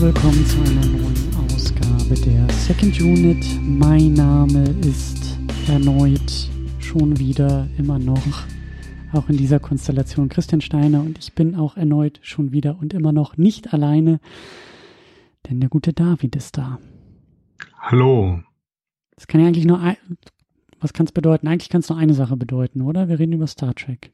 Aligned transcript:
Herzlich 0.00 0.14
willkommen 0.14 0.46
zu 0.46 0.60
einer 0.62 0.86
neuen 0.86 1.52
Ausgabe 1.52 2.14
der 2.14 2.50
Second 2.54 2.98
Unit. 3.02 3.44
Mein 3.60 4.14
Name 4.14 4.64
ist 4.80 5.38
erneut 5.68 6.48
schon 6.78 7.18
wieder 7.18 7.68
immer 7.76 7.98
noch, 7.98 8.46
auch 9.12 9.28
in 9.28 9.36
dieser 9.36 9.60
Konstellation 9.60 10.30
Christian 10.30 10.62
Steiner 10.62 11.02
und 11.02 11.18
ich 11.18 11.34
bin 11.34 11.54
auch 11.54 11.76
erneut 11.76 12.18
schon 12.22 12.50
wieder 12.50 12.78
und 12.80 12.94
immer 12.94 13.12
noch 13.12 13.36
nicht 13.36 13.74
alleine, 13.74 14.20
denn 15.50 15.60
der 15.60 15.68
gute 15.68 15.92
David 15.92 16.34
ist 16.34 16.56
da. 16.56 16.78
Hallo. 17.78 18.40
Das 19.16 19.26
kann 19.26 19.42
ja 19.42 19.48
eigentlich 19.48 19.66
nur 19.66 19.80
ein, 19.80 19.98
was 20.80 20.94
kann 20.94 21.04
es 21.04 21.12
bedeuten? 21.12 21.46
Eigentlich 21.46 21.68
kann 21.68 21.82
es 21.82 21.90
nur 21.90 21.98
eine 21.98 22.14
Sache 22.14 22.38
bedeuten, 22.38 22.80
oder? 22.80 23.10
Wir 23.10 23.18
reden 23.18 23.34
über 23.34 23.46
Star 23.46 23.74
Trek. 23.74 24.12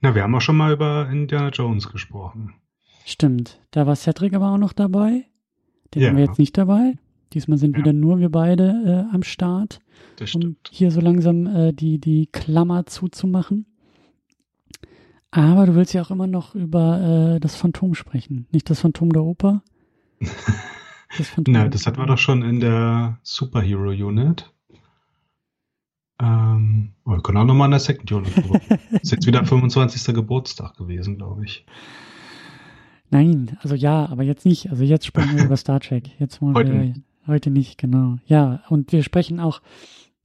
Na, 0.00 0.14
wir 0.14 0.22
haben 0.22 0.34
auch 0.34 0.40
schon 0.40 0.56
mal 0.56 0.72
über 0.72 1.10
Indiana 1.10 1.50
Jones 1.50 1.92
gesprochen. 1.92 2.54
Stimmt. 3.08 3.58
Da 3.70 3.86
war 3.86 3.96
Cedric 3.96 4.34
aber 4.34 4.50
auch 4.50 4.58
noch 4.58 4.74
dabei. 4.74 5.24
Den 5.94 6.02
ja. 6.02 6.08
haben 6.08 6.18
wir 6.18 6.24
jetzt 6.26 6.38
nicht 6.38 6.58
dabei. 6.58 6.98
Diesmal 7.32 7.56
sind 7.56 7.72
ja. 7.72 7.78
wieder 7.78 7.94
nur 7.94 8.18
wir 8.18 8.28
beide 8.28 9.06
äh, 9.10 9.14
am 9.14 9.22
Start, 9.22 9.80
das 10.16 10.34
um 10.34 10.56
hier 10.70 10.90
so 10.90 11.00
langsam 11.00 11.46
äh, 11.46 11.72
die, 11.72 11.98
die 11.98 12.26
Klammer 12.26 12.84
zuzumachen. 12.84 13.64
Aber 15.30 15.64
du 15.64 15.74
willst 15.74 15.94
ja 15.94 16.02
auch 16.02 16.10
immer 16.10 16.26
noch 16.26 16.54
über 16.54 17.36
äh, 17.36 17.40
das 17.40 17.56
Phantom 17.56 17.94
sprechen. 17.94 18.46
Nicht 18.52 18.68
das 18.68 18.80
Phantom 18.80 19.10
der 19.10 19.24
Oper. 19.24 19.62
Das 21.16 21.32
Na, 21.46 21.66
das 21.68 21.86
hatten 21.86 21.96
wir 21.96 22.04
doch 22.04 22.18
schon 22.18 22.42
in 22.42 22.60
der 22.60 23.18
Superhero 23.22 23.88
Unit. 23.88 24.52
Ähm, 26.20 26.92
wir 27.06 27.22
können 27.22 27.38
auch 27.38 27.46
nochmal 27.46 27.68
in 27.68 27.70
der 27.70 27.80
Second 27.80 28.12
Unit. 28.12 28.36
ist 29.02 29.12
jetzt 29.12 29.26
wieder 29.26 29.42
25. 29.42 30.14
Geburtstag 30.14 30.76
gewesen, 30.76 31.16
glaube 31.16 31.46
ich. 31.46 31.64
Nein, 33.10 33.56
also 33.62 33.74
ja, 33.74 34.06
aber 34.06 34.22
jetzt 34.22 34.44
nicht. 34.44 34.70
Also 34.70 34.84
jetzt 34.84 35.06
sprechen 35.06 35.36
wir 35.36 35.44
über 35.46 35.56
Star 35.56 35.80
Trek. 35.80 36.10
Jetzt 36.18 36.42
wollen 36.42 36.54
heute. 36.54 36.72
wir 36.72 36.94
heute 37.26 37.50
nicht, 37.50 37.78
genau. 37.78 38.16
Ja, 38.26 38.62
und 38.68 38.92
wir 38.92 39.02
sprechen 39.02 39.40
auch, 39.40 39.60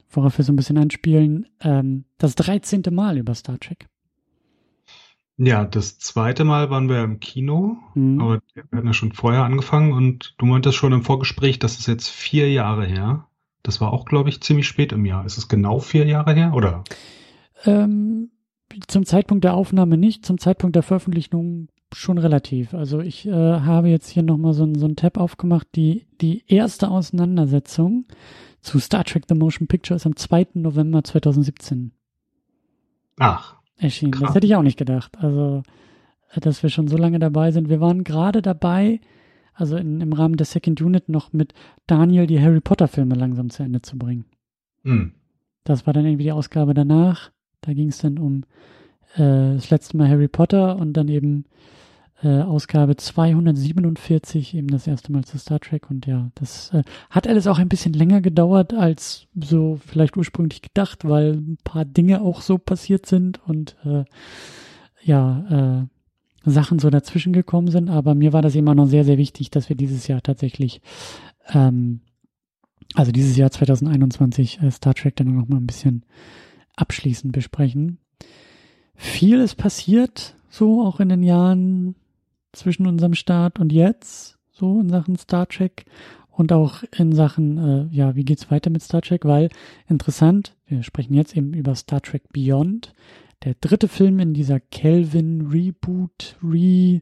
worauf 0.09 0.37
wir 0.37 0.45
so 0.45 0.53
ein 0.53 0.57
bisschen 0.57 0.77
anspielen, 0.77 1.47
ähm, 1.61 2.05
das 2.17 2.35
13. 2.35 2.83
Mal 2.91 3.17
über 3.17 3.35
Star 3.35 3.59
Trek. 3.59 3.87
Ja, 5.37 5.65
das 5.65 5.97
zweite 5.97 6.43
Mal 6.43 6.69
waren 6.69 6.89
wir 6.89 7.03
im 7.03 7.19
Kino, 7.19 7.77
mhm. 7.95 8.21
aber 8.21 8.41
wir 8.53 8.63
hatten 8.71 8.87
ja 8.87 8.93
schon 8.93 9.13
vorher 9.13 9.43
angefangen 9.43 9.91
und 9.91 10.35
du 10.37 10.45
meintest 10.45 10.77
schon 10.77 10.93
im 10.93 11.01
Vorgespräch, 11.01 11.57
das 11.57 11.79
ist 11.79 11.87
jetzt 11.87 12.09
vier 12.09 12.51
Jahre 12.51 12.85
her. 12.85 13.27
Das 13.63 13.81
war 13.81 13.93
auch, 13.93 14.05
glaube 14.05 14.29
ich, 14.29 14.41
ziemlich 14.41 14.67
spät 14.67 14.91
im 14.91 15.05
Jahr. 15.05 15.25
Ist 15.25 15.37
es 15.37 15.47
genau 15.47 15.79
vier 15.79 16.05
Jahre 16.05 16.33
her, 16.33 16.53
oder? 16.53 16.83
Ähm, 17.65 18.29
zum 18.87 19.05
Zeitpunkt 19.05 19.43
der 19.43 19.55
Aufnahme 19.55 19.97
nicht, 19.97 20.25
zum 20.25 20.37
Zeitpunkt 20.37 20.75
der 20.75 20.83
Veröffentlichung 20.83 21.69
schon 21.95 22.17
relativ. 22.17 22.73
Also 22.73 22.99
ich 22.99 23.25
äh, 23.27 23.31
habe 23.31 23.89
jetzt 23.89 24.09
hier 24.09 24.23
nochmal 24.23 24.53
so, 24.53 24.71
so 24.75 24.85
ein 24.85 24.95
Tab 24.95 25.17
aufgemacht. 25.17 25.67
Die, 25.75 26.05
die 26.21 26.43
erste 26.47 26.89
Auseinandersetzung 26.89 28.05
zu 28.61 28.79
Star 28.79 29.03
Trek 29.03 29.25
The 29.27 29.35
Motion 29.35 29.67
Picture 29.67 29.95
ist 29.95 30.05
am 30.05 30.15
2. 30.15 30.47
November 30.55 31.03
2017. 31.03 31.91
Ach. 33.19 33.55
Erschienen. 33.77 34.11
Krass. 34.11 34.27
Das 34.27 34.35
hätte 34.35 34.47
ich 34.47 34.55
auch 34.55 34.63
nicht 34.63 34.77
gedacht. 34.77 35.17
Also, 35.19 35.63
äh, 36.31 36.39
dass 36.39 36.63
wir 36.63 36.69
schon 36.69 36.87
so 36.87 36.97
lange 36.97 37.19
dabei 37.19 37.51
sind. 37.51 37.69
Wir 37.69 37.79
waren 37.79 38.03
gerade 38.03 38.41
dabei, 38.41 38.99
also 39.53 39.75
in, 39.75 40.01
im 40.01 40.13
Rahmen 40.13 40.37
der 40.37 40.45
Second 40.45 40.81
Unit 40.81 41.09
noch 41.09 41.33
mit 41.33 41.53
Daniel 41.87 42.27
die 42.27 42.41
Harry 42.41 42.61
Potter 42.61 42.87
Filme 42.87 43.15
langsam 43.15 43.49
zu 43.49 43.63
Ende 43.63 43.81
zu 43.81 43.97
bringen. 43.97 44.25
Hm. 44.83 45.13
Das 45.63 45.85
war 45.85 45.93
dann 45.93 46.05
irgendwie 46.05 46.25
die 46.25 46.31
Ausgabe 46.31 46.73
danach. 46.73 47.31
Da 47.61 47.73
ging 47.73 47.89
es 47.89 47.99
dann 47.99 48.17
um 48.17 48.43
äh, 49.15 49.55
das 49.55 49.69
letzte 49.69 49.97
Mal 49.97 50.09
Harry 50.09 50.27
Potter 50.27 50.77
und 50.77 50.93
dann 50.93 51.07
eben 51.07 51.45
äh, 52.23 52.41
Ausgabe 52.41 52.95
247, 52.95 54.55
eben 54.55 54.67
das 54.67 54.87
erste 54.87 55.11
Mal 55.11 55.25
zu 55.25 55.37
Star 55.37 55.59
Trek. 55.59 55.89
Und 55.89 56.05
ja, 56.05 56.31
das 56.35 56.73
äh, 56.73 56.83
hat 57.09 57.27
alles 57.27 57.47
auch 57.47 57.59
ein 57.59 57.69
bisschen 57.69 57.93
länger 57.93 58.21
gedauert 58.21 58.73
als 58.73 59.27
so 59.35 59.79
vielleicht 59.85 60.15
ursprünglich 60.15 60.61
gedacht, 60.61 61.03
weil 61.03 61.33
ein 61.33 61.57
paar 61.63 61.85
Dinge 61.85 62.21
auch 62.21 62.41
so 62.41 62.57
passiert 62.57 63.05
sind 63.05 63.41
und 63.47 63.75
äh, 63.85 64.05
ja, 65.03 65.85
äh, 66.45 66.49
Sachen 66.49 66.79
so 66.79 66.89
dazwischen 66.89 67.33
gekommen 67.33 67.69
sind. 67.69 67.89
Aber 67.89 68.15
mir 68.15 68.33
war 68.33 68.41
das 68.41 68.55
immer 68.55 68.75
noch 68.75 68.87
sehr, 68.87 69.05
sehr 69.05 69.17
wichtig, 69.17 69.51
dass 69.51 69.69
wir 69.69 69.75
dieses 69.75 70.07
Jahr 70.07 70.21
tatsächlich, 70.21 70.81
ähm, 71.49 72.01
also 72.95 73.11
dieses 73.11 73.35
Jahr 73.35 73.51
2021 73.51 74.61
äh, 74.61 74.71
Star 74.71 74.93
Trek 74.93 75.15
dann 75.17 75.35
noch 75.35 75.47
mal 75.47 75.57
ein 75.57 75.67
bisschen 75.67 76.05
abschließend 76.75 77.33
besprechen. 77.33 77.97
Viel 78.95 79.39
ist 79.39 79.55
passiert, 79.55 80.35
so 80.49 80.85
auch 80.85 80.99
in 80.99 81.09
den 81.09 81.23
Jahren 81.23 81.95
zwischen 82.53 82.87
unserem 82.87 83.15
Start 83.15 83.59
und 83.59 83.73
jetzt, 83.73 84.37
so 84.51 84.79
in 84.79 84.89
Sachen 84.89 85.17
Star 85.17 85.47
Trek 85.47 85.85
und 86.29 86.51
auch 86.51 86.83
in 86.97 87.13
Sachen, 87.13 87.57
äh, 87.57 87.95
ja, 87.95 88.15
wie 88.15 88.25
geht's 88.25 88.49
weiter 88.49 88.69
mit 88.69 88.81
Star 88.81 89.01
Trek? 89.01 89.25
Weil 89.25 89.49
interessant, 89.87 90.55
wir 90.65 90.83
sprechen 90.83 91.13
jetzt 91.13 91.35
eben 91.35 91.53
über 91.53 91.75
Star 91.75 92.01
Trek 92.01 92.31
Beyond, 92.31 92.93
der 93.43 93.55
dritte 93.59 93.87
Film 93.87 94.19
in 94.19 94.33
dieser 94.33 94.59
Kelvin 94.59 95.47
Reboot, 95.47 96.37
Re 96.41 97.01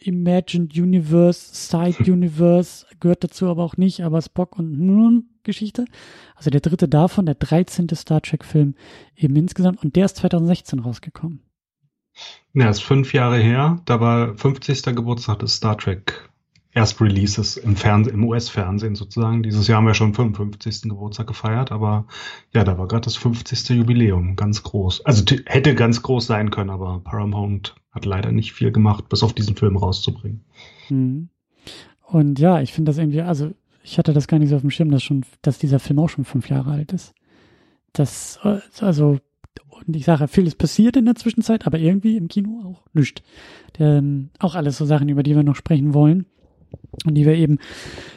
Imagined 0.00 0.76
Universe, 0.76 1.54
Side 1.54 2.04
Universe 2.12 2.86
gehört 3.00 3.24
dazu 3.24 3.46
aber 3.46 3.64
auch 3.64 3.76
nicht, 3.76 4.02
aber 4.02 4.20
Spock 4.22 4.58
und 4.58 4.76
hm, 4.76 5.24
Geschichte. 5.42 5.84
Also 6.34 6.50
der 6.50 6.60
dritte 6.60 6.88
davon, 6.88 7.26
der 7.26 7.34
13. 7.34 7.88
Star 7.94 8.22
Trek 8.22 8.44
Film 8.44 8.74
eben 9.16 9.36
insgesamt 9.36 9.82
und 9.82 9.96
der 9.96 10.06
ist 10.06 10.16
2016 10.16 10.78
rausgekommen. 10.80 11.40
Ja, 12.52 12.70
ist 12.70 12.82
fünf 12.82 13.12
Jahre 13.12 13.38
her. 13.38 13.80
Da 13.84 14.00
war 14.00 14.36
50. 14.36 14.82
Geburtstag 14.94 15.40
des 15.40 15.56
Star 15.56 15.76
Trek 15.76 16.30
Erstreleases 16.74 17.56
im 17.56 17.76
Fernsehen, 17.76 18.14
im 18.14 18.24
US-Fernsehen 18.24 18.96
sozusagen. 18.96 19.44
Dieses 19.44 19.68
Jahr 19.68 19.78
haben 19.78 19.86
wir 19.86 19.94
schon 19.94 20.12
55. 20.12 20.82
Geburtstag 20.82 21.28
gefeiert, 21.28 21.70
aber 21.70 22.06
ja, 22.52 22.64
da 22.64 22.76
war 22.76 22.88
gerade 22.88 23.04
das 23.04 23.16
50. 23.16 23.70
Jubiläum, 23.70 24.34
ganz 24.34 24.62
groß. 24.64 25.06
Also 25.06 25.24
hätte 25.46 25.76
ganz 25.76 26.02
groß 26.02 26.26
sein 26.26 26.50
können, 26.50 26.70
aber 26.70 27.00
Paramount 27.02 27.76
hat 27.92 28.04
leider 28.04 28.32
nicht 28.32 28.52
viel 28.52 28.72
gemacht, 28.72 29.08
bis 29.08 29.22
auf 29.22 29.32
diesen 29.32 29.54
Film 29.54 29.76
rauszubringen. 29.76 30.44
Mhm. 30.88 31.28
Und 32.02 32.40
ja, 32.40 32.60
ich 32.60 32.72
finde 32.72 32.90
das 32.90 32.98
irgendwie, 32.98 33.22
also 33.22 33.52
ich 33.84 33.98
hatte 33.98 34.12
das 34.12 34.26
gar 34.26 34.38
nicht 34.38 34.48
so 34.48 34.56
auf 34.56 34.62
dem 34.62 34.70
Schirm, 34.70 34.90
dass 34.90 35.04
schon, 35.04 35.24
dass 35.42 35.58
dieser 35.58 35.78
Film 35.78 36.00
auch 36.00 36.08
schon 36.08 36.24
fünf 36.24 36.48
Jahre 36.50 36.72
alt 36.72 36.92
ist. 36.92 37.14
Das, 37.92 38.40
äh, 38.42 38.58
also 38.80 39.18
und 39.68 39.96
ich 39.96 40.04
sage, 40.04 40.28
viel 40.28 40.46
ist 40.46 40.58
passiert 40.58 40.96
in 40.96 41.04
der 41.04 41.14
Zwischenzeit, 41.14 41.66
aber 41.66 41.78
irgendwie 41.78 42.16
im 42.16 42.28
Kino 42.28 42.62
auch 42.64 42.84
nichts. 42.92 43.22
Ähm, 43.78 44.30
auch 44.38 44.54
alles 44.54 44.78
so 44.78 44.84
Sachen, 44.84 45.08
über 45.08 45.22
die 45.22 45.34
wir 45.34 45.42
noch 45.42 45.56
sprechen 45.56 45.94
wollen 45.94 46.26
und 47.04 47.14
die 47.14 47.26
wir 47.26 47.34
eben 47.34 47.58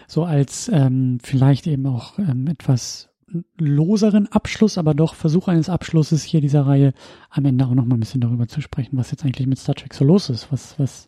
so 0.08 0.24
als 0.24 0.70
ähm, 0.74 1.20
vielleicht 1.22 1.68
eben 1.68 1.86
auch 1.88 2.18
ähm, 2.20 2.48
etwas 2.48 3.10
loseren 3.58 4.28
Abschluss, 4.32 4.78
aber 4.78 4.94
doch 4.94 5.16
Versuch 5.16 5.48
eines 5.48 5.70
Abschlusses 5.70 6.24
hier 6.24 6.40
dieser 6.40 6.66
Reihe 6.66 6.94
am 7.30 7.46
Ende 7.46 7.66
auch 7.66 7.74
noch 7.74 7.86
mal 7.86 7.98
ein 7.98 8.00
bisschen 8.00 8.22
darüber 8.22 8.48
zu 8.48 8.62
sprechen, 8.62 8.98
was 8.98 9.12
jetzt 9.12 9.26
eigentlich 9.26 9.48
mit 9.48 9.60
Star 9.60 9.76
Trek 9.76 9.94
so 9.94 10.06
los 10.06 10.30
ist, 10.30 10.52
was, 10.52 10.80
was, 10.80 11.08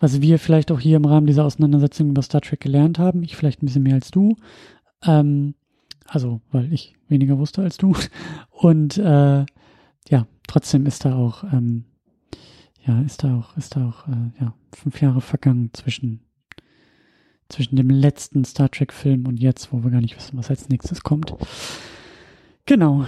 was 0.00 0.20
wir 0.20 0.38
vielleicht 0.38 0.72
auch 0.72 0.80
hier 0.80 0.96
im 0.96 1.04
Rahmen 1.04 1.26
dieser 1.26 1.44
Auseinandersetzung 1.44 2.10
über 2.10 2.22
Star 2.22 2.40
Trek 2.40 2.60
gelernt 2.60 2.98
haben. 2.98 3.22
Ich 3.22 3.36
vielleicht 3.36 3.62
ein 3.62 3.66
bisschen 3.66 3.84
mehr 3.84 3.94
als 3.94 4.10
du. 4.10 4.36
Ähm, 5.04 5.54
also, 6.08 6.40
weil 6.50 6.72
ich 6.72 6.94
weniger 7.08 7.38
wusste 7.38 7.62
als 7.62 7.76
du. 7.76 7.94
Und 8.50 8.96
äh, 8.98 9.44
ja, 10.08 10.26
trotzdem 10.46 10.86
ist 10.86 11.04
da 11.04 11.14
auch, 11.14 11.44
ähm, 11.44 11.84
ja, 12.84 13.00
ist 13.02 13.22
da 13.22 13.36
auch, 13.36 13.56
ist 13.56 13.76
da 13.76 13.88
auch, 13.88 14.08
äh, 14.08 14.40
ja, 14.40 14.54
fünf 14.74 15.00
Jahre 15.02 15.20
vergangen 15.20 15.70
zwischen, 15.74 16.20
zwischen 17.48 17.76
dem 17.76 17.90
letzten 17.90 18.44
Star 18.44 18.70
Trek-Film 18.70 19.26
und 19.26 19.38
jetzt, 19.38 19.72
wo 19.72 19.84
wir 19.84 19.90
gar 19.90 20.00
nicht 20.00 20.16
wissen, 20.16 20.38
was 20.38 20.50
als 20.50 20.68
nächstes 20.70 21.02
kommt. 21.02 21.34
Genau. 22.64 23.06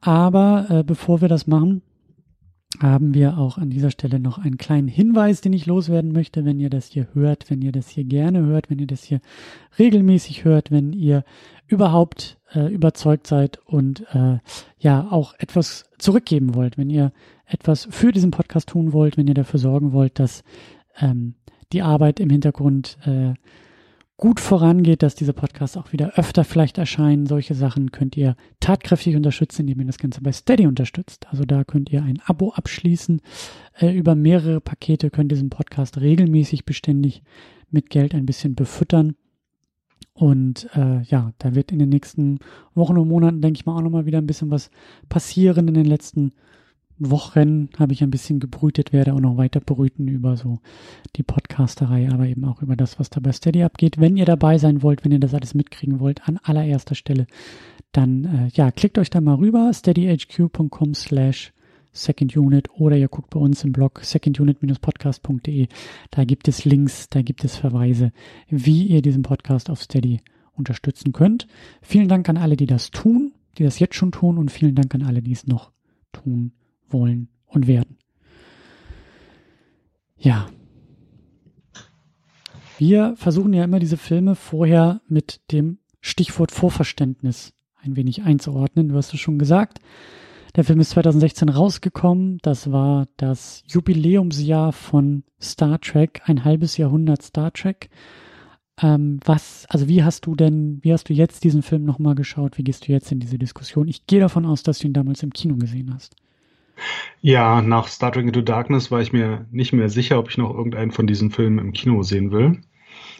Aber 0.00 0.66
äh, 0.70 0.84
bevor 0.84 1.20
wir 1.20 1.28
das 1.28 1.46
machen, 1.46 1.82
haben 2.80 3.14
wir 3.14 3.38
auch 3.38 3.58
an 3.58 3.70
dieser 3.70 3.90
Stelle 3.90 4.20
noch 4.20 4.38
einen 4.38 4.58
kleinen 4.58 4.88
Hinweis, 4.88 5.40
den 5.40 5.52
ich 5.52 5.66
loswerden 5.66 6.12
möchte, 6.12 6.44
wenn 6.44 6.60
ihr 6.60 6.70
das 6.70 6.86
hier 6.88 7.08
hört, 7.14 7.50
wenn 7.50 7.62
ihr 7.62 7.72
das 7.72 7.88
hier 7.88 8.04
gerne 8.04 8.40
hört, 8.40 8.70
wenn 8.70 8.78
ihr 8.78 8.86
das 8.86 9.02
hier 9.02 9.20
regelmäßig 9.78 10.44
hört, 10.44 10.70
wenn 10.70 10.92
ihr 10.92 11.24
überhaupt 11.66 12.38
äh, 12.54 12.72
überzeugt 12.72 13.26
seid 13.26 13.58
und 13.66 14.04
äh, 14.14 14.38
ja 14.78 15.08
auch 15.10 15.34
etwas 15.38 15.84
zurückgeben 15.98 16.54
wollt, 16.54 16.78
wenn 16.78 16.90
ihr 16.90 17.12
etwas 17.46 17.88
für 17.90 18.12
diesen 18.12 18.30
Podcast 18.30 18.68
tun 18.68 18.92
wollt, 18.92 19.16
wenn 19.16 19.28
ihr 19.28 19.34
dafür 19.34 19.60
sorgen 19.60 19.92
wollt, 19.92 20.18
dass 20.18 20.44
ähm, 20.98 21.34
die 21.72 21.82
Arbeit 21.82 22.20
im 22.20 22.30
Hintergrund 22.30 22.98
äh, 23.04 23.34
gut 24.16 24.40
vorangeht, 24.40 25.02
dass 25.02 25.14
diese 25.14 25.34
Podcasts 25.34 25.76
auch 25.76 25.92
wieder 25.92 26.14
öfter 26.18 26.44
vielleicht 26.44 26.78
erscheinen. 26.78 27.26
Solche 27.26 27.54
Sachen 27.54 27.92
könnt 27.92 28.16
ihr 28.16 28.36
tatkräftig 28.60 29.14
unterstützen, 29.14 29.62
indem 29.62 29.80
ihr 29.80 29.86
das 29.86 29.98
Ganze 29.98 30.22
bei 30.22 30.32
Steady 30.32 30.66
unterstützt. 30.66 31.26
Also 31.30 31.44
da 31.44 31.64
könnt 31.64 31.90
ihr 31.90 32.02
ein 32.02 32.20
Abo 32.24 32.52
abschließen. 32.52 33.20
Äh, 33.78 33.92
über 33.94 34.14
mehrere 34.14 34.60
Pakete 34.60 35.10
könnt 35.10 35.32
ihr 35.32 35.36
diesen 35.36 35.50
Podcast 35.50 36.00
regelmäßig 36.00 36.64
beständig 36.64 37.22
mit 37.70 37.90
Geld 37.90 38.14
ein 38.14 38.26
bisschen 38.26 38.54
befüttern. 38.54 39.16
Und 40.16 40.68
äh, 40.74 41.02
ja, 41.02 41.32
da 41.38 41.54
wird 41.54 41.72
in 41.72 41.78
den 41.78 41.90
nächsten 41.90 42.38
Wochen 42.74 42.96
und 42.96 43.06
Monaten, 43.06 43.42
denke 43.42 43.58
ich 43.58 43.66
mal, 43.66 43.76
auch 43.76 43.82
nochmal 43.82 44.06
wieder 44.06 44.18
ein 44.18 44.26
bisschen 44.26 44.50
was 44.50 44.70
passieren. 45.10 45.68
In 45.68 45.74
den 45.74 45.84
letzten 45.84 46.32
Wochen 46.98 47.68
habe 47.78 47.92
ich 47.92 48.02
ein 48.02 48.10
bisschen 48.10 48.40
gebrütet, 48.40 48.94
werde 48.94 49.12
auch 49.12 49.20
noch 49.20 49.36
weiter 49.36 49.60
brüten 49.60 50.08
über 50.08 50.38
so 50.38 50.60
die 51.16 51.22
Podcasterei, 51.22 52.08
aber 52.10 52.26
eben 52.26 52.46
auch 52.46 52.62
über 52.62 52.76
das, 52.76 52.98
was 52.98 53.10
da 53.10 53.20
bei 53.20 53.32
Steady 53.32 53.62
abgeht. 53.62 54.00
Wenn 54.00 54.16
ihr 54.16 54.24
dabei 54.24 54.56
sein 54.56 54.82
wollt, 54.82 55.04
wenn 55.04 55.12
ihr 55.12 55.20
das 55.20 55.34
alles 55.34 55.54
mitkriegen 55.54 56.00
wollt, 56.00 56.26
an 56.26 56.38
allererster 56.42 56.94
Stelle, 56.94 57.26
dann 57.92 58.24
äh, 58.24 58.48
ja, 58.54 58.70
klickt 58.70 58.96
euch 58.96 59.10
da 59.10 59.20
mal 59.20 59.34
rüber, 59.34 59.70
steadyhq.com 59.72 60.94
slash 60.94 61.52
Second 61.96 62.36
Unit 62.36 62.70
oder 62.70 62.96
ihr 62.96 63.08
guckt 63.08 63.30
bei 63.30 63.40
uns 63.40 63.64
im 63.64 63.72
Blog 63.72 64.00
secondunit-podcast.de. 64.02 65.68
Da 66.10 66.24
gibt 66.24 66.48
es 66.48 66.64
Links, 66.64 67.08
da 67.08 67.22
gibt 67.22 67.44
es 67.44 67.56
Verweise, 67.56 68.12
wie 68.48 68.84
ihr 68.84 69.02
diesen 69.02 69.22
Podcast 69.22 69.70
auf 69.70 69.82
Steady 69.82 70.20
unterstützen 70.52 71.12
könnt. 71.12 71.46
Vielen 71.82 72.08
Dank 72.08 72.28
an 72.28 72.36
alle, 72.36 72.56
die 72.56 72.66
das 72.66 72.90
tun, 72.90 73.32
die 73.58 73.64
das 73.64 73.78
jetzt 73.78 73.94
schon 73.94 74.12
tun 74.12 74.38
und 74.38 74.50
vielen 74.50 74.74
Dank 74.74 74.94
an 74.94 75.02
alle, 75.02 75.22
die 75.22 75.32
es 75.32 75.46
noch 75.46 75.72
tun 76.12 76.52
wollen 76.88 77.28
und 77.46 77.66
werden. 77.66 77.96
Ja. 80.18 80.48
Wir 82.78 83.14
versuchen 83.16 83.52
ja 83.52 83.64
immer 83.64 83.78
diese 83.78 83.96
Filme 83.96 84.34
vorher 84.34 85.00
mit 85.08 85.40
dem 85.50 85.78
Stichwort 86.00 86.52
Vorverständnis 86.52 87.54
ein 87.82 87.96
wenig 87.96 88.22
einzuordnen. 88.22 88.88
Du 88.88 88.96
hast 88.96 89.14
es 89.14 89.20
schon 89.20 89.38
gesagt. 89.38 89.80
Der 90.56 90.64
Film 90.64 90.80
ist 90.80 90.90
2016 90.90 91.50
rausgekommen. 91.50 92.38
Das 92.40 92.72
war 92.72 93.06
das 93.18 93.62
Jubiläumsjahr 93.66 94.72
von 94.72 95.22
Star 95.38 95.78
Trek, 95.78 96.22
ein 96.24 96.44
halbes 96.44 96.78
Jahrhundert 96.78 97.22
Star 97.22 97.52
Trek. 97.52 97.90
Ähm, 98.80 99.20
was, 99.22 99.66
also 99.68 99.86
wie 99.86 100.02
hast 100.02 100.24
du 100.24 100.34
denn, 100.34 100.78
wie 100.80 100.94
hast 100.94 101.10
du 101.10 101.12
jetzt 101.12 101.44
diesen 101.44 101.62
Film 101.62 101.84
nochmal 101.84 102.14
geschaut? 102.14 102.56
Wie 102.56 102.64
gehst 102.64 102.88
du 102.88 102.92
jetzt 102.92 103.12
in 103.12 103.20
diese 103.20 103.38
Diskussion? 103.38 103.86
Ich 103.86 104.06
gehe 104.06 104.20
davon 104.20 104.46
aus, 104.46 104.62
dass 104.62 104.78
du 104.78 104.86
ihn 104.86 104.94
damals 104.94 105.22
im 105.22 105.32
Kino 105.32 105.56
gesehen 105.56 105.92
hast. 105.92 106.16
Ja, 107.20 107.60
nach 107.60 107.88
Star 107.88 108.12
Trek 108.12 108.26
Into 108.26 108.40
Darkness 108.40 108.90
war 108.90 109.02
ich 109.02 109.12
mir 109.12 109.44
nicht 109.50 109.74
mehr 109.74 109.90
sicher, 109.90 110.18
ob 110.18 110.30
ich 110.30 110.38
noch 110.38 110.54
irgendeinen 110.54 110.90
von 110.90 111.06
diesen 111.06 111.30
Filmen 111.30 111.58
im 111.58 111.74
Kino 111.74 112.02
sehen 112.02 112.30
will. 112.30 112.62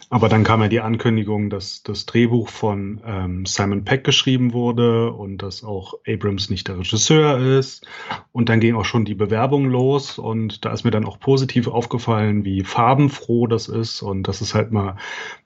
Aber 0.09 0.29
dann 0.29 0.45
kam 0.45 0.61
ja 0.61 0.69
die 0.69 0.79
Ankündigung, 0.79 1.49
dass 1.49 1.83
das 1.83 2.05
Drehbuch 2.05 2.47
von 2.47 3.01
ähm, 3.05 3.45
Simon 3.45 3.83
Peck 3.83 4.05
geschrieben 4.05 4.53
wurde 4.53 5.11
und 5.11 5.39
dass 5.39 5.65
auch 5.65 5.95
Abrams 6.07 6.49
nicht 6.49 6.69
der 6.69 6.79
Regisseur 6.79 7.37
ist. 7.39 7.85
Und 8.31 8.47
dann 8.47 8.61
ging 8.61 8.75
auch 8.75 8.85
schon 8.85 9.03
die 9.03 9.15
Bewerbung 9.15 9.65
los 9.69 10.17
und 10.17 10.63
da 10.63 10.71
ist 10.71 10.85
mir 10.85 10.91
dann 10.91 11.03
auch 11.03 11.19
positiv 11.19 11.67
aufgefallen, 11.67 12.45
wie 12.45 12.63
farbenfroh 12.63 13.47
das 13.47 13.67
ist 13.67 14.01
und 14.01 14.29
dass 14.29 14.39
es 14.39 14.55
halt 14.55 14.71
mal 14.71 14.95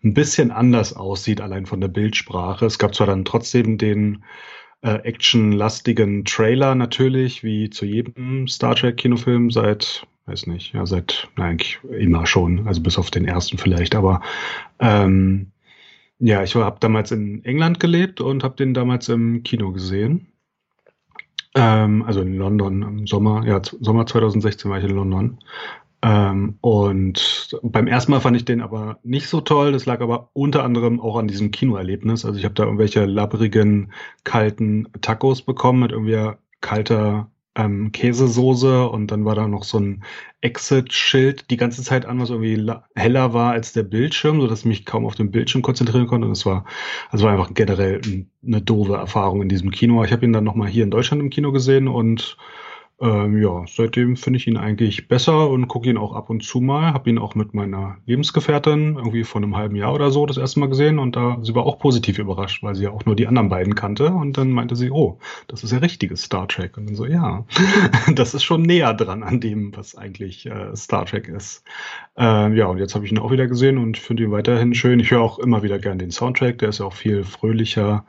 ein 0.04 0.14
bisschen 0.14 0.52
anders 0.52 0.96
aussieht, 0.96 1.42
allein 1.42 1.66
von 1.66 1.82
der 1.82 1.88
Bildsprache. 1.88 2.68
Es 2.68 2.78
gab 2.78 2.94
zwar 2.94 3.08
dann 3.08 3.26
trotzdem 3.26 3.80
den 3.80 4.24
äh, 4.84 4.94
actionlastigen 4.94 6.24
Trailer 6.24 6.76
natürlich, 6.76 7.44
wie 7.44 7.72
zu 7.72 7.86
jedem 7.86 8.48
Star 8.48 8.76
Trek 8.76 8.98
Kinofilm 8.98 9.50
seit 9.50 10.06
weiß 10.32 10.48
nicht, 10.48 10.74
ja, 10.74 10.86
seit 10.86 11.28
na, 11.36 11.46
eigentlich 11.46 11.80
immer 11.98 12.26
schon, 12.26 12.68
also 12.68 12.82
bis 12.82 12.98
auf 12.98 13.12
den 13.12 13.26
ersten 13.26 13.58
vielleicht, 13.58 13.96
aber 13.96 14.22
ähm, 14.80 15.52
ja, 16.20 16.44
ich 16.44 16.56
habe 16.56 16.78
damals 16.80 17.12
in 17.12 17.44
England 17.44 17.80
gelebt 17.80 18.22
und 18.22 18.44
habe 18.44 18.56
den 18.56 18.74
damals 18.74 19.10
im 19.10 19.44
Kino 19.44 19.72
gesehen. 19.72 20.28
Ähm, 21.56 22.04
also 22.04 22.22
in 22.22 22.38
London 22.38 22.82
im 22.84 23.08
Sommer, 23.08 23.46
ja, 23.46 23.62
Sommer 23.64 24.06
2016 24.06 24.70
war 24.72 24.78
ich 24.78 24.86
in 24.86 24.96
London. 24.96 25.40
Ähm, 26.04 26.58
und 26.62 27.60
beim 27.64 27.88
ersten 27.88 28.12
Mal 28.12 28.22
fand 28.22 28.38
ich 28.38 28.46
den 28.46 28.62
aber 28.62 29.00
nicht 29.04 29.28
so 29.28 29.42
toll. 29.42 29.72
Das 29.72 29.86
lag 29.86 30.00
aber 30.02 30.30
unter 30.34 30.64
anderem 30.64 31.00
auch 31.00 31.18
an 31.18 31.28
diesem 31.28 31.52
Kinoerlebnis. 31.52 32.24
Also 32.24 32.38
ich 32.40 32.46
habe 32.46 32.54
da 32.54 32.64
irgendwelche 32.64 33.06
labberigen, 33.06 33.92
kalten 34.24 34.88
Tacos 35.02 35.42
bekommen 35.42 35.82
mit 35.82 35.92
irgendwie 35.92 36.38
kalter 36.62 37.30
ähm, 37.56 37.92
Käsesoße 37.92 38.88
und 38.90 39.12
dann 39.12 39.26
war 39.26 39.36
da 39.36 39.48
noch 39.48 39.64
so 39.64 39.80
ein 39.80 40.04
Exit-Schild 40.42 41.50
die 41.52 41.58
ganze 41.58 41.84
Zeit 41.84 42.06
an, 42.06 42.20
was 42.20 42.30
irgendwie 42.30 42.72
heller 42.96 43.34
war 43.34 43.52
als 43.52 43.74
der 43.74 43.84
Bildschirm, 43.84 44.42
so 44.42 44.48
dass 44.48 44.60
ich 44.60 44.66
mich 44.66 44.86
kaum 44.86 45.06
auf 45.06 45.16
den 45.16 45.32
Bildschirm 45.32 45.62
konzentrieren 45.62 46.08
konnte. 46.08 46.28
Und 46.28 46.34
es 46.34 46.46
war, 46.46 46.66
also 47.10 47.26
war 47.26 47.34
einfach 47.34 47.54
generell 47.54 48.02
eine 48.46 48.62
doofe 48.62 48.96
Erfahrung 48.96 49.42
in 49.42 49.50
diesem 49.50 49.72
Kino. 49.72 50.04
Ich 50.04 50.12
habe 50.12 50.26
ihn 50.26 50.34
dann 50.34 50.44
nochmal 50.44 50.70
hier 50.70 50.84
in 50.84 50.92
Deutschland 50.92 51.22
im 51.22 51.30
Kino 51.30 51.52
gesehen 51.52 51.88
und 51.88 52.38
ähm, 53.02 53.42
ja, 53.42 53.66
seitdem 53.68 54.16
finde 54.16 54.38
ich 54.38 54.46
ihn 54.46 54.58
eigentlich 54.58 55.08
besser 55.08 55.50
und 55.50 55.68
gucke 55.68 55.90
ihn 55.90 55.98
auch 55.98 56.14
ab 56.14 56.30
und 56.30 56.44
zu 56.44 56.62
mal. 56.62 56.94
Habe 56.94 57.10
ihn 57.10 57.18
auch 57.18 57.34
mit 57.34 57.56
meiner 57.56 57.98
Lebensgefährtin 58.06 58.96
irgendwie 58.96 59.24
vor 59.24 59.42
einem 59.42 59.58
halben 59.58 59.76
Jahr 59.76 59.94
oder 59.94 60.12
so 60.12 60.28
das 60.28 60.38
erste 60.38 60.60
Mal 60.60 60.70
gesehen 60.70 61.00
und 61.00 61.16
da 61.16 61.40
sie 61.42 61.56
war 61.56 61.66
auch 61.66 61.80
positiv 61.80 62.20
überrascht, 62.20 62.62
weil 62.62 62.76
sie 62.76 62.84
ja 62.84 62.92
auch 62.92 63.04
nur 63.06 63.16
die 63.16 63.26
anderen 63.26 63.50
beiden 63.50 63.74
kannte 63.74 64.12
und 64.12 64.38
dann 64.38 64.52
meinte 64.52 64.76
sie, 64.76 64.92
oh, 64.92 65.18
das 65.48 65.64
ist 65.64 65.72
ja 65.72 65.80
richtiges 65.80 66.22
Star 66.22 66.48
Trek 66.48 66.78
und 66.78 66.88
dann 66.88 66.96
so, 66.96 67.08
ja, 67.08 67.44
das 68.14 68.36
ist 68.36 68.44
schon 68.44 68.62
näher 68.62 68.94
dran 68.94 69.24
an 69.24 69.40
dem, 69.40 69.76
was 69.76 69.96
eigentlich 69.96 70.46
äh, 70.46 70.76
Star 70.76 71.08
Trek 71.08 71.28
ist. 71.28 71.64
Ähm, 72.16 72.56
ja, 72.56 72.68
und 72.68 72.78
jetzt 72.78 72.94
habe 72.94 73.06
ich 73.06 73.12
ihn 73.12 73.20
auch 73.20 73.32
wieder 73.32 73.48
gesehen 73.48 73.80
und 73.80 73.98
finde 73.98 74.24
ihn 74.24 74.32
weiterhin 74.32 74.76
schön. 74.76 75.00
Ich 75.00 75.10
höre 75.10 75.22
auch 75.22 75.40
immer 75.40 75.64
wieder 75.64 75.80
gern 75.80 75.98
den 75.98 76.12
Soundtrack, 76.12 76.60
der 76.60 76.70
ist 76.70 76.80
ja 76.80 76.86
auch 76.86 76.94
viel 76.94 77.24
fröhlicher 77.24 78.06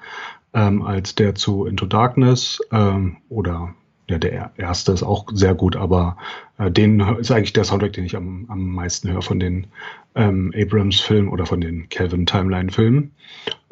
ähm, 0.53 0.83
als 0.83 1.15
der 1.15 1.35
zu 1.35 1.65
Into 1.65 1.87
Darkness 1.87 2.61
ähm, 2.73 3.17
oder 3.31 3.75
ja, 4.13 4.19
der 4.19 4.53
erste 4.57 4.93
ist 4.93 5.03
auch 5.03 5.27
sehr 5.33 5.55
gut, 5.55 5.75
aber 5.75 6.19
äh, 6.59 6.71
den 6.71 7.01
ist 7.01 7.31
eigentlich 7.31 7.55
der 7.55 7.65
Soundtrack, 7.65 7.95
den 7.95 8.05
ich 8.05 8.15
am, 8.15 8.45
am 8.49 8.69
meisten 8.69 9.11
höre 9.11 9.23
von 9.23 9.41
den 9.41 9.69
ähm, 10.15 10.53
Abrams-Filmen 10.55 11.29
oder 11.29 11.47
von 11.47 11.61
den 11.61 11.89
Calvin 11.89 12.27
Timeline-Filmen. 12.27 13.13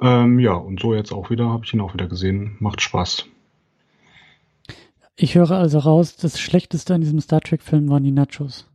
Ähm, 0.01 0.39
ja, 0.39 0.55
und 0.55 0.81
so 0.81 0.95
jetzt 0.95 1.13
auch 1.13 1.29
wieder, 1.29 1.51
habe 1.51 1.65
ich 1.65 1.75
ihn 1.75 1.81
auch 1.83 1.93
wieder 1.93 2.09
gesehen. 2.09 2.57
Macht 2.59 2.81
Spaß. 2.81 3.27
Ich 5.17 5.35
höre 5.35 5.51
also 5.51 5.79
raus, 5.79 6.17
das 6.17 6.41
Schlechteste 6.41 6.95
an 6.95 7.03
diesem 7.03 7.21
Star 7.21 7.43
Trek-Film 7.43 7.91
waren 7.91 8.05
die 8.05 8.11
Nachos. 8.11 8.70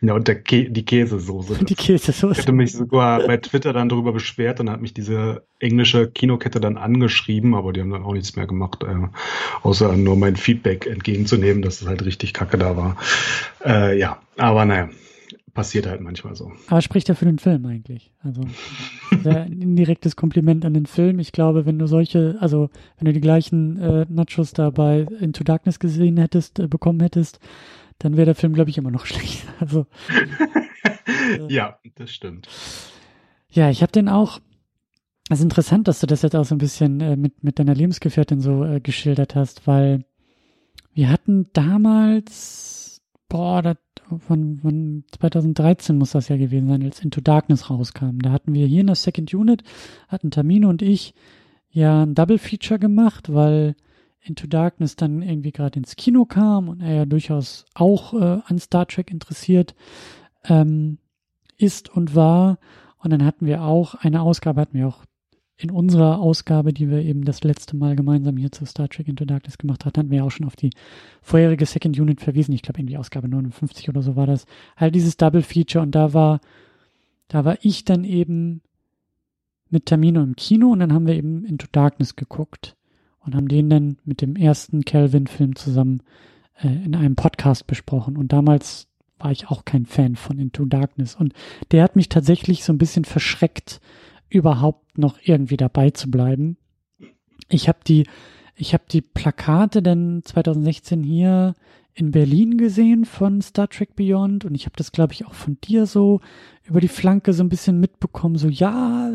Ja, 0.00 0.14
und 0.14 0.28
der 0.28 0.36
Kä 0.36 0.68
die 0.68 0.84
Käsesoße. 0.84 1.64
Die 1.64 1.74
Käsesoße. 1.74 2.32
Ich 2.32 2.38
hatte 2.38 2.52
mich 2.52 2.72
sogar 2.72 3.26
bei 3.26 3.36
Twitter 3.36 3.72
dann 3.72 3.88
darüber 3.88 4.12
beschwert 4.12 4.60
und 4.60 4.70
hat 4.70 4.80
mich 4.80 4.94
diese 4.94 5.42
englische 5.58 6.08
Kinokette 6.08 6.60
dann 6.60 6.76
angeschrieben, 6.76 7.54
aber 7.54 7.72
die 7.72 7.80
haben 7.80 7.90
dann 7.90 8.04
auch 8.04 8.12
nichts 8.12 8.36
mehr 8.36 8.46
gemacht, 8.46 8.84
äh, 8.84 9.08
außer 9.62 9.96
nur 9.96 10.16
mein 10.16 10.36
Feedback 10.36 10.86
entgegenzunehmen, 10.86 11.62
dass 11.62 11.82
es 11.82 11.88
halt 11.88 12.04
richtig 12.04 12.32
kacke 12.32 12.58
da 12.58 12.76
war. 12.76 12.96
Äh, 13.64 13.98
ja, 13.98 14.20
aber 14.36 14.64
naja, 14.64 14.88
passiert 15.58 15.88
halt 15.88 16.00
manchmal 16.00 16.36
so. 16.36 16.52
Aber 16.68 16.80
spricht 16.80 17.08
ja 17.08 17.16
für 17.16 17.24
den 17.24 17.40
Film 17.40 17.66
eigentlich. 17.66 18.12
Also 18.22 18.42
sehr 19.24 19.46
indirektes 19.46 20.14
Kompliment 20.14 20.64
an 20.64 20.74
den 20.74 20.86
Film. 20.86 21.18
Ich 21.18 21.32
glaube, 21.32 21.66
wenn 21.66 21.80
du 21.80 21.88
solche, 21.88 22.36
also 22.38 22.70
wenn 22.98 23.06
du 23.06 23.12
die 23.12 23.20
gleichen 23.20 23.76
äh, 23.80 24.06
Nachos 24.08 24.52
da 24.52 24.70
bei 24.70 25.04
Into 25.18 25.42
Darkness 25.42 25.80
gesehen 25.80 26.16
hättest, 26.16 26.60
äh, 26.60 26.68
bekommen 26.68 27.00
hättest, 27.00 27.40
dann 27.98 28.16
wäre 28.16 28.26
der 28.26 28.34
Film, 28.34 28.54
glaube 28.54 28.70
ich, 28.70 28.78
immer 28.78 28.90
noch 28.90 29.06
schlecht. 29.06 29.44
Also, 29.60 29.86
äh, 31.06 31.52
ja, 31.52 31.78
das 31.96 32.10
stimmt. 32.10 32.48
Ja, 33.50 33.70
ich 33.70 33.82
habe 33.82 33.92
den 33.92 34.08
auch. 34.08 34.40
Es 35.30 35.40
ist 35.40 35.44
interessant, 35.44 35.88
dass 35.88 36.00
du 36.00 36.06
das 36.06 36.22
jetzt 36.22 36.34
auch 36.34 36.46
so 36.46 36.54
ein 36.54 36.58
bisschen 36.58 37.00
äh, 37.00 37.16
mit, 37.16 37.44
mit 37.44 37.58
deiner 37.58 37.74
Lebensgefährtin 37.74 38.40
so 38.40 38.64
äh, 38.64 38.80
geschildert 38.80 39.34
hast, 39.34 39.66
weil 39.66 40.06
wir 40.94 41.10
hatten 41.10 41.50
damals, 41.52 43.02
boah, 43.28 43.60
das, 43.60 43.76
von, 44.26 44.56
von 44.56 45.04
2013 45.18 45.98
muss 45.98 46.12
das 46.12 46.28
ja 46.28 46.38
gewesen 46.38 46.68
sein, 46.68 46.82
als 46.82 47.00
Into 47.00 47.20
Darkness 47.20 47.68
rauskam. 47.68 48.20
Da 48.20 48.32
hatten 48.32 48.54
wir 48.54 48.66
hier 48.66 48.80
in 48.80 48.86
der 48.86 48.96
Second 48.96 49.34
Unit, 49.34 49.62
hatten 50.08 50.30
Tamino 50.30 50.68
und 50.68 50.80
ich 50.80 51.14
ja 51.70 52.04
ein 52.04 52.14
Double 52.14 52.38
Feature 52.38 52.80
gemacht, 52.80 53.32
weil 53.32 53.76
Into 54.28 54.46
Darkness 54.46 54.96
dann 54.96 55.22
irgendwie 55.22 55.52
gerade 55.52 55.78
ins 55.78 55.96
Kino 55.96 56.24
kam 56.24 56.68
und 56.68 56.80
er 56.80 56.94
ja 56.94 57.06
durchaus 57.06 57.66
auch 57.74 58.14
äh, 58.14 58.40
an 58.44 58.58
Star 58.58 58.86
Trek 58.86 59.10
interessiert 59.10 59.74
ähm, 60.44 60.98
ist 61.56 61.88
und 61.88 62.14
war. 62.14 62.58
Und 62.98 63.12
dann 63.12 63.24
hatten 63.24 63.46
wir 63.46 63.62
auch 63.62 63.94
eine 63.94 64.22
Ausgabe, 64.22 64.60
hatten 64.60 64.78
wir 64.78 64.88
auch 64.88 65.04
in 65.56 65.70
unserer 65.72 66.20
Ausgabe, 66.20 66.72
die 66.72 66.88
wir 66.88 67.00
eben 67.00 67.24
das 67.24 67.42
letzte 67.42 67.76
Mal 67.76 67.96
gemeinsam 67.96 68.36
hier 68.36 68.52
zu 68.52 68.64
Star 68.64 68.88
Trek 68.88 69.08
Into 69.08 69.24
Darkness 69.24 69.58
gemacht 69.58 69.84
hatten, 69.84 69.98
hatten 69.98 70.10
wir 70.10 70.24
auch 70.24 70.30
schon 70.30 70.46
auf 70.46 70.54
die 70.54 70.70
vorherige 71.20 71.66
Second 71.66 71.98
Unit 71.98 72.20
verwiesen. 72.20 72.54
Ich 72.54 72.62
glaube, 72.62 72.78
irgendwie 72.78 72.96
Ausgabe 72.96 73.28
59 73.28 73.88
oder 73.88 74.02
so 74.02 74.14
war 74.14 74.26
das. 74.26 74.46
Halt 74.76 74.94
dieses 74.94 75.16
Double 75.16 75.42
Feature 75.42 75.82
und 75.82 75.94
da 75.96 76.12
war, 76.12 76.40
da 77.26 77.44
war 77.44 77.58
ich 77.62 77.84
dann 77.84 78.04
eben 78.04 78.62
mit 79.68 79.86
Termino 79.86 80.22
im 80.22 80.36
Kino 80.36 80.70
und 80.70 80.78
dann 80.78 80.92
haben 80.92 81.06
wir 81.06 81.14
eben 81.14 81.44
Into 81.44 81.66
Darkness 81.72 82.14
geguckt 82.14 82.77
und 83.24 83.34
haben 83.34 83.48
den 83.48 83.70
dann 83.70 83.98
mit 84.04 84.20
dem 84.20 84.36
ersten 84.36 84.84
Calvin-Film 84.84 85.56
zusammen 85.56 86.02
äh, 86.60 86.68
in 86.68 86.94
einem 86.94 87.16
Podcast 87.16 87.66
besprochen. 87.66 88.16
Und 88.16 88.32
damals 88.32 88.88
war 89.18 89.32
ich 89.32 89.48
auch 89.48 89.64
kein 89.64 89.86
Fan 89.86 90.16
von 90.16 90.38
Into 90.38 90.64
Darkness. 90.64 91.14
Und 91.14 91.34
der 91.70 91.82
hat 91.82 91.96
mich 91.96 92.08
tatsächlich 92.08 92.64
so 92.64 92.72
ein 92.72 92.78
bisschen 92.78 93.04
verschreckt, 93.04 93.80
überhaupt 94.28 94.98
noch 94.98 95.18
irgendwie 95.22 95.56
dabei 95.56 95.90
zu 95.90 96.10
bleiben. 96.10 96.56
Ich 97.48 97.68
habe 97.68 97.78
die, 97.86 98.06
ich 98.54 98.74
habe 98.74 98.84
die 98.90 99.00
Plakate 99.00 99.82
dann 99.82 100.22
2016 100.24 101.02
hier 101.02 101.54
in 101.98 102.12
Berlin 102.12 102.58
gesehen 102.58 103.04
von 103.04 103.42
Star 103.42 103.68
Trek 103.68 103.96
Beyond 103.96 104.44
und 104.44 104.54
ich 104.54 104.66
habe 104.66 104.76
das, 104.76 104.92
glaube 104.92 105.14
ich, 105.14 105.26
auch 105.26 105.34
von 105.34 105.58
dir 105.64 105.84
so 105.84 106.20
über 106.64 106.80
die 106.80 106.86
Flanke 106.86 107.32
so 107.32 107.42
ein 107.42 107.48
bisschen 107.48 107.80
mitbekommen, 107.80 108.36
so 108.36 108.48
ja, 108.48 109.10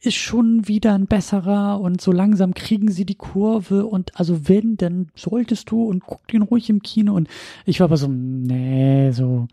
ist 0.00 0.14
schon 0.14 0.66
wieder 0.66 0.94
ein 0.94 1.06
besserer 1.06 1.78
und 1.78 2.00
so 2.00 2.10
langsam 2.10 2.54
kriegen 2.54 2.90
sie 2.90 3.04
die 3.04 3.16
Kurve 3.16 3.84
und 3.84 4.18
also 4.18 4.48
wenn, 4.48 4.78
dann 4.78 5.08
solltest 5.14 5.70
du 5.70 5.84
und 5.84 6.00
guck 6.00 6.26
den 6.28 6.40
ruhig 6.40 6.70
im 6.70 6.80
Kino 6.80 7.14
und 7.14 7.28
ich 7.66 7.80
war 7.80 7.84
aber 7.84 7.98
so, 7.98 8.08
nee, 8.08 9.10
so 9.10 9.46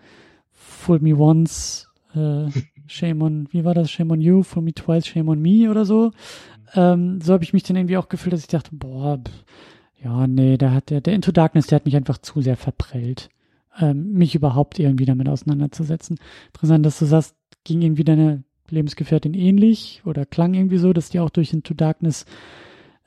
Fool 0.53 0.99
Me 0.99 1.17
Once, 1.17 1.89
äh, 2.15 2.45
Shame 2.87 3.21
on, 3.23 3.49
wie 3.51 3.65
war 3.65 3.73
das? 3.73 3.91
Shame 3.91 4.11
on 4.11 4.21
You, 4.21 4.43
Fool 4.43 4.63
Me 4.63 4.73
Twice, 4.73 5.05
Shame 5.05 5.27
on 5.27 5.41
Me 5.41 5.69
oder 5.69 5.83
so. 5.83 6.11
Ähm, 6.75 7.19
so 7.19 7.33
habe 7.33 7.43
ich 7.43 7.51
mich 7.51 7.63
dann 7.63 7.75
irgendwie 7.75 7.97
auch 7.97 8.07
gefühlt, 8.07 8.31
dass 8.31 8.39
ich 8.39 8.47
dachte, 8.47 8.69
boah, 8.73 9.19
ja, 10.03 10.27
nee, 10.27 10.57
der 10.57 10.73
hat 10.73 10.89
der, 10.89 11.01
der 11.01 11.13
Into 11.13 11.31
Darkness, 11.31 11.67
der 11.67 11.77
hat 11.77 11.85
mich 11.85 11.95
einfach 11.95 12.19
zu 12.19 12.41
sehr 12.41 12.57
verprellt, 12.57 13.29
ähm, 13.79 14.13
mich 14.13 14.35
überhaupt 14.35 14.79
irgendwie 14.79 15.05
damit 15.05 15.27
auseinanderzusetzen. 15.27 16.19
Interessant, 16.47 16.85
dass 16.85 16.99
du 16.99 17.05
sagst, 17.05 17.35
ging 17.63 17.81
irgendwie 17.81 18.03
deine 18.03 18.43
Lebensgefährtin 18.69 19.33
ähnlich 19.33 20.01
oder 20.05 20.25
klang 20.25 20.53
irgendwie 20.53 20.77
so, 20.77 20.93
dass 20.93 21.09
die 21.09 21.19
auch 21.19 21.29
durch 21.29 21.53
Into 21.53 21.73
Darkness 21.73 22.25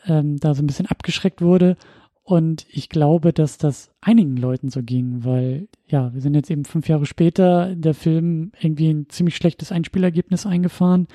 ähm, 0.07 0.39
da 0.39 0.55
so 0.55 0.63
ein 0.63 0.67
bisschen 0.67 0.87
abgeschreckt 0.87 1.43
wurde. 1.43 1.77
Und 2.23 2.67
ich 2.71 2.89
glaube, 2.89 3.33
dass 3.33 3.59
das 3.59 3.91
einigen 4.01 4.37
Leuten 4.37 4.71
so 4.71 4.83
ging, 4.83 5.25
weil 5.25 5.69
ja, 5.89 6.13
wir 6.15 6.21
sind 6.21 6.35
jetzt 6.35 6.51
eben 6.51 6.65
fünf 6.65 6.89
Jahre 6.89 7.07
später, 7.07 7.75
der 7.75 7.95
Film 7.95 8.53
irgendwie 8.61 8.91
ein 8.91 9.09
ziemlich 9.09 9.37
schlechtes 9.37 9.73
Einspielergebnis 9.73 10.47
eingefahren, 10.47 11.09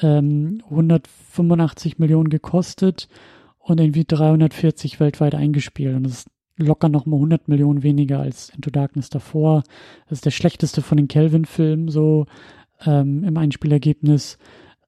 ähm, 0.00 0.62
185 0.70 1.98
Millionen 1.98 2.30
gekostet 2.30 3.08
und 3.66 3.80
irgendwie 3.80 4.04
340 4.04 5.00
weltweit 5.00 5.34
eingespielt. 5.34 5.96
Und 5.96 6.04
das 6.04 6.12
ist 6.12 6.30
locker 6.56 6.88
nochmal 6.88 7.18
100 7.18 7.48
Millionen 7.48 7.82
weniger 7.82 8.20
als 8.20 8.50
Into 8.50 8.70
Darkness 8.70 9.10
davor. 9.10 9.64
Das 10.08 10.18
ist 10.18 10.24
der 10.24 10.30
schlechteste 10.30 10.82
von 10.82 10.96
den 10.96 11.08
Kelvin-Filmen 11.08 11.88
so 11.88 12.26
ähm, 12.84 13.24
im 13.24 13.36
Einspielergebnis. 13.36 14.38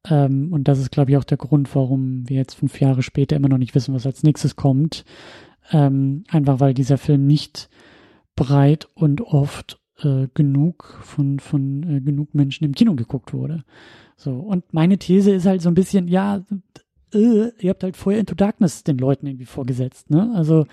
Ähm, 0.08 0.52
und 0.52 0.68
das 0.68 0.78
ist, 0.78 0.92
glaube 0.92 1.10
ich, 1.10 1.16
auch 1.16 1.24
der 1.24 1.38
Grund, 1.38 1.74
warum 1.74 2.28
wir 2.28 2.36
jetzt 2.36 2.54
fünf 2.54 2.80
Jahre 2.80 3.02
später 3.02 3.34
immer 3.34 3.48
noch 3.48 3.58
nicht 3.58 3.74
wissen, 3.74 3.94
was 3.94 4.06
als 4.06 4.22
nächstes 4.22 4.54
kommt. 4.54 5.04
Ähm, 5.72 6.22
einfach 6.28 6.60
weil 6.60 6.72
dieser 6.72 6.98
Film 6.98 7.26
nicht 7.26 7.68
breit 8.36 8.88
und 8.94 9.20
oft 9.22 9.80
äh, 10.02 10.28
genug 10.34 11.00
von, 11.02 11.40
von 11.40 11.82
äh, 11.82 12.00
genug 12.00 12.32
Menschen 12.32 12.64
im 12.64 12.74
Kino 12.76 12.94
geguckt 12.94 13.34
wurde. 13.34 13.64
So, 14.16 14.34
und 14.34 14.72
meine 14.72 14.98
These 14.98 15.32
ist 15.32 15.46
halt 15.46 15.62
so 15.62 15.68
ein 15.68 15.74
bisschen, 15.74 16.06
ja, 16.06 16.44
äh, 17.14 17.50
ihr 17.60 17.70
habt 17.70 17.82
halt 17.82 17.96
vorher 17.96 18.20
Into 18.20 18.34
Darkness 18.34 18.84
den 18.84 18.98
Leuten 18.98 19.26
irgendwie 19.26 19.46
vorgesetzt, 19.46 20.10
ne? 20.10 20.32
Also 20.34 20.66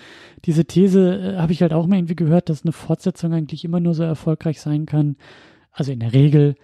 diese 0.46 0.66
These 0.66 1.36
äh, 1.36 1.38
habe 1.38 1.54
ich 1.54 1.62
halt 1.62 1.74
auch 1.74 1.88
mal 1.88 1.98
irgendwie 1.98 2.16
gehört, 2.16 2.50
dass 2.50 2.64
eine 2.64 2.72
Fortsetzung 2.72 3.34
eigentlich 3.34 3.66
immer 3.66 3.80
nur 3.80 3.94
so 3.94 4.04
erfolgreich 4.04 4.62
sein 4.62 4.86
kann, 4.86 5.16
also 5.72 5.92
in 5.92 6.00
der 6.00 6.14
Regel 6.14 6.56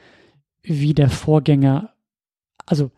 wie 0.64 0.94
der 0.94 1.10
Vorgänger, 1.10 1.94
also 2.66 2.92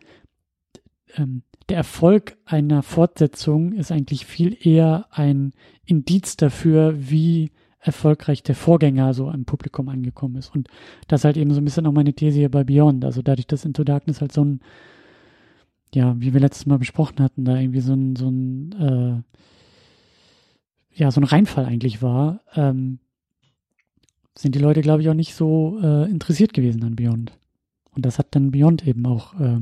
ähm, 1.16 1.42
der 1.68 1.78
Erfolg 1.78 2.36
einer 2.44 2.82
Fortsetzung 2.82 3.72
ist 3.72 3.90
eigentlich 3.90 4.26
viel 4.26 4.56
eher 4.60 5.06
ein 5.10 5.52
Indiz 5.86 6.36
dafür, 6.36 6.94
wie 6.96 7.52
erfolgreich 7.80 8.42
der 8.42 8.54
Vorgänger 8.54 9.14
so 9.14 9.30
im 9.30 9.44
Publikum 9.44 9.88
angekommen 9.88 10.36
ist. 10.36 10.54
Und 10.54 10.68
das 11.08 11.20
ist 11.20 11.24
halt 11.24 11.36
eben 11.36 11.52
so 11.52 11.60
ein 11.60 11.64
bisschen 11.64 11.86
auch 11.86 11.92
meine 11.92 12.14
These 12.14 12.38
hier 12.38 12.50
bei 12.50 12.64
Beyond. 12.64 13.04
Also 13.04 13.22
dadurch, 13.22 13.46
dass 13.46 13.64
Into 13.64 13.84
Darkness 13.84 14.20
halt 14.20 14.32
so 14.32 14.44
ein 14.44 14.60
ja, 15.94 16.20
wie 16.20 16.32
wir 16.32 16.40
letztes 16.40 16.66
Mal 16.66 16.78
besprochen 16.78 17.20
hatten, 17.20 17.44
da 17.44 17.56
irgendwie 17.56 17.80
so 17.80 17.94
ein, 17.94 18.16
so 18.16 18.28
ein, 18.28 18.72
äh, 18.72 19.22
ja, 20.96 21.10
so 21.10 21.20
ein 21.20 21.24
Reinfall 21.24 21.66
eigentlich 21.66 22.02
war, 22.02 22.40
ähm, 22.54 22.98
sind 24.36 24.54
die 24.54 24.60
Leute, 24.60 24.80
glaube 24.80 25.02
ich, 25.02 25.08
auch 25.08 25.14
nicht 25.14 25.34
so 25.34 25.78
äh, 25.82 26.10
interessiert 26.10 26.52
gewesen 26.52 26.82
an 26.84 26.96
Beyond. 26.96 27.32
Und 27.94 28.04
das 28.04 28.18
hat 28.18 28.34
dann 28.34 28.50
Beyond 28.50 28.86
eben 28.86 29.06
auch, 29.06 29.38
äh, 29.38 29.60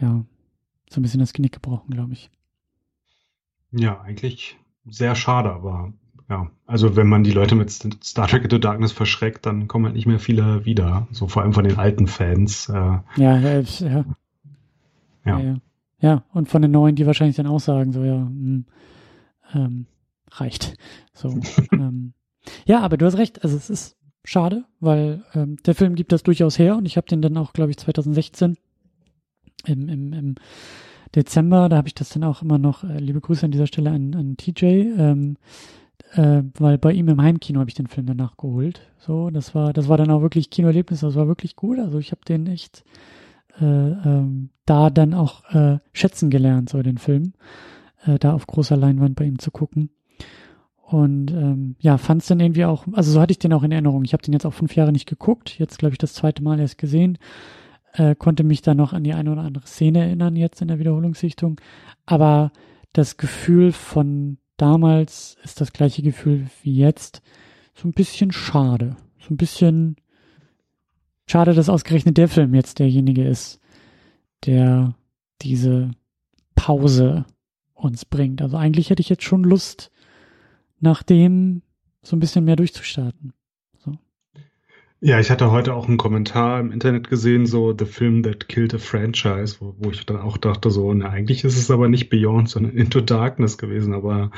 ja, 0.00 0.24
so 0.90 1.00
ein 1.00 1.02
bisschen 1.02 1.20
das 1.20 1.32
Genick 1.32 1.52
gebrochen, 1.52 1.90
glaube 1.90 2.12
ich. 2.12 2.30
Ja, 3.70 4.00
eigentlich 4.00 4.56
sehr 4.86 5.14
schade, 5.14 5.50
aber 5.52 5.92
ja, 6.28 6.50
also 6.66 6.96
wenn 6.96 7.08
man 7.08 7.22
die 7.22 7.32
Leute 7.32 7.54
mit 7.54 7.70
Star 7.70 8.26
Trek 8.26 8.44
Into 8.44 8.58
Darkness 8.58 8.92
verschreckt, 8.92 9.46
dann 9.46 9.68
kommen 9.68 9.84
halt 9.84 9.94
nicht 9.94 10.06
mehr 10.06 10.18
viele 10.18 10.64
wieder. 10.64 11.06
So 11.12 11.28
vor 11.28 11.42
allem 11.42 11.52
von 11.52 11.64
den 11.64 11.78
alten 11.78 12.06
Fans. 12.06 12.68
Äh, 12.68 12.72
ja, 12.72 13.38
ja. 13.38 13.60
Ja. 13.60 14.04
Ja. 15.24 15.56
ja. 16.00 16.24
und 16.32 16.48
von 16.48 16.62
den 16.62 16.70
neuen, 16.70 16.96
die 16.96 17.06
wahrscheinlich 17.06 17.36
dann 17.36 17.46
auch 17.46 17.60
sagen, 17.60 17.92
so, 17.92 18.04
ja, 18.04 18.16
mh, 18.16 18.28
hm, 18.28 18.64
ähm, 19.54 19.86
reicht. 20.30 20.76
So. 21.12 21.28
ähm, 21.72 22.14
ja, 22.66 22.80
aber 22.80 22.96
du 22.96 23.06
hast 23.06 23.18
recht, 23.18 23.42
also 23.42 23.56
es 23.56 23.70
ist 23.70 23.96
schade, 24.24 24.64
weil 24.80 25.22
ähm, 25.34 25.56
der 25.64 25.74
Film 25.74 25.94
gibt 25.94 26.12
das 26.12 26.22
durchaus 26.22 26.58
her 26.58 26.76
und 26.76 26.86
ich 26.86 26.96
habe 26.96 27.06
den 27.06 27.22
dann 27.22 27.36
auch, 27.36 27.52
glaube 27.52 27.70
ich, 27.70 27.76
2016 27.76 28.56
im, 29.66 29.88
im, 29.88 30.12
im 30.12 30.34
Dezember, 31.14 31.68
da 31.68 31.76
habe 31.76 31.88
ich 31.88 31.94
das 31.94 32.10
dann 32.10 32.24
auch 32.24 32.42
immer 32.42 32.58
noch, 32.58 32.84
äh, 32.84 32.98
liebe 32.98 33.20
Grüße 33.20 33.44
an 33.44 33.52
dieser 33.52 33.66
Stelle 33.66 33.90
an, 33.90 34.14
an 34.14 34.36
TJ, 34.36 34.64
ähm, 34.64 35.36
äh, 36.12 36.42
weil 36.58 36.78
bei 36.78 36.92
ihm 36.92 37.08
im 37.08 37.20
Heimkino 37.20 37.60
habe 37.60 37.70
ich 37.70 37.76
den 37.76 37.86
Film 37.86 38.06
danach 38.06 38.36
geholt. 38.36 38.80
So, 38.98 39.30
das 39.30 39.54
war, 39.54 39.72
das 39.72 39.88
war 39.88 39.96
dann 39.96 40.10
auch 40.10 40.22
wirklich 40.22 40.50
Kinoerlebnis, 40.50 41.00
das 41.00 41.14
war 41.14 41.28
wirklich 41.28 41.56
gut. 41.56 41.78
Also 41.78 41.98
ich 41.98 42.10
habe 42.10 42.22
den 42.26 42.46
echt 42.46 42.84
äh, 43.60 43.64
ähm, 43.64 44.50
da 44.66 44.90
dann 44.90 45.14
auch 45.14 45.44
äh, 45.50 45.78
schätzen 45.92 46.30
gelernt, 46.30 46.68
so 46.68 46.82
den 46.82 46.98
Film, 46.98 47.34
äh, 48.04 48.18
da 48.18 48.32
auf 48.34 48.46
großer 48.46 48.76
Leinwand 48.76 49.16
bei 49.16 49.24
ihm 49.24 49.38
zu 49.38 49.50
gucken. 49.50 49.90
Und 50.76 51.30
ähm, 51.30 51.76
ja, 51.78 51.96
fand 51.96 52.22
es 52.22 52.28
dann 52.28 52.40
irgendwie 52.40 52.66
auch, 52.66 52.86
also 52.92 53.10
so 53.12 53.20
hatte 53.20 53.32
ich 53.32 53.38
den 53.38 53.52
auch 53.52 53.62
in 53.62 53.72
Erinnerung. 53.72 54.04
Ich 54.04 54.12
habe 54.12 54.22
den 54.22 54.32
jetzt 54.34 54.44
auch 54.44 54.52
fünf 54.52 54.76
Jahre 54.76 54.92
nicht 54.92 55.08
geguckt, 55.08 55.58
jetzt 55.58 55.78
glaube 55.78 55.94
ich 55.94 55.98
das 55.98 56.12
zweite 56.12 56.42
Mal 56.42 56.60
erst 56.60 56.78
gesehen, 56.78 57.18
äh, 57.94 58.14
konnte 58.14 58.44
mich 58.44 58.60
dann 58.60 58.76
noch 58.76 58.92
an 58.92 59.04
die 59.04 59.14
eine 59.14 59.32
oder 59.32 59.42
andere 59.42 59.66
Szene 59.66 60.00
erinnern 60.00 60.36
jetzt 60.36 60.60
in 60.60 60.68
der 60.68 60.78
Wiederholungssichtung. 60.78 61.60
Aber 62.06 62.52
das 62.92 63.16
Gefühl 63.16 63.72
von 63.72 64.38
damals 64.56 65.36
ist 65.42 65.60
das 65.60 65.72
gleiche 65.72 66.02
Gefühl 66.02 66.46
wie 66.62 66.76
jetzt. 66.76 67.22
So 67.74 67.88
ein 67.88 67.92
bisschen 67.92 68.30
schade. 68.30 68.96
So 69.18 69.34
ein 69.34 69.36
bisschen 69.36 69.96
Schade, 71.26 71.54
dass 71.54 71.68
ausgerechnet 71.68 72.18
der 72.18 72.28
Film 72.28 72.54
jetzt 72.54 72.78
derjenige 72.78 73.24
ist, 73.26 73.60
der 74.46 74.94
diese 75.42 75.90
Pause 76.54 77.24
uns 77.74 78.04
bringt. 78.04 78.42
Also 78.42 78.56
eigentlich 78.56 78.90
hätte 78.90 79.00
ich 79.00 79.08
jetzt 79.08 79.24
schon 79.24 79.44
Lust, 79.44 79.90
nach 80.80 81.02
dem 81.02 81.62
so 82.02 82.16
ein 82.16 82.20
bisschen 82.20 82.44
mehr 82.44 82.56
durchzustarten. 82.56 83.32
So. 83.78 83.98
Ja, 85.00 85.18
ich 85.18 85.30
hatte 85.30 85.50
heute 85.50 85.74
auch 85.74 85.88
einen 85.88 85.96
Kommentar 85.96 86.60
im 86.60 86.72
Internet 86.72 87.08
gesehen, 87.08 87.46
so 87.46 87.74
The 87.76 87.86
Film 87.86 88.22
That 88.22 88.48
Killed 88.48 88.74
a 88.74 88.78
Franchise, 88.78 89.56
wo, 89.60 89.74
wo 89.78 89.90
ich 89.90 90.04
dann 90.04 90.18
auch 90.18 90.36
dachte, 90.36 90.70
so, 90.70 90.92
na, 90.92 91.08
eigentlich 91.08 91.44
ist 91.44 91.58
es 91.58 91.70
aber 91.70 91.88
nicht 91.88 92.10
Beyond, 92.10 92.48
sondern 92.50 92.76
Into 92.76 93.00
Darkness 93.00 93.58
gewesen. 93.58 93.94
Aber 93.94 94.30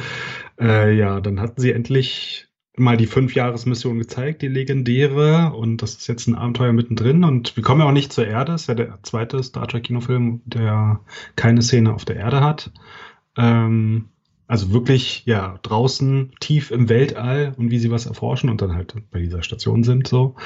äh, 0.61 0.97
ja, 0.97 1.21
dann 1.21 1.41
hatten 1.41 1.61
sie 1.61 1.73
endlich 1.73 2.46
mal 2.77 2.97
die 2.97 3.07
Fünf-Jahres-Mission 3.07 3.99
gezeigt, 3.99 4.43
die 4.43 4.49
legendäre. 4.49 5.53
Und 5.55 5.83
das 5.83 5.95
ist 5.95 6.07
jetzt 6.07 6.27
ein 6.27 6.35
Abenteuer 6.35 6.73
mittendrin. 6.73 7.25
Und 7.25 7.57
wir 7.57 7.63
kommen 7.63 7.81
ja 7.81 7.87
auch 7.87 7.93
nicht 7.93 8.13
zur 8.13 8.27
Erde. 8.27 8.53
Das 8.53 8.63
ist 8.63 8.69
ja 8.69 8.75
der 8.75 8.99
zweite 9.03 9.43
Star 9.43 9.67
Trek-Kinofilm, 9.67 10.43
der 10.45 11.01
keine 11.37 11.63
Szene 11.63 11.95
auf 11.95 12.05
der 12.05 12.17
Erde 12.17 12.41
hat. 12.41 12.71
Ähm, 13.37 14.07
also 14.49 14.73
wirklich, 14.73 15.25
ja, 15.27 15.59
draußen 15.63 16.33
tief 16.39 16.71
im 16.71 16.89
Weltall 16.89 17.55
und 17.57 17.71
wie 17.71 17.79
sie 17.79 17.91
was 17.91 18.07
erforschen 18.07 18.49
und 18.49 18.63
dann 18.63 18.75
halt 18.75 18.95
bei 19.11 19.19
dieser 19.19 19.43
Station 19.43 19.83
sind, 19.83 20.07
so. 20.07 20.37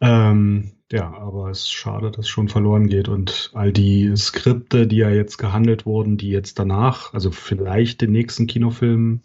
Ähm, 0.00 0.72
ja, 0.92 1.12
aber 1.12 1.50
es 1.50 1.60
ist 1.60 1.72
schade, 1.72 2.10
dass 2.10 2.26
es 2.26 2.28
schon 2.28 2.48
verloren 2.48 2.88
geht 2.88 3.08
und 3.08 3.50
all 3.54 3.72
die 3.72 4.12
Skripte, 4.16 4.86
die 4.86 4.98
ja 4.98 5.10
jetzt 5.10 5.36
gehandelt 5.36 5.84
wurden, 5.86 6.16
die 6.16 6.30
jetzt 6.30 6.58
danach, 6.58 7.12
also 7.12 7.30
vielleicht 7.30 8.00
den 8.00 8.12
nächsten 8.12 8.46
Kinofilm 8.46 9.20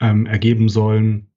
ähm, 0.00 0.26
ergeben 0.26 0.68
sollen, 0.68 1.28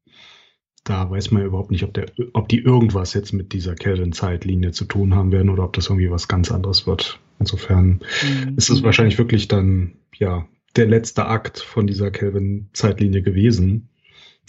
da 0.90 1.10
weiß 1.10 1.32
man 1.32 1.44
überhaupt 1.44 1.72
nicht, 1.72 1.84
ob, 1.84 1.94
der, 1.94 2.06
ob 2.34 2.48
die 2.48 2.60
irgendwas 2.60 3.14
jetzt 3.14 3.34
mit 3.34 3.52
dieser 3.52 3.76
Kelvin-Zeitlinie 3.76 4.72
zu 4.72 4.86
tun 4.86 5.16
haben 5.16 5.32
werden 5.32 5.50
oder 5.50 5.64
ob 5.64 5.74
das 5.74 5.88
irgendwie 5.88 6.10
was 6.10 6.28
ganz 6.28 6.52
anderes 6.52 6.88
wird. 6.88 7.20
Insofern 7.40 8.00
mhm. 8.24 8.56
ist 8.58 8.70
es 8.70 8.84
wahrscheinlich 8.84 9.18
wirklich 9.18 9.48
dann, 9.48 9.94
ja, 10.16 10.48
der 10.76 10.88
letzte 10.88 11.26
Akt 11.26 11.60
von 11.60 11.88
dieser 11.88 12.12
Kelvin-Zeitlinie 12.12 13.22
gewesen. 13.22 13.90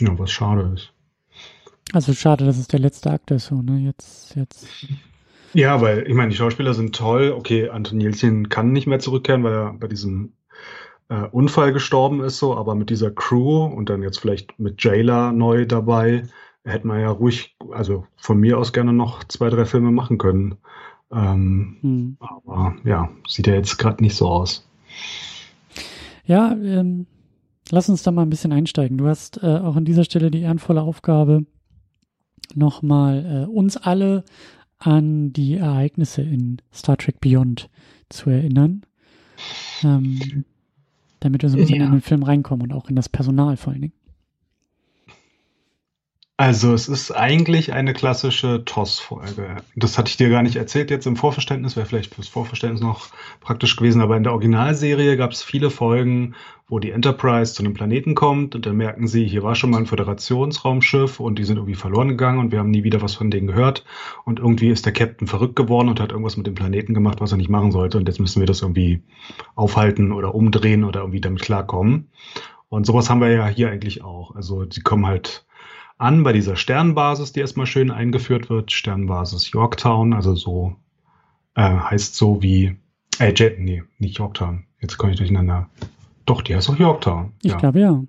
Ja, 0.00 0.16
was 0.18 0.30
schade 0.30 0.72
ist. 0.74 0.92
Also 1.92 2.12
schade, 2.12 2.44
dass 2.44 2.58
es 2.58 2.68
der 2.68 2.80
letzte 2.80 3.10
Akt 3.10 3.30
ist, 3.30 3.46
so, 3.46 3.62
ne? 3.62 3.78
Jetzt, 3.78 4.36
jetzt. 4.36 4.68
Ja, 5.54 5.80
weil, 5.80 6.06
ich 6.06 6.14
meine, 6.14 6.30
die 6.30 6.36
Schauspieler 6.36 6.74
sind 6.74 6.94
toll. 6.94 7.32
Okay, 7.36 7.70
Anton 7.70 8.00
Jelzin 8.00 8.48
kann 8.48 8.72
nicht 8.72 8.86
mehr 8.86 8.98
zurückkehren, 9.00 9.42
weil 9.42 9.54
er 9.54 9.72
bei 9.72 9.88
diesem 9.88 10.34
äh, 11.08 11.26
Unfall 11.32 11.72
gestorben 11.72 12.22
ist, 12.22 12.38
so, 12.38 12.56
aber 12.56 12.74
mit 12.74 12.90
dieser 12.90 13.10
Crew 13.10 13.64
und 13.64 13.88
dann 13.88 14.02
jetzt 14.02 14.18
vielleicht 14.18 14.58
mit 14.58 14.82
Jayla 14.82 15.32
neu 15.32 15.66
dabei, 15.66 16.24
hätte 16.64 16.86
man 16.86 17.00
ja 17.00 17.10
ruhig, 17.10 17.56
also 17.72 18.06
von 18.16 18.38
mir 18.38 18.58
aus 18.58 18.72
gerne 18.72 18.92
noch 18.92 19.24
zwei, 19.24 19.48
drei 19.48 19.64
Filme 19.64 19.90
machen 19.90 20.18
können. 20.18 20.56
Ähm, 21.10 21.78
hm. 21.80 22.16
Aber 22.20 22.76
ja, 22.84 23.08
sieht 23.26 23.46
ja 23.46 23.54
jetzt 23.54 23.78
gerade 23.78 24.02
nicht 24.02 24.16
so 24.16 24.28
aus. 24.28 24.68
Ja, 26.26 26.52
ähm, 26.52 27.06
lass 27.70 27.88
uns 27.88 28.02
da 28.02 28.10
mal 28.10 28.22
ein 28.22 28.30
bisschen 28.30 28.52
einsteigen. 28.52 28.98
Du 28.98 29.06
hast 29.06 29.42
äh, 29.42 29.46
auch 29.46 29.76
an 29.76 29.86
dieser 29.86 30.04
Stelle 30.04 30.30
die 30.30 30.42
ehrenvolle 30.42 30.82
Aufgabe, 30.82 31.46
nochmal 32.54 33.46
äh, 33.48 33.50
uns 33.50 33.76
alle 33.78 34.24
an 34.78 35.32
die 35.32 35.54
Ereignisse 35.54 36.22
in 36.22 36.60
Star 36.72 36.96
Trek 36.96 37.20
Beyond 37.20 37.70
zu 38.10 38.30
erinnern. 38.30 38.82
Ähm, 39.82 40.44
damit 41.20 41.42
wir 41.42 41.48
so 41.48 41.56
ein 41.56 41.60
bisschen 41.60 41.80
ja. 41.80 41.86
in 41.86 41.92
den 41.92 42.00
Film 42.00 42.22
reinkommen 42.22 42.70
und 42.70 42.72
auch 42.72 42.88
in 42.88 42.96
das 42.96 43.08
Personal 43.08 43.56
vor 43.56 43.72
allen 43.72 43.82
Dingen. 43.82 43.94
Also 46.40 46.72
es 46.72 46.88
ist 46.88 47.10
eigentlich 47.10 47.72
eine 47.72 47.92
klassische 47.94 48.64
TOS-Folge. 48.64 49.56
Das 49.74 49.98
hatte 49.98 50.08
ich 50.08 50.18
dir 50.18 50.30
gar 50.30 50.44
nicht 50.44 50.54
erzählt 50.54 50.88
jetzt 50.88 51.08
im 51.08 51.16
Vorverständnis, 51.16 51.74
wäre 51.74 51.84
vielleicht 51.84 52.14
fürs 52.14 52.28
Vorverständnis 52.28 52.80
noch 52.80 53.08
praktisch 53.40 53.74
gewesen, 53.74 54.00
aber 54.00 54.16
in 54.16 54.22
der 54.22 54.30
Originalserie 54.30 55.16
gab 55.16 55.32
es 55.32 55.42
viele 55.42 55.68
Folgen, 55.68 56.36
wo 56.68 56.78
die 56.78 56.92
Enterprise 56.92 57.54
zu 57.54 57.64
einem 57.64 57.74
Planeten 57.74 58.14
kommt 58.14 58.54
und 58.54 58.66
dann 58.66 58.76
merken 58.76 59.08
sie, 59.08 59.26
hier 59.26 59.42
war 59.42 59.56
schon 59.56 59.70
mal 59.70 59.78
ein 59.78 59.86
Föderationsraumschiff 59.86 61.18
und 61.18 61.40
die 61.40 61.44
sind 61.44 61.56
irgendwie 61.56 61.74
verloren 61.74 62.06
gegangen 62.06 62.38
und 62.38 62.52
wir 62.52 62.60
haben 62.60 62.70
nie 62.70 62.84
wieder 62.84 63.02
was 63.02 63.16
von 63.16 63.32
denen 63.32 63.48
gehört 63.48 63.84
und 64.24 64.38
irgendwie 64.38 64.68
ist 64.68 64.86
der 64.86 64.92
Captain 64.92 65.26
verrückt 65.26 65.56
geworden 65.56 65.88
und 65.88 65.98
hat 65.98 66.12
irgendwas 66.12 66.36
mit 66.36 66.46
dem 66.46 66.54
Planeten 66.54 66.94
gemacht, 66.94 67.20
was 67.20 67.32
er 67.32 67.38
nicht 67.38 67.50
machen 67.50 67.72
sollte 67.72 67.98
und 67.98 68.06
jetzt 68.06 68.20
müssen 68.20 68.38
wir 68.38 68.46
das 68.46 68.62
irgendwie 68.62 69.02
aufhalten 69.56 70.12
oder 70.12 70.36
umdrehen 70.36 70.84
oder 70.84 71.00
irgendwie 71.00 71.20
damit 71.20 71.42
klarkommen. 71.42 72.12
Und 72.68 72.86
sowas 72.86 73.10
haben 73.10 73.22
wir 73.22 73.30
ja 73.32 73.48
hier 73.48 73.70
eigentlich 73.70 74.04
auch. 74.04 74.36
Also 74.36 74.66
sie 74.70 74.82
kommen 74.82 75.06
halt 75.06 75.47
an 75.98 76.22
bei 76.22 76.32
dieser 76.32 76.56
Sternbasis, 76.56 77.32
die 77.32 77.40
erstmal 77.40 77.66
schön 77.66 77.90
eingeführt 77.90 78.48
wird. 78.48 78.72
Sternbasis 78.72 79.50
Yorktown, 79.50 80.12
also 80.14 80.34
so 80.34 80.76
äh, 81.54 81.62
heißt 81.62 82.14
so 82.14 82.42
wie 82.42 82.76
äh, 83.18 83.32
Jet, 83.34 83.58
nee, 83.58 83.82
nicht 83.98 84.18
Yorktown. 84.18 84.64
Jetzt 84.80 84.96
komme 84.96 85.12
ich 85.12 85.18
durcheinander. 85.18 85.68
Doch, 86.24 86.42
die 86.42 86.54
heißt 86.54 86.70
auch 86.70 86.78
Yorktown. 86.78 87.32
Ich 87.42 87.52
ja. 87.52 87.58
glaube 87.58 87.80
ja. 87.80 88.02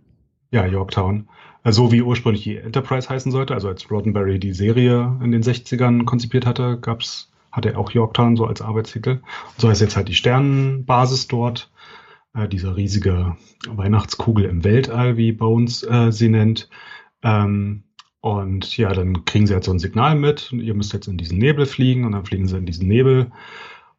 Ja, 0.51 0.65
Yorktown. 0.65 1.27
Also 1.63 1.85
so 1.85 1.91
wie 1.91 2.01
ursprünglich 2.01 2.43
die 2.43 2.57
Enterprise 2.57 3.09
heißen 3.09 3.31
sollte. 3.31 3.53
Also 3.53 3.67
als 3.67 3.89
Roddenberry 3.89 4.39
die 4.39 4.53
Serie 4.53 5.17
in 5.23 5.31
den 5.31 5.43
60ern 5.43 6.05
konzipiert 6.05 6.45
hatte, 6.45 6.77
gab's, 6.79 7.31
hatte 7.51 7.71
er 7.71 7.79
auch 7.79 7.91
Yorktown 7.91 8.35
so 8.35 8.45
als 8.45 8.61
Arbeitstitel. 8.61 9.19
Und 9.19 9.21
so 9.57 9.69
heißt 9.69 9.81
jetzt 9.81 9.95
halt 9.95 10.07
die 10.07 10.15
Sternenbasis 10.15 11.27
dort. 11.27 11.71
Äh, 12.35 12.47
diese 12.47 12.75
riesige 12.75 13.35
Weihnachtskugel 13.67 14.45
im 14.45 14.63
Weltall, 14.63 15.17
wie 15.17 15.31
Bones 15.31 15.83
äh, 15.83 16.11
sie 16.11 16.29
nennt. 16.29 16.69
Ähm, 17.23 17.83
und 18.21 18.75
ja, 18.77 18.93
dann 18.93 19.25
kriegen 19.25 19.47
sie 19.47 19.53
halt 19.53 19.63
so 19.63 19.71
ein 19.71 19.79
Signal 19.79 20.15
mit, 20.15 20.51
ihr 20.51 20.73
müsst 20.73 20.93
jetzt 20.93 21.07
in 21.07 21.17
diesen 21.17 21.37
Nebel 21.37 21.65
fliegen 21.65 22.05
und 22.05 22.11
dann 22.11 22.25
fliegen 22.25 22.47
sie 22.47 22.57
in 22.57 22.65
diesen 22.65 22.87
Nebel, 22.87 23.31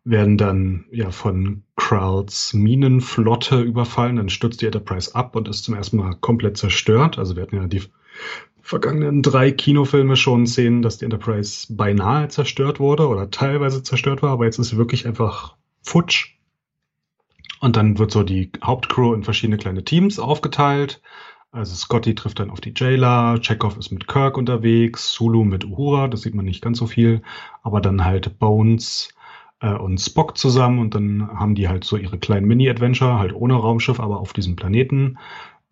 werden 0.05 0.37
dann 0.37 0.85
ja 0.91 1.11
von 1.11 1.63
Krauls 1.77 2.53
Minenflotte 2.53 3.61
überfallen, 3.61 4.17
dann 4.17 4.29
stürzt 4.29 4.61
die 4.61 4.67
Enterprise 4.67 5.15
ab 5.15 5.37
und 5.37 5.49
ist 5.49 5.65
zum 5.65 5.75
ersten 5.75 5.97
Mal 5.97 6.17
komplett 6.17 6.59
zerstört. 6.59 7.19
Also 7.19 7.37
wir 7.37 7.43
hatten 7.43 7.57
ja 7.57 7.67
die 7.67 7.83
vergangenen 8.61 9.23
drei 9.23 9.51
Kinofilme 9.51 10.17
schon 10.17 10.47
sehen, 10.47 10.83
dass 10.83 10.99
die 10.99 11.05
Enterprise 11.07 11.75
beinahe 11.75 12.29
zerstört 12.29 12.79
wurde 12.79 13.09
oder 13.09 13.31
teilweise 13.31 13.83
zerstört 13.83 14.23
war, 14.23 14.31
aber 14.31 14.45
jetzt 14.45 14.59
ist 14.59 14.69
sie 14.69 14.77
wirklich 14.77 15.07
einfach 15.07 15.57
futsch. 15.83 16.37
Und 17.61 17.77
dann 17.77 17.99
wird 17.99 18.11
so 18.11 18.23
die 18.23 18.51
Hauptcrew 18.63 19.15
in 19.15 19.23
verschiedene 19.23 19.59
kleine 19.59 19.85
Teams 19.85 20.19
aufgeteilt. 20.19 21.03
Also 21.53 21.75
Scotty 21.75 22.15
trifft 22.15 22.39
dann 22.39 22.51
auf 22.51 22.61
die 22.61 22.73
Jailer, 22.77 23.41
Chekhov 23.41 23.77
ist 23.77 23.91
mit 23.91 24.07
Kirk 24.07 24.37
unterwegs, 24.37 25.13
Sulu 25.13 25.45
mit 25.45 25.65
Uhura, 25.65 26.07
das 26.07 26.23
sieht 26.23 26.35
man 26.35 26.45
nicht 26.45 26.63
ganz 26.63 26.79
so 26.79 26.87
viel, 26.87 27.23
aber 27.63 27.81
dann 27.81 28.05
halt 28.05 28.39
Bones 28.39 29.09
äh, 29.61 29.73
und 29.73 29.99
Spock 29.99 30.39
zusammen 30.39 30.79
und 30.79 30.95
dann 30.95 31.29
haben 31.29 31.57
die 31.57 31.69
halt 31.69 31.83
so 31.83 31.97
ihre 31.97 32.19
kleinen 32.19 32.47
Mini-Adventure, 32.47 33.19
halt 33.19 33.33
ohne 33.35 33.55
Raumschiff, 33.55 33.99
aber 33.99 34.21
auf 34.21 34.33
diesem 34.33 34.55
Planeten. 34.55 35.19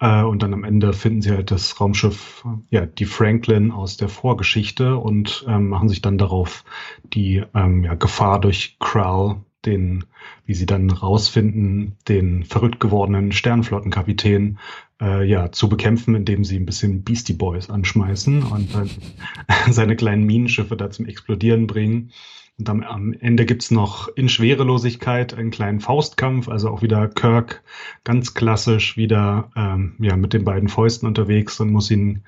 Äh, 0.01 0.23
und 0.23 0.43
dann 0.43 0.53
am 0.53 0.65
Ende 0.65 0.93
finden 0.93 1.23
sie 1.23 1.31
halt 1.31 1.51
das 1.53 1.81
Raumschiff, 1.81 2.45
ja, 2.71 2.87
die 2.87 3.05
Franklin 3.05 3.71
aus 3.71 3.97
der 3.97 4.09
Vorgeschichte 4.09 4.97
und 4.97 5.45
ähm, 5.49 5.69
machen 5.69 5.89
sich 5.89 6.03
dann 6.03 6.19
darauf 6.19 6.65
die 7.05 7.45
ähm, 7.55 7.85
ja, 7.85 7.95
Gefahr 7.95 8.41
durch 8.41 8.79
Krall 8.81 9.43
den, 9.67 10.05
wie 10.45 10.55
sie 10.55 10.67
dann 10.67 10.91
rausfinden, 10.91 11.97
den 12.09 12.45
verrückt 12.45 12.81
gewordenen 12.81 13.33
Sternflottenkapitän 13.33 14.59
äh, 15.01 15.25
ja, 15.29 15.51
zu 15.53 15.69
bekämpfen, 15.69 16.15
indem 16.15 16.45
sie 16.45 16.57
ein 16.57 16.67
bisschen 16.67 17.03
Beastie 17.03 17.35
Boys 17.35 17.71
anschmeißen 17.71 18.43
und 18.43 18.75
dann 18.75 18.91
seine 19.71 19.97
kleinen 19.97 20.25
Minenschiffe 20.25 20.77
da 20.77 20.91
zum 20.91 21.07
Explodieren 21.07 21.67
bringen. 21.67 22.13
Und 22.59 22.69
am, 22.69 22.83
am 22.83 23.13
Ende 23.13 23.47
gibt's 23.47 23.71
noch 23.71 24.09
in 24.09 24.29
Schwerelosigkeit 24.29 25.33
einen 25.33 25.53
kleinen 25.53 25.79
Faustkampf, 25.79 26.49
also 26.49 26.71
auch 26.71 26.83
wieder 26.83 27.07
Kirk 27.07 27.63
ganz 28.03 28.35
klassisch 28.35 28.97
wieder 28.97 29.51
ähm, 29.55 29.95
ja, 30.01 30.17
mit 30.17 30.33
den 30.33 30.45
beiden 30.45 30.69
Fäusten 30.69 31.07
unterwegs 31.07 31.61
und 31.61 31.71
muss 31.71 31.91
ihn 31.91 32.25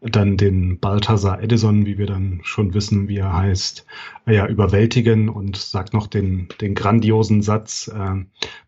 dann 0.00 0.36
den 0.36 0.78
Balthasar 0.78 1.42
Edison, 1.42 1.84
wie 1.84 1.98
wir 1.98 2.06
dann 2.06 2.40
schon 2.44 2.74
wissen, 2.74 3.08
wie 3.08 3.18
er 3.18 3.32
heißt, 3.32 3.84
ja, 4.26 4.46
überwältigen 4.46 5.28
und 5.28 5.56
sagt 5.56 5.94
noch 5.94 6.06
den, 6.06 6.46
den 6.60 6.76
grandiosen 6.76 7.42
Satz, 7.42 7.88
äh, 7.88 8.24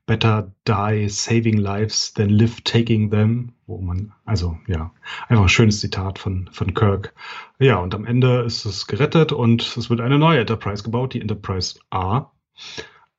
better 0.06 0.52
die 0.68 1.08
saving 1.08 1.56
lives 1.56 2.12
than 2.12 2.28
live 2.28 2.60
taking 2.62 3.10
them, 3.10 3.52
wo 3.66 3.80
man, 3.80 4.12
also 4.24 4.58
ja, 4.66 4.92
einfach 5.28 5.44
ein 5.44 5.48
schönes 5.48 5.80
Zitat 5.80 6.18
von, 6.18 6.48
von 6.52 6.74
Kirk. 6.74 7.14
Ja, 7.58 7.78
und 7.78 7.94
am 7.94 8.04
Ende 8.04 8.42
ist 8.42 8.64
es 8.64 8.86
gerettet 8.86 9.32
und 9.32 9.76
es 9.76 9.90
wird 9.90 10.00
eine 10.00 10.18
neue 10.18 10.40
Enterprise 10.40 10.82
gebaut, 10.82 11.14
die 11.14 11.20
Enterprise 11.20 11.78
A. 11.90 12.30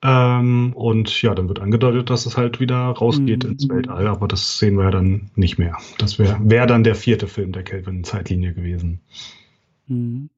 Ähm, 0.03 0.73
und 0.73 1.21
ja, 1.21 1.33
dann 1.33 1.47
wird 1.47 1.59
angedeutet, 1.59 2.09
dass 2.09 2.25
es 2.25 2.37
halt 2.37 2.59
wieder 2.59 2.77
rausgeht 2.77 3.43
mhm. 3.43 3.51
ins 3.51 3.67
Weltall, 3.69 4.07
aber 4.07 4.27
das 4.27 4.59
sehen 4.59 4.77
wir 4.77 4.83
ja 4.85 4.91
dann 4.91 5.31
nicht 5.35 5.57
mehr. 5.57 5.77
Das 5.97 6.19
wäre 6.19 6.37
wär 6.41 6.67
dann 6.67 6.83
der 6.83 6.95
vierte 6.95 7.27
Film 7.27 7.51
der 7.51 7.63
Kelvin-Zeitlinie 7.63 8.53
gewesen. 8.53 9.01
Mhm. 9.87 10.29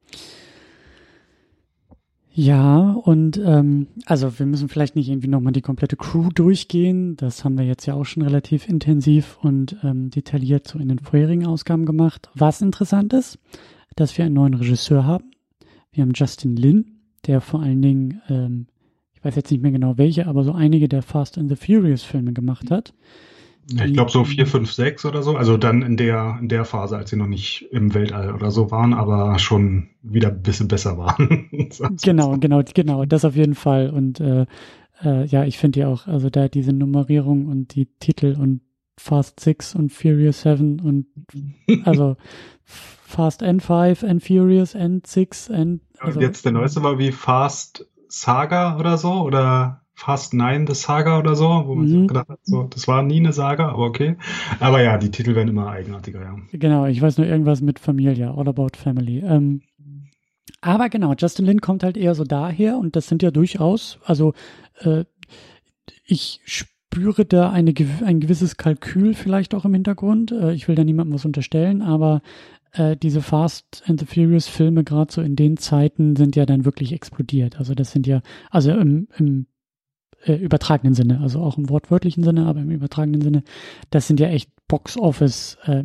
Ja, 2.40 2.92
und 2.92 3.42
ähm, 3.44 3.88
also 4.06 4.38
wir 4.38 4.46
müssen 4.46 4.70
vielleicht 4.70 4.96
nicht 4.96 5.10
irgendwie 5.10 5.28
nochmal 5.28 5.54
die 5.54 5.64
komplette 5.64 5.96
Crew 5.96 6.30
durchgehen. 6.30 7.16
Das 7.18 7.44
haben 7.44 7.58
wir 7.58 7.66
jetzt 7.66 7.88
ja 7.88 7.96
auch 7.96 8.04
schon 8.04 8.22
relativ 8.22 8.70
intensiv 8.70 9.40
und 9.42 9.76
ähm, 9.82 10.12
detailliert 10.12 10.68
so 10.68 10.78
in 10.78 10.88
den 10.88 11.00
vorherigen 11.00 11.48
Ausgaben 11.48 11.88
gemacht. 11.88 12.30
Was 12.36 12.62
interessant 12.62 13.12
ist, 13.12 13.40
dass 13.96 14.16
wir 14.20 14.26
einen 14.26 14.36
neuen 14.36 14.54
Regisseur 14.54 15.04
haben. 15.04 15.32
Wir 15.92 16.04
haben 16.04 16.12
Justin 16.14 16.56
Lin, 16.56 17.00
der 17.26 17.42
vor 17.42 17.64
allen 17.64 17.82
Dingen, 17.82 18.22
ähm, 18.30 18.68
ich 19.16 19.26
weiß 19.26 19.36
jetzt 19.36 19.50
nicht 19.50 19.64
mehr 19.64 19.72
genau 19.72 19.98
welche, 19.98 20.28
aber 20.28 20.44
so 20.44 20.52
einige 20.52 20.88
der 20.88 21.02
Fast 21.02 21.40
and 21.40 21.50
the 21.50 21.56
Furious 21.56 22.04
Filme 22.04 22.34
gemacht 22.34 22.70
hat. 22.70 22.90
Ja, 22.90 22.98
ich 23.70 23.94
glaube 23.94 24.12
so 24.12 24.24
4, 24.24 24.48
5, 24.48 24.72
6 24.72 25.06
oder 25.06 25.24
so. 25.24 25.36
Also 25.36 25.58
dann 25.58 25.82
in 25.82 25.98
der, 25.98 26.38
in 26.40 26.48
der 26.48 26.64
Phase, 26.64 26.98
als 26.98 27.10
sie 27.10 27.18
noch 27.18 27.28
nicht 27.28 27.68
im 27.72 27.94
Weltall 27.94 28.34
oder 28.34 28.52
so 28.52 28.72
waren, 28.72 28.94
aber 28.94 29.40
schon 29.40 29.90
wieder 30.02 30.30
ein 30.30 30.42
bisschen 30.42 30.68
besser 30.68 30.98
waren. 30.98 31.50
genau, 32.02 32.38
genau, 32.38 32.62
genau. 32.74 33.06
Das 33.06 33.26
auf 33.26 33.36
jeden 33.36 33.56
Fall. 33.56 33.90
Und 33.90 34.20
äh, 34.20 34.46
äh, 35.04 35.26
ja, 35.26 35.44
ich 35.44 35.58
finde 35.58 35.82
ja 35.82 35.88
auch, 35.88 36.08
also 36.08 36.30
da 36.30 36.48
diese 36.48 36.74
Nummerierung 36.74 37.48
und 37.48 37.76
die 37.76 37.88
Titel 38.00 38.38
und 38.40 38.62
Fast 39.00 39.40
6 39.42 39.76
und 39.76 39.92
Furious 39.92 40.42
7 40.42 40.80
und 40.80 41.08
also 41.86 42.16
Fast 42.64 43.44
N5, 43.44 44.06
N 44.06 44.20
Furious, 44.20 44.76
N6, 44.76 45.52
N. 45.52 45.82
Also, 46.00 46.20
jetzt 46.20 46.46
der 46.46 46.52
neueste 46.52 46.84
war 46.84 47.00
wie 47.00 47.12
Fast 47.12 47.88
Saga 48.08 48.78
oder 48.78 48.98
so 48.98 49.22
oder 49.22 49.82
Fast 50.00 50.36
Nine, 50.36 50.66
The 50.68 50.76
Saga 50.76 51.18
oder 51.18 51.36
so, 51.36 51.64
wo 51.66 51.74
man 51.74 51.86
mhm. 51.86 51.90
sich 51.90 52.08
gedacht 52.08 52.30
hat, 52.30 52.40
so, 52.44 52.64
das 52.64 52.88
war 52.88 53.02
nie 53.02 53.18
eine 53.18 53.34
Saga, 53.34 53.70
aber 53.70 53.84
okay. 53.84 54.16
Aber 54.60 54.80
ja, 54.80 55.00
die 55.00 55.10
Titel 55.10 55.34
werden 55.34 55.50
immer 55.50 55.70
eigenartiger, 55.70 56.22
ja. 56.22 56.36
Genau, 56.52 56.86
ich 56.86 57.02
weiß 57.02 57.18
nur 57.18 57.26
irgendwas 57.26 57.62
mit 57.62 57.80
Familie, 57.80 58.30
All 58.30 58.48
About 58.48 58.78
Family. 58.78 59.24
Ähm, 59.26 59.64
aber 60.62 60.90
genau, 60.90 61.16
Justin 61.18 61.48
Lin 61.48 61.62
kommt 61.62 61.82
halt 61.82 61.98
eher 61.98 62.14
so 62.14 62.26
daher 62.26 62.78
und 62.78 62.96
das 62.96 63.08
sind 63.08 63.24
ja 63.24 63.32
durchaus, 63.32 63.98
also 64.06 64.34
äh, 64.82 65.06
ich 66.06 66.42
spüre 66.46 67.26
da 67.26 67.50
eine, 67.50 67.74
ein 68.06 68.20
gewisses 68.20 68.56
Kalkül 68.56 69.16
vielleicht 69.16 69.56
auch 69.56 69.66
im 69.66 69.74
Hintergrund. 69.74 70.32
Äh, 70.32 70.54
ich 70.54 70.68
will 70.68 70.76
da 70.76 70.84
niemandem 70.84 71.16
was 71.16 71.26
unterstellen, 71.26 71.82
aber 71.82 72.22
äh, 72.74 72.96
diese 72.96 73.24
Fast 73.24 73.82
and 73.88 74.00
the 74.00 74.06
Furious 74.06 74.48
Filme 74.48 74.84
gerade 74.84 75.12
so 75.12 75.22
in 75.22 75.36
den 75.36 75.58
Zeiten 75.58 76.16
sind 76.16 76.36
ja 76.36 76.46
dann 76.46 76.66
wirklich 76.66 76.94
explodiert. 76.94 77.58
Also 77.58 77.74
das 77.74 77.92
sind 77.92 78.06
ja, 78.06 78.22
also 78.52 78.72
im, 78.72 79.08
im 79.18 79.48
äh, 80.28 80.36
übertragenen 80.36 80.94
Sinne, 80.94 81.20
also 81.22 81.42
auch 81.42 81.58
im 81.58 81.70
wortwörtlichen 81.70 82.24
Sinne, 82.24 82.46
aber 82.46 82.60
im 82.60 82.72
übertragenen 82.72 83.22
Sinne, 83.22 83.44
das 83.90 84.08
sind 84.08 84.20
ja 84.20 84.28
echt 84.28 84.50
Box-Office 84.68 85.58
äh, 85.66 85.82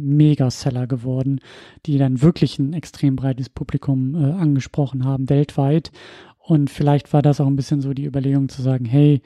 geworden, 0.87 1.41
die 1.87 1.99
dann 1.99 2.21
wirklich 2.21 2.59
ein 2.59 2.73
extrem 2.73 3.17
breites 3.17 3.49
Publikum 3.49 4.15
äh, 4.15 4.33
angesprochen 4.33 5.05
haben, 5.05 5.31
weltweit. 5.31 5.93
Und 6.39 6.71
vielleicht 6.71 7.13
war 7.13 7.23
das 7.23 7.41
auch 7.41 7.47
ein 7.47 7.57
bisschen 7.57 7.81
so 7.81 7.95
die 7.95 8.05
Überlegung 8.05 8.49
zu 8.49 8.63
sagen, 8.63 8.85
hey, 8.85 9.23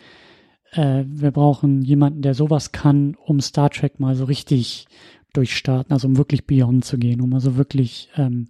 äh, 0.72 1.04
wir 1.06 1.30
brauchen 1.30 1.82
jemanden, 1.82 2.22
der 2.22 2.34
sowas 2.34 2.72
kann, 2.72 3.16
um 3.24 3.40
Star 3.40 3.70
Trek 3.70 3.98
mal 3.98 4.14
so 4.14 4.24
richtig 4.24 4.86
durchstarten, 5.32 5.92
also 5.92 6.08
um 6.08 6.16
wirklich 6.16 6.46
Beyond 6.46 6.84
zu 6.84 6.98
gehen, 6.98 7.20
um 7.20 7.32
also 7.32 7.56
wirklich 7.56 8.10
ähm, 8.16 8.48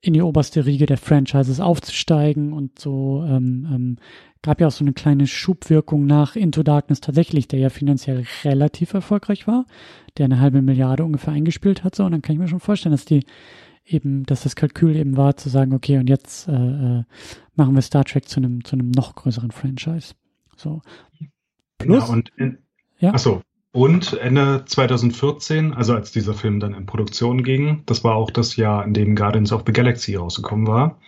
in 0.00 0.12
die 0.12 0.22
oberste 0.22 0.66
Riege 0.66 0.86
der 0.86 0.98
Franchises 0.98 1.60
aufzusteigen 1.60 2.52
und 2.52 2.78
so 2.78 3.24
ähm, 3.26 3.66
ähm, 3.72 3.96
gab 4.42 4.60
ja 4.60 4.68
auch 4.68 4.72
so 4.72 4.84
eine 4.84 4.92
kleine 4.92 5.26
Schubwirkung 5.26 6.06
nach 6.06 6.36
Into 6.36 6.62
Darkness 6.62 7.00
tatsächlich, 7.00 7.48
der 7.48 7.58
ja 7.58 7.70
finanziell 7.70 8.24
relativ 8.44 8.94
erfolgreich 8.94 9.46
war, 9.46 9.64
der 10.18 10.26
eine 10.26 10.40
halbe 10.40 10.62
Milliarde 10.62 11.04
ungefähr 11.04 11.32
eingespielt 11.32 11.82
hat 11.82 11.94
so 11.94 12.04
und 12.04 12.12
dann 12.12 12.22
kann 12.22 12.34
ich 12.34 12.38
mir 12.38 12.48
schon 12.48 12.60
vorstellen, 12.60 12.92
dass 12.92 13.04
die 13.04 13.24
eben, 13.84 14.24
dass 14.24 14.42
das 14.42 14.56
Kalkül 14.56 14.96
eben 14.96 15.16
war 15.16 15.36
zu 15.36 15.48
sagen, 15.48 15.72
okay 15.72 15.98
und 15.98 16.08
jetzt 16.08 16.48
äh, 16.48 16.52
äh, 16.52 17.04
machen 17.54 17.74
wir 17.74 17.82
Star 17.82 18.04
Trek 18.04 18.28
zu 18.28 18.40
einem 18.40 18.64
zu 18.64 18.76
einem 18.76 18.90
noch 18.90 19.14
größeren 19.14 19.50
Franchise. 19.50 20.14
So. 20.56 20.82
Plus, 21.78 22.08
ja, 22.08 22.12
und 22.12 22.32
in, 22.36 22.58
ja. 22.98 23.12
Achso, 23.12 23.42
und 23.76 24.14
Ende 24.14 24.64
2014, 24.64 25.74
also 25.74 25.94
als 25.94 26.10
dieser 26.10 26.32
Film 26.32 26.60
dann 26.60 26.72
in 26.72 26.86
Produktion 26.86 27.42
ging, 27.42 27.82
das 27.84 28.04
war 28.04 28.14
auch 28.14 28.30
das 28.30 28.56
Jahr, 28.56 28.82
in 28.86 28.94
dem 28.94 29.14
Guardians 29.14 29.52
of 29.52 29.64
the 29.66 29.72
Galaxy 29.72 30.14
rausgekommen 30.14 30.66
war. 30.66 30.98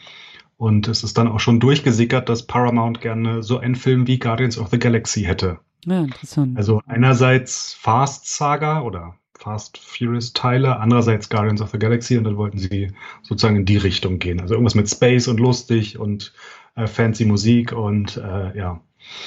Und 0.58 0.86
es 0.86 1.02
ist 1.02 1.16
dann 1.16 1.28
auch 1.28 1.40
schon 1.40 1.60
durchgesickert, 1.60 2.28
dass 2.28 2.46
Paramount 2.46 3.00
gerne 3.00 3.42
so 3.42 3.58
einen 3.58 3.74
Film 3.74 4.06
wie 4.06 4.18
Guardians 4.18 4.58
of 4.58 4.68
the 4.68 4.78
Galaxy 4.78 5.22
hätte. 5.22 5.60
Ja, 5.86 6.00
interessant. 6.00 6.58
Also 6.58 6.82
einerseits 6.86 7.72
Fast 7.72 8.28
Saga 8.28 8.82
oder 8.82 9.14
Fast 9.38 9.78
Furious 9.78 10.34
Teile, 10.34 10.78
andererseits 10.78 11.30
Guardians 11.30 11.62
of 11.62 11.70
the 11.70 11.78
Galaxy 11.78 12.18
und 12.18 12.24
dann 12.24 12.36
wollten 12.36 12.58
sie 12.58 12.92
sozusagen 13.22 13.56
in 13.56 13.64
die 13.64 13.78
Richtung 13.78 14.18
gehen. 14.18 14.40
Also 14.40 14.52
irgendwas 14.52 14.74
mit 14.74 14.90
Space 14.90 15.26
und 15.26 15.40
lustig 15.40 15.98
und 15.98 16.34
äh, 16.74 16.86
fancy 16.86 17.24
Musik 17.24 17.72
und 17.72 18.18
äh, 18.18 18.58
ja. 18.58 18.82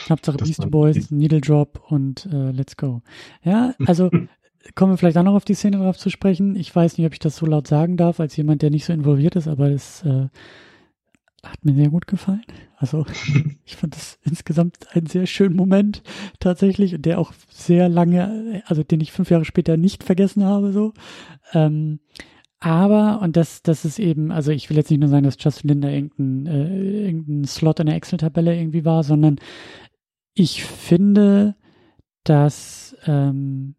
Hauptsache 0.09 0.37
Beastie 0.37 0.67
Boys, 0.67 1.11
Needle 1.11 1.41
Drop 1.41 1.81
und 1.89 2.27
äh, 2.31 2.51
Let's 2.51 2.77
Go. 2.77 3.01
Ja, 3.43 3.73
also 3.85 4.09
kommen 4.75 4.93
wir 4.93 4.97
vielleicht 4.97 5.17
auch 5.17 5.23
noch 5.23 5.35
auf 5.35 5.45
die 5.45 5.53
Szene 5.53 5.77
drauf 5.77 5.97
zu 5.97 6.09
sprechen. 6.09 6.55
Ich 6.55 6.75
weiß 6.75 6.97
nicht, 6.97 7.07
ob 7.07 7.13
ich 7.13 7.19
das 7.19 7.35
so 7.35 7.45
laut 7.45 7.67
sagen 7.67 7.97
darf, 7.97 8.19
als 8.19 8.35
jemand, 8.35 8.61
der 8.61 8.69
nicht 8.69 8.85
so 8.85 8.93
involviert 8.93 9.35
ist, 9.35 9.47
aber 9.47 9.69
es 9.69 10.03
äh, 10.03 10.27
hat 11.43 11.65
mir 11.65 11.73
sehr 11.73 11.89
gut 11.89 12.07
gefallen. 12.07 12.45
Also 12.77 13.05
ich 13.65 13.75
fand 13.75 13.95
das 13.95 14.19
insgesamt 14.23 14.95
einen 14.95 15.07
sehr 15.07 15.25
schönen 15.25 15.55
Moment 15.55 16.03
tatsächlich, 16.39 16.95
der 16.99 17.19
auch 17.19 17.33
sehr 17.49 17.89
lange, 17.89 18.63
also 18.65 18.83
den 18.83 19.01
ich 19.01 19.11
fünf 19.11 19.29
Jahre 19.31 19.45
später 19.45 19.77
nicht 19.77 20.03
vergessen 20.03 20.43
habe, 20.43 20.71
so. 20.71 20.93
Ähm, 21.53 21.99
aber, 22.61 23.21
und 23.23 23.37
das, 23.37 23.63
das 23.63 23.85
ist 23.85 23.97
eben, 23.97 24.31
also 24.31 24.51
ich 24.51 24.69
will 24.69 24.77
jetzt 24.77 24.91
nicht 24.91 24.99
nur 24.99 25.09
sagen, 25.09 25.23
dass 25.23 25.37
Justin 25.39 25.69
Linder 25.69 25.91
irgendein, 25.91 26.45
äh, 26.45 27.05
irgendein 27.07 27.45
Slot 27.45 27.79
in 27.79 27.87
der 27.87 27.95
Excel-Tabelle 27.95 28.55
irgendwie 28.55 28.85
war, 28.85 29.03
sondern 29.03 29.37
ich 30.35 30.63
finde, 30.63 31.55
dass, 32.23 32.95
ähm, 33.07 33.73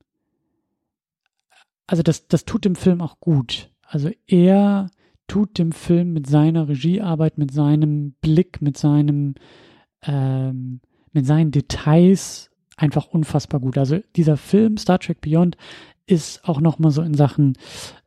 also 1.87 2.03
das, 2.03 2.27
das 2.27 2.45
tut 2.45 2.65
dem 2.65 2.75
Film 2.75 3.01
auch 3.03 3.21
gut. 3.21 3.71
Also 3.83 4.11
er 4.27 4.91
tut 5.29 5.59
dem 5.59 5.71
Film 5.71 6.13
mit 6.13 6.27
seiner 6.27 6.67
Regiearbeit, 6.67 7.39
mit 7.39 7.53
seinem 7.53 8.15
Blick, 8.21 8.61
mit 8.61 8.77
seinem, 8.77 9.37
ähm, 10.03 10.81
mit 11.13 11.25
seinen 11.25 11.53
Details 11.53 12.51
einfach 12.77 13.07
unfassbar 13.07 13.61
gut. 13.61 13.79
Also 13.79 14.01
dieser 14.17 14.37
Film 14.37 14.77
Star 14.77 14.99
Trek 14.99 15.21
Beyond 15.21 15.57
ist 16.07 16.45
auch 16.49 16.61
nochmal 16.61 16.91
so 16.91 17.03
in 17.03 17.15
Sachen 17.15 17.55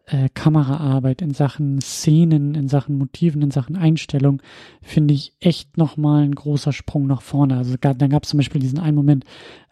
äh, 0.08 0.30
Kameraarbeit, 0.34 1.22
in 1.22 1.34
Sachen 1.34 1.82
Szenen, 1.82 2.56
in 2.56 2.68
Sachen 2.68 2.98
Motiven, 2.98 3.42
in 3.42 3.52
Sachen 3.52 3.76
Einstellung, 3.76 4.42
finde 4.82 5.14
ich 5.14 5.34
echt 5.40 5.78
nochmal 5.78 6.24
ein 6.24 6.36
großer 6.36 6.74
Sprung 6.74 7.08
nach 7.08 7.22
vorne. 7.22 7.58
Also 7.58 7.76
dann 7.78 8.10
gab 8.10 8.24
es 8.24 8.30
zum 8.30 8.38
Beispiel 8.38 8.62
diesen 8.62 8.80
einen 8.80 8.96
Moment, 8.96 9.26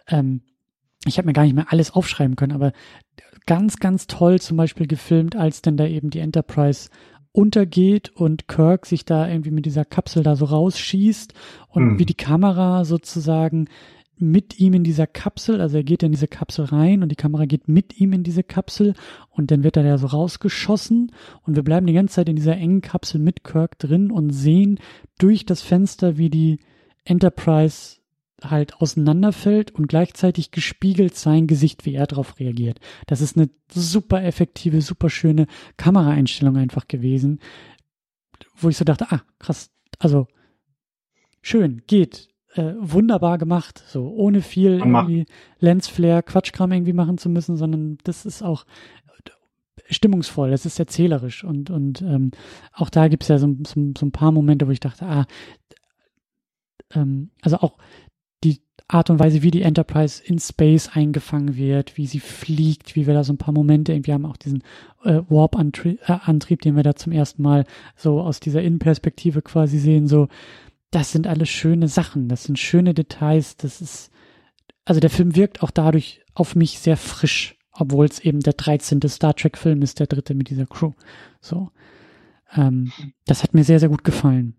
ähm, 0.07 0.41
ich 1.05 1.17
habe 1.17 1.27
mir 1.27 1.33
gar 1.33 1.43
nicht 1.43 1.55
mehr 1.55 1.71
alles 1.71 1.91
aufschreiben 1.91 2.35
können, 2.35 2.53
aber 2.53 2.71
ganz, 3.45 3.77
ganz 3.77 4.07
toll 4.07 4.39
zum 4.39 4.57
Beispiel 4.57 4.87
gefilmt, 4.87 5.35
als 5.35 5.61
denn 5.61 5.77
da 5.77 5.85
eben 5.85 6.09
die 6.09 6.19
Enterprise 6.19 6.89
untergeht 7.31 8.09
und 8.15 8.47
Kirk 8.47 8.85
sich 8.85 9.05
da 9.05 9.27
irgendwie 9.27 9.51
mit 9.51 9.65
dieser 9.65 9.85
Kapsel 9.85 10.23
da 10.23 10.35
so 10.35 10.45
rausschießt 10.45 11.33
und 11.67 11.83
hm. 11.83 11.99
wie 11.99 12.05
die 12.05 12.13
Kamera 12.13 12.85
sozusagen 12.85 13.67
mit 14.23 14.59
ihm 14.59 14.73
in 14.73 14.83
dieser 14.83 15.07
Kapsel, 15.07 15.61
also 15.61 15.77
er 15.77 15.83
geht 15.83 16.03
in 16.03 16.11
diese 16.11 16.27
Kapsel 16.27 16.65
rein 16.65 17.03
und 17.03 17.09
die 17.09 17.15
Kamera 17.15 17.45
geht 17.45 17.67
mit 17.67 17.99
ihm 17.99 18.13
in 18.13 18.23
diese 18.23 18.43
Kapsel 18.43 18.93
und 19.29 19.51
dann 19.51 19.63
wird 19.63 19.77
er 19.77 19.83
da 19.83 19.97
so 19.97 20.07
rausgeschossen 20.07 21.11
und 21.43 21.55
wir 21.55 21.63
bleiben 21.63 21.87
die 21.87 21.93
ganze 21.93 22.15
Zeit 22.15 22.29
in 22.29 22.35
dieser 22.35 22.57
engen 22.57 22.81
Kapsel 22.81 23.19
mit 23.19 23.43
Kirk 23.43 23.79
drin 23.79 24.11
und 24.11 24.31
sehen 24.31 24.79
durch 25.17 25.45
das 25.45 25.61
Fenster, 25.61 26.17
wie 26.17 26.29
die 26.29 26.59
Enterprise 27.05 27.97
halt 28.41 28.75
auseinanderfällt 28.75 29.71
und 29.71 29.87
gleichzeitig 29.87 30.51
gespiegelt 30.51 31.15
sein 31.15 31.47
Gesicht, 31.47 31.85
wie 31.85 31.93
er 31.93 32.07
darauf 32.07 32.39
reagiert. 32.39 32.79
Das 33.07 33.21
ist 33.21 33.37
eine 33.37 33.49
super 33.71 34.23
effektive, 34.23 34.81
super 34.81 35.09
schöne 35.09 35.47
Kameraeinstellung 35.77 36.57
einfach 36.57 36.87
gewesen, 36.87 37.39
wo 38.55 38.69
ich 38.69 38.77
so 38.77 38.85
dachte, 38.85 39.07
ah, 39.11 39.21
krass, 39.39 39.71
also 39.99 40.27
schön, 41.41 41.83
geht, 41.87 42.29
äh, 42.55 42.73
wunderbar 42.79 43.37
gemacht, 43.37 43.83
so 43.87 44.09
ohne 44.09 44.41
viel 44.41 44.79
irgendwie 44.79 45.25
Lensflare, 45.59 46.23
Quatschkram 46.23 46.71
irgendwie 46.71 46.93
machen 46.93 47.17
zu 47.17 47.29
müssen, 47.29 47.57
sondern 47.57 47.97
das 48.03 48.25
ist 48.25 48.43
auch 48.43 48.65
stimmungsvoll, 49.89 50.53
es 50.53 50.65
ist 50.65 50.79
erzählerisch 50.79 51.43
und 51.43 51.69
und 51.69 52.01
ähm, 52.01 52.31
auch 52.71 52.89
da 52.89 53.07
gibt 53.07 53.23
es 53.23 53.29
ja 53.29 53.37
so, 53.37 53.55
so, 53.65 53.91
so, 53.97 54.05
ein 54.05 54.11
paar 54.11 54.31
Momente, 54.31 54.67
wo 54.67 54.71
ich 54.71 54.79
dachte, 54.79 55.05
ah, 55.05 55.25
ähm, 56.93 57.31
also 57.41 57.57
auch 57.57 57.77
die 58.43 58.61
Art 58.87 59.09
und 59.09 59.19
Weise, 59.19 59.41
wie 59.41 59.51
die 59.51 59.61
Enterprise 59.61 60.21
in 60.23 60.39
Space 60.39 60.89
eingefangen 60.93 61.55
wird, 61.55 61.97
wie 61.97 62.07
sie 62.07 62.19
fliegt, 62.19 62.95
wie 62.95 63.07
wir 63.07 63.13
da 63.13 63.23
so 63.23 63.33
ein 63.33 63.37
paar 63.37 63.53
Momente 63.53 63.93
irgendwie 63.93 64.13
haben, 64.13 64.25
auch 64.25 64.37
diesen 64.37 64.63
äh, 65.03 65.21
Warp-Antrieb, 65.29 65.99
äh, 66.07 66.63
den 66.63 66.75
wir 66.75 66.83
da 66.83 66.95
zum 66.95 67.13
ersten 67.13 67.41
Mal 67.41 67.65
so 67.95 68.21
aus 68.21 68.39
dieser 68.39 68.61
Innenperspektive 68.61 69.41
quasi 69.41 69.79
sehen, 69.79 70.07
so 70.07 70.27
das 70.93 71.11
sind 71.11 71.27
alles 71.27 71.49
schöne 71.49 71.87
Sachen, 71.87 72.29
das 72.29 72.43
sind 72.43 72.59
schöne 72.59 72.93
Details, 72.93 73.57
das 73.57 73.81
ist, 73.81 74.11
also 74.85 74.99
der 74.99 75.09
Film 75.09 75.35
wirkt 75.35 75.63
auch 75.63 75.71
dadurch 75.71 76.21
auf 76.35 76.55
mich 76.55 76.79
sehr 76.79 76.97
frisch, 76.97 77.57
obwohl 77.71 78.05
es 78.05 78.19
eben 78.19 78.41
der 78.41 78.53
13. 78.53 79.01
Star 79.07 79.35
Trek 79.35 79.57
Film 79.57 79.81
ist, 79.81 79.99
der 79.99 80.07
dritte 80.07 80.35
mit 80.35 80.49
dieser 80.49 80.67
Crew. 80.67 80.91
So. 81.41 81.71
Ähm, 82.55 82.91
das 83.25 83.41
hat 83.41 83.55
mir 83.55 83.63
sehr, 83.63 83.79
sehr 83.79 83.89
gut 83.89 84.03
gefallen. 84.03 84.55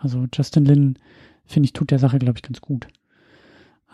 Also 0.00 0.26
Justin 0.34 0.64
Lin, 0.64 0.98
finde 1.44 1.66
ich, 1.66 1.72
tut 1.72 1.92
der 1.92 2.00
Sache, 2.00 2.18
glaube 2.18 2.38
ich, 2.38 2.42
ganz 2.42 2.60
gut. 2.60 2.88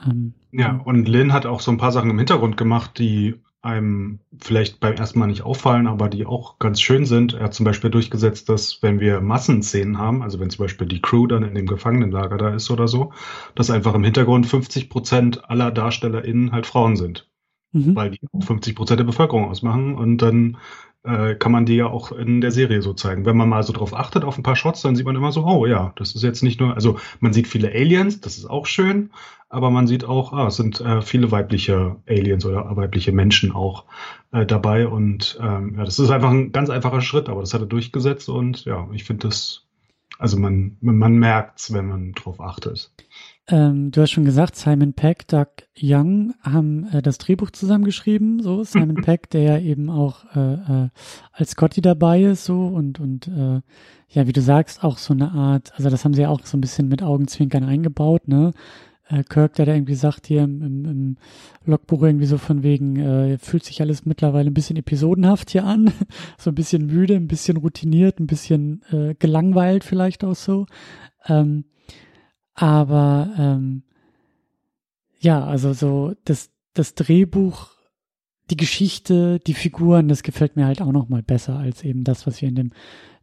Ähm, 0.07 0.33
ja, 0.53 0.81
und 0.85 1.07
Lin 1.07 1.33
hat 1.35 1.45
auch 1.45 1.61
so 1.61 1.71
ein 1.71 1.79
paar 1.79 1.93
Sachen 1.93 2.11
im 2.11 2.19
Hintergrund 2.19 2.57
gemacht, 2.57 2.99
die 2.99 3.35
einem 3.65 4.21
vielleicht 4.39 4.81
beim 4.81 4.95
ersten 4.95 5.19
Mal 5.19 5.27
nicht 5.27 5.43
auffallen, 5.43 5.87
aber 5.87 6.09
die 6.09 6.27
auch 6.27 6.59
ganz 6.59 6.81
schön 6.81 7.07
sind. 7.07 7.35
Er 7.35 7.45
hat 7.45 7.55
zum 7.55 7.65
Beispiel 7.65 7.91
durchgesetzt, 7.91 8.49
dass 8.49 8.83
wenn 8.83 9.01
wir 9.01 9.21
Massenszenen 9.21 9.99
haben, 9.99 10.23
also 10.23 10.39
wenn 10.39 10.51
zum 10.51 10.65
Beispiel 10.65 10.87
die 10.87 11.01
Crew 11.01 11.27
dann 11.27 11.43
in 11.45 11.55
dem 11.55 11.67
Gefangenenlager 11.67 12.37
da 12.37 12.55
ist 12.55 12.71
oder 12.71 12.89
so, 12.89 13.13
dass 13.55 13.71
einfach 13.71 13.95
im 13.95 14.05
Hintergrund 14.05 14.47
50 14.47 14.91
Prozent 14.91 15.49
aller 15.49 15.71
DarstellerInnen 15.71 16.53
halt 16.53 16.67
Frauen 16.67 16.97
sind. 16.97 17.29
Mhm. 17.73 17.97
Weil 17.97 18.11
die 18.11 18.21
50 18.41 18.77
Prozent 18.77 19.01
der 19.01 19.05
Bevölkerung 19.05 19.47
ausmachen 19.49 19.95
und 19.95 20.19
dann 20.19 20.59
äh, 21.05 21.35
kann 21.35 21.53
man 21.53 21.67
die 21.67 21.77
ja 21.77 21.87
auch 21.87 22.13
in 22.13 22.41
der 22.41 22.51
Serie 22.51 22.83
so 22.83 22.95
zeigen. 22.95 23.27
Wenn 23.27 23.37
man 23.37 23.49
mal 23.49 23.63
so 23.63 23.73
drauf 23.73 23.95
achtet 23.95 24.25
auf 24.25 24.39
ein 24.39 24.43
paar 24.43 24.57
Shots, 24.57 24.83
dann 24.83 24.97
sieht 24.97 25.07
man 25.07 25.17
immer 25.17 25.33
so, 25.33 25.45
oh 25.45 25.67
ja, 25.67 25.93
das 25.97 26.15
ist 26.15 26.23
jetzt 26.23 26.43
nicht 26.43 26.61
nur, 26.61 26.75
also 26.75 26.99
man 27.21 27.33
sieht 27.33 27.47
viele 27.47 27.69
Aliens, 27.69 28.21
das 28.21 28.39
ist 28.39 28.47
auch 28.47 28.67
schön, 28.67 29.11
aber 29.49 29.71
man 29.71 29.87
sieht 29.87 30.05
auch, 30.05 30.33
ah, 30.33 30.49
es 30.49 30.57
sind 30.57 30.81
äh, 30.81 31.03
viele 31.03 31.31
weibliche 31.31 31.97
Aliens 32.09 32.47
oder 32.47 32.75
weibliche 32.77 33.13
Menschen 33.13 33.53
auch 33.53 33.85
äh, 34.33 34.47
dabei 34.47 34.89
und 34.89 35.39
ähm, 35.41 35.75
ja, 35.77 35.85
das 35.85 35.99
ist 35.99 36.11
einfach 36.11 36.31
ein 36.31 36.53
ganz 36.53 36.71
einfacher 36.71 37.03
Schritt, 37.03 37.29
aber 37.29 37.41
das 37.41 37.53
hat 37.53 37.61
er 37.61 37.67
durchgesetzt 37.67 38.29
und 38.29 38.65
ja, 38.65 38.89
ich 38.93 39.05
finde 39.05 39.29
das, 39.29 39.67
also 40.19 40.39
man, 40.39 40.79
man 40.81 41.19
merkt's, 41.19 41.73
wenn 41.73 41.87
man 41.87 42.13
drauf 42.13 42.41
achtet. 42.41 42.93
Ähm, 43.47 43.91
du 43.91 44.01
hast 44.01 44.11
schon 44.11 44.25
gesagt, 44.25 44.57
Simon 44.57 44.95
Peck, 44.95 45.29
Doug 45.29 45.49
Young 45.79 46.33
haben 46.41 46.89
äh, 46.93 47.03
das 47.03 47.19
Drehbuch 47.19 47.51
zusammengeschrieben. 47.51 48.41
So 48.41 48.65
Simon 48.65 48.97
Peck, 48.97 49.29
der 49.31 49.43
ja 49.43 49.59
eben 49.59 49.91
auch 49.91 50.25
äh, 50.35 50.55
äh, 50.55 50.89
als 51.33 51.51
Scotty 51.51 51.83
dabei 51.83 52.23
ist, 52.23 52.45
so 52.45 52.67
und 52.67 53.01
und 53.01 53.29
äh, 53.29 53.61
ja, 54.09 54.27
wie 54.27 54.33
du 54.33 54.41
sagst, 54.41 54.83
auch 54.83 54.97
so 54.97 55.13
eine 55.13 55.33
Art. 55.33 55.73
Also 55.77 55.91
das 55.91 56.05
haben 56.05 56.15
sie 56.15 56.23
ja 56.23 56.29
auch 56.29 56.41
so 56.45 56.57
ein 56.57 56.61
bisschen 56.63 56.89
mit 56.89 57.03
Augenzwinkern 57.03 57.65
eingebaut, 57.65 58.29
ne? 58.29 58.53
Äh, 59.09 59.23
Kirk, 59.25 59.55
der 59.55 59.67
da 59.67 59.75
irgendwie 59.75 59.97
sagt 59.97 60.27
hier 60.27 60.43
im, 60.43 60.63
im, 60.63 60.85
im 60.87 61.17
Logbuch 61.67 62.03
irgendwie 62.03 62.27
so 62.27 62.39
von 62.39 62.63
wegen, 62.63 62.97
äh, 62.97 63.37
fühlt 63.37 63.65
sich 63.65 63.83
alles 63.83 64.07
mittlerweile 64.07 64.51
ein 64.51 64.55
bisschen 64.55 64.79
episodenhaft 64.79 65.51
hier 65.51 65.65
an, 65.65 65.93
so 66.39 66.51
ein 66.51 66.55
bisschen 66.55 66.87
müde, 66.87 67.15
ein 67.17 67.29
bisschen 67.29 67.59
routiniert, 67.59 68.21
ein 68.21 68.27
bisschen 68.27 68.83
äh, 68.91 69.15
gelangweilt 69.19 69.85
vielleicht 69.85 70.25
auch 70.25 70.37
so. 70.37 70.65
Ähm, 71.27 71.65
aber 72.55 73.35
ähm, 73.39 73.83
ja, 75.19 75.45
also 75.45 75.73
so 75.73 76.15
das, 76.25 76.51
das 76.75 76.95
Drehbuch, 76.95 77.71
die 78.51 78.57
Geschichte, 78.57 79.41
die 79.41 79.55
Figuren, 79.55 80.09
das 80.09 80.23
gefällt 80.23 80.57
mir 80.57 80.67
halt 80.67 80.83
auch 80.83 80.93
noch 80.93 81.09
mal 81.09 81.23
besser 81.23 81.59
als 81.59 81.83
eben 81.83 82.05
das, 82.05 82.27
was 82.27 82.41
wir 82.41 82.49
in 82.49 82.55
dem 82.55 82.73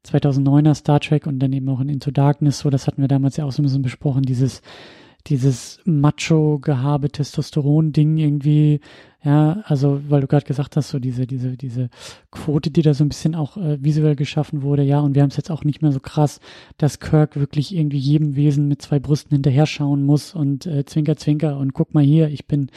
2009er 0.06 0.74
Star 0.74 1.00
Trek 1.00 1.28
und 1.28 1.40
dann 1.40 1.54
eben 1.54 1.70
auch 1.70 1.80
in 1.80 1.90
Into 1.90 2.12
Darkness, 2.12 2.60
so 2.60 2.70
das 2.70 2.88
hatten 2.88 3.02
wir 3.02 3.08
damals 3.08 3.38
ja 3.38 3.46
auch 3.46 3.52
so 3.52 3.62
ein 3.62 3.66
bisschen 3.66 3.84
besprochen, 3.84 4.24
dieses 4.24 4.62
dieses 5.28 5.80
Macho-Gehabe, 5.86 7.12
Testosteron-Ding 7.12 8.18
irgendwie, 8.18 8.80
ja, 9.24 9.62
also 9.66 10.02
weil 10.10 10.22
du 10.22 10.28
gerade 10.28 10.46
gesagt 10.46 10.76
hast, 10.76 10.90
so 10.90 11.00
diese, 11.00 11.28
diese, 11.28 11.56
diese 11.56 11.90
Quote, 12.32 12.72
die 12.72 12.82
da 12.82 12.94
so 12.94 13.04
ein 13.04 13.10
bisschen 13.10 13.36
auch 13.36 13.56
äh, 13.56 13.84
visuell 13.84 14.16
geschaffen 14.16 14.64
wurde, 14.64 14.84
ja, 14.84 15.00
und 15.00 15.14
wir 15.14 15.22
haben 15.22 15.30
es 15.30 15.38
jetzt 15.38 15.52
auch 15.52 15.64
nicht 15.64 15.82
mehr 15.82 15.92
so 15.92 16.00
krass, 16.00 16.40
dass 16.78 17.00
Kirk 17.00 17.36
wirklich 17.36 17.76
irgendwie 17.76 18.00
jedem 18.00 18.36
Wesen 18.36 18.68
mit 18.68 18.82
zwei 18.82 19.00
Brüsten 19.00 19.36
hinterher 19.36 19.68
schauen 19.68 20.04
muss 20.06 20.34
und 20.34 20.66
äh, 20.66 20.86
zwinker, 20.86 21.18
zwinker 21.18 21.58
und 21.58 21.74
guck 21.74 21.94
mal 21.94 22.04
hier, 22.04 22.30
ich 22.30 22.48
bin 22.48 22.72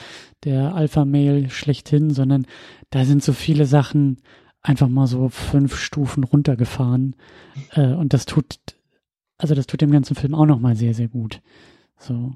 der 0.45 0.75
Alpha-Mail 0.75 1.49
schlechthin, 1.49 2.11
sondern 2.11 2.47
da 2.91 3.07
sind 3.07 3.23
so 3.23 3.33
viele 3.33 3.65
Sachen 3.65 4.19
einfach 4.61 4.89
mal 4.89 5.07
so 5.07 5.29
fünf 5.29 5.77
Stufen 5.77 6.25
runtergefahren 6.25 7.17
äh, 7.73 7.93
und 7.93 8.13
das 8.13 8.27
tut, 8.27 8.59
also 9.39 9.55
das 9.55 9.67
tut 9.67 9.81
dem 9.81 9.91
ganzen 9.91 10.15
Film 10.15 10.35
auch 10.35 10.47
nochmal 10.47 10.77
sehr, 10.77 10.93
sehr 10.93 11.09
gut. 11.09 11.41
So. 12.05 12.35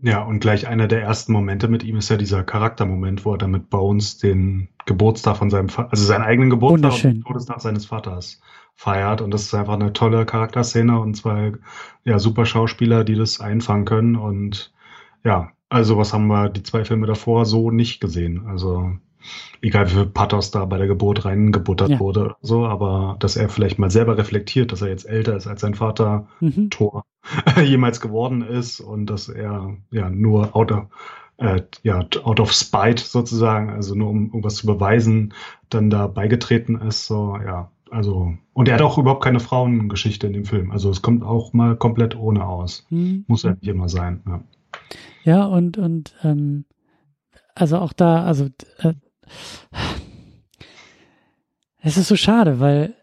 Ja, 0.00 0.22
und 0.22 0.38
gleich 0.40 0.68
einer 0.68 0.86
der 0.86 1.02
ersten 1.02 1.32
Momente 1.32 1.66
mit 1.66 1.82
ihm 1.82 1.96
ist 1.96 2.08
ja 2.08 2.16
dieser 2.16 2.44
Charaktermoment, 2.44 3.24
wo 3.24 3.32
er 3.32 3.38
dann 3.38 3.50
mit 3.50 3.68
Bones 3.68 4.18
den 4.18 4.68
Geburtstag 4.86 5.36
von 5.36 5.50
seinem, 5.50 5.68
Vater, 5.68 5.90
also 5.90 6.04
seinen 6.04 6.22
eigenen 6.22 6.50
Geburtstag 6.50 6.92
und 6.92 7.02
den 7.02 7.24
Todestag 7.24 7.60
seines 7.60 7.86
Vaters 7.86 8.40
feiert. 8.74 9.20
Und 9.20 9.32
das 9.32 9.42
ist 9.42 9.54
einfach 9.54 9.74
eine 9.74 9.92
tolle 9.92 10.24
Charakterszene 10.24 11.00
und 11.00 11.14
zwei 11.14 11.52
ja, 12.04 12.20
super 12.20 12.46
Schauspieler, 12.46 13.02
die 13.02 13.16
das 13.16 13.40
einfangen 13.40 13.86
können. 13.86 14.14
Und 14.14 14.72
ja, 15.24 15.50
also 15.68 15.98
was 15.98 16.12
haben 16.12 16.28
wir 16.28 16.48
die 16.48 16.62
zwei 16.62 16.84
Filme 16.84 17.08
davor 17.08 17.44
so 17.44 17.72
nicht 17.72 18.00
gesehen. 18.00 18.46
Also 18.46 18.92
egal 19.62 19.86
wie 19.86 19.94
viel 19.94 20.06
Pathos 20.06 20.50
da 20.50 20.64
bei 20.64 20.78
der 20.78 20.86
Geburt 20.86 21.24
reingebuttert 21.24 21.90
ja. 21.90 22.00
wurde, 22.00 22.36
so, 22.42 22.66
aber 22.66 23.16
dass 23.20 23.36
er 23.36 23.48
vielleicht 23.48 23.78
mal 23.78 23.90
selber 23.90 24.18
reflektiert, 24.18 24.72
dass 24.72 24.82
er 24.82 24.88
jetzt 24.88 25.08
älter 25.08 25.36
ist 25.36 25.46
als 25.46 25.60
sein 25.60 25.74
Vater 25.74 26.28
mhm. 26.40 26.70
Thor 26.70 27.04
jemals 27.64 28.00
geworden 28.00 28.42
ist 28.42 28.80
und 28.80 29.06
dass 29.06 29.28
er 29.28 29.76
ja 29.90 30.10
nur 30.10 30.54
out 30.56 30.72
of, 30.72 30.86
äh, 31.38 31.62
ja, 31.82 32.06
out 32.22 32.40
of 32.40 32.52
spite 32.52 33.02
sozusagen, 33.02 33.70
also 33.70 33.94
nur 33.94 34.10
um 34.10 34.26
irgendwas 34.26 34.56
zu 34.56 34.66
beweisen, 34.66 35.34
dann 35.70 35.90
da 35.90 36.06
beigetreten 36.06 36.80
ist, 36.80 37.06
so, 37.06 37.38
ja, 37.44 37.70
also, 37.90 38.34
und 38.52 38.68
er 38.68 38.74
hat 38.74 38.82
auch 38.82 38.98
überhaupt 38.98 39.24
keine 39.24 39.40
Frauengeschichte 39.40 40.26
in 40.26 40.32
dem 40.32 40.44
Film. 40.44 40.70
Also 40.70 40.90
es 40.90 41.02
kommt 41.02 41.22
auch 41.22 41.52
mal 41.52 41.76
komplett 41.76 42.16
ohne 42.16 42.46
aus. 42.46 42.86
Mhm. 42.90 43.24
Muss 43.26 43.42
ja 43.44 43.50
nicht 43.52 43.66
immer 43.66 43.88
sein. 43.88 44.22
Ja, 44.26 44.42
ja 45.24 45.44
und, 45.46 45.78
und 45.78 46.14
ähm, 46.22 46.64
also 47.54 47.78
auch 47.78 47.92
da, 47.92 48.24
also 48.24 48.48
äh, 48.78 48.94
es 51.82 51.96
ist 51.96 52.08
so 52.08 52.16
schade, 52.16 52.60
weil 52.60 52.94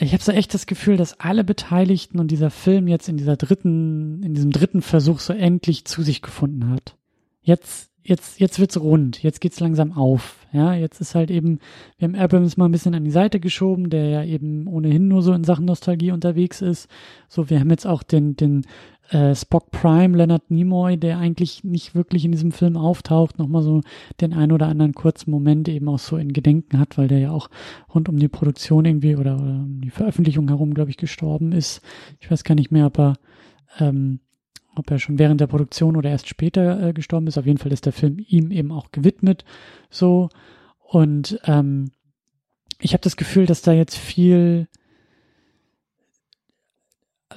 ich 0.00 0.12
habe 0.12 0.22
so 0.22 0.30
echt 0.30 0.54
das 0.54 0.66
Gefühl, 0.66 0.96
dass 0.96 1.18
alle 1.18 1.42
Beteiligten 1.42 2.20
und 2.20 2.30
dieser 2.30 2.50
Film 2.50 2.86
jetzt 2.86 3.08
in 3.08 3.16
dieser 3.16 3.36
dritten, 3.36 4.22
in 4.22 4.34
diesem 4.34 4.52
dritten 4.52 4.80
Versuch 4.80 5.18
so 5.18 5.32
endlich 5.32 5.84
zu 5.86 6.02
sich 6.02 6.22
gefunden 6.22 6.70
hat. 6.70 6.96
Jetzt, 7.40 7.90
jetzt, 8.04 8.38
jetzt 8.38 8.60
wird's 8.60 8.78
rund. 8.78 9.20
Jetzt 9.22 9.40
geht's 9.40 9.58
langsam 9.58 9.92
auf. 9.92 10.46
Ja, 10.52 10.72
jetzt 10.74 11.00
ist 11.00 11.16
halt 11.16 11.32
eben, 11.32 11.58
wir 11.98 12.06
haben 12.06 12.14
Abrams 12.14 12.56
mal 12.56 12.66
ein 12.66 12.72
bisschen 12.72 12.94
an 12.94 13.04
die 13.04 13.10
Seite 13.10 13.40
geschoben, 13.40 13.90
der 13.90 14.08
ja 14.08 14.24
eben 14.24 14.68
ohnehin 14.68 15.08
nur 15.08 15.22
so 15.22 15.32
in 15.32 15.42
Sachen 15.42 15.64
Nostalgie 15.64 16.12
unterwegs 16.12 16.62
ist. 16.62 16.88
So, 17.28 17.50
wir 17.50 17.58
haben 17.58 17.70
jetzt 17.70 17.86
auch 17.86 18.04
den, 18.04 18.36
den 18.36 18.66
äh, 19.10 19.34
Spock 19.34 19.70
Prime, 19.70 20.16
Leonard 20.16 20.50
Nimoy, 20.50 20.96
der 20.96 21.18
eigentlich 21.18 21.64
nicht 21.64 21.94
wirklich 21.94 22.24
in 22.24 22.32
diesem 22.32 22.52
Film 22.52 22.76
auftaucht, 22.76 23.38
nochmal 23.38 23.62
so 23.62 23.80
den 24.20 24.34
ein 24.34 24.52
oder 24.52 24.68
anderen 24.68 24.94
kurzen 24.94 25.30
Moment 25.30 25.68
eben 25.68 25.88
auch 25.88 25.98
so 25.98 26.16
in 26.16 26.32
Gedenken 26.32 26.78
hat, 26.78 26.98
weil 26.98 27.08
der 27.08 27.18
ja 27.18 27.30
auch 27.30 27.48
rund 27.94 28.08
um 28.08 28.18
die 28.18 28.28
Produktion 28.28 28.84
irgendwie 28.84 29.16
oder, 29.16 29.36
oder 29.36 29.50
um 29.50 29.80
die 29.80 29.90
Veröffentlichung 29.90 30.48
herum, 30.48 30.74
glaube 30.74 30.90
ich, 30.90 30.96
gestorben 30.96 31.52
ist. 31.52 31.80
Ich 32.20 32.30
weiß 32.30 32.44
gar 32.44 32.54
nicht 32.54 32.70
mehr, 32.70 32.86
ob 32.86 32.98
er, 32.98 33.14
ähm, 33.78 34.20
ob 34.74 34.90
er 34.90 34.98
schon 34.98 35.18
während 35.18 35.40
der 35.40 35.46
Produktion 35.46 35.96
oder 35.96 36.10
erst 36.10 36.28
später 36.28 36.88
äh, 36.88 36.92
gestorben 36.92 37.26
ist. 37.26 37.38
Auf 37.38 37.46
jeden 37.46 37.58
Fall 37.58 37.72
ist 37.72 37.86
der 37.86 37.92
Film 37.92 38.18
ihm 38.28 38.50
eben 38.50 38.72
auch 38.72 38.92
gewidmet. 38.92 39.44
So. 39.90 40.28
Und 40.78 41.40
ähm, 41.44 41.92
ich 42.80 42.92
habe 42.92 43.02
das 43.02 43.16
Gefühl, 43.16 43.46
dass 43.46 43.62
da 43.62 43.72
jetzt 43.72 43.96
viel 43.96 44.68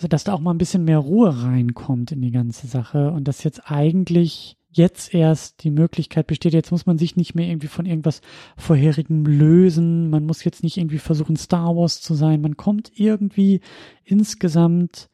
also 0.02 0.08
dass 0.08 0.24
da 0.24 0.34
auch 0.34 0.40
mal 0.40 0.50
ein 0.50 0.58
bisschen 0.58 0.84
mehr 0.84 0.98
Ruhe 0.98 1.44
reinkommt 1.44 2.12
in 2.12 2.22
die 2.22 2.32
ganze 2.32 2.66
Sache 2.66 3.12
und 3.12 3.28
dass 3.28 3.44
jetzt 3.44 3.70
eigentlich 3.70 4.58
jetzt 4.72 5.14
erst 5.14 5.64
die 5.64 5.70
Möglichkeit 5.70 6.26
besteht, 6.26 6.54
jetzt 6.54 6.72
muss 6.72 6.88
man 6.88 6.98
sich 6.98 7.18
nicht 7.18 7.36
mehr 7.36 7.48
irgendwie 7.48 7.68
von 7.68 7.86
irgendwas 7.86 8.22
vorherigem 8.58 9.28
lösen, 9.28 10.10
man 10.10 10.26
muss 10.26 10.44
jetzt 10.44 10.64
nicht 10.64 10.78
irgendwie 10.78 10.98
versuchen, 10.98 11.36
Star 11.36 11.76
Wars 11.76 12.02
zu 12.02 12.16
sein, 12.16 12.42
man 12.42 12.58
kommt 12.58 12.92
irgendwie 12.96 13.62
insgesamt 14.04 15.10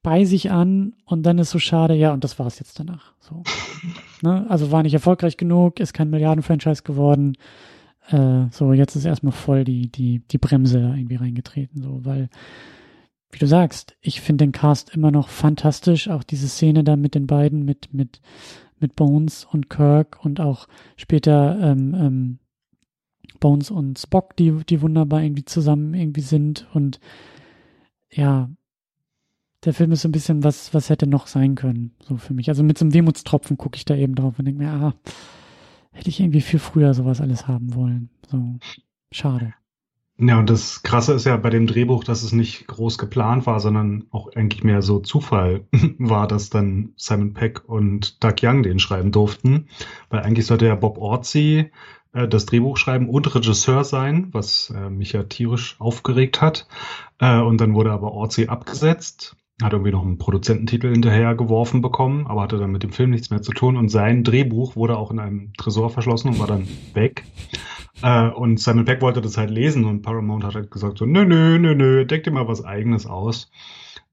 bei 0.00 0.24
sich 0.26 0.52
an 0.52 0.94
und 1.04 1.24
dann 1.24 1.38
ist 1.38 1.50
so 1.50 1.58
schade, 1.58 1.94
ja, 1.94 2.12
und 2.12 2.22
das 2.22 2.38
war 2.38 2.46
es 2.46 2.60
jetzt 2.60 2.78
danach. 2.78 3.14
So. 3.18 3.42
ne? 4.22 4.46
Also 4.48 4.70
war 4.70 4.84
nicht 4.84 4.94
erfolgreich 4.94 5.36
genug, 5.36 5.80
ist 5.80 5.92
kein 5.92 6.10
Milliardenfranchise 6.10 6.84
geworden. 6.84 7.36
Äh, 8.10 8.44
so, 8.52 8.74
jetzt 8.74 8.94
ist 8.94 9.06
erstmal 9.06 9.32
voll 9.32 9.64
die, 9.64 9.90
die, 9.90 10.20
die 10.30 10.38
Bremse 10.38 10.78
irgendwie 10.78 11.16
reingetreten, 11.16 11.82
so, 11.82 12.04
weil 12.04 12.28
wie 13.32 13.38
du 13.38 13.46
sagst, 13.46 13.96
ich 14.00 14.20
finde 14.20 14.44
den 14.44 14.52
Cast 14.52 14.94
immer 14.94 15.10
noch 15.10 15.28
fantastisch. 15.28 16.08
Auch 16.08 16.22
diese 16.22 16.48
Szene 16.48 16.84
da 16.84 16.96
mit 16.96 17.14
den 17.14 17.26
beiden, 17.26 17.64
mit, 17.64 17.92
mit, 17.92 18.20
mit 18.78 18.94
Bones 18.94 19.46
und 19.50 19.70
Kirk 19.70 20.22
und 20.22 20.38
auch 20.38 20.68
später 20.96 21.58
ähm, 21.60 21.94
ähm, 21.94 22.38
Bones 23.40 23.70
und 23.70 23.98
Spock, 23.98 24.36
die, 24.36 24.52
die 24.68 24.82
wunderbar 24.82 25.22
irgendwie 25.22 25.46
zusammen 25.46 25.94
irgendwie 25.94 26.20
sind. 26.20 26.68
Und 26.74 27.00
ja, 28.12 28.50
der 29.64 29.72
Film 29.72 29.92
ist 29.92 30.02
so 30.02 30.08
ein 30.08 30.12
bisschen, 30.12 30.44
was, 30.44 30.74
was 30.74 30.90
hätte 30.90 31.06
noch 31.06 31.26
sein 31.26 31.54
können, 31.54 31.92
so 32.06 32.18
für 32.18 32.34
mich. 32.34 32.50
Also 32.50 32.62
mit 32.62 32.76
so 32.76 32.84
einem 32.84 32.92
Wehmutstropfen 32.92 33.56
gucke 33.56 33.76
ich 33.76 33.86
da 33.86 33.96
eben 33.96 34.14
drauf 34.14 34.38
und 34.38 34.44
denke 34.44 34.62
mir, 34.62 34.70
ah, 34.70 34.94
hätte 35.90 36.10
ich 36.10 36.20
irgendwie 36.20 36.42
viel 36.42 36.60
früher 36.60 36.92
sowas 36.92 37.22
alles 37.22 37.48
haben 37.48 37.74
wollen. 37.74 38.10
So, 38.30 38.58
schade. 39.10 39.54
Ja, 40.18 40.38
und 40.38 40.50
das 40.50 40.82
Krasse 40.82 41.14
ist 41.14 41.24
ja 41.24 41.36
bei 41.36 41.50
dem 41.50 41.66
Drehbuch, 41.66 42.04
dass 42.04 42.22
es 42.22 42.32
nicht 42.32 42.66
groß 42.66 42.98
geplant 42.98 43.46
war, 43.46 43.60
sondern 43.60 44.04
auch 44.10 44.28
eigentlich 44.34 44.62
mehr 44.62 44.82
so 44.82 45.00
Zufall 45.00 45.66
war, 45.98 46.28
dass 46.28 46.50
dann 46.50 46.92
Simon 46.96 47.32
Peck 47.32 47.68
und 47.68 48.22
Doug 48.22 48.34
Young 48.42 48.62
den 48.62 48.78
schreiben 48.78 49.10
durften. 49.10 49.68
Weil 50.10 50.20
eigentlich 50.20 50.46
sollte 50.46 50.66
ja 50.66 50.74
Bob 50.74 50.98
Orzi 50.98 51.70
äh, 52.12 52.28
das 52.28 52.46
Drehbuch 52.46 52.76
schreiben 52.76 53.08
und 53.08 53.34
Regisseur 53.34 53.84
sein, 53.84 54.28
was 54.32 54.72
äh, 54.76 54.90
mich 54.90 55.12
ja 55.12 55.24
tierisch 55.24 55.80
aufgeregt 55.80 56.40
hat. 56.40 56.68
Äh, 57.18 57.40
und 57.40 57.60
dann 57.60 57.74
wurde 57.74 57.90
aber 57.90 58.12
Orzi 58.12 58.46
abgesetzt 58.46 59.36
hat 59.62 59.72
irgendwie 59.72 59.92
noch 59.92 60.02
einen 60.02 60.18
Produzententitel 60.18 60.90
hinterher 60.90 61.34
geworfen 61.34 61.82
bekommen, 61.82 62.26
aber 62.26 62.42
hatte 62.42 62.58
dann 62.58 62.72
mit 62.72 62.82
dem 62.82 62.90
Film 62.90 63.10
nichts 63.10 63.30
mehr 63.30 63.42
zu 63.42 63.52
tun. 63.52 63.76
Und 63.76 63.90
sein 63.90 64.24
Drehbuch 64.24 64.76
wurde 64.76 64.96
auch 64.96 65.10
in 65.10 65.18
einem 65.18 65.52
Tresor 65.54 65.90
verschlossen 65.90 66.28
und 66.28 66.38
war 66.38 66.46
dann 66.46 66.66
weg. 66.94 67.24
Äh, 68.02 68.28
und 68.28 68.60
Simon 68.60 68.84
Peck 68.84 69.00
wollte 69.00 69.20
das 69.20 69.36
halt 69.36 69.50
lesen 69.50 69.84
und 69.84 70.02
Paramount 70.02 70.44
hat 70.44 70.54
halt 70.54 70.70
gesagt 70.70 70.98
so, 70.98 71.06
nö, 71.06 71.24
nö, 71.24 71.58
nö, 71.58 71.74
nö, 71.74 72.04
deck 72.04 72.24
dir 72.24 72.32
mal 72.32 72.48
was 72.48 72.64
eigenes 72.64 73.06
aus. 73.06 73.50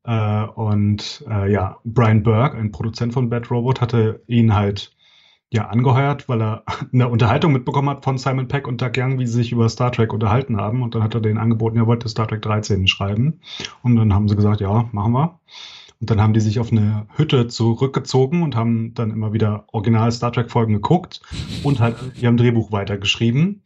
Äh, 0.03 0.43
und 0.43 1.23
äh, 1.29 1.51
ja, 1.51 1.77
Brian 1.83 2.23
Burke, 2.23 2.57
ein 2.57 2.71
Produzent 2.71 3.13
von 3.13 3.29
Bad 3.29 3.51
Robot, 3.51 3.81
hatte 3.81 4.23
ihn 4.27 4.55
halt 4.55 4.91
ja 5.51 5.67
angeheuert, 5.67 6.29
weil 6.29 6.41
er 6.41 6.63
eine 6.93 7.09
Unterhaltung 7.09 7.53
mitbekommen 7.53 7.89
hat 7.89 8.03
von 8.03 8.17
Simon 8.17 8.47
Peck 8.47 8.67
und 8.67 8.81
Doug 8.81 8.91
Young, 8.97 9.19
wie 9.19 9.27
sie 9.27 9.33
sich 9.33 9.51
über 9.51 9.67
Star 9.69 9.91
Trek 9.91 10.13
unterhalten 10.13 10.57
haben. 10.57 10.83
Und 10.83 10.95
dann 10.95 11.03
hat 11.03 11.15
er 11.15 11.21
den 11.21 11.37
angeboten, 11.37 11.77
er 11.77 11.87
wollte 11.87 12.09
Star 12.09 12.27
Trek 12.27 12.41
13 12.41 12.87
schreiben. 12.87 13.41
Und 13.83 13.95
dann 13.95 14.13
haben 14.13 14.29
sie 14.29 14.35
gesagt, 14.35 14.61
ja, 14.61 14.89
machen 14.91 15.13
wir. 15.13 15.39
Und 15.99 16.09
dann 16.09 16.21
haben 16.21 16.33
die 16.33 16.39
sich 16.39 16.59
auf 16.59 16.71
eine 16.71 17.07
Hütte 17.15 17.47
zurückgezogen 17.47 18.41
und 18.41 18.55
haben 18.55 18.93
dann 18.93 19.11
immer 19.11 19.33
wieder 19.33 19.65
original 19.73 20.11
Star 20.11 20.31
Trek 20.31 20.49
Folgen 20.49 20.73
geguckt 20.73 21.21
und 21.63 21.79
halt 21.79 21.97
ihrem 22.19 22.37
Drehbuch 22.37 22.71
weitergeschrieben. 22.71 23.63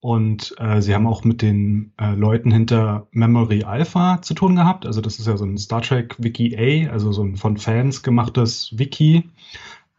Und 0.00 0.54
äh, 0.58 0.80
sie 0.80 0.94
haben 0.94 1.06
auch 1.06 1.24
mit 1.24 1.42
den 1.42 1.92
äh, 2.00 2.14
Leuten 2.14 2.52
hinter 2.52 3.08
Memory 3.10 3.64
Alpha 3.64 4.22
zu 4.22 4.34
tun 4.34 4.56
gehabt. 4.56 4.86
Also 4.86 5.00
das 5.00 5.18
ist 5.18 5.26
ja 5.26 5.36
so 5.36 5.44
ein 5.44 5.58
Star 5.58 5.82
Trek 5.82 6.16
Wiki 6.18 6.56
A, 6.56 6.92
also 6.92 7.10
so 7.12 7.22
ein 7.22 7.36
von 7.36 7.56
Fans 7.56 8.02
gemachtes 8.02 8.76
Wiki, 8.76 9.28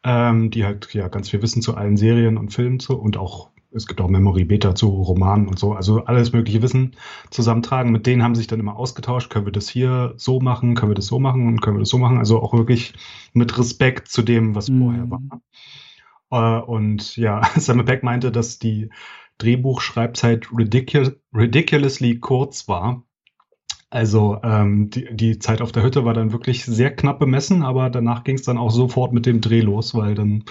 ähm, 0.03 0.51
die 0.51 0.65
halt 0.65 0.93
ja 0.93 1.09
ganz 1.09 1.29
viel 1.29 1.41
Wissen 1.41 1.61
zu 1.61 1.75
allen 1.75 1.97
Serien 1.97 2.37
und 2.37 2.53
Filmen 2.53 2.79
zu 2.79 2.97
und 2.97 3.17
auch 3.17 3.49
es 3.71 3.85
gibt 3.85 4.01
auch 4.01 4.09
Memory 4.09 4.45
Beta 4.45 4.73
zu 4.75 4.89
Romanen 4.89 5.47
und 5.47 5.59
so, 5.59 5.73
also 5.73 6.05
alles 6.05 6.33
mögliche 6.33 6.61
Wissen 6.61 6.95
zusammentragen. 7.29 7.91
Mit 7.91 8.07
denen 8.07 8.23
haben 8.23 8.35
sich 8.35 8.47
dann 8.47 8.59
immer 8.59 8.75
ausgetauscht, 8.75 9.29
können 9.29 9.45
wir 9.45 9.51
das 9.51 9.69
hier 9.69 10.13
so 10.17 10.39
machen, 10.39 10.75
können 10.75 10.91
wir 10.91 10.95
das 10.95 11.07
so 11.07 11.19
machen 11.19 11.47
und 11.47 11.61
können 11.61 11.77
wir 11.77 11.81
das 11.81 11.89
so 11.89 11.97
machen. 11.97 12.17
Also 12.17 12.41
auch 12.41 12.53
wirklich 12.53 12.93
mit 13.33 13.57
Respekt 13.57 14.07
zu 14.07 14.21
dem, 14.21 14.55
was 14.55 14.69
mhm. 14.69 14.79
vorher 14.79 15.09
war. 15.09 15.41
Äh, 16.31 16.63
und 16.63 17.15
ja, 17.15 17.41
Samuel 17.55 17.85
Beck 17.85 18.03
meinte, 18.03 18.31
dass 18.31 18.59
die 18.59 18.89
Drehbuchschreibzeit 19.37 20.49
ridicul 20.51 21.19
ridiculously 21.33 22.19
kurz 22.19 22.67
war. 22.67 23.03
Also 23.91 24.39
ähm, 24.43 24.91
die, 24.91 25.07
die 25.15 25.39
Zeit 25.39 25.61
auf 25.61 25.71
der 25.71 25.81
Hütte 25.81 26.05
war 26.05 26.13
dann 26.13 26.31
wirklich 26.31 26.63
sehr 26.63 26.95
knapp 26.95 27.19
bemessen, 27.19 27.63
aber 27.63 27.89
danach 27.89 28.23
ging 28.23 28.35
es 28.35 28.43
dann 28.43 28.59
auch 28.59 28.69
sofort 28.69 29.13
mit 29.13 29.25
dem 29.25 29.41
Dreh 29.41 29.61
los, 29.61 29.95
weil 29.95 30.13
dann 30.13 30.43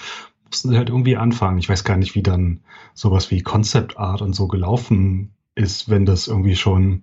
mussten 0.49 0.77
halt 0.77 0.89
irgendwie 0.89 1.17
anfangen. 1.17 1.59
Ich 1.59 1.69
weiß 1.69 1.85
gar 1.85 1.97
nicht, 1.97 2.15
wie 2.15 2.23
dann 2.23 2.61
sowas 2.95 3.31
wie 3.31 3.43
Concept 3.43 3.99
Art 3.99 4.23
und 4.23 4.35
so 4.35 4.49
gelaufen 4.49 5.33
ist, 5.55 5.89
wenn 5.89 6.05
das 6.07 6.29
irgendwie 6.29 6.57
schon 6.57 7.03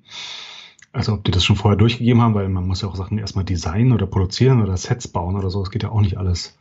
Also 0.93 1.11
ob 1.13 1.25
die 1.25 1.31
das 1.31 1.43
schon 1.43 1.57
vorher 1.57 1.77
durchgegeben 1.77 2.21
haben, 2.21 2.35
weil 2.35 2.47
man 2.47 2.65
muss 2.65 2.81
ja 2.81 2.87
auch 2.87 2.95
Sachen 2.95 3.17
erstmal 3.17 3.43
designen 3.43 3.91
oder 3.91 4.07
produzieren 4.07 4.61
oder 4.63 4.77
Sets 4.77 5.09
bauen 5.09 5.35
oder 5.35 5.49
so. 5.49 5.59
Das 5.59 5.69
geht 5.69 5.83
ja 5.83 5.89
auch 5.89 5.99
nicht 5.99 6.17
alles. 6.17 6.57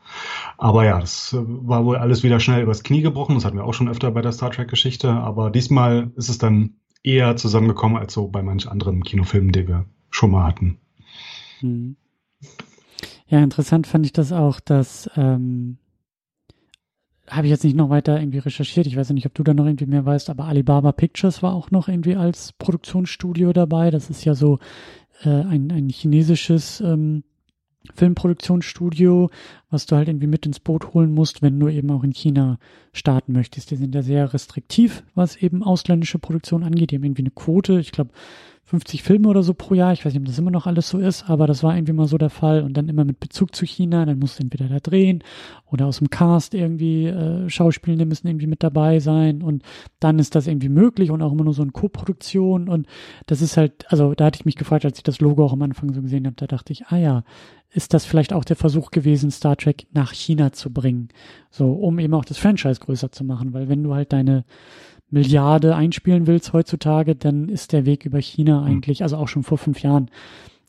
Aber 0.58 0.84
ja, 0.84 0.98
das 0.98 1.36
war 1.38 1.84
wohl 1.84 1.96
alles 1.96 2.24
wieder 2.24 2.40
schnell 2.40 2.62
übers 2.62 2.82
Knie 2.82 3.02
gebrochen. 3.02 3.36
Das 3.36 3.44
hatten 3.44 3.56
wir 3.56 3.64
auch 3.64 3.74
schon 3.74 3.88
öfter 3.88 4.10
bei 4.10 4.22
der 4.22 4.32
Star 4.32 4.50
Trek-Geschichte. 4.50 5.08
Aber 5.08 5.50
diesmal 5.50 6.10
ist 6.16 6.28
es 6.28 6.38
dann 6.38 6.74
eher 7.04 7.36
zusammengekommen 7.36 7.96
als 7.96 8.12
so 8.12 8.26
bei 8.26 8.42
manch 8.42 8.68
anderen 8.68 9.04
Kinofilmen, 9.04 9.52
die 9.52 9.68
wir 9.68 9.84
schon 10.10 10.32
mal 10.32 10.44
hatten. 10.48 10.78
Mhm. 11.60 11.94
Ja, 13.28 13.40
interessant 13.40 13.86
fand 13.86 14.04
ich 14.04 14.12
das 14.12 14.32
auch, 14.32 14.58
dass 14.58 15.08
ähm, 15.16 15.78
habe 17.28 17.46
ich 17.46 17.50
jetzt 17.50 17.64
nicht 17.64 17.76
noch 17.76 17.90
weiter 17.90 18.18
irgendwie 18.18 18.38
recherchiert. 18.38 18.86
Ich 18.86 18.96
weiß 18.96 19.10
nicht, 19.10 19.26
ob 19.26 19.34
du 19.34 19.42
da 19.42 19.54
noch 19.54 19.66
irgendwie 19.66 19.86
mehr 19.86 20.04
weißt, 20.04 20.30
aber 20.30 20.44
Alibaba 20.44 20.92
Pictures 20.92 21.42
war 21.42 21.54
auch 21.54 21.70
noch 21.70 21.88
irgendwie 21.88 22.16
als 22.16 22.52
Produktionsstudio 22.52 23.52
dabei. 23.52 23.90
Das 23.90 24.10
ist 24.10 24.24
ja 24.24 24.34
so 24.34 24.58
äh, 25.22 25.28
ein, 25.28 25.70
ein 25.70 25.88
chinesisches 25.88 26.80
ähm, 26.80 27.24
Filmproduktionsstudio, 27.94 29.30
was 29.70 29.86
du 29.86 29.96
halt 29.96 30.08
irgendwie 30.08 30.26
mit 30.26 30.46
ins 30.46 30.60
Boot 30.60 30.94
holen 30.94 31.12
musst, 31.12 31.42
wenn 31.42 31.58
du 31.60 31.68
eben 31.68 31.90
auch 31.90 32.02
in 32.02 32.12
China 32.12 32.58
starten 32.92 33.32
möchtest. 33.32 33.70
Die 33.70 33.76
sind 33.76 33.94
ja 33.94 34.02
sehr 34.02 34.32
restriktiv, 34.32 35.02
was 35.14 35.36
eben 35.36 35.62
ausländische 35.62 36.18
Produktion 36.18 36.64
angeht. 36.64 36.90
Die 36.90 36.96
haben 36.96 37.04
irgendwie 37.04 37.22
eine 37.22 37.30
Quote, 37.30 37.78
ich 37.78 37.92
glaube 37.92 38.10
50 38.66 39.02
Filme 39.02 39.28
oder 39.28 39.42
so 39.42 39.52
pro 39.52 39.74
Jahr. 39.74 39.92
Ich 39.92 40.04
weiß 40.04 40.14
nicht, 40.14 40.22
ob 40.22 40.26
das 40.26 40.38
immer 40.38 40.50
noch 40.50 40.66
alles 40.66 40.88
so 40.88 40.98
ist, 40.98 41.28
aber 41.28 41.46
das 41.46 41.62
war 41.62 41.76
irgendwie 41.76 41.92
mal 41.92 42.06
so 42.06 42.16
der 42.16 42.30
Fall. 42.30 42.62
Und 42.62 42.74
dann 42.74 42.88
immer 42.88 43.04
mit 43.04 43.20
Bezug 43.20 43.54
zu 43.54 43.66
China, 43.66 44.06
dann 44.06 44.18
musst 44.18 44.38
du 44.38 44.42
entweder 44.42 44.68
da 44.68 44.80
drehen 44.80 45.22
oder 45.70 45.86
aus 45.86 45.98
dem 45.98 46.08
Cast 46.08 46.54
irgendwie 46.54 47.06
äh, 47.06 47.48
Schauspielende 47.50 48.06
müssen 48.06 48.26
irgendwie 48.26 48.46
mit 48.46 48.62
dabei 48.62 49.00
sein. 49.00 49.42
Und 49.42 49.62
dann 50.00 50.18
ist 50.18 50.34
das 50.34 50.46
irgendwie 50.46 50.70
möglich 50.70 51.10
und 51.10 51.20
auch 51.20 51.32
immer 51.32 51.44
nur 51.44 51.52
so 51.52 51.60
eine 51.60 51.72
Co-Produktion. 51.72 52.70
Und 52.70 52.86
das 53.26 53.42
ist 53.42 53.58
halt, 53.58 53.84
also 53.92 54.14
da 54.14 54.24
hatte 54.24 54.38
ich 54.40 54.46
mich 54.46 54.56
gefragt, 54.56 54.86
als 54.86 54.96
ich 54.96 55.04
das 55.04 55.20
Logo 55.20 55.44
auch 55.44 55.52
am 55.52 55.62
Anfang 55.62 55.92
so 55.92 56.00
gesehen 56.00 56.24
habe, 56.24 56.36
da 56.36 56.46
dachte 56.46 56.72
ich, 56.72 56.86
ah 56.86 56.96
ja, 56.96 57.22
ist 57.74 57.92
das 57.92 58.04
vielleicht 58.04 58.32
auch 58.32 58.44
der 58.44 58.56
Versuch 58.56 58.92
gewesen, 58.92 59.32
Star 59.32 59.56
Trek 59.56 59.88
nach 59.92 60.12
China 60.12 60.52
zu 60.52 60.72
bringen. 60.72 61.08
So, 61.50 61.72
um 61.72 61.98
eben 61.98 62.14
auch 62.14 62.24
das 62.24 62.38
Franchise 62.38 62.80
größer 62.80 63.10
zu 63.10 63.24
machen. 63.24 63.52
Weil 63.52 63.68
wenn 63.68 63.82
du 63.82 63.94
halt 63.94 64.12
deine 64.12 64.44
Milliarde 65.10 65.74
einspielen 65.74 66.28
willst 66.28 66.52
heutzutage, 66.52 67.16
dann 67.16 67.48
ist 67.48 67.72
der 67.72 67.84
Weg 67.84 68.06
über 68.06 68.20
China 68.20 68.60
hm. 68.60 68.66
eigentlich, 68.66 69.02
also 69.02 69.16
auch 69.16 69.28
schon 69.28 69.42
vor 69.42 69.58
fünf 69.58 69.82
Jahren, 69.82 70.08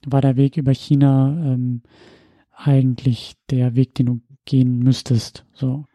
war 0.05 0.21
der 0.21 0.35
Weg 0.35 0.57
über 0.57 0.73
China 0.73 1.29
ähm, 1.29 1.81
eigentlich 2.55 3.35
der 3.51 3.75
Weg, 3.75 3.93
den 3.95 4.05
du 4.07 4.21
gehen 4.45 4.79
müsstest. 4.79 5.45
So. 5.53 5.85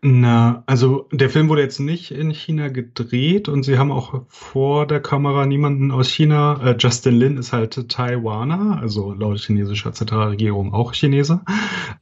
Na, 0.00 0.62
also 0.66 1.08
der 1.10 1.28
Film 1.28 1.48
wurde 1.48 1.62
jetzt 1.62 1.80
nicht 1.80 2.12
in 2.12 2.30
China 2.30 2.68
gedreht 2.68 3.48
und 3.48 3.64
sie 3.64 3.78
haben 3.78 3.90
auch 3.90 4.22
vor 4.28 4.86
der 4.86 5.00
Kamera 5.00 5.44
niemanden 5.44 5.90
aus 5.90 6.08
China. 6.08 6.60
Äh, 6.62 6.76
Justin 6.78 7.16
Lin 7.16 7.36
ist 7.36 7.52
halt 7.52 7.88
Taiwaner, 7.88 8.78
also 8.80 9.12
laut 9.12 9.40
chinesischer 9.40 9.92
Zentralregierung 9.92 10.72
auch 10.72 10.94
Chinese. 10.94 11.40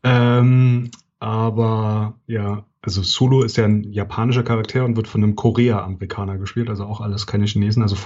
Ähm, 0.03 0.91
aber 1.21 2.19
ja, 2.27 2.67
also 2.87 3.03
Solo 3.03 3.43
ist 3.43 3.57
ja 3.57 3.65
ein 3.65 3.91
japanischer 3.93 4.45
Charakter 4.45 4.85
und 4.85 4.97
wird 4.97 5.09
von 5.09 5.23
einem 5.23 5.35
Korea-Amerikaner 5.35 6.39
gespielt, 6.39 6.69
also 6.69 6.85
auch 6.85 7.01
alles 7.01 7.27
keine 7.27 7.47
Chinesen. 7.47 7.83
Also 7.83 7.97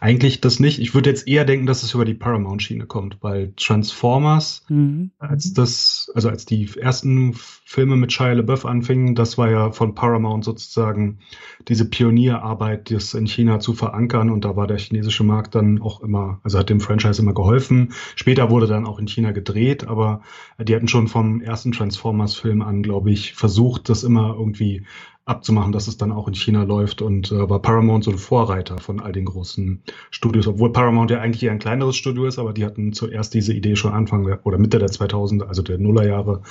eigentlich 0.00 0.42
das 0.42 0.60
nicht. 0.60 0.80
Ich 0.80 0.94
würde 0.94 1.08
jetzt 1.08 1.26
eher 1.26 1.46
denken, 1.46 1.66
dass 1.66 1.82
es 1.82 1.94
über 1.94 2.04
die 2.04 2.14
Paramount-Schiene 2.14 2.86
kommt, 2.86 3.18
weil 3.22 3.52
Transformers, 3.56 4.66
mhm. 4.68 5.12
als 5.18 5.54
das, 5.54 6.10
also 6.14 6.28
als 6.28 6.44
die 6.44 6.68
ersten 6.76 7.34
Filme 7.70 7.96
mit 7.96 8.10
Shia 8.14 8.32
LaBeouf 8.32 8.64
anfingen, 8.64 9.14
das 9.14 9.36
war 9.36 9.50
ja 9.50 9.72
von 9.72 9.94
Paramount 9.94 10.42
sozusagen 10.42 11.18
diese 11.68 11.84
Pionierarbeit, 11.84 12.90
das 12.90 13.12
in 13.12 13.26
China 13.26 13.60
zu 13.60 13.74
verankern 13.74 14.30
und 14.30 14.46
da 14.46 14.56
war 14.56 14.66
der 14.66 14.78
chinesische 14.78 15.22
Markt 15.22 15.54
dann 15.54 15.82
auch 15.82 16.00
immer, 16.00 16.40
also 16.42 16.58
hat 16.58 16.70
dem 16.70 16.80
Franchise 16.80 17.20
immer 17.20 17.34
geholfen. 17.34 17.92
Später 18.16 18.48
wurde 18.48 18.68
dann 18.68 18.86
auch 18.86 18.98
in 18.98 19.06
China 19.06 19.32
gedreht, 19.32 19.86
aber 19.86 20.22
die 20.58 20.74
hatten 20.74 20.88
schon 20.88 21.08
vom 21.08 21.42
ersten 21.42 21.72
Transformers-Film 21.72 22.62
an, 22.62 22.82
glaube 22.82 23.10
ich, 23.10 23.34
versucht, 23.34 23.90
das 23.90 24.02
immer 24.02 24.34
irgendwie 24.38 24.86
abzumachen, 25.28 25.72
dass 25.72 25.88
es 25.88 25.98
dann 25.98 26.10
auch 26.10 26.26
in 26.26 26.34
China 26.34 26.62
läuft 26.62 27.02
und 27.02 27.30
äh, 27.30 27.48
war 27.48 27.60
Paramount 27.60 28.04
so 28.04 28.10
ein 28.10 28.18
Vorreiter 28.18 28.78
von 28.78 29.00
all 29.00 29.12
den 29.12 29.26
großen 29.26 29.82
Studios, 30.10 30.46
obwohl 30.46 30.72
Paramount 30.72 31.10
ja 31.10 31.20
eigentlich 31.20 31.42
eher 31.42 31.52
ein 31.52 31.58
kleineres 31.58 31.96
Studio 31.96 32.26
ist, 32.26 32.38
aber 32.38 32.52
die 32.52 32.64
hatten 32.64 32.92
zuerst 32.92 33.34
diese 33.34 33.52
Idee 33.52 33.76
schon 33.76 33.92
Anfang 33.92 34.24
der, 34.24 34.44
oder 34.46 34.58
Mitte 34.58 34.78
der 34.78 34.90
2000, 34.90 35.42
also 35.42 35.62
der 35.62 35.78
Nullerjahre, 35.78 36.42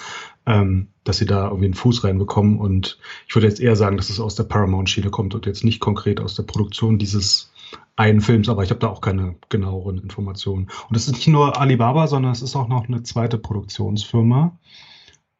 ähm, 0.45 0.87
dass 1.03 1.17
sie 1.17 1.25
da 1.25 1.45
irgendwie 1.45 1.65
einen 1.65 1.73
Fuß 1.73 2.03
reinbekommen 2.03 2.59
und 2.59 2.99
ich 3.27 3.35
würde 3.35 3.47
jetzt 3.47 3.59
eher 3.59 3.75
sagen, 3.75 3.97
dass 3.97 4.09
es 4.09 4.19
aus 4.19 4.35
der 4.35 4.43
Paramount-Schiene 4.43 5.09
kommt 5.09 5.33
und 5.33 5.45
jetzt 5.45 5.63
nicht 5.63 5.79
konkret 5.79 6.19
aus 6.19 6.35
der 6.35 6.43
Produktion 6.43 6.99
dieses 6.99 7.51
einen 7.95 8.21
Films, 8.21 8.47
aber 8.47 8.63
ich 8.63 8.69
habe 8.69 8.79
da 8.79 8.87
auch 8.87 9.01
keine 9.01 9.35
genaueren 9.49 9.97
Informationen. 9.97 10.69
Und 10.87 10.95
es 10.95 11.07
ist 11.07 11.15
nicht 11.15 11.27
nur 11.27 11.59
Alibaba, 11.59 12.07
sondern 12.07 12.31
es 12.31 12.43
ist 12.43 12.55
auch 12.55 12.67
noch 12.67 12.87
eine 12.87 13.01
zweite 13.03 13.39
Produktionsfirma. 13.39 14.55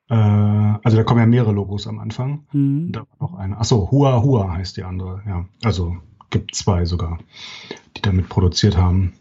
Äh, 0.09 0.15
also 0.15 0.97
da 0.97 1.03
kommen 1.03 1.19
ja 1.19 1.25
mehrere 1.25 1.51
Logos 1.51 1.87
am 1.87 1.99
Anfang. 1.99 2.45
Mhm. 2.51 2.91
Da 2.91 3.01
war 3.01 3.29
noch 3.29 3.37
eine. 3.37 3.57
Achso, 3.57 3.89
Hua 3.91 4.21
Hua 4.23 4.53
heißt 4.53 4.77
die 4.77 4.83
andere, 4.83 5.21
ja. 5.27 5.45
Also 5.63 5.97
gibt 6.29 6.55
zwei 6.55 6.85
sogar, 6.85 7.19
die 7.95 8.01
damit 8.01 8.29
produziert 8.29 8.77
haben. 8.77 9.13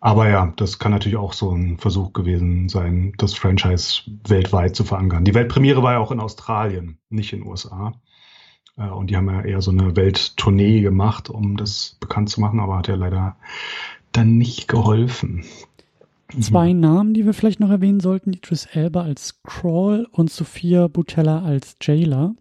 Aber 0.00 0.28
ja, 0.28 0.52
das 0.56 0.78
kann 0.78 0.92
natürlich 0.92 1.18
auch 1.18 1.34
so 1.34 1.50
ein 1.50 1.76
Versuch 1.76 2.14
gewesen 2.14 2.70
sein, 2.70 3.12
das 3.18 3.34
Franchise 3.34 4.02
weltweit 4.26 4.74
zu 4.74 4.84
verankern. 4.84 5.24
Die 5.24 5.34
Weltpremiere 5.34 5.82
war 5.82 5.92
ja 5.92 5.98
auch 5.98 6.10
in 6.10 6.20
Australien, 6.20 6.98
nicht 7.10 7.34
in 7.34 7.40
den 7.40 7.48
USA. 7.48 7.92
Äh, 8.76 8.88
und 8.88 9.10
die 9.10 9.16
haben 9.16 9.28
ja 9.28 9.42
eher 9.42 9.60
so 9.60 9.70
eine 9.70 9.96
Welttournee 9.96 10.80
gemacht, 10.80 11.28
um 11.28 11.56
das 11.56 11.96
bekannt 12.00 12.30
zu 12.30 12.40
machen, 12.40 12.60
aber 12.60 12.78
hat 12.78 12.88
ja 12.88 12.94
leider 12.94 13.36
dann 14.12 14.38
nicht 14.38 14.68
geholfen. 14.68 15.44
Zwei 16.40 16.72
mhm. 16.74 16.80
Namen, 16.80 17.14
die 17.14 17.26
wir 17.26 17.34
vielleicht 17.34 17.60
noch 17.60 17.70
erwähnen 17.70 18.00
sollten: 18.00 18.32
Idris 18.32 18.66
Elba 18.66 19.02
als 19.02 19.42
Crawl 19.42 20.06
und 20.10 20.30
Sophia 20.30 20.88
Butella 20.88 21.42
als 21.42 21.76
Jailer. 21.80 22.34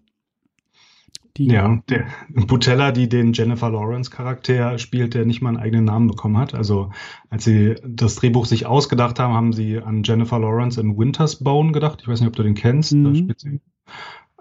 Die 1.38 1.46
ja, 1.46 1.82
der 1.88 2.06
Butella, 2.30 2.92
die 2.92 3.08
den 3.08 3.32
Jennifer 3.32 3.70
Lawrence 3.70 4.12
Charakter 4.12 4.78
spielt, 4.78 5.14
der 5.14 5.26
nicht 5.26 5.42
mal 5.42 5.50
einen 5.50 5.58
eigenen 5.58 5.86
Namen 5.86 6.08
bekommen 6.08 6.38
hat. 6.38 6.54
Also 6.54 6.92
als 7.30 7.46
sie 7.46 7.76
das 7.88 8.16
Drehbuch 8.16 8.46
sich 8.46 8.66
ausgedacht 8.66 9.20
haben, 9.20 9.34
haben 9.34 9.54
sie 9.54 9.80
an 9.80 10.04
Jennifer 10.04 10.38
Lawrence 10.38 10.82
in 10.82 10.98
Winter's 10.98 11.42
Bone 11.42 11.72
gedacht. 11.72 12.00
Ich 12.02 12.08
weiß 12.08 12.20
nicht, 12.20 12.28
ob 12.28 12.36
du 12.36 12.44
den 12.44 12.56
kennst. 12.56 12.94
Mhm. 12.94 13.04
Da 13.06 13.16
spielt 13.16 13.40
sie 13.40 13.62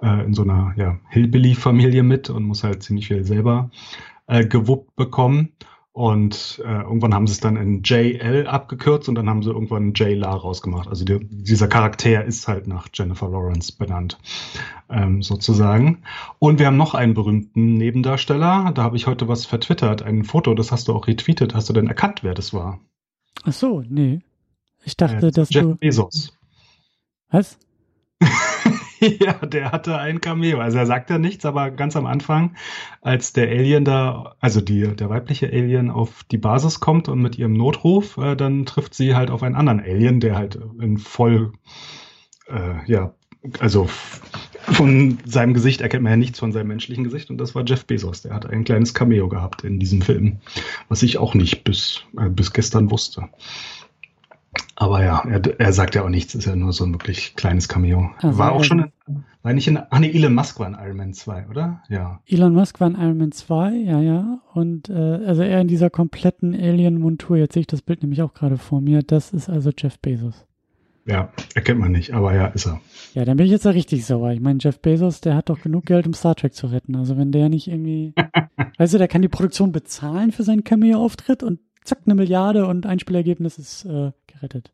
äh, 0.03 0.25
in 0.25 0.35
so 0.35 0.43
einer 0.43 0.75
ja, 0.77 0.99
Hillbilly-Familie 1.11 2.03
mit 2.03 2.31
und 2.31 2.45
muss 2.45 2.65
halt 2.65 2.83
ziemlich 2.83 3.09
viel 3.09 3.25
selber 3.25 3.71
äh, 4.27 4.45
gewuppt 4.45 4.97
bekommen. 4.97 5.53
Und 5.99 6.63
äh, 6.65 6.83
irgendwann 6.83 7.13
haben 7.13 7.27
sie 7.27 7.33
es 7.33 7.41
dann 7.41 7.57
in 7.57 7.83
JL 7.83 8.47
abgekürzt 8.47 9.09
und 9.09 9.17
dann 9.17 9.29
haben 9.29 9.43
sie 9.43 9.51
irgendwann 9.51 9.95
JLA 9.95 10.33
rausgemacht. 10.33 10.87
Also 10.87 11.05
die, 11.05 11.19
dieser 11.29 11.67
Charakter 11.67 12.25
ist 12.25 12.47
halt 12.47 12.69
nach 12.69 12.87
Jennifer 12.95 13.29
Lawrence 13.29 13.73
benannt, 13.73 14.17
ähm, 14.89 15.25
sozusagen. 15.25 16.05
Und 16.39 16.61
wir 16.61 16.67
haben 16.67 16.77
noch 16.77 16.95
einen 16.95 17.15
berühmten 17.15 17.75
Nebendarsteller. 17.75 18.71
Da 18.77 18.83
habe 18.85 18.95
ich 18.95 19.09
heute 19.09 19.27
was 19.27 19.45
vertwittert, 19.45 20.03
ein 20.03 20.23
Foto, 20.23 20.55
das 20.55 20.71
hast 20.71 20.87
du 20.87 20.95
auch 20.95 21.09
retweetet. 21.09 21.57
Hast 21.57 21.69
du 21.69 21.73
denn 21.73 21.89
erkannt, 21.89 22.23
wer 22.23 22.35
das 22.35 22.55
war? 22.55 22.79
Ach 23.43 23.53
so, 23.53 23.83
nee. 23.89 24.21
Ich 24.85 24.97
dachte, 24.97 25.27
äh, 25.27 25.31
dass 25.33 25.51
Jeff 25.51 25.65
du... 25.65 25.75
Bezos. 25.79 26.33
Was? 27.29 27.59
ja, 29.21 29.35
der 29.35 29.73
hatte 29.73 29.99
ein 29.99 30.21
Cameo. 30.21 30.59
Also 30.59 30.79
er 30.79 30.87
sagt 30.87 31.11
ja 31.11 31.19
nichts, 31.19 31.45
aber 31.45 31.71
ganz 31.71 31.97
am 31.97 32.07
Anfang, 32.07 32.57
als 33.01 33.33
der 33.33 33.49
Alien 33.49 33.85
da, 33.85 34.37
also 34.41 34.61
die, 34.61 34.95
der 34.95 35.11
weibliche 35.11 35.47
Alien 35.47 35.91
auf 35.91 36.25
die 36.25 36.39
Basis 36.39 36.81
kommt 36.81 37.09
und 37.09 37.21
mit 37.21 37.39
ihrem 37.39 37.53
Notruf, 37.53 38.17
äh, 38.19 38.37
dann 38.37 38.67
trifft 38.67 38.95
sie 38.95 39.15
halt 39.15 39.31
auf 39.31 39.43
einen 39.43 39.55
anderen 39.55 39.81
Alien, 39.81 40.21
der 40.21 40.37
halt 40.37 40.59
in 40.81 40.99
voll, 40.99 41.53
äh, 42.49 42.91
ja, 42.91 43.15
also 43.61 43.89
von 44.73 45.19
seinem 45.25 45.55
Gesicht 45.55 45.81
erkennt 45.81 46.03
man 46.03 46.13
ja 46.13 46.17
nichts 46.17 46.39
von 46.39 46.53
seinem 46.53 46.69
menschlichen 46.69 47.05
Gesicht 47.05 47.31
und 47.31 47.39
das 47.39 47.55
war 47.55 47.65
Jeff 47.65 47.87
Bezos. 47.87 48.23
Der 48.23 48.35
hat 48.35 48.47
ein 48.47 48.65
kleines 48.65 48.95
Cameo 48.95 49.29
gehabt 49.29 49.65
in 49.65 49.79
diesem 49.79 50.03
Film, 50.03 50.39
was 50.89 51.03
ich 51.03 51.19
auch 51.19 51.35
nicht 51.35 51.65
bis, 51.65 52.03
äh, 52.19 52.29
bis 52.29 52.53
gestern 52.53 52.91
wusste. 52.91 53.29
Aber 54.81 55.03
ja, 55.03 55.25
er, 55.29 55.43
er 55.59 55.73
sagt 55.73 55.97
ja 55.97 56.05
auch 56.05 56.09
nichts, 56.09 56.37
ist 56.37 56.47
ja 56.47 56.55
nur 56.55 56.73
so 56.73 56.85
ein 56.85 56.93
wirklich 56.93 57.35
kleines 57.35 57.67
Cameo. 57.67 58.11
Also 58.23 58.39
war 58.39 58.53
auch 58.53 58.63
schon, 58.63 58.93
in, 59.09 59.25
war 59.43 59.53
nicht 59.53 59.67
in, 59.67 59.77
ach 59.77 59.99
nee, 59.99 60.13
Elon 60.13 60.33
Musk 60.33 60.61
war 60.61 60.69
in 60.69 60.75
Iron 60.75 60.97
Man 60.97 61.15
2, 61.15 61.49
oder? 61.49 61.83
Ja. 61.89 62.21
Elon 62.27 62.55
Musk 62.55 62.79
war 62.79 62.87
in 62.87 62.95
Iron 62.95 63.19
Man 63.19 63.33
2, 63.33 63.73
ja, 63.73 64.01
ja. 64.01 64.39
Und 64.55 64.89
äh, 64.89 64.93
also 64.93 65.43
er 65.43 65.61
in 65.61 65.67
dieser 65.67 65.91
kompletten 65.91 66.55
Alien-Montur, 66.55 67.39
jetzt 67.39 67.55
sehe 67.55 67.63
ich 67.63 67.67
das 67.67 67.83
Bild 67.83 68.03
nämlich 68.03 68.23
auch 68.23 68.35
gerade 68.35 68.57
vor 68.57 68.81
mir, 68.81 69.03
das 69.03 69.33
ist 69.33 69.49
also 69.49 69.73
Jeff 69.77 69.99
Bezos. 69.99 70.47
Ja, 71.07 71.33
erkennt 71.57 71.81
man 71.81 71.91
nicht, 71.91 72.15
aber 72.15 72.33
ja, 72.37 72.47
ist 72.47 72.67
er. 72.67 72.81
Ja, 73.15 73.25
dann 73.25 73.37
bin 73.37 73.47
ich 73.47 73.53
jetzt 73.53 73.65
ja 73.65 73.73
richtig 73.73 74.07
sauer. 74.07 74.31
Ich 74.31 74.41
meine, 74.41 74.61
Jeff 74.63 74.79
Bezos, 74.79 75.21
der 75.21 75.35
hat 75.35 75.49
doch 75.49 75.61
genug 75.61 75.87
Geld, 75.87 76.07
um 76.07 76.15
Star 76.15 76.37
Trek 76.37 76.55
zu 76.55 76.69
retten. 76.69 76.95
Also 76.95 77.17
wenn 77.17 77.33
der 77.33 77.49
nicht 77.49 77.67
irgendwie, 77.67 78.15
weißt 78.79 78.95
du, 78.95 78.99
der 78.99 79.09
kann 79.09 79.23
die 79.23 79.29
Produktion 79.29 79.73
bezahlen 79.73 80.31
für 80.31 80.45
seinen 80.45 80.63
Cameo-Auftritt 80.63 81.43
und 81.43 81.59
zack, 81.89 82.01
eine 82.07 82.15
Milliarde 82.15 82.67
und 82.67 82.87
Einspielergebnis 82.87 83.59
ist 83.59 83.85
äh, 83.85 84.13
gerettet. 84.27 84.73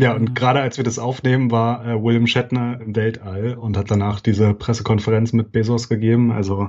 Ja, 0.00 0.14
und 0.14 0.36
gerade 0.36 0.60
als 0.60 0.76
wir 0.76 0.84
das 0.84 1.00
aufnehmen, 1.00 1.50
war 1.50 1.84
äh, 1.84 2.00
William 2.00 2.28
Shatner 2.28 2.80
im 2.80 2.94
Weltall 2.94 3.54
und 3.54 3.76
hat 3.76 3.90
danach 3.90 4.20
diese 4.20 4.54
Pressekonferenz 4.54 5.32
mit 5.32 5.50
Bezos 5.50 5.88
gegeben. 5.88 6.30
Also 6.30 6.68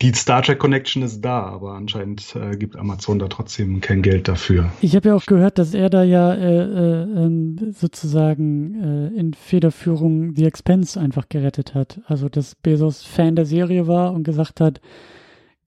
die 0.00 0.12
Star 0.14 0.42
Trek 0.42 0.60
Connection 0.60 1.02
ist 1.02 1.22
da, 1.22 1.42
aber 1.42 1.72
anscheinend 1.72 2.36
äh, 2.36 2.56
gibt 2.56 2.76
Amazon 2.76 3.18
da 3.18 3.26
trotzdem 3.26 3.80
kein 3.80 4.00
Geld 4.00 4.28
dafür. 4.28 4.70
Ich 4.80 4.94
habe 4.94 5.08
ja 5.08 5.16
auch 5.16 5.26
gehört, 5.26 5.58
dass 5.58 5.74
er 5.74 5.90
da 5.90 6.04
ja 6.04 6.32
äh, 6.34 6.62
äh, 6.62 7.02
ähm, 7.02 7.72
sozusagen 7.72 8.80
äh, 8.80 9.18
in 9.18 9.34
Federführung 9.34 10.36
The 10.36 10.44
Expense 10.44 11.00
einfach 11.00 11.28
gerettet 11.28 11.74
hat. 11.74 12.00
Also 12.06 12.28
dass 12.28 12.54
Bezos 12.54 13.02
Fan 13.02 13.34
der 13.34 13.44
Serie 13.46 13.88
war 13.88 14.12
und 14.12 14.22
gesagt 14.22 14.60
hat, 14.60 14.80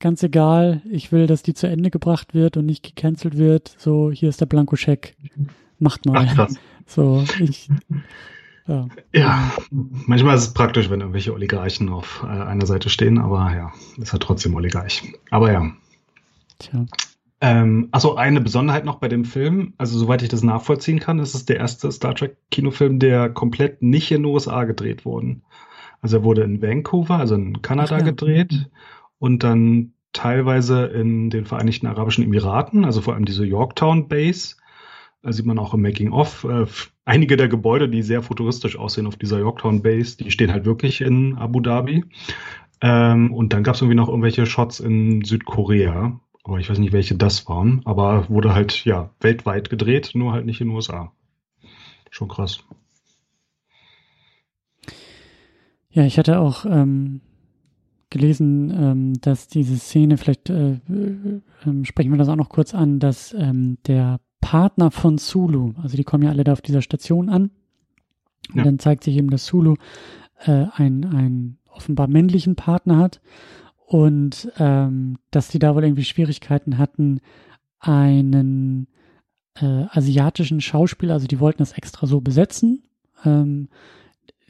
ganz 0.05 0.21
egal, 0.21 0.83
ich 0.87 1.11
will, 1.11 1.25
dass 1.25 1.41
die 1.41 1.55
zu 1.55 1.65
Ende 1.65 1.89
gebracht 1.89 2.35
wird 2.35 2.57
und 2.57 2.67
nicht 2.67 2.83
gecancelt 2.83 3.39
wird. 3.39 3.75
So, 3.79 4.11
hier 4.11 4.29
ist 4.29 4.39
der 4.39 4.45
Blankoscheck. 4.45 5.17
Macht 5.79 6.05
mal. 6.05 6.27
Ach, 6.29 6.35
krass. 6.35 6.59
So, 6.85 7.23
ich. 7.39 7.69
Ja. 8.67 8.87
ja, 9.13 9.51
manchmal 9.71 10.35
ist 10.35 10.43
es 10.43 10.53
praktisch, 10.53 10.91
wenn 10.91 10.99
irgendwelche 10.99 11.33
Oligarchen 11.33 11.89
auf 11.89 12.23
äh, 12.23 12.27
einer 12.27 12.67
Seite 12.67 12.91
stehen, 12.91 13.17
aber 13.17 13.51
ja, 13.55 13.73
ist 13.97 14.13
ja 14.13 14.19
trotzdem 14.19 14.53
Oligarch. 14.53 15.01
Aber 15.31 15.51
ja. 15.51 15.71
Tja. 16.59 16.85
Ähm, 17.41 17.89
also 17.91 18.15
eine 18.15 18.41
Besonderheit 18.41 18.85
noch 18.85 18.99
bei 18.99 19.07
dem 19.07 19.25
Film, 19.25 19.73
also 19.79 19.97
soweit 19.97 20.21
ich 20.21 20.29
das 20.29 20.43
nachvollziehen 20.43 20.99
kann, 20.99 21.17
ist 21.17 21.33
es 21.33 21.45
der 21.45 21.57
erste 21.57 21.91
Star 21.91 22.13
Trek 22.13 22.37
Kinofilm, 22.51 22.99
der 22.99 23.29
komplett 23.29 23.81
nicht 23.81 24.11
in 24.11 24.21
den 24.21 24.31
USA 24.31 24.65
gedreht 24.65 25.03
wurde. 25.03 25.41
Also 26.01 26.17
er 26.17 26.23
wurde 26.23 26.43
in 26.43 26.61
Vancouver, 26.61 27.17
also 27.17 27.33
in 27.33 27.63
Kanada 27.63 27.95
Ach, 27.95 27.99
ja. 28.01 28.05
gedreht 28.05 28.69
und 29.17 29.43
dann 29.43 29.93
teilweise 30.15 30.85
in 30.85 31.29
den 31.29 31.45
Vereinigten 31.45 31.87
Arabischen 31.87 32.23
Emiraten, 32.23 32.85
also 32.85 33.01
vor 33.01 33.13
allem 33.13 33.25
diese 33.25 33.45
Yorktown 33.45 34.07
Base 34.07 34.55
da 35.25 35.33
sieht 35.33 35.47
man 35.47 35.57
auch 35.57 35.73
im 35.73 35.81
Making-of. 35.81 36.43
Äh, 36.43 36.67
einige 37.03 37.35
der 37.35 37.47
Gebäude, 37.47 37.89
die 37.89 38.03
sehr 38.03 38.21
futuristisch 38.21 38.77
aussehen 38.77 39.07
auf 39.07 39.15
dieser 39.15 39.39
Yorktown 39.39 39.81
Base, 39.81 40.17
die 40.17 40.29
stehen 40.29 40.51
halt 40.51 40.65
wirklich 40.65 41.01
in 41.01 41.35
Abu 41.35 41.61
Dhabi. 41.61 42.05
Ähm, 42.79 43.33
und 43.33 43.51
dann 43.51 43.63
gab 43.63 43.73
es 43.73 43.81
irgendwie 43.81 43.95
noch 43.95 44.07
irgendwelche 44.07 44.45
Shots 44.45 44.79
in 44.79 45.23
Südkorea. 45.23 46.19
Aber 46.43 46.59
ich 46.59 46.69
weiß 46.69 46.77
nicht, 46.77 46.93
welche 46.93 47.15
das 47.15 47.49
waren. 47.49 47.81
Aber 47.85 48.29
wurde 48.29 48.53
halt, 48.53 48.85
ja, 48.85 49.09
weltweit 49.19 49.71
gedreht, 49.71 50.11
nur 50.13 50.31
halt 50.31 50.45
nicht 50.45 50.61
in 50.61 50.67
den 50.67 50.75
USA. 50.75 51.11
Schon 52.11 52.27
krass. 52.27 52.63
Ja, 55.89 56.05
ich 56.05 56.19
hatte 56.19 56.37
auch 56.37 56.65
ähm, 56.65 57.21
gelesen, 58.15 58.71
ähm, 58.71 59.13
dass 59.21 59.47
diese 59.47 59.77
Szene, 59.77 60.17
vielleicht 60.17 60.49
äh, 60.49 60.73
äh, 60.73 61.41
ähm, 61.65 61.85
sprechen 61.85 62.11
wir 62.11 62.17
das 62.17 62.29
auch 62.29 62.35
noch 62.35 62.49
kurz 62.49 62.73
an, 62.73 62.99
dass 62.99 63.33
ähm, 63.37 63.77
der 63.87 64.19
Partner 64.41 64.91
von 64.91 65.17
Zulu. 65.17 65.73
Also 65.81 65.97
die 65.97 66.03
kommen 66.03 66.23
ja 66.23 66.29
alle 66.29 66.43
da 66.43 66.53
auf 66.53 66.61
dieser 66.61 66.81
Station 66.81 67.29
an. 67.29 67.51
Und 68.49 68.57
ja. 68.57 68.63
dann 68.63 68.79
zeigt 68.79 69.03
sich 69.03 69.17
eben, 69.17 69.29
dass 69.29 69.45
Zulu 69.45 69.75
äh, 70.45 70.65
einen 70.73 71.57
offenbar 71.67 72.07
männlichen 72.07 72.55
Partner 72.55 72.97
hat 72.97 73.21
und 73.85 74.51
ähm, 74.57 75.17
dass 75.31 75.49
die 75.49 75.59
da 75.59 75.75
wohl 75.75 75.83
irgendwie 75.83 76.05
Schwierigkeiten 76.05 76.77
hatten, 76.77 77.21
einen 77.79 78.87
äh, 79.59 79.85
asiatischen 79.91 80.61
Schauspieler, 80.61 81.13
also 81.13 81.27
die 81.27 81.39
wollten 81.39 81.59
das 81.59 81.73
extra 81.73 82.07
so 82.07 82.21
besetzen, 82.21 82.83
ähm, 83.25 83.69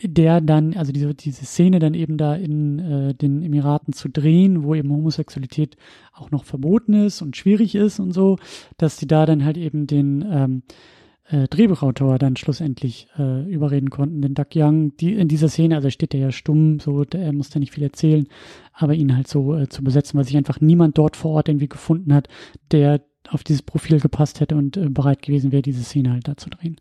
der 0.01 0.41
dann, 0.41 0.75
also 0.75 0.91
diese, 0.91 1.13
diese 1.13 1.45
Szene 1.45 1.79
dann 1.79 1.93
eben 1.93 2.17
da 2.17 2.35
in 2.35 2.79
äh, 2.79 3.13
den 3.13 3.41
Emiraten 3.41 3.93
zu 3.93 4.09
drehen, 4.09 4.63
wo 4.63 4.75
eben 4.75 4.91
Homosexualität 4.91 5.77
auch 6.13 6.31
noch 6.31 6.43
verboten 6.43 6.93
ist 6.93 7.21
und 7.21 7.37
schwierig 7.37 7.75
ist 7.75 7.99
und 7.99 8.11
so, 8.11 8.37
dass 8.77 8.97
die 8.97 9.07
da 9.07 9.25
dann 9.25 9.45
halt 9.45 9.57
eben 9.57 9.87
den 9.87 10.25
ähm, 10.29 10.63
äh, 11.29 11.47
Drehbuchautor 11.47 12.19
dann 12.19 12.35
schlussendlich 12.35 13.07
äh, 13.17 13.49
überreden 13.49 13.89
konnten, 13.89 14.21
den 14.21 14.35
Duck 14.35 14.49
Young, 14.53 14.95
die 14.97 15.13
in 15.13 15.27
dieser 15.27 15.49
Szene, 15.49 15.75
also 15.75 15.89
steht 15.89 16.13
der 16.13 16.19
ja 16.19 16.31
stumm, 16.31 16.79
so, 16.79 17.03
er 17.03 17.33
muss 17.33 17.49
da 17.49 17.59
nicht 17.59 17.73
viel 17.73 17.83
erzählen, 17.83 18.27
aber 18.73 18.93
ihn 18.93 19.15
halt 19.15 19.27
so 19.27 19.55
äh, 19.55 19.69
zu 19.69 19.83
besetzen, 19.83 20.17
weil 20.17 20.25
sich 20.25 20.37
einfach 20.37 20.59
niemand 20.61 20.97
dort 20.97 21.15
vor 21.15 21.31
Ort 21.31 21.49
irgendwie 21.49 21.69
gefunden 21.69 22.13
hat, 22.13 22.27
der 22.71 23.01
auf 23.29 23.43
dieses 23.43 23.63
Profil 23.63 23.99
gepasst 23.99 24.39
hätte 24.39 24.55
und 24.55 24.77
äh, 24.77 24.89
bereit 24.89 25.21
gewesen 25.21 25.51
wäre, 25.51 25.61
diese 25.61 25.83
Szene 25.83 26.11
halt 26.11 26.27
da 26.27 26.37
zu 26.37 26.49
drehen. 26.49 26.75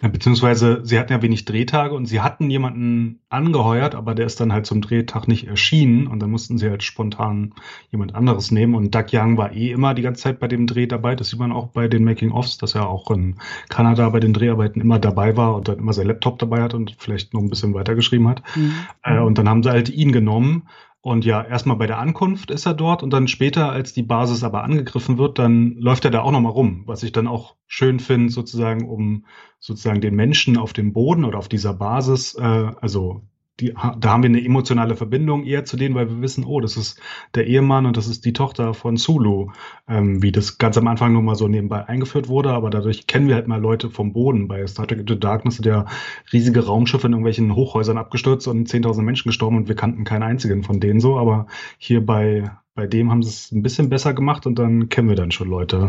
Ja, 0.00 0.08
beziehungsweise 0.08 0.80
sie 0.84 0.98
hatten 0.98 1.12
ja 1.12 1.22
wenig 1.22 1.44
Drehtage 1.44 1.94
und 1.94 2.06
sie 2.06 2.20
hatten 2.20 2.50
jemanden 2.50 3.20
angeheuert, 3.28 3.96
aber 3.96 4.14
der 4.14 4.26
ist 4.26 4.40
dann 4.40 4.52
halt 4.52 4.64
zum 4.64 4.80
Drehtag 4.80 5.26
nicht 5.26 5.48
erschienen 5.48 6.06
und 6.06 6.20
dann 6.20 6.30
mussten 6.30 6.56
sie 6.56 6.70
halt 6.70 6.84
spontan 6.84 7.54
jemand 7.90 8.14
anderes 8.14 8.52
nehmen 8.52 8.76
und 8.76 8.94
Doug 8.94 9.06
Young 9.12 9.36
war 9.36 9.52
eh 9.52 9.72
immer 9.72 9.94
die 9.94 10.02
ganze 10.02 10.22
Zeit 10.22 10.38
bei 10.38 10.46
dem 10.46 10.66
Dreh 10.66 10.86
dabei. 10.86 11.16
Das 11.16 11.30
sieht 11.30 11.40
man 11.40 11.50
auch 11.50 11.68
bei 11.68 11.88
den 11.88 12.04
Making-ofs, 12.04 12.58
dass 12.58 12.76
er 12.76 12.88
auch 12.88 13.10
in 13.10 13.36
Kanada 13.68 14.08
bei 14.10 14.20
den 14.20 14.32
Dreharbeiten 14.32 14.80
immer 14.80 15.00
dabei 15.00 15.36
war 15.36 15.56
und 15.56 15.68
dann 15.68 15.78
immer 15.78 15.92
sein 15.92 16.06
Laptop 16.06 16.38
dabei 16.38 16.62
hat 16.62 16.74
und 16.74 16.94
vielleicht 16.98 17.34
noch 17.34 17.40
ein 17.40 17.50
bisschen 17.50 17.74
weitergeschrieben 17.74 18.28
hat. 18.28 18.42
Mhm. 18.54 18.74
Äh, 19.02 19.18
und 19.18 19.38
dann 19.38 19.48
haben 19.48 19.62
sie 19.62 19.70
halt 19.70 19.88
ihn 19.88 20.12
genommen 20.12 20.68
und 21.00 21.24
ja, 21.24 21.42
erstmal 21.44 21.76
bei 21.76 21.86
der 21.86 21.98
Ankunft 21.98 22.50
ist 22.50 22.66
er 22.66 22.74
dort 22.74 23.02
und 23.02 23.12
dann 23.12 23.28
später, 23.28 23.70
als 23.70 23.92
die 23.92 24.02
Basis 24.02 24.42
aber 24.42 24.64
angegriffen 24.64 25.16
wird, 25.16 25.38
dann 25.38 25.76
läuft 25.76 26.04
er 26.04 26.10
da 26.10 26.22
auch 26.22 26.32
nochmal 26.32 26.52
rum, 26.52 26.82
was 26.86 27.02
ich 27.02 27.12
dann 27.12 27.28
auch 27.28 27.54
schön 27.66 28.00
finde, 28.00 28.32
sozusagen, 28.32 28.88
um 28.88 29.24
sozusagen 29.60 30.00
den 30.00 30.16
Menschen 30.16 30.56
auf 30.56 30.72
dem 30.72 30.92
Boden 30.92 31.24
oder 31.24 31.38
auf 31.38 31.48
dieser 31.48 31.72
Basis, 31.72 32.34
äh, 32.34 32.42
also 32.80 33.22
die, 33.60 33.74
da 33.74 34.10
haben 34.10 34.22
wir 34.22 34.28
eine 34.28 34.44
emotionale 34.44 34.94
Verbindung 34.94 35.44
eher 35.44 35.64
zu 35.64 35.76
denen, 35.76 35.94
weil 35.94 36.08
wir 36.08 36.20
wissen, 36.20 36.44
oh, 36.44 36.60
das 36.60 36.76
ist 36.76 37.00
der 37.34 37.46
Ehemann 37.46 37.86
und 37.86 37.96
das 37.96 38.06
ist 38.06 38.24
die 38.24 38.32
Tochter 38.32 38.74
von 38.74 38.96
Zulu, 38.96 39.50
ähm, 39.88 40.22
wie 40.22 40.32
das 40.32 40.58
ganz 40.58 40.78
am 40.78 40.86
Anfang 40.86 41.12
nur 41.12 41.22
mal 41.22 41.34
so 41.34 41.48
nebenbei 41.48 41.88
eingeführt 41.88 42.28
wurde, 42.28 42.50
aber 42.52 42.70
dadurch 42.70 43.06
kennen 43.06 43.28
wir 43.28 43.34
halt 43.34 43.48
mal 43.48 43.60
Leute 43.60 43.90
vom 43.90 44.12
Boden. 44.12 44.48
Bei 44.48 44.66
Star 44.66 44.86
Trek 44.86 45.00
Into 45.00 45.16
Darkness 45.16 45.56
sind 45.56 45.66
ja 45.66 45.86
riesige 46.32 46.66
Raumschiffe 46.66 47.06
in 47.06 47.12
irgendwelchen 47.12 47.54
Hochhäusern 47.54 47.98
abgestürzt 47.98 48.46
und 48.46 48.68
10.000 48.68 49.02
Menschen 49.02 49.28
gestorben 49.28 49.56
und 49.56 49.68
wir 49.68 49.76
kannten 49.76 50.04
keinen 50.04 50.22
einzigen 50.22 50.62
von 50.62 50.80
denen 50.80 51.00
so, 51.00 51.18
aber 51.18 51.46
hier 51.78 52.04
bei 52.04 52.50
bei 52.74 52.86
dem 52.86 53.10
haben 53.10 53.24
sie 53.24 53.30
es 53.30 53.50
ein 53.50 53.62
bisschen 53.62 53.88
besser 53.88 54.14
gemacht 54.14 54.46
und 54.46 54.56
dann 54.56 54.88
kennen 54.88 55.08
wir 55.08 55.16
dann 55.16 55.32
schon 55.32 55.48
Leute 55.48 55.88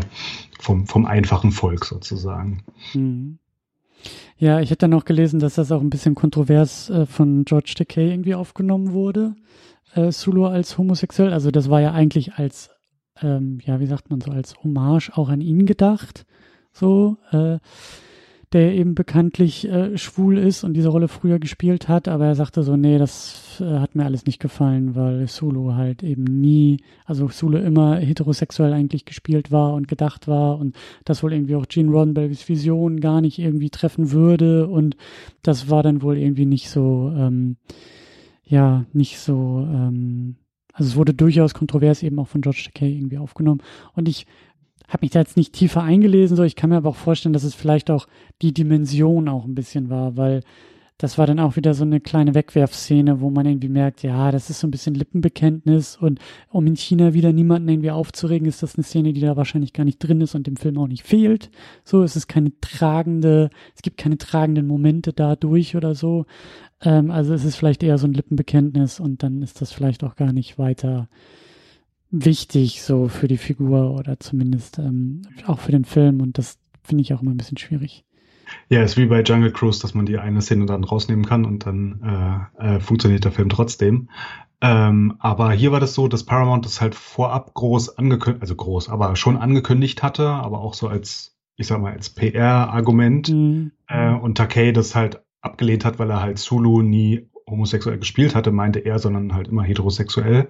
vom, 0.58 0.88
vom 0.88 1.06
einfachen 1.06 1.52
Volk 1.52 1.84
sozusagen. 1.84 2.64
Mhm. 2.94 3.38
Ja, 4.40 4.58
ich 4.58 4.70
hätte 4.70 4.88
dann 4.88 4.94
auch 4.94 5.04
gelesen, 5.04 5.38
dass 5.38 5.56
das 5.56 5.70
auch 5.70 5.82
ein 5.82 5.90
bisschen 5.90 6.14
kontrovers 6.14 6.88
äh, 6.88 7.04
von 7.04 7.44
George 7.44 7.74
Takei 7.76 8.06
irgendwie 8.06 8.34
aufgenommen 8.34 8.92
wurde, 8.94 9.34
äh, 9.94 10.10
Sulu 10.10 10.46
als 10.46 10.78
homosexuell. 10.78 11.34
Also 11.34 11.50
das 11.50 11.68
war 11.68 11.82
ja 11.82 11.92
eigentlich 11.92 12.32
als, 12.36 12.70
ähm, 13.20 13.58
ja, 13.62 13.80
wie 13.80 13.86
sagt 13.86 14.08
man 14.08 14.22
so, 14.22 14.30
als 14.30 14.56
Hommage 14.64 15.10
auch 15.14 15.28
an 15.28 15.42
ihn 15.42 15.66
gedacht. 15.66 16.24
So, 16.72 17.18
äh, 17.32 17.58
der 18.52 18.74
eben 18.74 18.96
bekanntlich 18.96 19.68
äh, 19.68 19.96
schwul 19.96 20.36
ist 20.36 20.64
und 20.64 20.74
diese 20.74 20.88
Rolle 20.88 21.06
früher 21.06 21.38
gespielt 21.38 21.88
hat, 21.88 22.08
aber 22.08 22.26
er 22.26 22.34
sagte 22.34 22.64
so, 22.64 22.76
nee, 22.76 22.98
das 22.98 23.60
äh, 23.60 23.78
hat 23.78 23.94
mir 23.94 24.04
alles 24.04 24.26
nicht 24.26 24.40
gefallen, 24.40 24.96
weil 24.96 25.28
Sulu 25.28 25.74
halt 25.74 26.02
eben 26.02 26.24
nie, 26.24 26.78
also 27.04 27.28
Sulu 27.28 27.58
immer 27.58 27.98
heterosexuell 27.98 28.72
eigentlich 28.72 29.04
gespielt 29.04 29.52
war 29.52 29.74
und 29.74 29.86
gedacht 29.86 30.26
war 30.26 30.58
und 30.58 30.74
das 31.04 31.22
wohl 31.22 31.32
irgendwie 31.32 31.54
auch 31.54 31.68
Gene 31.68 31.92
Roddenberrys 31.92 32.48
Vision 32.48 33.00
gar 33.00 33.20
nicht 33.20 33.38
irgendwie 33.38 33.70
treffen 33.70 34.10
würde 34.10 34.66
und 34.66 34.96
das 35.42 35.70
war 35.70 35.84
dann 35.84 36.02
wohl 36.02 36.18
irgendwie 36.18 36.46
nicht 36.46 36.70
so, 36.70 37.12
ähm, 37.16 37.56
ja, 38.42 38.84
nicht 38.92 39.20
so, 39.20 39.64
ähm, 39.70 40.34
also 40.72 40.88
es 40.88 40.96
wurde 40.96 41.14
durchaus 41.14 41.54
kontrovers 41.54 42.02
eben 42.02 42.18
auch 42.18 42.26
von 42.26 42.40
George 42.40 42.62
Takei 42.64 42.88
irgendwie 42.88 43.18
aufgenommen 43.18 43.62
und 43.94 44.08
ich 44.08 44.26
habe 44.90 45.04
mich 45.04 45.10
da 45.10 45.20
jetzt 45.20 45.36
nicht 45.36 45.52
tiefer 45.52 45.82
eingelesen, 45.82 46.36
so 46.36 46.42
ich 46.42 46.56
kann 46.56 46.70
mir 46.70 46.76
aber 46.76 46.90
auch 46.90 46.96
vorstellen, 46.96 47.32
dass 47.32 47.44
es 47.44 47.54
vielleicht 47.54 47.90
auch 47.90 48.06
die 48.42 48.52
Dimension 48.52 49.28
auch 49.28 49.44
ein 49.44 49.54
bisschen 49.54 49.88
war, 49.88 50.16
weil 50.16 50.42
das 51.00 51.16
war 51.16 51.26
dann 51.26 51.40
auch 51.40 51.56
wieder 51.56 51.72
so 51.72 51.82
eine 51.82 51.98
kleine 51.98 52.34
Wegwerfszene, 52.34 53.22
wo 53.22 53.30
man 53.30 53.46
irgendwie 53.46 53.70
merkt, 53.70 54.02
ja, 54.02 54.30
das 54.30 54.50
ist 54.50 54.60
so 54.60 54.66
ein 54.66 54.70
bisschen 54.70 54.94
Lippenbekenntnis 54.94 55.96
und 55.96 56.20
um 56.50 56.66
in 56.66 56.76
China 56.76 57.14
wieder 57.14 57.32
niemanden 57.32 57.70
irgendwie 57.70 57.90
aufzuregen, 57.90 58.46
ist 58.46 58.62
das 58.62 58.74
eine 58.74 58.84
Szene, 58.84 59.14
die 59.14 59.22
da 59.22 59.34
wahrscheinlich 59.34 59.72
gar 59.72 59.84
nicht 59.84 59.98
drin 59.98 60.20
ist 60.20 60.34
und 60.34 60.46
dem 60.46 60.56
Film 60.56 60.76
auch 60.76 60.88
nicht 60.88 61.04
fehlt. 61.04 61.50
So, 61.84 62.02
es 62.02 62.16
ist 62.16 62.26
keine 62.26 62.52
tragende, 62.60 63.48
es 63.74 63.80
gibt 63.80 63.96
keine 63.96 64.18
tragenden 64.18 64.66
Momente 64.66 65.14
dadurch 65.14 65.74
oder 65.74 65.94
so. 65.94 66.26
Ähm, 66.82 67.10
also 67.10 67.32
es 67.32 67.46
ist 67.46 67.56
vielleicht 67.56 67.82
eher 67.82 67.96
so 67.96 68.06
ein 68.06 68.12
Lippenbekenntnis 68.12 69.00
und 69.00 69.22
dann 69.22 69.42
ist 69.42 69.62
das 69.62 69.72
vielleicht 69.72 70.04
auch 70.04 70.16
gar 70.16 70.34
nicht 70.34 70.58
weiter 70.58 71.08
wichtig 72.10 72.82
so 72.82 73.08
für 73.08 73.28
die 73.28 73.36
Figur 73.36 73.92
oder 73.92 74.18
zumindest 74.18 74.78
ähm, 74.78 75.22
auch 75.46 75.58
für 75.58 75.72
den 75.72 75.84
Film 75.84 76.20
und 76.20 76.38
das 76.38 76.58
finde 76.82 77.02
ich 77.02 77.14
auch 77.14 77.22
immer 77.22 77.30
ein 77.30 77.36
bisschen 77.36 77.58
schwierig. 77.58 78.04
Ja, 78.68 78.82
ist 78.82 78.96
wie 78.96 79.06
bei 79.06 79.22
Jungle 79.22 79.52
Cruise, 79.52 79.80
dass 79.80 79.94
man 79.94 80.06
die 80.06 80.18
eine 80.18 80.42
Szene 80.42 80.66
dann 80.66 80.84
rausnehmen 80.84 81.24
kann 81.24 81.44
und 81.44 81.66
dann 81.66 82.50
äh, 82.58 82.76
äh, 82.76 82.80
funktioniert 82.80 83.24
der 83.24 83.32
Film 83.32 83.48
trotzdem. 83.48 84.08
Ähm, 84.60 85.14
aber 85.20 85.52
hier 85.52 85.72
war 85.72 85.80
das 85.80 85.94
so, 85.94 86.08
dass 86.08 86.24
Paramount 86.24 86.66
das 86.66 86.80
halt 86.80 86.94
vorab 86.94 87.54
groß 87.54 87.96
angekündigt, 87.96 88.42
also 88.42 88.54
groß, 88.56 88.88
aber 88.90 89.16
schon 89.16 89.36
angekündigt 89.36 90.02
hatte, 90.02 90.28
aber 90.28 90.60
auch 90.60 90.74
so 90.74 90.88
als, 90.88 91.36
ich 91.56 91.66
sag 91.66 91.80
mal, 91.80 91.92
als 91.92 92.10
PR-Argument. 92.10 93.30
Mhm. 93.30 93.72
Äh, 93.86 94.12
und 94.12 94.36
Takei 94.36 94.72
das 94.72 94.94
halt 94.94 95.22
abgelehnt 95.40 95.84
hat, 95.84 95.98
weil 95.98 96.10
er 96.10 96.20
halt 96.20 96.38
Zulu 96.38 96.82
nie 96.82 97.29
homosexuell 97.50 97.98
gespielt 97.98 98.34
hatte, 98.34 98.52
meinte 98.52 98.78
er, 98.78 98.98
sondern 98.98 99.34
halt 99.34 99.48
immer 99.48 99.62
heterosexuell. 99.62 100.48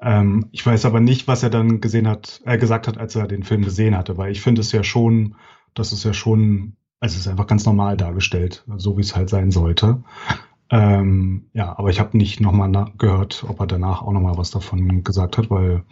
Ähm, 0.00 0.46
ich 0.52 0.64
weiß 0.66 0.84
aber 0.84 1.00
nicht, 1.00 1.28
was 1.28 1.42
er 1.42 1.50
dann 1.50 1.80
gesehen 1.80 2.08
hat, 2.08 2.40
äh, 2.44 2.58
gesagt 2.58 2.88
hat, 2.88 2.98
als 2.98 3.14
er 3.16 3.26
den 3.26 3.44
Film 3.44 3.62
gesehen 3.62 3.96
hatte, 3.96 4.18
weil 4.18 4.32
ich 4.32 4.40
finde 4.40 4.60
es 4.60 4.72
ja 4.72 4.82
schon, 4.82 5.36
das 5.74 5.92
ist 5.92 6.04
ja 6.04 6.12
schon 6.12 6.76
also 7.00 7.14
es 7.14 7.22
ist 7.22 7.28
einfach 7.28 7.46
ganz 7.46 7.64
normal 7.64 7.96
dargestellt, 7.96 8.62
so 8.76 8.96
wie 8.96 9.00
es 9.00 9.16
halt 9.16 9.30
sein 9.30 9.50
sollte. 9.50 10.04
Ähm, 10.72 11.46
ja, 11.52 11.76
aber 11.76 11.90
ich 11.90 11.98
habe 11.98 12.16
nicht 12.16 12.40
nochmal 12.40 12.92
gehört, 12.96 13.44
ob 13.48 13.58
er 13.58 13.66
danach 13.66 14.02
auch 14.02 14.12
nochmal 14.12 14.36
was 14.36 14.52
davon 14.52 15.02
gesagt 15.02 15.36
hat, 15.38 15.50
weil 15.50 15.82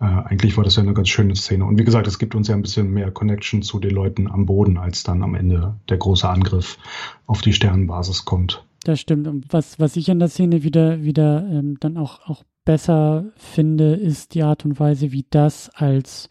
äh, 0.00 0.04
eigentlich 0.04 0.56
war 0.56 0.64
das 0.64 0.74
ja 0.74 0.82
eine 0.82 0.94
ganz 0.94 1.08
schöne 1.08 1.36
Szene. 1.36 1.66
Und 1.66 1.78
wie 1.78 1.84
gesagt, 1.84 2.06
es 2.08 2.18
gibt 2.18 2.34
uns 2.34 2.48
ja 2.48 2.56
ein 2.56 2.62
bisschen 2.62 2.90
mehr 2.90 3.12
Connection 3.12 3.62
zu 3.62 3.78
den 3.78 3.92
Leuten 3.92 4.28
am 4.28 4.46
Boden, 4.46 4.78
als 4.78 5.04
dann 5.04 5.22
am 5.22 5.34
Ende 5.36 5.76
der 5.88 5.98
große 5.98 6.28
Angriff 6.28 6.78
auf 7.26 7.42
die 7.42 7.52
Sternenbasis 7.52 8.24
kommt. 8.24 8.66
Das 8.84 9.00
stimmt. 9.00 9.26
Und 9.26 9.52
was, 9.52 9.80
was 9.80 9.96
ich 9.96 10.10
an 10.10 10.18
der 10.18 10.28
Szene 10.28 10.62
wieder, 10.62 11.02
wieder 11.02 11.46
ähm, 11.50 11.76
dann 11.80 11.96
auch, 11.96 12.20
auch 12.28 12.44
besser 12.64 13.32
finde, 13.36 13.94
ist 13.94 14.34
die 14.34 14.42
Art 14.42 14.64
und 14.64 14.78
Weise, 14.78 15.12
wie 15.12 15.26
das 15.30 15.70
als 15.70 16.28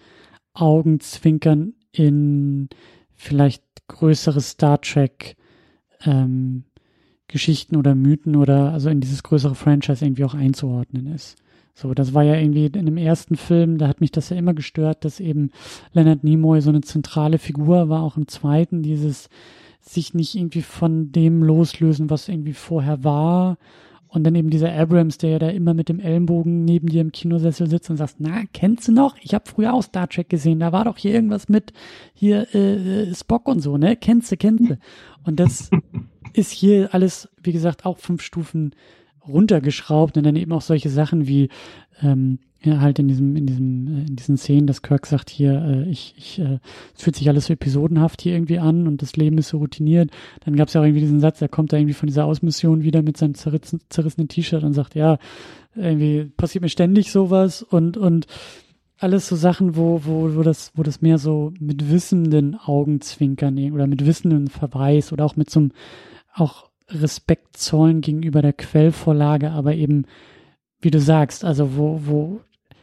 Augenzwinkern 0.53 1.73
in 1.91 2.69
vielleicht 3.15 3.63
größere 3.87 4.41
Star 4.41 4.81
Trek 4.81 5.35
ähm, 6.05 6.65
Geschichten 7.27 7.75
oder 7.75 7.95
Mythen 7.95 8.35
oder 8.35 8.71
also 8.71 8.89
in 8.89 9.01
dieses 9.01 9.23
größere 9.23 9.55
Franchise 9.55 10.05
irgendwie 10.05 10.23
auch 10.23 10.33
einzuordnen 10.33 11.07
ist. 11.07 11.37
So, 11.73 11.93
das 11.93 12.13
war 12.13 12.23
ja 12.23 12.35
irgendwie 12.35 12.65
in 12.65 12.85
dem 12.85 12.97
ersten 12.97 13.35
Film, 13.35 13.77
da 13.77 13.87
hat 13.87 14.01
mich 14.01 14.11
das 14.11 14.29
ja 14.29 14.37
immer 14.37 14.53
gestört, 14.53 15.05
dass 15.05 15.19
eben 15.19 15.51
Leonard 15.93 16.23
Nimoy 16.23 16.61
so 16.61 16.69
eine 16.69 16.81
zentrale 16.81 17.37
Figur 17.37 17.89
war, 17.89 18.01
auch 18.01 18.17
im 18.17 18.27
zweiten, 18.27 18.81
dieses 18.81 19.29
sich 19.87 20.13
nicht 20.13 20.35
irgendwie 20.35 20.61
von 20.61 21.11
dem 21.11 21.43
loslösen, 21.43 22.09
was 22.09 22.27
irgendwie 22.27 22.53
vorher 22.53 23.03
war. 23.03 23.57
Und 24.09 24.23
dann 24.23 24.35
eben 24.35 24.49
dieser 24.49 24.73
Abrams, 24.73 25.17
der 25.17 25.31
ja 25.31 25.39
da 25.39 25.49
immer 25.49 25.73
mit 25.73 25.89
dem 25.89 25.99
Ellenbogen 25.99 26.63
neben 26.63 26.87
dir 26.87 27.01
im 27.01 27.11
Kinosessel 27.11 27.69
sitzt 27.69 27.89
und 27.89 27.97
sagt, 27.97 28.15
na, 28.19 28.43
kennst 28.53 28.87
du 28.87 28.93
noch? 28.93 29.17
Ich 29.21 29.33
habe 29.33 29.49
früher 29.49 29.73
auch 29.73 29.83
Star 29.83 30.07
Trek 30.07 30.29
gesehen, 30.29 30.59
da 30.59 30.71
war 30.71 30.85
doch 30.85 30.97
hier 30.97 31.13
irgendwas 31.13 31.49
mit 31.49 31.73
hier 32.13 32.47
äh, 32.55 33.09
äh 33.09 33.13
Spock 33.13 33.47
und 33.47 33.59
so, 33.59 33.77
ne? 33.77 33.97
Kennst 33.97 34.31
du, 34.31 34.37
kennst 34.37 34.69
du. 34.69 34.77
Und 35.25 35.39
das 35.39 35.69
ist 36.33 36.51
hier 36.51 36.93
alles, 36.93 37.29
wie 37.43 37.51
gesagt, 37.51 37.85
auch 37.85 37.97
fünf 37.97 38.21
Stufen 38.21 38.73
runtergeschraubt 39.27 40.17
und 40.17 40.25
dann 40.25 40.37
eben 40.37 40.53
auch 40.53 40.61
solche 40.61 40.89
Sachen 40.89 41.27
wie 41.27 41.49
ähm, 42.01 42.39
ja, 42.63 42.81
halt 42.81 42.97
in 42.99 43.07
diesem, 43.07 43.35
in 43.35 43.45
diesem, 43.45 43.87
äh, 43.87 43.99
in 44.01 44.15
diesen 44.15 44.37
Szenen, 44.37 44.67
dass 44.67 44.81
Kirk 44.81 45.05
sagt 45.05 45.29
hier, 45.29 45.61
äh, 45.63 45.89
ich, 45.89 46.15
ich, 46.17 46.39
äh, 46.39 46.59
es 46.95 47.03
fühlt 47.03 47.15
sich 47.15 47.29
alles 47.29 47.45
so 47.45 47.53
episodenhaft 47.53 48.21
hier 48.21 48.33
irgendwie 48.33 48.59
an 48.59 48.87
und 48.87 49.01
das 49.01 49.15
Leben 49.15 49.37
ist 49.37 49.49
so 49.49 49.59
routiniert. 49.59 50.09
Dann 50.43 50.55
gab 50.55 50.67
es 50.67 50.73
ja 50.73 50.81
auch 50.81 50.85
irgendwie 50.85 51.01
diesen 51.01 51.19
Satz, 51.19 51.41
er 51.41 51.49
kommt 51.49 51.71
da 51.71 51.77
irgendwie 51.77 51.93
von 51.93 52.07
dieser 52.07 52.25
Ausmission 52.25 52.83
wieder 52.83 53.03
mit 53.03 53.17
seinem 53.17 53.35
zerrissen, 53.35 53.81
zerrissenen 53.89 54.27
T-Shirt 54.27 54.63
und 54.63 54.73
sagt, 54.73 54.95
ja, 54.95 55.19
irgendwie 55.75 56.25
passiert 56.35 56.63
mir 56.63 56.69
ständig 56.69 57.11
sowas 57.11 57.61
und, 57.61 57.97
und 57.97 58.25
alles 58.99 59.27
so 59.27 59.35
Sachen, 59.35 59.75
wo, 59.75 60.01
wo, 60.05 60.35
wo 60.35 60.41
das, 60.41 60.71
wo 60.75 60.81
das 60.81 61.01
mehr 61.01 61.19
so 61.19 61.53
mit 61.59 61.91
wissenden 61.91 62.55
Augenzwinkern 62.55 63.71
oder 63.71 63.85
mit 63.85 64.05
wissenden 64.05 64.47
Verweis 64.47 65.13
oder 65.13 65.25
auch 65.25 65.35
mit 65.35 65.51
so 65.51 65.59
einem, 65.59 65.71
auch 66.33 66.67
Respekt 66.89 67.57
zollen 67.57 68.01
gegenüber 68.01 68.41
der 68.41 68.53
Quellvorlage, 68.53 69.51
aber 69.51 69.75
eben, 69.75 70.05
wie 70.81 70.91
du 70.91 70.99
sagst, 70.99 71.43
also 71.43 71.75
wo, 71.75 72.01
wo 72.05 72.41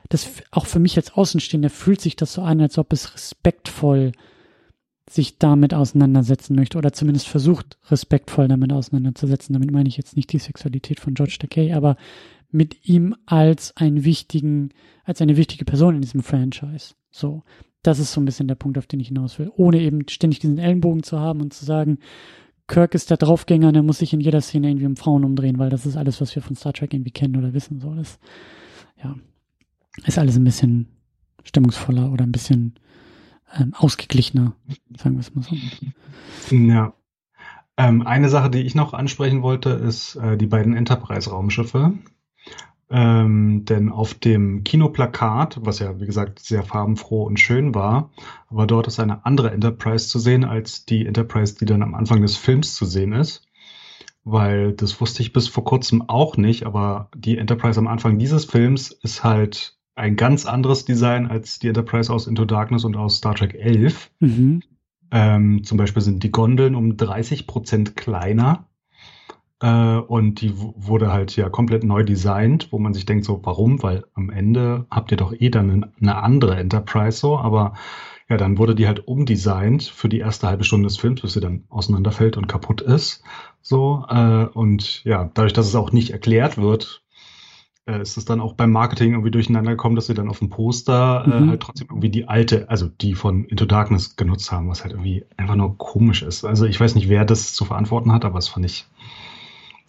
das 0.08 0.28
auch 0.50 0.66
für 0.66 0.78
mich 0.78 0.96
als 0.96 1.12
Außenstehender 1.12 1.70
fühlt 1.70 2.00
sich 2.00 2.16
das 2.16 2.32
so 2.34 2.42
an, 2.42 2.60
als 2.60 2.78
ob 2.78 2.92
es 2.92 3.14
respektvoll 3.14 4.12
sich 5.08 5.38
damit 5.38 5.74
auseinandersetzen 5.74 6.54
möchte 6.54 6.78
oder 6.78 6.92
zumindest 6.92 7.28
versucht, 7.28 7.78
respektvoll 7.90 8.48
damit 8.48 8.72
auseinanderzusetzen. 8.72 9.52
Damit 9.52 9.70
meine 9.70 9.88
ich 9.88 9.96
jetzt 9.96 10.16
nicht 10.16 10.32
die 10.32 10.38
Sexualität 10.38 10.98
von 10.98 11.14
George 11.14 11.36
Takei, 11.38 11.74
aber 11.74 11.96
mit 12.50 12.88
ihm 12.88 13.14
als 13.26 13.76
einen 13.76 14.04
wichtigen, 14.04 14.70
als 15.04 15.20
eine 15.20 15.36
wichtige 15.36 15.64
Person 15.64 15.96
in 15.96 16.02
diesem 16.02 16.22
Franchise. 16.22 16.94
So. 17.10 17.42
Das 17.82 17.98
ist 17.98 18.12
so 18.12 18.20
ein 18.20 18.24
bisschen 18.24 18.48
der 18.48 18.54
Punkt, 18.54 18.78
auf 18.78 18.86
den 18.86 19.00
ich 19.00 19.08
hinaus 19.08 19.38
will. 19.38 19.52
Ohne 19.56 19.80
eben 19.80 20.08
ständig 20.08 20.38
diesen 20.38 20.58
Ellenbogen 20.58 21.02
zu 21.02 21.20
haben 21.20 21.42
und 21.42 21.52
zu 21.52 21.66
sagen, 21.66 21.98
Kirk 22.66 22.94
ist 22.94 23.10
der 23.10 23.16
Draufgänger 23.16 23.68
und 23.68 23.74
er 23.74 23.82
muss 23.82 23.98
sich 23.98 24.12
in 24.12 24.20
jeder 24.20 24.40
Szene 24.40 24.68
irgendwie 24.68 24.86
um 24.86 24.96
Frauen 24.96 25.24
umdrehen, 25.24 25.58
weil 25.58 25.70
das 25.70 25.84
ist 25.86 25.96
alles, 25.96 26.20
was 26.20 26.34
wir 26.34 26.42
von 26.42 26.56
Star 26.56 26.72
Trek 26.72 26.94
irgendwie 26.94 27.10
kennen 27.10 27.36
oder 27.36 27.52
wissen. 27.52 27.80
So, 27.80 27.94
das, 27.94 28.18
ja, 29.02 29.14
ist 30.04 30.18
alles 30.18 30.36
ein 30.36 30.44
bisschen 30.44 30.88
stimmungsvoller 31.44 32.10
oder 32.10 32.24
ein 32.24 32.32
bisschen 32.32 32.74
ähm, 33.58 33.74
ausgeglichener, 33.74 34.54
sagen 34.96 35.16
wir 35.16 35.20
es 35.20 35.34
mal 35.34 35.42
so. 35.42 36.56
Ja. 36.56 36.94
Ähm, 37.76 38.06
eine 38.06 38.28
Sache, 38.28 38.50
die 38.50 38.62
ich 38.62 38.74
noch 38.74 38.94
ansprechen 38.94 39.42
wollte, 39.42 39.70
ist 39.70 40.16
äh, 40.16 40.36
die 40.36 40.46
beiden 40.46 40.76
Enterprise-Raumschiffe. 40.76 41.92
Ähm, 42.90 43.64
denn 43.64 43.90
auf 43.90 44.14
dem 44.14 44.62
Kinoplakat, 44.62 45.58
was 45.62 45.78
ja 45.78 46.00
wie 46.00 46.06
gesagt 46.06 46.38
sehr 46.38 46.62
farbenfroh 46.62 47.22
und 47.24 47.40
schön 47.40 47.74
war, 47.74 48.10
aber 48.48 48.66
dort 48.66 48.86
ist 48.86 49.00
eine 49.00 49.24
andere 49.24 49.50
Enterprise 49.50 50.08
zu 50.08 50.18
sehen 50.18 50.44
als 50.44 50.84
die 50.84 51.06
Enterprise, 51.06 51.56
die 51.58 51.64
dann 51.64 51.82
am 51.82 51.94
Anfang 51.94 52.20
des 52.20 52.36
Films 52.36 52.74
zu 52.74 52.84
sehen 52.84 53.12
ist. 53.12 53.46
Weil 54.22 54.72
das 54.72 55.00
wusste 55.00 55.22
ich 55.22 55.32
bis 55.32 55.48
vor 55.48 55.64
kurzem 55.64 56.08
auch 56.08 56.36
nicht, 56.36 56.64
aber 56.64 57.08
die 57.14 57.38
Enterprise 57.38 57.78
am 57.78 57.88
Anfang 57.88 58.18
dieses 58.18 58.44
Films 58.44 58.90
ist 58.90 59.24
halt 59.24 59.76
ein 59.94 60.16
ganz 60.16 60.46
anderes 60.46 60.84
Design 60.84 61.26
als 61.26 61.58
die 61.58 61.68
Enterprise 61.68 62.12
aus 62.12 62.26
Into 62.26 62.44
Darkness 62.44 62.84
und 62.84 62.96
aus 62.96 63.16
Star 63.16 63.34
Trek 63.34 63.54
11. 63.54 64.10
Mhm. 64.20 64.62
Ähm, 65.10 65.64
zum 65.64 65.78
Beispiel 65.78 66.02
sind 66.02 66.22
die 66.22 66.32
Gondeln 66.32 66.74
um 66.74 66.96
30 66.96 67.46
Prozent 67.46 67.96
kleiner. 67.96 68.66
Äh, 69.64 69.96
und 69.96 70.42
die 70.42 70.52
wurde 70.58 71.10
halt 71.10 71.34
ja 71.36 71.48
komplett 71.48 71.84
neu 71.84 72.02
designt, 72.02 72.68
wo 72.70 72.78
man 72.78 72.92
sich 72.92 73.06
denkt, 73.06 73.24
so, 73.24 73.40
warum? 73.44 73.82
Weil 73.82 74.04
am 74.12 74.28
Ende 74.28 74.84
habt 74.90 75.10
ihr 75.10 75.16
doch 75.16 75.32
eh 75.32 75.48
dann 75.48 75.90
eine 75.98 76.16
andere 76.22 76.56
Enterprise 76.56 77.18
so, 77.18 77.38
aber 77.38 77.72
ja, 78.28 78.36
dann 78.36 78.58
wurde 78.58 78.74
die 78.74 78.86
halt 78.86 79.08
umdesignt 79.08 79.84
für 79.84 80.10
die 80.10 80.18
erste 80.18 80.48
halbe 80.48 80.64
Stunde 80.64 80.88
des 80.88 80.98
Films, 80.98 81.22
bis 81.22 81.32
sie 81.32 81.40
dann 81.40 81.64
auseinanderfällt 81.70 82.36
und 82.36 82.46
kaputt 82.46 82.82
ist. 82.82 83.22
So, 83.62 84.04
äh, 84.10 84.44
und 84.52 85.02
ja, 85.04 85.30
dadurch, 85.32 85.54
dass 85.54 85.66
es 85.66 85.74
auch 85.74 85.92
nicht 85.92 86.10
erklärt 86.10 86.58
wird, 86.58 87.02
äh, 87.86 88.02
ist 88.02 88.18
es 88.18 88.26
dann 88.26 88.42
auch 88.42 88.52
beim 88.52 88.70
Marketing 88.70 89.12
irgendwie 89.12 89.30
durcheinander 89.30 89.70
gekommen, 89.70 89.96
dass 89.96 90.08
sie 90.08 90.14
dann 90.14 90.28
auf 90.28 90.40
dem 90.40 90.50
Poster 90.50 91.24
äh, 91.26 91.40
mhm. 91.40 91.50
halt 91.50 91.60
trotzdem 91.60 91.88
irgendwie 91.90 92.10
die 92.10 92.28
alte, 92.28 92.68
also 92.68 92.88
die 92.88 93.14
von 93.14 93.44
Into 93.44 93.64
Darkness 93.64 94.16
genutzt 94.16 94.52
haben, 94.52 94.68
was 94.68 94.84
halt 94.84 94.92
irgendwie 94.92 95.24
einfach 95.38 95.56
nur 95.56 95.78
komisch 95.78 96.22
ist. 96.22 96.44
Also 96.44 96.66
ich 96.66 96.78
weiß 96.78 96.94
nicht, 96.96 97.08
wer 97.08 97.24
das 97.24 97.54
zu 97.54 97.64
verantworten 97.64 98.12
hat, 98.12 98.26
aber 98.26 98.36
das 98.36 98.48
fand 98.48 98.66
ich 98.66 98.86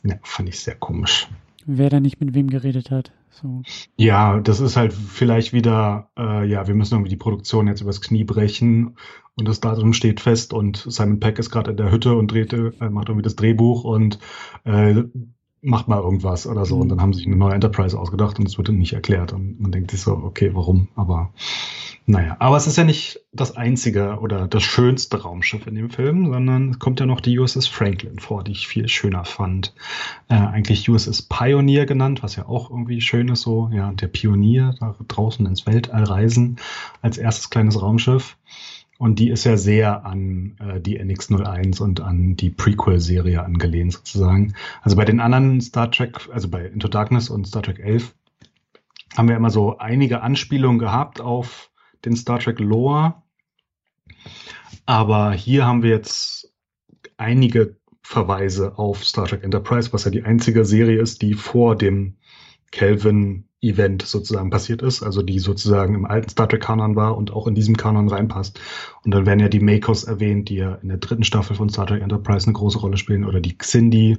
ja, 0.06 0.16
fand 0.24 0.50
ich 0.50 0.60
sehr 0.60 0.76
komisch. 0.76 1.28
Wer 1.66 1.90
da 1.90 2.00
nicht 2.00 2.20
mit 2.20 2.34
wem 2.34 2.50
geredet 2.50 2.92
hat. 2.92 3.12
So. 3.32 3.64
Ja, 3.98 4.40
das 4.40 4.62
ist 4.62 4.78
halt 4.78 4.94
vielleicht 4.94 5.52
wieder, 5.52 6.10
äh, 6.18 6.48
ja, 6.48 6.68
wir 6.68 6.76
müssen 6.76 6.94
irgendwie 6.94 7.10
die 7.10 7.18
Produktion 7.18 7.68
jetzt 7.68 7.82
übers 7.82 8.02
Knie 8.02 8.24
brechen 8.24 8.96
und 9.36 9.48
das 9.48 9.60
Datum 9.60 9.92
steht 9.92 10.22
fest 10.22 10.54
und 10.54 10.78
Simon 10.78 11.20
Peck 11.20 11.38
ist 11.40 11.50
gerade 11.50 11.72
in 11.72 11.78
der 11.78 11.92
Hütte 11.92 12.16
und 12.16 12.32
dreht, 12.32 12.54
äh, 12.54 12.72
macht 12.90 13.10
irgendwie 13.10 13.24
das 13.24 13.36
Drehbuch 13.36 13.84
und 13.84 14.20
äh, 14.64 15.04
macht 15.66 15.88
mal 15.88 16.02
irgendwas 16.02 16.48
oder 16.48 16.66
so. 16.66 16.76
Mhm. 16.76 16.82
Und 16.82 16.90
dann 16.90 17.02
haben 17.02 17.14
sie 17.14 17.20
sich 17.20 17.28
eine 17.28 17.36
neue 17.36 17.54
Enterprise 17.54 17.98
ausgedacht 17.98 18.40
und 18.40 18.48
es 18.48 18.58
wird 18.58 18.70
nicht 18.70 18.94
erklärt. 18.94 19.34
Und 19.34 19.60
man 19.60 19.72
denkt 19.72 19.92
sich 19.92 20.02
so, 20.02 20.12
okay, 20.12 20.52
warum? 20.54 20.88
Aber 20.96 21.32
naja, 22.08 22.36
aber 22.38 22.56
es 22.56 22.68
ist 22.68 22.78
ja 22.78 22.84
nicht 22.84 23.20
das 23.34 23.58
einzige 23.58 24.20
oder 24.20 24.48
das 24.48 24.62
schönste 24.62 25.24
Raumschiff 25.24 25.66
in 25.66 25.74
dem 25.74 25.90
Film, 25.90 26.32
sondern 26.32 26.70
es 26.70 26.80
kommt 26.80 27.00
ja 27.00 27.08
noch 27.08 27.20
die 27.20 27.40
USS 27.40 27.68
Franklin 27.68 28.20
vor, 28.20 28.44
die 28.44 28.52
ich 28.52 28.68
viel 28.68 28.88
schöner 28.88 29.26
fand. 29.26 29.74
Äh, 30.28 30.36
eigentlich 30.36 30.88
USS 30.88 31.24
Pioneer 31.24 31.88
genannt, 31.88 32.22
was 32.22 32.36
ja 32.36 32.48
auch 32.48 32.70
irgendwie 32.70 33.02
schön 33.02 33.30
ist, 33.30 33.42
so, 33.42 33.72
ja, 33.74 33.92
der 33.92 34.08
Pionier 34.08 34.76
da 34.80 34.96
draußen 35.08 35.48
ins 35.48 35.66
Weltall 35.66 36.04
reisen 36.04 36.58
als 37.02 37.18
erstes 37.18 37.50
kleines 37.50 37.82
Raumschiff. 37.82 38.38
Und 38.98 39.20
die 39.20 39.30
ist 39.30 39.44
ja 39.44 39.58
sehr 39.58 40.06
an 40.06 40.56
äh, 40.60 40.80
die 40.80 41.00
NX-01 41.00 41.82
und 41.82 42.00
an 42.00 42.36
die 42.38 42.50
Prequel-Serie 42.50 43.44
angelehnt 43.44 43.94
sozusagen. 43.94 44.54
Also 44.82 44.96
bei 44.96 45.04
den 45.04 45.20
anderen 45.20 45.60
Star 45.60 45.92
Trek, 45.92 46.30
also 46.32 46.50
bei 46.50 46.66
Into 46.66 46.88
Darkness 46.88 47.30
und 47.30 47.46
Star 47.48 47.62
Trek 47.62 47.80
11, 47.80 48.16
haben 49.18 49.28
wir 49.28 49.36
immer 49.36 49.50
so 49.50 49.78
einige 49.78 50.22
Anspielungen 50.22 50.80
gehabt 50.80 51.20
auf 51.20 51.72
den 52.06 52.16
Star 52.16 52.40
Trek 52.40 52.60
Lore. 52.60 53.16
Aber 54.86 55.34
hier 55.34 55.66
haben 55.66 55.84
wir 55.84 55.90
jetzt 55.90 56.54
einige 57.18 57.78
Verweise 58.02 58.78
auf 58.78 59.04
Star 59.04 59.28
Trek 59.28 59.44
Enterprise, 59.44 59.92
was 59.92 60.06
ja 60.06 60.12
die 60.12 60.24
einzige 60.24 60.64
Serie 60.64 61.02
ist, 61.02 61.22
die 61.22 61.34
vor 61.34 61.76
dem 61.76 62.18
Kelvin-Event 62.72 64.02
sozusagen 64.04 64.50
passiert 64.50 64.82
ist, 64.82 65.04
also 65.04 65.22
die 65.22 65.40
sozusagen 65.40 65.96
im 65.96 66.06
alten 66.06 66.30
Star 66.30 66.48
Trek-Kanon 66.48 66.96
war 66.96 67.18
und 67.18 67.32
auch 67.32 67.48
in 67.48 67.56
diesem 67.56 67.78
Kanon 67.78 68.10
reinpasst. 68.10 68.60
Und 69.04 69.14
dann 69.14 69.26
werden 69.26 69.40
ja 69.40 69.50
die 69.50 69.60
Makos 69.60 70.04
erwähnt, 70.04 70.50
die 70.50 70.56
ja 70.56 70.76
in 70.76 70.90
der 70.90 70.98
dritten 70.98 71.24
Staffel 71.24 71.56
von 71.56 71.70
Star 71.70 71.88
Trek 71.88 72.02
Enterprise 72.02 72.48
eine 72.48 72.54
große 72.54 72.80
Rolle 72.80 72.98
spielen, 72.98 73.26
oder 73.26 73.40
die 73.40 73.58
Xindi, 73.58 74.18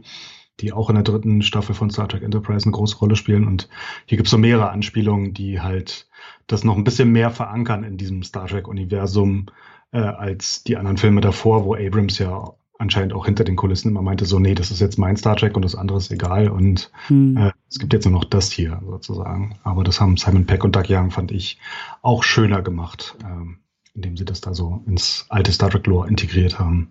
die 0.60 0.72
auch 0.72 0.88
in 0.88 0.94
der 0.94 1.04
dritten 1.04 1.42
Staffel 1.42 1.74
von 1.74 1.90
Star 1.90 2.08
Trek 2.08 2.22
Enterprise 2.22 2.64
eine 2.64 2.72
große 2.72 2.96
Rolle 2.96 3.16
spielen. 3.16 3.46
Und 3.46 3.68
hier 4.06 4.16
gibt 4.16 4.26
es 4.26 4.30
so 4.30 4.38
mehrere 4.38 4.70
Anspielungen, 4.70 5.34
die 5.34 5.60
halt 5.60 6.08
das 6.46 6.64
noch 6.64 6.76
ein 6.76 6.84
bisschen 6.84 7.12
mehr 7.12 7.30
verankern 7.30 7.84
in 7.84 7.96
diesem 7.98 8.22
Star 8.22 8.46
Trek-Universum 8.46 9.46
äh, 9.92 9.98
als 9.98 10.64
die 10.64 10.76
anderen 10.76 10.96
Filme 10.96 11.20
davor, 11.20 11.64
wo 11.64 11.74
Abrams 11.74 12.18
ja 12.18 12.54
anscheinend 12.78 13.12
auch 13.12 13.26
hinter 13.26 13.44
den 13.44 13.56
Kulissen 13.56 13.88
immer 13.88 14.02
meinte, 14.02 14.26
so, 14.26 14.38
nee, 14.38 14.54
das 14.54 14.70
ist 14.70 14.80
jetzt 14.80 14.98
mein 14.98 15.16
Star 15.16 15.36
Trek 15.36 15.56
und 15.56 15.64
das 15.64 15.74
andere 15.74 15.98
ist 15.98 16.10
egal 16.10 16.48
und 16.48 16.90
hm. 17.06 17.36
äh, 17.36 17.52
es 17.68 17.78
gibt 17.78 17.92
jetzt 17.92 18.04
nur 18.04 18.12
noch 18.12 18.24
das 18.24 18.50
hier 18.50 18.80
sozusagen. 18.86 19.58
Aber 19.62 19.84
das 19.84 20.00
haben 20.00 20.16
Simon 20.16 20.46
Peck 20.46 20.64
und 20.64 20.76
Doug 20.76 20.84
Young, 20.88 21.10
fand 21.10 21.32
ich, 21.32 21.58
auch 22.02 22.22
schöner 22.22 22.62
gemacht, 22.62 23.16
ähm, 23.24 23.58
indem 23.94 24.16
sie 24.16 24.24
das 24.24 24.40
da 24.40 24.54
so 24.54 24.82
ins 24.86 25.26
alte 25.28 25.52
Star 25.52 25.70
Trek 25.70 25.86
Lore 25.86 26.08
integriert 26.08 26.58
haben. 26.58 26.90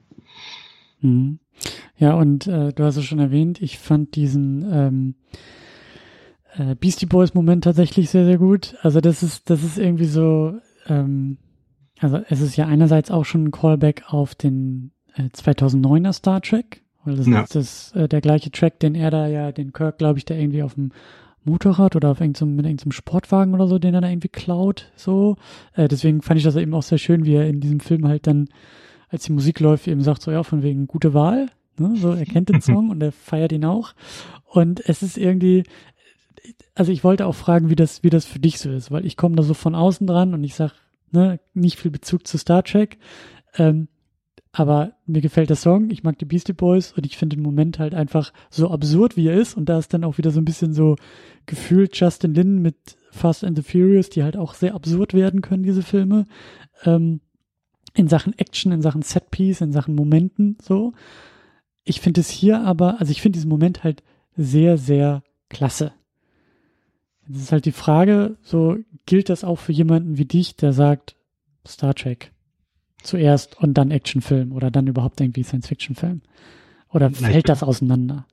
Mhm. 1.02 1.40
Ja, 1.98 2.16
und 2.16 2.48
äh, 2.48 2.74
du 2.74 2.84
hast 2.84 2.98
es 2.98 3.06
schon 3.06 3.20
erwähnt, 3.20 3.62
ich 3.62 3.80
fand 3.80 4.16
diesen 4.16 4.66
ähm, 4.72 5.16
äh, 6.58 6.76
Beastie 6.76 7.06
Boys 7.06 7.34
Moment 7.34 7.64
tatsächlich 7.64 8.10
sehr, 8.10 8.26
sehr 8.26 8.38
gut. 8.38 8.76
Also 8.82 9.02
das 9.02 9.24
ist, 9.24 9.50
das 9.50 9.64
ist 9.64 9.78
irgendwie 9.78 10.06
so, 10.06 10.60
ähm, 10.88 11.38
also 12.00 12.20
es 12.28 12.42
ist 12.42 12.58
ja 12.58 12.66
einerseits 12.66 13.12
auch 13.12 13.24
schon 13.24 13.46
ein 13.46 13.52
Callback 13.52 14.04
auf 14.08 14.36
den 14.36 14.92
2009er 15.24 16.14
Star 16.14 16.42
Trek, 16.42 16.82
weil 17.04 17.16
das 17.16 17.28
ja. 17.28 17.42
ist 17.42 17.56
das, 17.56 17.92
äh, 17.94 18.08
der 18.08 18.22
gleiche 18.22 18.52
Track, 18.52 18.80
den 18.80 18.96
er 18.96 19.12
da 19.12 19.28
ja, 19.28 19.52
den 19.52 19.74
Kirk, 19.74 19.98
glaube 19.98 20.20
ich, 20.20 20.26
der 20.26 20.40
irgendwie 20.40 20.64
auf 20.64 20.76
dem 20.76 20.92
Motorrad 21.44 21.96
oder 21.96 22.10
auf 22.10 22.20
irgendeinem, 22.20 22.56
mit 22.56 22.66
irgendeinem 22.66 22.92
Sportwagen 22.92 23.54
oder 23.54 23.68
so, 23.68 23.78
den 23.78 23.94
er 23.94 24.02
da 24.02 24.10
irgendwie 24.10 24.30
klaut, 24.30 24.92
so. 24.96 25.38
Äh, 25.74 25.88
deswegen 25.88 26.22
fand 26.22 26.40
ich 26.40 26.44
das 26.44 26.56
eben 26.56 26.74
auch 26.74 26.84
sehr 26.84 26.98
schön, 26.98 27.26
wie 27.26 27.36
er 27.36 27.48
in 27.48 27.62
diesem 27.62 27.80
Film 27.80 28.08
halt 28.08 28.28
dann, 28.28 28.50
als 29.10 29.24
die 29.24 29.32
Musik 29.32 29.60
läuft, 29.60 29.88
eben 29.88 30.02
sagt 30.02 30.24
so, 30.24 30.32
ja, 30.32 30.44
von 30.44 30.64
wegen 30.64 30.88
gute 30.88 31.14
Wahl, 31.14 31.48
ne, 31.78 31.96
so, 31.96 32.12
er 32.12 32.26
kennt 32.26 32.50
den 32.50 32.62
Song 32.62 32.90
und 32.90 33.02
er 33.02 33.12
feiert 33.12 33.52
ihn 33.52 33.66
auch. 33.66 33.94
Und 34.46 34.88
es 34.90 35.04
ist 35.04 35.18
irgendwie, 35.18 35.64
also 36.74 36.92
ich 36.92 37.04
wollte 37.04 37.28
auch 37.28 37.36
fragen, 37.36 37.70
wie 37.70 37.76
das, 37.76 38.04
wie 38.04 38.10
das 38.10 38.26
für 38.26 38.40
dich 38.40 38.60
so 38.60 38.72
ist, 38.72 38.92
weil 38.92 39.06
ich 39.06 39.16
komme 39.16 39.36
da 39.36 39.44
so 39.44 39.54
von 39.54 39.76
außen 39.76 40.08
dran 40.08 40.34
und 40.34 40.44
ich 40.44 40.56
sag, 40.56 40.74
ne, 41.12 41.40
nicht 41.54 41.78
viel 41.78 41.92
Bezug 41.92 42.26
zu 42.26 42.38
Star 42.38 42.64
Trek. 42.64 42.98
Ähm, 43.58 43.88
aber 44.58 44.94
mir 45.06 45.20
gefällt 45.20 45.50
der 45.50 45.58
Song, 45.58 45.90
ich 45.90 46.04
mag 46.04 46.18
die 46.18 46.24
Beastie 46.24 46.54
Boys 46.54 46.94
und 46.94 47.06
ich 47.06 47.18
finde 47.18 47.36
den 47.36 47.44
Moment 47.44 47.78
halt 47.78 47.94
einfach 47.94 48.32
so 48.50 48.72
absurd, 48.72 49.18
wie 49.18 49.28
er 49.28 49.34
ist. 49.34 49.58
Und 49.58 49.68
da 49.68 49.78
ist 49.78 49.94
dann 49.94 50.06
auch 50.06 50.18
wieder 50.18 50.32
so 50.32 50.40
ein 50.40 50.46
bisschen 50.46 50.74
so 50.74 50.96
gefühlt 51.46 52.00
Justin 52.00 52.34
Lin 52.34 52.62
mit 52.62 52.96
Fast 53.12 53.44
and 53.44 53.58
the 53.58 53.64
Furious, 53.64 54.10
die 54.10 54.24
halt 54.24 54.38
auch 54.38 54.54
sehr 54.54 54.74
absurd 54.74 55.14
werden 55.14 55.42
können, 55.42 55.64
diese 55.64 55.84
Filme. 55.84 56.26
Ähm, 56.86 57.20
in 57.96 58.08
Sachen 58.08 58.32
Action, 58.40 58.72
in 58.72 58.82
Sachen 58.82 59.02
Setpiece, 59.02 59.60
in 59.60 59.74
Sachen 59.74 59.94
Momenten, 59.94 60.58
so. 60.62 60.94
Ich 61.84 62.00
finde 62.00 62.22
es 62.22 62.30
hier 62.30 62.62
aber, 62.62 63.02
also 63.02 63.12
ich 63.12 63.22
finde 63.22 63.36
diesen 63.36 63.50
Moment 63.50 63.84
halt 63.84 64.04
sehr, 64.38 64.78
sehr 64.78 65.22
klasse. 65.50 65.92
Es 67.30 67.42
ist 67.42 67.52
halt 67.52 67.66
die 67.66 67.74
Frage, 67.74 68.38
so 68.42 68.78
gilt 69.06 69.28
das 69.28 69.44
auch 69.44 69.60
für 69.60 69.74
jemanden 69.74 70.18
wie 70.18 70.26
dich, 70.26 70.56
der 70.56 70.72
sagt 70.72 71.18
Star 71.68 71.94
Trek 71.94 72.32
zuerst 73.06 73.62
und 73.62 73.76
dann 73.76 73.92
Actionfilm 73.92 74.52
oder 74.52 74.72
dann 74.72 74.88
überhaupt 74.88 75.22
irgendwie 75.22 75.44
Science-Fiction-Film? 75.44 76.22
Oder 76.90 77.12
Na, 77.20 77.30
fällt 77.30 77.50
das 77.50 77.64
auseinander? 77.64 78.26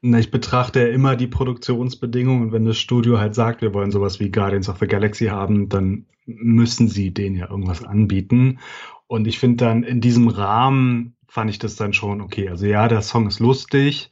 Na, 0.00 0.18
ich 0.18 0.30
betrachte 0.30 0.80
ja 0.80 0.88
immer 0.88 1.16
die 1.16 1.26
Produktionsbedingungen 1.26 2.42
und 2.42 2.52
wenn 2.52 2.64
das 2.64 2.78
Studio 2.78 3.18
halt 3.18 3.34
sagt, 3.34 3.62
wir 3.62 3.74
wollen 3.74 3.90
sowas 3.90 4.20
wie 4.20 4.30
Guardians 4.30 4.68
of 4.68 4.78
the 4.78 4.86
Galaxy 4.86 5.26
haben, 5.26 5.68
dann 5.68 6.06
müssen 6.26 6.88
sie 6.88 7.12
denen 7.12 7.36
ja 7.36 7.50
irgendwas 7.50 7.84
anbieten. 7.84 8.58
Und 9.06 9.26
ich 9.26 9.38
finde 9.38 9.64
dann 9.64 9.82
in 9.82 10.00
diesem 10.00 10.28
Rahmen 10.28 11.14
fand 11.26 11.50
ich 11.50 11.58
das 11.58 11.76
dann 11.76 11.92
schon 11.92 12.20
okay. 12.20 12.48
Also 12.48 12.66
ja, 12.66 12.88
der 12.88 13.02
Song 13.02 13.26
ist 13.26 13.40
lustig 13.40 14.10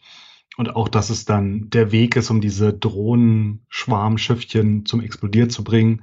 und 0.57 0.75
auch, 0.75 0.89
dass 0.89 1.11
es 1.11 1.25
dann 1.25 1.71
der 1.71 1.93
Weg 1.93 2.17
ist, 2.17 2.31
um 2.31 2.41
diese 2.41 2.73
Drohnenschwarmschiffchen 2.73 4.87
zum 4.87 5.03
Explodieren 5.03 5.51
zu 5.51 5.63
bringen. 5.65 6.03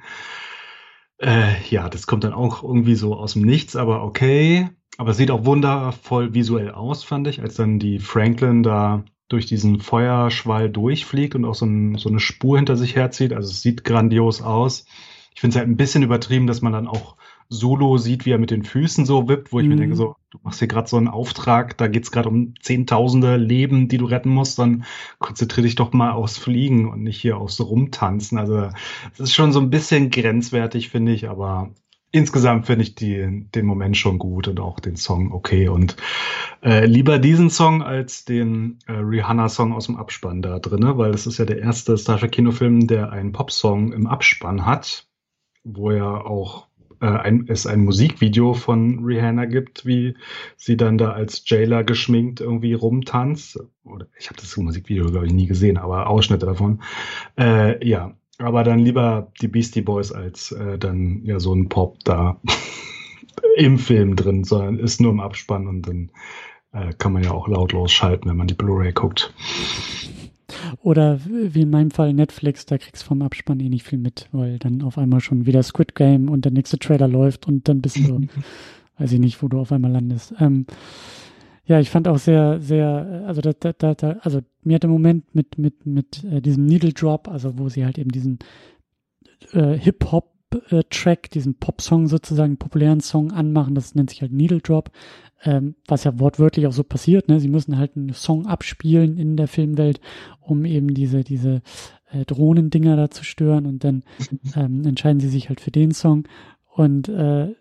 Äh, 1.24 1.55
ja, 1.69 1.88
das 1.88 2.05
kommt 2.05 2.26
dann 2.26 2.34
auch 2.34 2.63
irgendwie 2.63 2.95
so 2.95 3.15
aus 3.15 3.34
dem 3.34 3.43
Nichts, 3.43 3.78
aber 3.78 4.03
okay. 4.03 4.69
Aber 4.97 5.11
es 5.11 5.17
sieht 5.17 5.32
auch 5.32 5.45
wundervoll 5.45 6.34
visuell 6.34 6.71
aus, 6.71 7.03
fand 7.03 7.28
ich, 7.28 7.41
als 7.41 7.55
dann 7.55 7.80
die 7.80 7.99
Franklin 7.99 8.61
da 8.61 9.05
durch 9.30 9.45
diesen 9.45 9.80
Feuerschwall 9.80 10.69
durchfliegt 10.69 11.34
und 11.34 11.45
auch 11.45 11.55
so, 11.55 11.65
ein, 11.65 11.95
so 11.95 12.09
eine 12.09 12.19
Spur 12.19 12.57
hinter 12.57 12.76
sich 12.76 12.95
herzieht. 12.95 13.32
Also 13.32 13.51
es 13.51 13.61
sieht 13.61 13.86
grandios 13.86 14.41
aus. 14.41 14.86
Ich 15.34 15.39
finde 15.39 15.55
es 15.55 15.59
halt 15.59 15.69
ein 15.69 15.78
bisschen 15.78 16.03
übertrieben, 16.03 16.45
dass 16.45 16.61
man 16.61 16.74
dann 16.74 16.88
auch 16.88 17.15
Solo 17.54 17.97
sieht, 17.97 18.26
wie 18.26 18.32
er 18.32 18.39
mit 18.39 18.51
den 18.51 18.64
Füßen 18.64 19.06
so 19.06 19.30
wippt, 19.30 19.54
wo 19.54 19.60
ich 19.60 19.66
mhm. 19.66 19.74
mir 19.74 19.76
denke, 19.78 19.95
so, 19.95 20.16
du 20.32 20.39
machst 20.43 20.60
hier 20.60 20.68
gerade 20.68 20.89
so 20.89 20.97
einen 20.97 21.08
Auftrag, 21.08 21.78
da 21.78 21.88
geht's 21.88 22.12
gerade 22.12 22.30
um 22.30 22.56
zehntausende 22.62 23.38
Leben, 23.38 23.88
die 23.88 23.97
du 23.97 24.06
retten 24.06 24.30
musst, 24.30 24.60
dann 24.60 24.86
konzentriere 25.20 25.68
dich 25.68 25.76
doch 25.76 25.93
mal 25.93 26.12
aufs 26.12 26.38
Fliegen 26.38 26.89
und 26.89 27.04
nicht 27.04 27.22
hier 27.22 27.38
aufs 27.38 27.62
Rumtanzen. 27.62 28.38
Also 28.38 28.70
es 29.14 29.20
ist 29.20 29.34
schon 29.34 29.51
so 29.51 29.60
ein 29.60 29.70
bisschen 29.70 30.10
grenzwertig, 30.10 30.89
finde 30.89 31.14
ich, 31.14 31.30
aber 31.30 31.72
insgesamt 32.14 32.68
finde 32.68 32.84
ich 32.84 32.95
die, 32.95 33.45
den 33.54 33.66
Moment 33.66 33.97
schon 33.97 34.20
gut 34.20 34.47
und 34.47 34.60
auch 34.60 34.80
den 34.80 34.95
Song 34.95 35.34
okay. 35.34 35.68
Und 35.68 35.97
äh, 36.62 36.86
lieber 36.86 37.20
diesen 37.20 37.49
Song 37.49 37.82
als 37.82 38.24
den 38.24 38.80
äh, 38.88 38.93
Rihanna-Song 38.93 39.74
aus 39.74 39.88
dem 39.88 39.97
Abspann 39.97 40.41
da 40.41 40.60
drinne, 40.60 40.97
weil 40.97 41.12
das 41.12 41.28
ist 41.28 41.39
ja 41.39 41.45
der 41.45 41.60
erste 41.60 41.97
Star 41.97 42.20
Trek 42.20 42.32
Kinofilm, 42.32 42.88
der 42.88 43.12
einen 43.12 43.32
Popsong 43.32 43.91
im 43.93 44.08
Abspann 44.08 44.66
hat, 44.66 45.08
wo 45.64 45.89
er 45.89 46.28
auch 46.28 46.68
äh, 47.04 47.08
ein, 47.08 47.45
es 47.49 47.68
ein 47.68 47.84
Musikvideo 47.84 48.54
von 48.54 49.04
Rihanna 49.04 49.45
gibt, 49.45 49.86
wie 49.86 50.16
sie 50.56 50.78
dann 50.78 50.97
da 50.97 51.12
als 51.12 51.43
Jailer 51.45 51.84
geschminkt 51.84 52.39
irgendwie 52.39 52.74
rumtanzt. 52.74 53.60
Oder 53.84 54.08
ich 54.18 54.30
habe 54.30 54.39
das 54.39 54.56
Musikvideo, 54.56 55.08
glaube 55.08 55.28
ich, 55.28 55.34
nie 55.34 55.47
gesehen, 55.47 55.78
aber 55.78 56.08
Ausschnitte 56.08 56.45
davon. 56.45 56.82
Äh, 57.38 57.86
ja, 57.86 58.16
aber 58.38 58.64
dann 58.64 58.80
lieber 58.80 59.32
die 59.41 59.49
Beastie 59.49 59.82
Boys 59.82 60.14
als 60.14 60.54
äh, 60.54 60.78
dann 60.78 61.22
ja 61.26 61.41
so 61.41 61.54
ein 61.54 61.68
Pop 61.68 61.99
da 62.06 62.39
im 63.58 63.78
Film 63.78 64.16
drin, 64.16 64.45
sondern 64.45 64.80
ist 64.80 65.01
nur 65.01 65.12
im 65.12 65.20
Abspann 65.20 65.68
und 65.68 65.82
dann 65.82 66.10
äh, 66.72 66.93
kann 66.93 67.12
man 67.12 67.24
ja 67.24 67.32
auch 67.32 67.49
lautlos 67.49 67.91
schalten, 67.91 68.30
wenn 68.30 68.38
man 68.38 68.47
die 68.47 68.54
Blu-ray 68.56 68.93
guckt. 68.93 69.34
Oder 70.82 71.20
wie 71.26 71.62
in 71.62 71.70
meinem 71.70 71.91
Fall 71.91 72.14
Netflix, 72.14 72.66
da 72.66 72.78
kriegst 72.78 73.04
du 73.04 73.08
vom 73.08 73.22
Abspann 73.22 73.60
eh 73.60 73.70
nicht 73.70 73.86
viel 73.86 74.00
mit, 74.00 74.28
weil 74.32 74.60
dann 74.60 74.82
auf 74.82 74.98
einmal 74.98 75.20
schon 75.20 75.46
wieder 75.46 75.64
Squid 75.64 75.96
Game 75.96 76.30
und 76.30 76.46
der 76.46 76.52
nächste 76.52 76.80
Trailer 76.80 77.08
läuft 77.08 77.48
und 77.48 77.68
dann 77.68 77.82
bist 77.82 77.98
du, 77.98 78.28
weiß 78.98 79.12
ich 79.12 79.20
nicht, 79.20 79.41
wo 79.41 79.48
du 79.48 79.60
auf 79.60 79.72
einmal 79.72 79.91
landest. 79.91 80.34
Ähm, 80.39 80.66
ja, 81.66 81.80
ich 81.80 81.89
fand 81.89 82.08
auch 82.08 82.18
sehr, 82.18 82.60
sehr, 82.60 83.24
also 83.26 83.41
da, 83.41 83.54
da, 83.54 83.94
da, 83.94 84.10
also 84.22 84.41
mir 84.64 84.76
hat 84.76 84.84
der 84.84 84.89
Moment 84.89 85.34
mit, 85.34 85.58
mit, 85.58 85.86
mit 85.86 86.24
äh, 86.26 86.41
diesem 86.41 86.66
Needle 86.66 86.91
Drop, 86.91 87.30
also 87.30 87.58
wo 87.58 87.70
sie 87.70 87.86
halt 87.86 87.98
eben 87.98 88.12
diesen 88.12 88.39
äh, 89.54 89.78
Hip-Hop 89.78 90.34
äh, 90.70 90.84
Track, 90.89 91.32
diesen 91.32 91.56
Pop-Song 91.56 92.08
sozusagen, 92.08 92.58
populären 92.58 93.00
Song 93.00 93.32
anmachen, 93.32 93.76
das 93.76 93.96
nennt 93.96 94.10
sich 94.10 94.22
halt 94.22 94.34
Needle 94.34 94.60
Drop, 94.60 94.91
ähm, 95.44 95.76
was 95.88 96.04
ja 96.04 96.20
wortwörtlich 96.20 96.68
auch 96.68 96.74
so 96.74 96.84
passiert, 96.84 97.28
ne? 97.28 97.39
Sie 97.39 97.50
müssen 97.50 97.78
halt 97.78 97.96
einen 97.96 98.14
Song 98.14 98.48
abspielen 98.48 99.18
in 99.18 99.38
der 99.38 99.48
Filmwelt, 99.48 100.00
um 100.39 100.66
eben 100.66 100.94
diese, 100.94 101.24
diese 101.24 101.62
äh, 102.12 102.26
Drohnendinger 102.26 102.96
da 102.96 103.10
zu 103.10 103.24
stören 103.24 103.66
und 103.66 103.84
dann 103.84 104.04
ähm, 104.56 104.86
entscheiden 104.86 105.20
sie 105.20 105.30
sich 105.30 105.50
halt 105.50 105.62
für 105.62 105.72
den 105.72 105.91
Song 105.91 106.28
und 106.76 107.10
äh, 107.10 107.54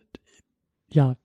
ja, 0.90 1.16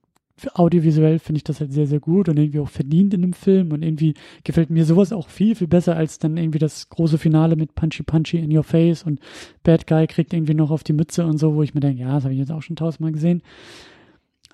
audiovisuell 0.53 1.17
finde 1.19 1.37
ich 1.37 1.43
das 1.43 1.59
halt 1.59 1.73
sehr, 1.73 1.87
sehr 1.87 1.99
gut 1.99 2.29
und 2.29 2.37
irgendwie 2.37 2.59
auch 2.59 2.69
verdient 2.69 3.13
in 3.13 3.21
dem 3.21 3.33
Film 3.33 3.71
und 3.71 3.81
irgendwie 3.81 4.13
gefällt 4.43 4.69
mir 4.69 4.85
sowas 4.85 5.11
auch 5.11 5.29
viel, 5.29 5.55
viel 5.55 5.67
besser 5.67 5.95
als 5.95 6.19
dann 6.19 6.37
irgendwie 6.37 6.59
das 6.59 6.89
große 6.89 7.17
Finale 7.17 7.55
mit 7.55 7.73
Punchy 7.73 8.03
Punchy 8.03 8.37
in 8.37 8.55
Your 8.55 8.63
Face 8.63 9.03
und 9.03 9.19
Bad 9.63 9.87
Guy 9.87 10.05
kriegt 10.05 10.33
irgendwie 10.33 10.53
noch 10.53 10.69
auf 10.69 10.83
die 10.83 10.93
Mütze 10.93 11.25
und 11.25 11.37
so, 11.37 11.55
wo 11.55 11.63
ich 11.63 11.73
mir 11.73 11.79
denke, 11.79 12.01
ja, 12.01 12.13
das 12.13 12.23
habe 12.23 12.33
ich 12.33 12.39
jetzt 12.39 12.51
auch 12.51 12.61
schon 12.61 12.75
tausendmal 12.75 13.11
gesehen. 13.11 13.41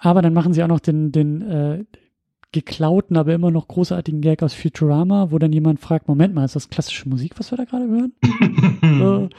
Aber 0.03 0.21
dann 0.21 0.33
machen 0.33 0.51
sie 0.51 0.61
auch 0.61 0.67
noch 0.67 0.81
den, 0.81 1.13
den 1.13 1.41
äh, 1.41 1.85
geklauten, 2.51 3.15
aber 3.15 3.33
immer 3.33 3.51
noch 3.51 3.69
großartigen 3.69 4.19
Gag 4.19 4.43
aus 4.43 4.53
Futurama, 4.53 5.31
wo 5.31 5.39
dann 5.39 5.53
jemand 5.53 5.79
fragt, 5.79 6.09
Moment 6.09 6.35
mal, 6.35 6.43
ist 6.43 6.57
das 6.57 6.69
klassische 6.69 7.07
Musik, 7.07 7.39
was 7.39 7.51
wir 7.51 7.57
da 7.57 7.63
gerade 7.63 7.87
hören? 7.87 8.11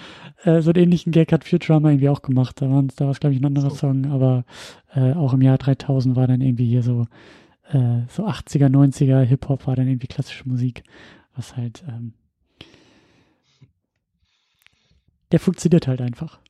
so, 0.42 0.50
äh, 0.50 0.62
so 0.62 0.70
einen 0.70 0.84
ähnlichen 0.84 1.12
Gag 1.12 1.32
hat 1.32 1.44
Futurama 1.44 1.90
irgendwie 1.90 2.08
auch 2.08 2.22
gemacht. 2.22 2.62
Da, 2.62 2.70
waren, 2.70 2.88
da 2.96 3.04
war 3.04 3.12
es, 3.12 3.20
glaube 3.20 3.34
ich, 3.34 3.42
ein 3.42 3.44
anderer 3.44 3.68
so. 3.70 3.76
Song, 3.76 4.06
aber 4.06 4.46
äh, 4.94 5.12
auch 5.12 5.34
im 5.34 5.42
Jahr 5.42 5.58
3000 5.58 6.16
war 6.16 6.26
dann 6.26 6.40
irgendwie 6.40 6.66
hier 6.66 6.82
so, 6.82 7.06
äh, 7.68 8.00
so 8.08 8.26
80er, 8.26 8.70
90er 8.70 9.20
Hip-Hop 9.20 9.66
war 9.66 9.76
dann 9.76 9.86
irgendwie 9.86 10.06
klassische 10.06 10.48
Musik, 10.48 10.82
was 11.36 11.58
halt, 11.58 11.84
ähm, 11.86 12.14
der 15.30 15.40
funktioniert 15.40 15.88
halt 15.88 16.00
einfach. 16.00 16.40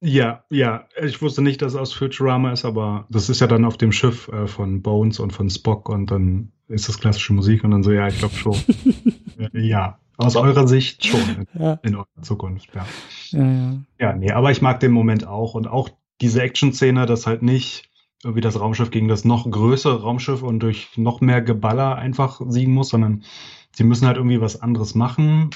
Ja, 0.00 0.44
ja. 0.50 0.86
Ich 1.02 1.20
wusste 1.22 1.42
nicht, 1.42 1.60
dass 1.62 1.72
es 1.72 1.78
aus 1.78 1.92
Futurama 1.92 2.52
ist, 2.52 2.64
aber 2.64 3.06
das 3.08 3.28
ist 3.28 3.40
ja 3.40 3.46
dann 3.46 3.64
auf 3.64 3.76
dem 3.76 3.92
Schiff 3.92 4.28
äh, 4.28 4.46
von 4.46 4.82
Bones 4.82 5.18
und 5.18 5.32
von 5.32 5.50
Spock 5.50 5.88
und 5.88 6.10
dann 6.10 6.52
ist 6.68 6.88
das 6.88 6.98
klassische 6.98 7.32
Musik 7.32 7.64
und 7.64 7.72
dann 7.72 7.82
so, 7.82 7.90
ja, 7.90 8.06
ich 8.06 8.18
glaube 8.18 8.34
schon. 8.34 8.56
ja, 9.52 9.98
aus 10.16 10.36
eurer 10.36 10.68
Sicht 10.68 11.06
schon 11.06 11.46
ja. 11.58 11.78
in 11.82 11.96
eurer 11.96 12.06
Zukunft, 12.22 12.70
ja. 12.74 12.86
ja. 13.30 13.40
Ja, 13.40 13.84
ja. 13.98 14.12
nee, 14.14 14.30
aber 14.30 14.50
ich 14.50 14.62
mag 14.62 14.80
den 14.80 14.92
Moment 14.92 15.26
auch 15.26 15.54
und 15.54 15.66
auch 15.66 15.88
diese 16.20 16.42
Action-Szene, 16.42 17.06
dass 17.06 17.26
halt 17.26 17.42
nicht 17.42 17.88
irgendwie 18.22 18.40
das 18.40 18.58
Raumschiff 18.58 18.90
gegen 18.90 19.08
das 19.08 19.24
noch 19.24 19.48
größere 19.48 20.02
Raumschiff 20.02 20.42
und 20.42 20.60
durch 20.60 20.88
noch 20.96 21.20
mehr 21.20 21.40
Geballer 21.40 21.96
einfach 21.96 22.40
siegen 22.48 22.74
muss, 22.74 22.88
sondern 22.88 23.24
sie 23.72 23.84
müssen 23.84 24.06
halt 24.06 24.16
irgendwie 24.16 24.40
was 24.40 24.60
anderes 24.60 24.94
machen. 24.94 25.50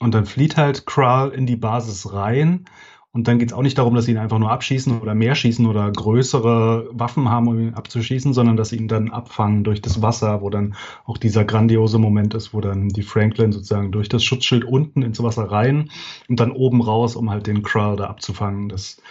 Und 0.00 0.14
dann 0.14 0.26
flieht 0.26 0.56
halt 0.56 0.86
Kral 0.86 1.30
in 1.30 1.46
die 1.46 1.56
Basis 1.56 2.12
rein 2.12 2.64
und 3.12 3.26
dann 3.26 3.40
geht 3.40 3.50
es 3.50 3.54
auch 3.54 3.62
nicht 3.62 3.76
darum, 3.76 3.94
dass 3.94 4.04
sie 4.04 4.12
ihn 4.12 4.18
einfach 4.18 4.38
nur 4.38 4.52
abschießen 4.52 5.00
oder 5.00 5.16
mehr 5.16 5.34
schießen 5.34 5.66
oder 5.66 5.90
größere 5.90 6.88
Waffen 6.92 7.28
haben, 7.28 7.48
um 7.48 7.58
ihn 7.58 7.74
abzuschießen, 7.74 8.32
sondern 8.32 8.56
dass 8.56 8.68
sie 8.68 8.76
ihn 8.76 8.86
dann 8.86 9.10
abfangen 9.10 9.64
durch 9.64 9.82
das 9.82 10.00
Wasser, 10.00 10.42
wo 10.42 10.50
dann 10.50 10.76
auch 11.04 11.18
dieser 11.18 11.44
grandiose 11.44 11.98
Moment 11.98 12.34
ist, 12.34 12.54
wo 12.54 12.60
dann 12.60 12.88
die 12.88 13.02
Franklin 13.02 13.50
sozusagen 13.50 13.90
durch 13.90 14.08
das 14.08 14.22
Schutzschild 14.22 14.64
unten 14.64 15.02
ins 15.02 15.20
Wasser 15.20 15.50
rein 15.50 15.90
und 16.28 16.38
dann 16.38 16.52
oben 16.52 16.80
raus, 16.82 17.16
um 17.16 17.30
halt 17.30 17.48
den 17.48 17.62
da 17.62 18.04
abzufangen. 18.04 18.68
Das 18.68 19.02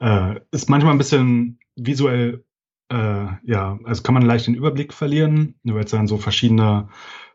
äh, 0.00 0.36
ist 0.52 0.70
manchmal 0.70 0.92
ein 0.92 0.98
bisschen 0.98 1.58
visuell 1.74 2.44
äh, 2.90 3.26
ja, 3.42 3.78
also 3.84 4.02
kann 4.02 4.14
man 4.14 4.22
leicht 4.22 4.46
den 4.46 4.54
Überblick 4.54 4.94
verlieren, 4.94 5.56
weil 5.64 5.84
es 5.84 5.90
dann 5.90 6.06
so 6.06 6.16
verschiedene 6.16 6.88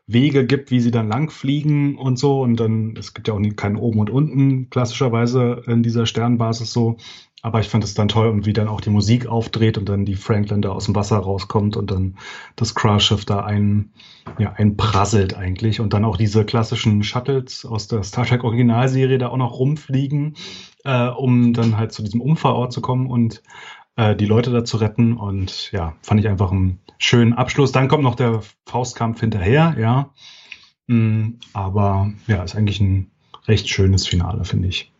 Wege 0.06 0.46
gibt, 0.46 0.70
wie 0.70 0.80
sie 0.80 0.90
dann 0.90 1.08
lang 1.08 1.30
fliegen 1.30 1.96
und 1.96 2.18
so. 2.18 2.42
Und 2.42 2.56
dann, 2.60 2.94
es 2.98 3.14
gibt 3.14 3.28
ja 3.28 3.34
auch 3.34 3.38
nie, 3.38 3.52
keinen 3.52 3.76
oben 3.76 4.00
und 4.00 4.10
unten 4.10 4.68
klassischerweise 4.70 5.62
in 5.66 5.82
dieser 5.82 6.06
Sternbasis 6.06 6.72
so. 6.72 6.96
Aber 7.42 7.60
ich 7.60 7.68
fand 7.68 7.84
es 7.84 7.92
dann 7.92 8.08
toll 8.08 8.28
und 8.28 8.46
wie 8.46 8.54
dann 8.54 8.68
auch 8.68 8.80
die 8.80 8.88
Musik 8.88 9.26
aufdreht 9.26 9.76
und 9.76 9.86
dann 9.86 10.06
die 10.06 10.14
Franklin 10.14 10.62
da 10.62 10.70
aus 10.70 10.86
dem 10.86 10.94
Wasser 10.94 11.18
rauskommt 11.18 11.76
und 11.76 11.90
dann 11.90 12.16
das 12.56 12.74
Crash-Schiff 12.74 13.26
da 13.26 13.40
ein, 13.40 13.90
ja, 14.38 14.52
einprasselt 14.52 15.36
eigentlich. 15.36 15.78
Und 15.78 15.92
dann 15.92 16.06
auch 16.06 16.16
diese 16.16 16.46
klassischen 16.46 17.02
Shuttles 17.02 17.66
aus 17.66 17.86
der 17.86 18.02
Star 18.02 18.24
Trek 18.24 18.44
Originalserie 18.44 19.18
da 19.18 19.28
auch 19.28 19.36
noch 19.36 19.58
rumfliegen, 19.58 20.36
äh, 20.84 21.08
um 21.08 21.52
dann 21.52 21.76
halt 21.76 21.92
zu 21.92 22.02
diesem 22.02 22.22
Unfallort 22.22 22.72
zu 22.72 22.80
kommen 22.80 23.08
und 23.08 23.42
äh, 23.96 24.16
die 24.16 24.26
Leute 24.26 24.50
da 24.50 24.64
zu 24.64 24.76
retten. 24.76 25.16
Und 25.16 25.70
ja, 25.72 25.94
fand 26.02 26.20
ich 26.20 26.28
einfach 26.28 26.50
einen 26.50 26.80
schönen 26.98 27.32
Abschluss. 27.32 27.72
Dann 27.72 27.88
kommt 27.88 28.02
noch 28.02 28.14
der 28.14 28.42
Faustkampf 28.66 29.20
hinterher, 29.20 29.76
ja. 29.78 30.10
Mm, 30.86 31.34
aber 31.52 32.12
ja, 32.26 32.42
ist 32.42 32.56
eigentlich 32.56 32.80
ein 32.80 33.10
recht 33.46 33.68
schönes 33.68 34.06
Finale, 34.06 34.44
finde 34.44 34.68
ich. 34.68 34.92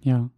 Ja. 0.00 0.30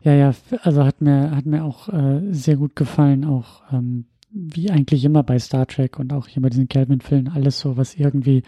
Ja, 0.00 0.14
ja, 0.14 0.32
also 0.62 0.84
hat 0.84 1.02
mir, 1.02 1.36
hat 1.36 1.44
mir 1.44 1.62
auch 1.64 1.88
äh, 1.88 2.22
sehr 2.30 2.56
gut 2.56 2.76
gefallen, 2.76 3.26
auch 3.26 3.62
ähm, 3.72 4.06
wie 4.30 4.70
eigentlich 4.70 5.04
immer 5.04 5.22
bei 5.22 5.38
Star 5.38 5.66
Trek 5.66 5.98
und 5.98 6.12
auch 6.12 6.28
hier 6.28 6.42
bei 6.42 6.50
diesen 6.50 6.68
Kelvin-Filmen, 6.68 7.28
alles 7.28 7.60
so, 7.60 7.76
was 7.76 7.94
irgendwie 7.94 8.42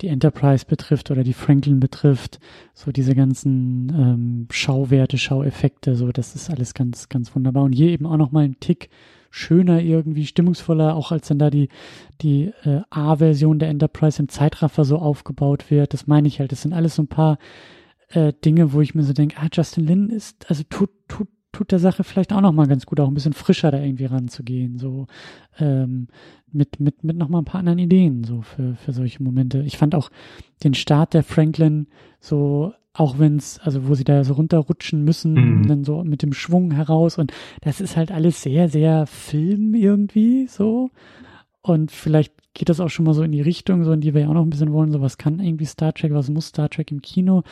die 0.00 0.08
Enterprise 0.08 0.64
betrifft 0.66 1.10
oder 1.10 1.22
die 1.22 1.34
Franklin 1.34 1.80
betrifft, 1.80 2.40
so 2.74 2.90
diese 2.90 3.14
ganzen 3.14 3.88
ähm, 3.90 4.48
Schauwerte, 4.50 5.18
Schaueffekte, 5.18 5.94
so, 5.94 6.10
das 6.10 6.34
ist 6.34 6.50
alles 6.50 6.74
ganz, 6.74 7.08
ganz 7.08 7.34
wunderbar. 7.34 7.64
Und 7.64 7.72
hier 7.72 7.88
eben 7.88 8.06
auch 8.06 8.16
nochmal 8.16 8.44
ein 8.44 8.60
Tick 8.60 8.88
schöner 9.30 9.80
irgendwie, 9.82 10.26
stimmungsvoller, 10.26 10.96
auch 10.96 11.12
als 11.12 11.28
dann 11.28 11.38
da 11.38 11.50
die, 11.50 11.68
die 12.22 12.52
äh, 12.64 12.80
A-Version 12.90 13.58
der 13.58 13.68
Enterprise 13.68 14.20
im 14.20 14.28
Zeitraffer 14.28 14.84
so 14.84 14.98
aufgebaut 14.98 15.70
wird. 15.70 15.92
Das 15.92 16.06
meine 16.06 16.28
ich 16.28 16.40
halt. 16.40 16.52
Das 16.52 16.62
sind 16.62 16.72
alles 16.72 16.94
so 16.94 17.02
ein 17.02 17.08
paar 17.08 17.38
äh, 18.08 18.32
Dinge, 18.44 18.72
wo 18.72 18.80
ich 18.80 18.94
mir 18.94 19.02
so 19.02 19.12
denke, 19.12 19.36
ah, 19.38 19.48
Justin 19.52 19.86
Lin 19.86 20.08
ist, 20.08 20.48
also 20.48 20.62
tut, 20.68 20.90
tut 21.08 21.28
tut 21.58 21.72
der 21.72 21.80
Sache 21.80 22.04
vielleicht 22.04 22.32
auch 22.32 22.40
noch 22.40 22.52
mal 22.52 22.68
ganz 22.68 22.86
gut, 22.86 23.00
auch 23.00 23.08
ein 23.08 23.14
bisschen 23.14 23.32
frischer 23.32 23.72
da 23.72 23.80
irgendwie 23.80 24.04
ranzugehen, 24.04 24.78
so 24.78 25.08
ähm, 25.58 26.06
mit 26.52 26.78
mit 26.78 27.02
mit 27.02 27.16
noch 27.16 27.28
mal 27.28 27.40
ein 27.40 27.44
paar 27.44 27.58
anderen 27.58 27.80
Ideen 27.80 28.22
so 28.22 28.42
für 28.42 28.76
für 28.76 28.92
solche 28.92 29.22
Momente. 29.24 29.62
Ich 29.62 29.76
fand 29.76 29.96
auch 29.96 30.10
den 30.62 30.74
Start 30.74 31.14
der 31.14 31.24
Franklin 31.24 31.88
so 32.20 32.72
auch 32.92 33.18
wenn 33.18 33.36
es, 33.36 33.58
also 33.60 33.88
wo 33.88 33.94
sie 33.94 34.04
da 34.04 34.22
so 34.22 34.34
runterrutschen 34.34 35.02
müssen, 35.04 35.34
mhm. 35.34 35.68
dann 35.68 35.84
so 35.84 36.04
mit 36.04 36.22
dem 36.22 36.32
Schwung 36.32 36.70
heraus 36.70 37.18
und 37.18 37.32
das 37.60 37.80
ist 37.80 37.96
halt 37.96 38.12
alles 38.12 38.42
sehr, 38.42 38.68
sehr 38.68 39.06
Film 39.06 39.74
irgendwie 39.74 40.46
so. 40.46 40.90
Und 41.60 41.90
vielleicht 41.90 42.34
geht 42.54 42.68
das 42.68 42.80
auch 42.80 42.88
schon 42.88 43.04
mal 43.04 43.14
so 43.14 43.22
in 43.22 43.32
die 43.32 43.40
Richtung, 43.40 43.84
so 43.84 43.92
in 43.92 44.00
die 44.00 44.14
wir 44.14 44.22
ja 44.22 44.28
auch 44.28 44.34
noch 44.34 44.42
ein 44.42 44.50
bisschen 44.50 44.72
wollen, 44.72 44.90
so 44.90 45.00
was 45.00 45.18
kann 45.18 45.38
irgendwie 45.38 45.66
Star 45.66 45.92
Trek, 45.92 46.12
was 46.12 46.30
muss 46.30 46.48
Star 46.48 46.70
Trek 46.70 46.90
im 46.90 47.02
Kino? 47.02 47.42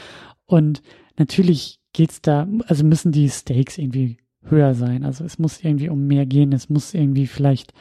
Und 0.47 0.83
natürlich 1.17 1.81
geht's 1.97 2.21
da, 2.21 2.47
also 2.67 2.85
müssen 2.85 3.11
die 3.11 3.31
Stakes 3.31 3.79
irgendwie 3.79 4.19
höher 4.43 4.75
sein. 4.75 5.03
Also 5.03 5.25
es 5.25 5.39
muss 5.39 5.65
irgendwie 5.65 5.89
um 5.89 6.07
mehr 6.07 6.27
gehen, 6.27 6.53
es 6.53 6.69
muss 6.69 6.93
irgendwie 6.93 7.27
vielleicht 7.27 7.73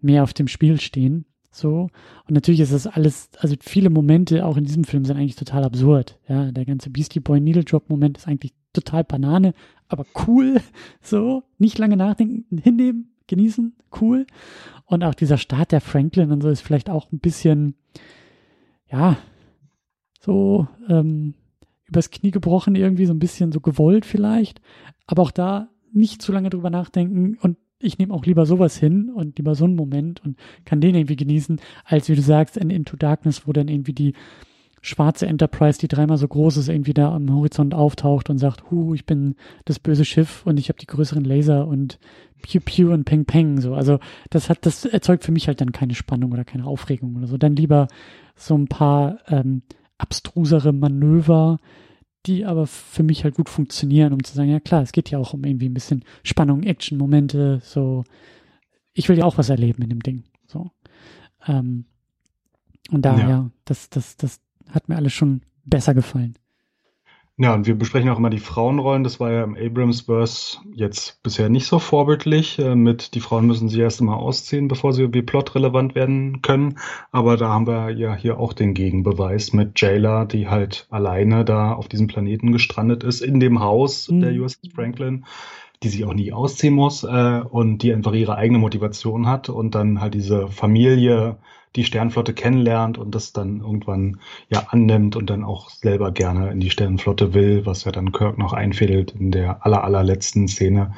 mehr 0.00 0.22
auf 0.22 0.32
dem 0.32 0.46
Spiel 0.46 0.80
stehen. 0.80 1.24
So. 1.50 1.88
Und 2.28 2.34
natürlich 2.34 2.60
ist 2.60 2.72
das 2.72 2.86
alles, 2.86 3.30
also 3.38 3.56
viele 3.60 3.90
Momente 3.90 4.46
auch 4.46 4.56
in 4.56 4.64
diesem 4.64 4.84
Film 4.84 5.04
sind 5.04 5.16
eigentlich 5.16 5.34
total 5.34 5.64
absurd. 5.64 6.20
Ja, 6.28 6.52
der 6.52 6.64
ganze 6.64 6.88
Beastie 6.88 7.18
Boy 7.18 7.40
Needle 7.40 7.64
Drop 7.64 7.90
Moment 7.90 8.16
ist 8.16 8.28
eigentlich 8.28 8.54
total 8.72 9.02
Banane, 9.02 9.54
aber 9.88 10.06
cool. 10.26 10.60
So. 11.02 11.42
Nicht 11.58 11.76
lange 11.78 11.96
nachdenken, 11.96 12.58
hinnehmen, 12.58 13.12
genießen, 13.26 13.74
cool. 14.00 14.26
Und 14.86 15.02
auch 15.02 15.14
dieser 15.14 15.36
Start 15.36 15.72
der 15.72 15.80
Franklin 15.80 16.30
und 16.30 16.42
so 16.42 16.48
ist 16.48 16.60
vielleicht 16.60 16.90
auch 16.90 17.10
ein 17.10 17.18
bisschen, 17.18 17.74
ja, 18.88 19.16
so, 20.20 20.68
ähm, 20.88 21.34
übers 21.94 22.10
Knie 22.10 22.30
gebrochen, 22.30 22.74
irgendwie 22.74 23.06
so 23.06 23.14
ein 23.14 23.18
bisschen 23.18 23.52
so 23.52 23.60
gewollt 23.60 24.04
vielleicht. 24.04 24.60
Aber 25.06 25.22
auch 25.22 25.30
da 25.30 25.68
nicht 25.92 26.22
zu 26.22 26.32
lange 26.32 26.50
drüber 26.50 26.70
nachdenken 26.70 27.38
und 27.40 27.56
ich 27.78 27.98
nehme 27.98 28.14
auch 28.14 28.24
lieber 28.24 28.46
sowas 28.46 28.76
hin 28.76 29.10
und 29.10 29.38
lieber 29.38 29.54
so 29.54 29.64
einen 29.64 29.76
Moment 29.76 30.24
und 30.24 30.38
kann 30.64 30.80
den 30.80 30.94
irgendwie 30.94 31.16
genießen, 31.16 31.60
als 31.84 32.08
wie 32.08 32.14
du 32.14 32.22
sagst, 32.22 32.56
in 32.56 32.70
Into 32.70 32.96
Darkness, 32.96 33.46
wo 33.46 33.52
dann 33.52 33.68
irgendwie 33.68 33.92
die 33.92 34.14
schwarze 34.80 35.26
Enterprise, 35.26 35.78
die 35.78 35.88
dreimal 35.88 36.18
so 36.18 36.28
groß 36.28 36.58
ist, 36.58 36.68
irgendwie 36.68 36.94
da 36.94 37.14
am 37.14 37.32
Horizont 37.34 37.74
auftaucht 37.74 38.28
und 38.28 38.38
sagt, 38.38 38.70
hu, 38.70 38.94
ich 38.94 39.06
bin 39.06 39.34
das 39.64 39.78
böse 39.78 40.04
Schiff 40.04 40.44
und 40.44 40.58
ich 40.58 40.68
habe 40.68 40.78
die 40.78 40.86
größeren 40.86 41.24
Laser 41.24 41.66
und 41.66 41.98
Pew 42.42 42.60
Pew 42.60 42.92
und 42.92 43.04
Peng 43.04 43.24
Peng 43.24 43.60
so. 43.60 43.74
Also 43.74 43.98
das 44.28 44.50
hat, 44.50 44.66
das 44.66 44.84
erzeugt 44.84 45.24
für 45.24 45.32
mich 45.32 45.48
halt 45.48 45.60
dann 45.60 45.72
keine 45.72 45.94
Spannung 45.94 46.32
oder 46.32 46.44
keine 46.44 46.66
Aufregung 46.66 47.16
oder 47.16 47.26
so. 47.26 47.38
Dann 47.38 47.56
lieber 47.56 47.88
so 48.36 48.56
ein 48.56 48.66
paar 48.66 49.18
ähm, 49.28 49.62
abstrusere 50.04 50.72
Manöver, 50.74 51.58
die 52.26 52.44
aber 52.44 52.66
für 52.66 53.02
mich 53.02 53.24
halt 53.24 53.34
gut 53.34 53.48
funktionieren, 53.48 54.12
um 54.12 54.22
zu 54.22 54.34
sagen, 54.34 54.50
ja 54.50 54.60
klar, 54.60 54.82
es 54.82 54.92
geht 54.92 55.10
ja 55.10 55.18
auch 55.18 55.32
um 55.32 55.44
irgendwie 55.44 55.68
ein 55.68 55.74
bisschen 55.74 56.04
Spannung, 56.22 56.62
Action-Momente, 56.62 57.60
so. 57.64 58.04
Ich 58.92 59.08
will 59.08 59.18
ja 59.18 59.24
auch 59.24 59.38
was 59.38 59.48
erleben 59.48 59.82
in 59.82 59.88
dem 59.88 60.00
Ding, 60.00 60.24
so. 60.46 60.70
Ähm, 61.46 61.86
und 62.90 63.02
daher, 63.02 63.28
ja. 63.28 63.50
das, 63.64 63.88
das, 63.88 64.16
das 64.16 64.40
hat 64.70 64.88
mir 64.88 64.96
alles 64.96 65.12
schon 65.12 65.40
besser 65.64 65.94
gefallen. 65.94 66.34
Ja, 67.36 67.52
und 67.52 67.66
wir 67.66 67.74
besprechen 67.74 68.10
auch 68.10 68.18
immer 68.18 68.30
die 68.30 68.38
Frauenrollen. 68.38 69.02
Das 69.02 69.18
war 69.18 69.32
ja 69.32 69.42
im 69.42 69.56
Abrams-Verse 69.56 70.58
jetzt 70.72 71.20
bisher 71.24 71.48
nicht 71.48 71.66
so 71.66 71.80
vorbildlich. 71.80 72.60
Äh, 72.60 72.76
mit 72.76 73.16
die 73.16 73.20
Frauen 73.20 73.46
müssen 73.46 73.68
sich 73.68 73.80
erst 73.80 74.00
einmal 74.00 74.18
ausziehen, 74.18 74.68
bevor 74.68 74.92
sie 74.92 75.12
wie 75.12 75.22
plotrelevant 75.22 75.96
werden 75.96 76.42
können. 76.42 76.78
Aber 77.10 77.36
da 77.36 77.48
haben 77.48 77.66
wir 77.66 77.90
ja 77.90 78.14
hier 78.14 78.38
auch 78.38 78.52
den 78.52 78.72
Gegenbeweis 78.72 79.52
mit 79.52 79.80
Jayla, 79.80 80.26
die 80.26 80.46
halt 80.46 80.86
alleine 80.90 81.44
da 81.44 81.72
auf 81.72 81.88
diesem 81.88 82.06
Planeten 82.06 82.52
gestrandet 82.52 83.02
ist, 83.02 83.20
in 83.20 83.40
dem 83.40 83.58
Haus 83.58 84.08
mhm. 84.08 84.20
der 84.20 84.32
USS 84.34 84.60
Franklin 84.72 85.24
die 85.82 85.88
sich 85.90 86.04
auch 86.06 86.14
nie 86.14 86.32
ausziehen 86.32 86.72
muss 86.72 87.04
äh, 87.04 87.42
und 87.50 87.78
die 87.78 87.92
einfach 87.92 88.14
ihre 88.14 88.36
eigene 88.36 88.58
Motivation 88.58 89.26
hat 89.26 89.50
und 89.50 89.74
dann 89.74 90.00
halt 90.00 90.14
diese 90.14 90.48
Familie 90.48 91.36
die 91.76 91.84
Sternflotte 91.84 92.34
kennenlernt 92.34 92.98
und 92.98 93.14
das 93.14 93.32
dann 93.32 93.60
irgendwann 93.60 94.20
ja 94.48 94.66
annimmt 94.68 95.16
und 95.16 95.28
dann 95.30 95.44
auch 95.44 95.70
selber 95.70 96.12
gerne 96.12 96.50
in 96.50 96.60
die 96.60 96.70
Sternflotte 96.70 97.34
will, 97.34 97.66
was 97.66 97.84
ja 97.84 97.92
dann 97.92 98.12
Kirk 98.12 98.38
noch 98.38 98.52
einfädelt 98.52 99.12
in 99.12 99.30
der 99.30 99.64
aller, 99.66 99.84
allerletzten 99.84 100.48
Szene. 100.48 100.94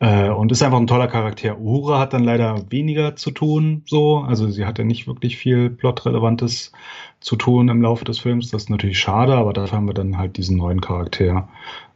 Äh, 0.00 0.30
und 0.30 0.52
ist 0.52 0.62
einfach 0.62 0.78
ein 0.78 0.86
toller 0.86 1.08
Charakter. 1.08 1.58
Uhura 1.58 1.98
hat 1.98 2.12
dann 2.12 2.22
leider 2.22 2.70
weniger 2.70 3.16
zu 3.16 3.30
tun, 3.30 3.82
so. 3.86 4.18
Also 4.18 4.48
sie 4.48 4.64
hat 4.64 4.78
ja 4.78 4.84
nicht 4.84 5.06
wirklich 5.06 5.36
viel 5.36 5.70
Plotrelevantes 5.70 6.72
zu 7.20 7.36
tun 7.36 7.68
im 7.68 7.82
Laufe 7.82 8.04
des 8.04 8.20
Films. 8.20 8.50
Das 8.50 8.64
ist 8.64 8.70
natürlich 8.70 8.98
schade, 8.98 9.34
aber 9.34 9.52
dafür 9.52 9.78
haben 9.78 9.88
wir 9.88 9.94
dann 9.94 10.18
halt 10.18 10.36
diesen 10.36 10.56
neuen 10.56 10.80
Charakter, 10.80 11.48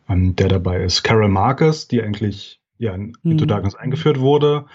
ähm, 0.09 0.35
der 0.35 0.49
dabei 0.49 0.83
ist. 0.83 1.05
Carol 1.05 1.29
Marcus, 1.29 1.87
die 1.87 2.03
eigentlich 2.03 2.61
ja 2.79 2.93
in 2.93 3.15
mhm. 3.23 3.33
Into 3.33 3.47
Darkness 3.47 3.77
eingeführt 3.77 4.19
wurde, 4.19 4.67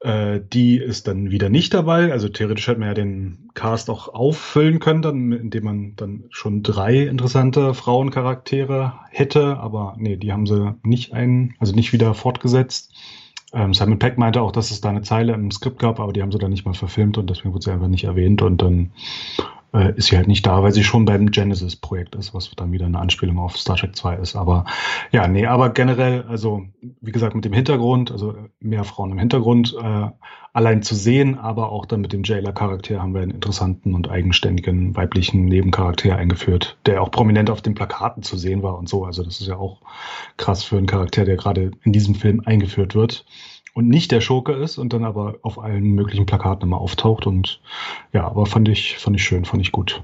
äh, 0.00 0.40
die 0.40 0.76
ist 0.76 1.08
dann 1.08 1.30
wieder 1.30 1.48
nicht 1.48 1.72
dabei. 1.74 2.12
Also 2.12 2.28
theoretisch 2.28 2.68
hätte 2.68 2.80
man 2.80 2.88
ja 2.88 2.94
den 2.94 3.48
Cast 3.54 3.88
auch 3.90 4.12
auffüllen 4.12 4.78
können, 4.78 5.02
dann, 5.02 5.32
indem 5.32 5.64
man 5.64 5.96
dann 5.96 6.24
schon 6.30 6.62
drei 6.62 7.02
interessante 7.02 7.74
Frauencharaktere 7.74 8.94
hätte. 9.10 9.58
Aber 9.58 9.96
nee, 9.98 10.16
die 10.16 10.32
haben 10.32 10.46
sie 10.46 10.74
nicht 10.82 11.12
ein, 11.12 11.54
also 11.58 11.74
nicht 11.74 11.92
wieder 11.92 12.14
fortgesetzt. 12.14 12.92
Ähm, 13.52 13.72
Simon 13.72 13.98
Peck 13.98 14.18
meinte 14.18 14.42
auch, 14.42 14.52
dass 14.52 14.70
es 14.70 14.80
da 14.80 14.90
eine 14.90 15.02
Zeile 15.02 15.32
im 15.32 15.50
Skript 15.50 15.78
gab, 15.78 15.98
aber 16.00 16.12
die 16.12 16.20
haben 16.20 16.32
sie 16.32 16.38
dann 16.38 16.50
nicht 16.50 16.66
mal 16.66 16.74
verfilmt 16.74 17.16
und 17.16 17.30
deswegen 17.30 17.54
wurde 17.54 17.64
sie 17.64 17.72
einfach 17.72 17.88
nicht 17.88 18.04
erwähnt. 18.04 18.42
Und 18.42 18.60
dann 18.60 18.92
äh, 19.72 19.94
ist 19.96 20.06
sie 20.06 20.16
halt 20.16 20.28
nicht 20.28 20.46
da, 20.46 20.62
weil 20.62 20.72
sie 20.72 20.84
schon 20.84 21.04
beim 21.04 21.30
Genesis-Projekt 21.30 22.14
ist, 22.14 22.34
was 22.34 22.50
dann 22.56 22.72
wieder 22.72 22.86
eine 22.86 22.98
Anspielung 22.98 23.38
auf 23.38 23.56
Star 23.56 23.76
Trek 23.76 23.96
2 23.96 24.16
ist. 24.16 24.36
Aber 24.36 24.64
ja, 25.12 25.28
nee, 25.28 25.46
aber 25.46 25.70
generell, 25.70 26.24
also 26.28 26.64
wie 27.00 27.12
gesagt, 27.12 27.34
mit 27.34 27.44
dem 27.44 27.52
Hintergrund, 27.52 28.10
also 28.10 28.34
mehr 28.60 28.84
Frauen 28.84 29.12
im 29.12 29.18
Hintergrund, 29.18 29.76
äh, 29.80 30.08
allein 30.52 30.82
zu 30.82 30.94
sehen, 30.94 31.38
aber 31.38 31.70
auch 31.70 31.84
dann 31.84 32.00
mit 32.00 32.14
dem 32.14 32.22
Jailer-Charakter 32.24 33.02
haben 33.02 33.12
wir 33.12 33.20
einen 33.20 33.32
interessanten 33.32 33.94
und 33.94 34.08
eigenständigen 34.08 34.96
weiblichen 34.96 35.44
Nebencharakter 35.44 36.16
eingeführt, 36.16 36.78
der 36.86 37.02
auch 37.02 37.10
prominent 37.10 37.50
auf 37.50 37.60
den 37.60 37.74
Plakaten 37.74 38.22
zu 38.22 38.38
sehen 38.38 38.62
war 38.62 38.78
und 38.78 38.88
so. 38.88 39.04
Also 39.04 39.22
das 39.22 39.40
ist 39.40 39.48
ja 39.48 39.56
auch 39.56 39.82
krass 40.38 40.64
für 40.64 40.78
einen 40.78 40.86
Charakter, 40.86 41.26
der 41.26 41.36
gerade 41.36 41.72
in 41.82 41.92
diesem 41.92 42.14
Film 42.14 42.40
eingeführt 42.46 42.94
wird 42.94 43.26
und 43.76 43.88
nicht 43.88 44.10
der 44.10 44.22
Schurke 44.22 44.54
ist 44.54 44.78
und 44.78 44.94
dann 44.94 45.04
aber 45.04 45.36
auf 45.42 45.58
allen 45.58 45.90
möglichen 45.90 46.24
Plakaten 46.24 46.66
immer 46.66 46.80
auftaucht. 46.80 47.26
Und 47.26 47.60
ja, 48.10 48.26
aber 48.26 48.46
fand 48.46 48.70
ich, 48.70 48.96
fand 48.96 49.16
ich 49.16 49.22
schön, 49.22 49.44
fand 49.44 49.60
ich 49.60 49.70
gut. 49.70 50.02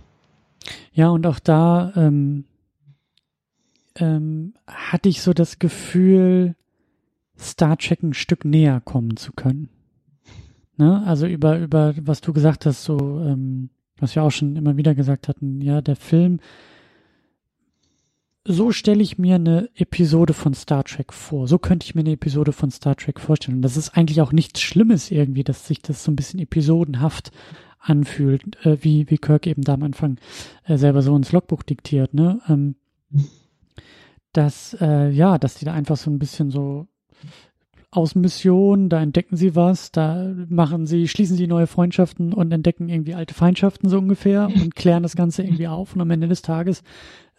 Ja, 0.93 1.09
und 1.09 1.27
auch 1.27 1.39
da 1.39 1.91
ähm, 1.97 2.45
ähm, 3.97 4.53
hatte 4.67 5.09
ich 5.09 5.23
so 5.23 5.33
das 5.33 5.59
Gefühl, 5.59 6.55
Star 7.39 7.79
Trek 7.79 8.03
ein 8.03 8.13
Stück 8.13 8.45
näher 8.45 8.83
kommen 8.85 9.17
zu 9.17 9.33
können. 9.33 9.71
Ne? 10.77 11.03
Also 11.07 11.27
über, 11.27 11.59
über, 11.59 11.95
was 12.03 12.21
du 12.21 12.35
gesagt 12.35 12.67
hast, 12.67 12.85
so, 12.85 12.99
ähm, 12.99 13.71
was 13.97 14.15
wir 14.15 14.23
auch 14.23 14.31
schon 14.31 14.55
immer 14.57 14.77
wieder 14.77 14.95
gesagt 14.95 15.29
hatten, 15.29 15.63
ja, 15.63 15.81
der 15.81 15.97
Film 15.97 16.41
so 18.45 18.73
stelle 18.73 19.03
ich 19.03 19.19
mir 19.19 19.37
eine 19.37 19.69
Episode 19.77 20.33
von 20.33 20.55
Star 20.55 20.85
Trek 20.85 21.13
vor. 21.13 21.47
So 21.47 21.59
könnte 21.59 21.85
ich 21.85 21.95
mir 21.95 22.01
eine 22.01 22.13
Episode 22.13 22.53
von 22.53 22.71
Star 22.71 22.97
Trek 22.97 23.21
vorstellen. 23.21 23.59
Und 23.59 23.63
das 23.63 23.77
ist 23.77 23.91
eigentlich 23.91 24.21
auch 24.21 24.33
nichts 24.33 24.61
Schlimmes 24.61 25.11
irgendwie, 25.11 25.45
dass 25.45 25.67
sich 25.67 25.81
das 25.81 26.03
so 26.03 26.11
ein 26.11 26.17
bisschen 26.17 26.41
episodenhaft 26.41 27.31
anfühlt, 27.79 28.65
äh, 28.65 28.79
wie, 28.83 29.09
wie 29.11 29.19
Kirk 29.19 29.47
eben 29.47 29.63
da 29.63 29.75
am 29.75 29.83
Anfang 29.83 30.19
äh, 30.65 30.77
selber 30.77 31.03
so 31.03 31.15
ins 31.17 31.33
Logbuch 31.33 31.63
diktiert, 31.63 32.15
ne? 32.15 32.41
Ähm, 32.49 32.77
dass, 34.33 34.77
äh, 34.81 35.11
ja, 35.11 35.39
dass 35.39 35.55
die 35.55 35.65
da 35.65 35.75
einfach 35.75 35.97
so 35.97 36.11
ein 36.11 36.19
bisschen 36.19 36.51
so 36.51 36.87
aus 37.91 38.15
Mission, 38.15 38.89
da 38.89 39.03
entdecken 39.03 39.37
sie 39.37 39.55
was, 39.55 39.93
da 39.93 40.33
machen 40.49 40.87
sie, 40.87 41.09
schließen 41.09 41.37
sie 41.37 41.47
neue 41.47 41.67
Freundschaften 41.67 42.33
und 42.33 42.51
entdecken 42.51 42.89
irgendwie 42.89 43.15
alte 43.15 43.35
Feindschaften 43.35 43.91
so 43.91 43.99
ungefähr 43.99 44.47
und 44.47 44.75
klären 44.75 45.03
das 45.03 45.15
Ganze 45.15 45.43
irgendwie 45.43 45.69
auf 45.69 45.95
und 45.95 46.01
am 46.01 46.11
Ende 46.11 46.27
des 46.27 46.41
Tages 46.41 46.83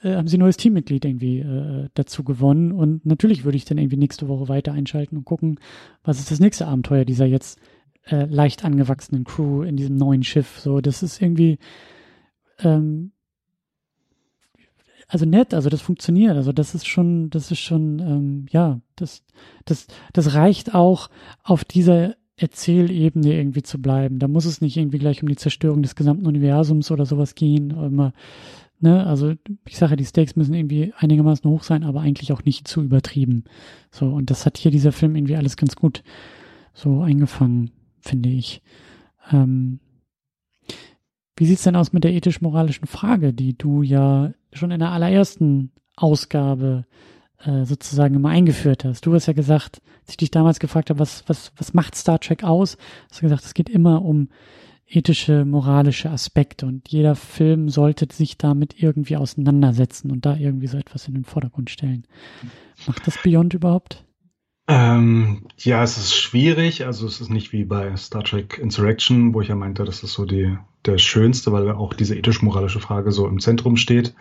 äh, 0.03 0.15
haben 0.15 0.27
sie 0.27 0.37
ein 0.37 0.41
neues 0.41 0.57
Teammitglied 0.57 1.05
irgendwie 1.05 1.39
äh, 1.39 1.89
dazu 1.93 2.23
gewonnen 2.23 2.71
und 2.71 3.05
natürlich 3.05 3.43
würde 3.43 3.57
ich 3.57 3.65
dann 3.65 3.77
irgendwie 3.77 3.97
nächste 3.97 4.27
Woche 4.27 4.49
weiter 4.49 4.73
einschalten 4.73 5.17
und 5.17 5.25
gucken, 5.25 5.59
was 6.03 6.19
ist 6.19 6.31
das 6.31 6.39
nächste 6.39 6.67
Abenteuer 6.67 7.05
dieser 7.05 7.25
jetzt 7.25 7.59
äh, 8.05 8.25
leicht 8.25 8.65
angewachsenen 8.65 9.23
Crew 9.23 9.63
in 9.63 9.77
diesem 9.77 9.95
neuen 9.95 10.23
Schiff. 10.23 10.59
So, 10.59 10.81
das 10.81 11.03
ist 11.03 11.21
irgendwie 11.21 11.57
ähm, 12.59 13.11
also 15.07 15.25
nett, 15.25 15.53
also 15.53 15.69
das 15.69 15.81
funktioniert, 15.81 16.35
also 16.35 16.51
das 16.51 16.73
ist 16.73 16.87
schon, 16.87 17.29
das 17.29 17.51
ist 17.51 17.59
schon, 17.59 17.99
ähm, 17.99 18.45
ja, 18.49 18.79
das, 18.95 19.23
das, 19.65 19.87
das 20.11 20.33
reicht 20.33 20.73
auch 20.73 21.09
auf 21.43 21.63
dieser 21.63 22.15
Erzählebene 22.35 23.35
irgendwie 23.35 23.61
zu 23.61 23.79
bleiben. 23.79 24.17
Da 24.17 24.27
muss 24.27 24.45
es 24.45 24.59
nicht 24.59 24.75
irgendwie 24.75 24.97
gleich 24.97 25.21
um 25.21 25.29
die 25.29 25.35
Zerstörung 25.35 25.83
des 25.83 25.95
gesamten 25.95 26.25
Universums 26.25 26.89
oder 26.89 27.05
sowas 27.05 27.35
gehen. 27.35 27.69
Immer, 27.71 28.13
ne, 28.83 29.07
also 29.07 29.33
ich 29.65 29.77
sage, 29.77 29.95
die 29.95 30.05
Stakes 30.05 30.35
müssen 30.35 30.53
irgendwie 30.53 30.93
einigermaßen 30.97 31.49
hoch 31.49 31.63
sein, 31.63 31.83
aber 31.83 32.01
eigentlich 32.01 32.31
auch 32.33 32.43
nicht 32.43 32.67
zu 32.67 32.81
übertrieben. 32.81 33.45
So, 33.89 34.07
und 34.07 34.29
das 34.29 34.45
hat 34.45 34.57
hier 34.57 34.71
dieser 34.71 34.91
Film 34.91 35.15
irgendwie 35.15 35.37
alles 35.37 35.57
ganz 35.57 35.75
gut 35.75 36.03
so 36.73 37.01
eingefangen, 37.01 37.71
finde 38.01 38.29
ich. 38.29 38.61
Ähm, 39.31 39.79
wie 41.37 41.45
sieht's 41.45 41.63
denn 41.63 41.75
aus 41.75 41.93
mit 41.93 42.03
der 42.03 42.13
ethisch-moralischen 42.13 42.85
Frage, 42.85 43.33
die 43.33 43.57
du 43.57 43.81
ja 43.81 44.33
schon 44.51 44.71
in 44.71 44.79
der 44.79 44.91
allerersten 44.91 45.71
Ausgabe 45.95 46.85
äh, 47.39 47.63
sozusagen 47.65 48.15
immer 48.15 48.29
eingeführt 48.29 48.83
hast? 48.83 49.05
Du 49.05 49.13
hast 49.13 49.27
ja 49.27 49.33
gesagt, 49.33 49.81
als 50.01 50.11
ich 50.11 50.17
dich 50.17 50.31
damals 50.31 50.59
gefragt 50.59 50.89
habe, 50.89 50.99
was, 50.99 51.23
was, 51.27 51.53
was 51.55 51.73
macht 51.73 51.95
Star 51.95 52.19
Trek 52.19 52.43
aus, 52.43 52.77
hast 53.09 53.21
du 53.21 53.25
gesagt, 53.25 53.45
es 53.45 53.53
geht 53.53 53.69
immer 53.69 54.03
um 54.03 54.27
ethische, 54.95 55.45
moralische 55.45 56.09
Aspekte 56.09 56.65
und 56.65 56.89
jeder 56.89 57.15
Film 57.15 57.69
sollte 57.69 58.07
sich 58.11 58.37
damit 58.37 58.81
irgendwie 58.81 59.17
auseinandersetzen 59.17 60.11
und 60.11 60.25
da 60.25 60.35
irgendwie 60.35 60.67
so 60.67 60.77
etwas 60.77 61.07
in 61.07 61.15
den 61.15 61.25
Vordergrund 61.25 61.69
stellen. 61.69 62.05
Macht 62.87 63.07
das 63.07 63.21
Beyond 63.21 63.53
überhaupt? 63.53 64.05
Ähm, 64.67 65.47
ja, 65.57 65.83
es 65.83 65.97
ist 65.97 66.15
schwierig. 66.15 66.85
Also 66.85 67.05
es 67.05 67.19
ist 67.19 67.29
nicht 67.29 67.51
wie 67.51 67.65
bei 67.65 67.95
Star 67.97 68.23
Trek 68.23 68.57
Insurrection, 68.59 69.33
wo 69.33 69.41
ich 69.41 69.49
ja 69.49 69.55
meinte, 69.55 69.83
das 69.83 70.03
ist 70.03 70.13
so 70.13 70.25
die, 70.25 70.57
der 70.85 70.97
schönste, 70.97 71.51
weil 71.51 71.69
auch 71.71 71.93
diese 71.93 72.15
ethisch-moralische 72.15 72.79
Frage 72.79 73.11
so 73.11 73.27
im 73.27 73.39
Zentrum 73.39 73.75
steht. 73.75 74.15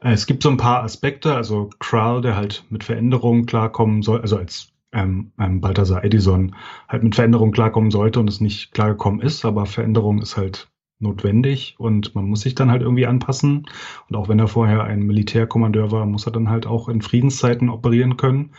Äh, 0.00 0.12
es 0.12 0.26
gibt 0.26 0.42
so 0.42 0.50
ein 0.50 0.56
paar 0.56 0.82
Aspekte, 0.82 1.34
also 1.34 1.70
Kral, 1.80 2.22
der 2.22 2.36
halt 2.36 2.64
mit 2.70 2.84
Veränderungen 2.84 3.46
klarkommen 3.46 4.02
soll, 4.02 4.20
also 4.22 4.36
als 4.38 4.68
ähm, 4.94 5.32
ähm, 5.38 5.60
Balthasar 5.60 6.04
Edison 6.04 6.54
halt 6.88 7.02
mit 7.02 7.14
Veränderungen 7.14 7.52
klarkommen 7.52 7.90
sollte 7.90 8.20
und 8.20 8.28
es 8.28 8.40
nicht 8.40 8.72
klargekommen 8.72 9.20
ist, 9.20 9.44
aber 9.44 9.66
Veränderung 9.66 10.22
ist 10.22 10.36
halt 10.36 10.68
notwendig 11.00 11.74
und 11.78 12.14
man 12.14 12.26
muss 12.26 12.40
sich 12.40 12.54
dann 12.54 12.70
halt 12.70 12.82
irgendwie 12.82 13.06
anpassen. 13.06 13.66
Und 14.08 14.16
auch 14.16 14.28
wenn 14.28 14.38
er 14.38 14.48
vorher 14.48 14.84
ein 14.84 15.02
Militärkommandeur 15.02 15.90
war, 15.90 16.06
muss 16.06 16.26
er 16.26 16.32
dann 16.32 16.48
halt 16.48 16.66
auch 16.66 16.88
in 16.88 17.02
Friedenszeiten 17.02 17.68
operieren 17.68 18.16
können. 18.16 18.52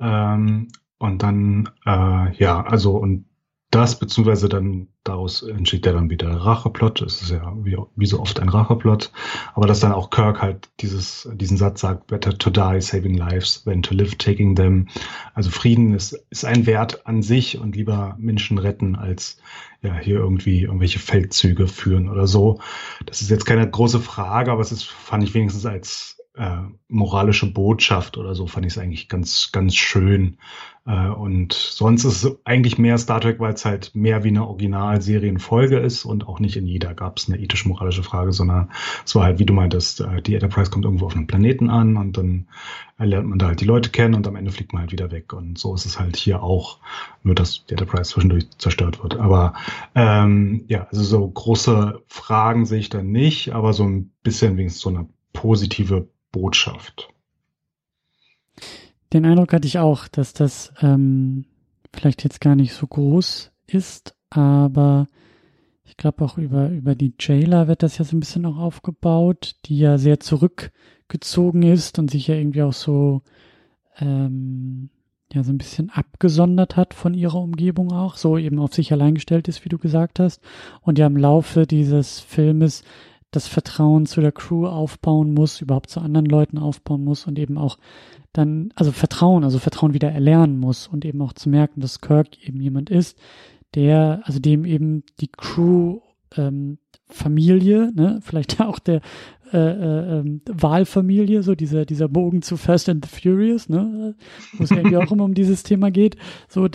Ähm, 0.00 0.68
und 0.98 1.22
dann, 1.22 1.70
äh, 1.86 2.36
ja, 2.36 2.62
also 2.62 2.96
und 2.96 3.24
das, 3.70 3.98
beziehungsweise 3.98 4.48
dann 4.48 4.88
daraus 5.04 5.42
entsteht 5.42 5.84
ja 5.84 5.92
dann 5.92 6.08
wieder 6.08 6.30
Racheplot. 6.30 7.02
Es 7.02 7.20
ist 7.20 7.30
ja 7.30 7.52
wie, 7.62 7.76
wie 7.96 8.06
so 8.06 8.18
oft 8.18 8.40
ein 8.40 8.48
Racheplot. 8.48 9.12
Aber 9.54 9.66
dass 9.66 9.80
dann 9.80 9.92
auch 9.92 10.08
Kirk 10.08 10.40
halt 10.40 10.70
dieses, 10.80 11.28
diesen 11.34 11.58
Satz 11.58 11.82
sagt, 11.82 12.06
better 12.06 12.36
to 12.36 12.48
die 12.48 12.80
saving 12.80 13.14
lives 13.14 13.64
than 13.64 13.82
to 13.82 13.94
live 13.94 14.14
taking 14.14 14.56
them. 14.56 14.88
Also 15.34 15.50
Frieden 15.50 15.94
ist, 15.94 16.14
ist 16.30 16.46
ein 16.46 16.64
Wert 16.64 17.06
an 17.06 17.22
sich 17.22 17.58
und 17.58 17.76
lieber 17.76 18.16
Menschen 18.18 18.56
retten, 18.56 18.96
als 18.96 19.38
ja 19.82 19.94
hier 19.94 20.16
irgendwie 20.16 20.62
irgendwelche 20.62 20.98
Feldzüge 20.98 21.68
führen 21.68 22.08
oder 22.08 22.26
so. 22.26 22.60
Das 23.04 23.20
ist 23.20 23.30
jetzt 23.30 23.44
keine 23.44 23.68
große 23.68 24.00
Frage, 24.00 24.50
aber 24.50 24.62
es 24.62 24.72
ist, 24.72 24.84
fand 24.84 25.24
ich 25.24 25.34
wenigstens 25.34 25.66
als 25.66 26.17
äh, 26.38 26.62
moralische 26.88 27.52
Botschaft 27.52 28.16
oder 28.16 28.34
so 28.34 28.46
fand 28.46 28.64
ich 28.64 28.72
es 28.72 28.78
eigentlich 28.78 29.08
ganz, 29.08 29.50
ganz 29.52 29.74
schön. 29.74 30.38
Äh, 30.86 31.08
und 31.08 31.52
sonst 31.52 32.04
ist 32.04 32.24
es 32.24 32.38
eigentlich 32.44 32.78
mehr 32.78 32.96
Star 32.96 33.20
Trek, 33.20 33.40
weil 33.40 33.52
es 33.52 33.64
halt 33.64 33.94
mehr 33.94 34.22
wie 34.22 34.28
eine 34.28 34.46
Originalserienfolge 34.46 35.78
ist 35.78 36.04
und 36.04 36.28
auch 36.28 36.38
nicht 36.38 36.56
in 36.56 36.66
jeder 36.66 36.94
gab 36.94 37.18
es 37.18 37.28
eine 37.28 37.38
ethisch-moralische 37.40 38.04
Frage, 38.04 38.32
sondern 38.32 38.70
es 39.04 39.16
war 39.16 39.24
halt, 39.24 39.40
wie 39.40 39.46
du 39.46 39.52
meintest, 39.52 40.00
äh, 40.00 40.22
die 40.22 40.34
Enterprise 40.34 40.70
kommt 40.70 40.84
irgendwo 40.84 41.06
auf 41.06 41.16
einem 41.16 41.26
Planeten 41.26 41.70
an 41.70 41.96
und 41.96 42.16
dann 42.16 42.46
lernt 42.98 43.28
man 43.28 43.38
da 43.38 43.48
halt 43.48 43.60
die 43.60 43.64
Leute 43.64 43.90
kennen 43.90 44.14
und 44.14 44.26
am 44.26 44.36
Ende 44.36 44.50
fliegt 44.50 44.72
man 44.72 44.82
halt 44.82 44.92
wieder 44.92 45.10
weg. 45.10 45.32
Und 45.32 45.58
so 45.58 45.74
ist 45.74 45.86
es 45.86 45.98
halt 45.98 46.16
hier 46.16 46.42
auch, 46.42 46.78
nur 47.22 47.34
dass 47.34 47.64
die 47.66 47.72
Enterprise 47.72 48.10
zwischendurch 48.10 48.48
zerstört 48.58 49.02
wird. 49.02 49.16
Aber 49.16 49.54
ähm, 49.94 50.64
ja, 50.68 50.86
also 50.90 51.02
so 51.02 51.28
große 51.28 52.00
Fragen 52.06 52.64
sehe 52.64 52.80
ich 52.80 52.90
da 52.90 53.02
nicht, 53.02 53.52
aber 53.52 53.72
so 53.72 53.84
ein 53.84 54.10
bisschen 54.22 54.56
wenigstens 54.56 54.82
so 54.82 54.88
eine 54.88 55.08
positive 55.32 56.08
Botschaft. 56.32 57.08
Den 59.12 59.24
Eindruck 59.24 59.52
hatte 59.52 59.66
ich 59.66 59.78
auch, 59.78 60.08
dass 60.08 60.32
das 60.32 60.72
ähm, 60.80 61.46
vielleicht 61.94 62.24
jetzt 62.24 62.40
gar 62.40 62.54
nicht 62.54 62.74
so 62.74 62.86
groß 62.86 63.50
ist, 63.66 64.14
aber 64.30 65.08
ich 65.84 65.96
glaube 65.96 66.24
auch 66.24 66.36
über, 66.36 66.68
über 66.68 66.94
die 66.94 67.14
Jailer 67.18 67.68
wird 67.68 67.82
das 67.82 67.96
ja 67.98 68.04
so 68.04 68.16
ein 68.16 68.20
bisschen 68.20 68.44
auch 68.44 68.58
aufgebaut, 68.58 69.56
die 69.64 69.78
ja 69.78 69.96
sehr 69.96 70.20
zurückgezogen 70.20 71.62
ist 71.62 71.98
und 71.98 72.10
sich 72.10 72.26
ja 72.26 72.34
irgendwie 72.34 72.62
auch 72.62 72.74
so 72.74 73.22
ähm, 73.98 74.90
ja 75.32 75.42
so 75.42 75.52
ein 75.52 75.58
bisschen 75.58 75.90
abgesondert 75.90 76.76
hat 76.76 76.94
von 76.94 77.14
ihrer 77.14 77.40
Umgebung 77.40 77.92
auch, 77.92 78.16
so 78.16 78.38
eben 78.38 78.58
auf 78.58 78.74
sich 78.74 78.92
allein 78.92 79.14
gestellt 79.14 79.48
ist, 79.48 79.64
wie 79.64 79.68
du 79.68 79.78
gesagt 79.78 80.20
hast, 80.20 80.42
und 80.82 80.98
ja 80.98 81.06
im 81.06 81.16
Laufe 81.16 81.66
dieses 81.66 82.20
Filmes 82.20 82.82
das 83.30 83.46
Vertrauen 83.46 84.06
zu 84.06 84.20
der 84.20 84.32
Crew 84.32 84.66
aufbauen 84.66 85.34
muss, 85.34 85.60
überhaupt 85.60 85.90
zu 85.90 86.00
anderen 86.00 86.26
Leuten 86.26 86.58
aufbauen 86.58 87.04
muss 87.04 87.26
und 87.26 87.38
eben 87.38 87.58
auch 87.58 87.78
dann, 88.32 88.72
also 88.74 88.92
Vertrauen, 88.92 89.44
also 89.44 89.58
Vertrauen 89.58 89.94
wieder 89.94 90.10
erlernen 90.10 90.58
muss 90.58 90.86
und 90.86 91.04
eben 91.04 91.20
auch 91.20 91.32
zu 91.32 91.48
merken, 91.48 91.80
dass 91.80 92.00
Kirk 92.00 92.42
eben 92.46 92.60
jemand 92.60 92.90
ist, 92.90 93.18
der, 93.74 94.22
also 94.24 94.38
dem 94.38 94.64
eben 94.64 95.04
die 95.20 95.28
Crew 95.28 96.00
ähm, 96.36 96.78
Familie, 97.08 97.92
ne, 97.94 98.20
vielleicht 98.22 98.60
auch 98.60 98.78
der 98.78 99.00
äh, 99.52 99.56
äh, 99.56 100.18
ähm, 100.18 100.42
Wahlfamilie, 100.46 101.42
so 101.42 101.54
dieser, 101.54 101.86
dieser 101.86 102.08
Bogen 102.08 102.42
zu 102.42 102.58
Fast 102.58 102.88
and 102.90 103.04
the 103.04 103.10
Furious, 103.10 103.70
ne, 103.70 104.14
wo 104.52 104.64
es 104.64 104.70
irgendwie 104.70 104.98
auch 104.98 105.10
immer 105.10 105.24
um 105.24 105.32
dieses 105.32 105.62
Thema 105.62 105.90
geht. 105.90 106.16
So, 106.48 106.68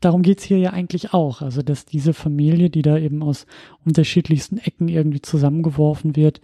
darum 0.00 0.22
geht's 0.22 0.44
hier 0.44 0.58
ja 0.58 0.70
eigentlich 0.70 1.12
auch. 1.14 1.42
Also, 1.42 1.62
dass 1.62 1.84
diese 1.84 2.12
Familie, 2.14 2.70
die 2.70 2.82
da 2.82 2.96
eben 2.96 3.24
aus 3.24 3.46
unterschiedlichsten 3.84 4.58
Ecken 4.58 4.86
irgendwie 4.86 5.20
zusammengeworfen 5.20 6.14
wird, 6.14 6.40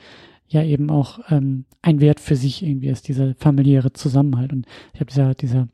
ja 0.49 0.65
eben 0.65 0.91
auch 0.91 1.21
ähm, 1.31 1.65
ein 1.81 2.01
Wert 2.01 2.19
für 2.19 2.35
sich 2.35 2.65
irgendwie 2.65 2.89
ist, 2.89 3.07
dieser 3.07 3.35
familiäre 3.37 3.93
Zusammenhalt. 3.93 4.53
Und 4.53 4.67
ich 4.95 5.01
habe 5.01 5.11
dieser, 5.11 5.35
dieser 5.35 5.69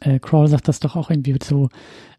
äh, 0.00 0.18
Crawl 0.18 0.48
sagt 0.48 0.66
das 0.66 0.80
doch 0.80 0.96
auch 0.96 1.10
irgendwie 1.10 1.36
so, 1.42 1.68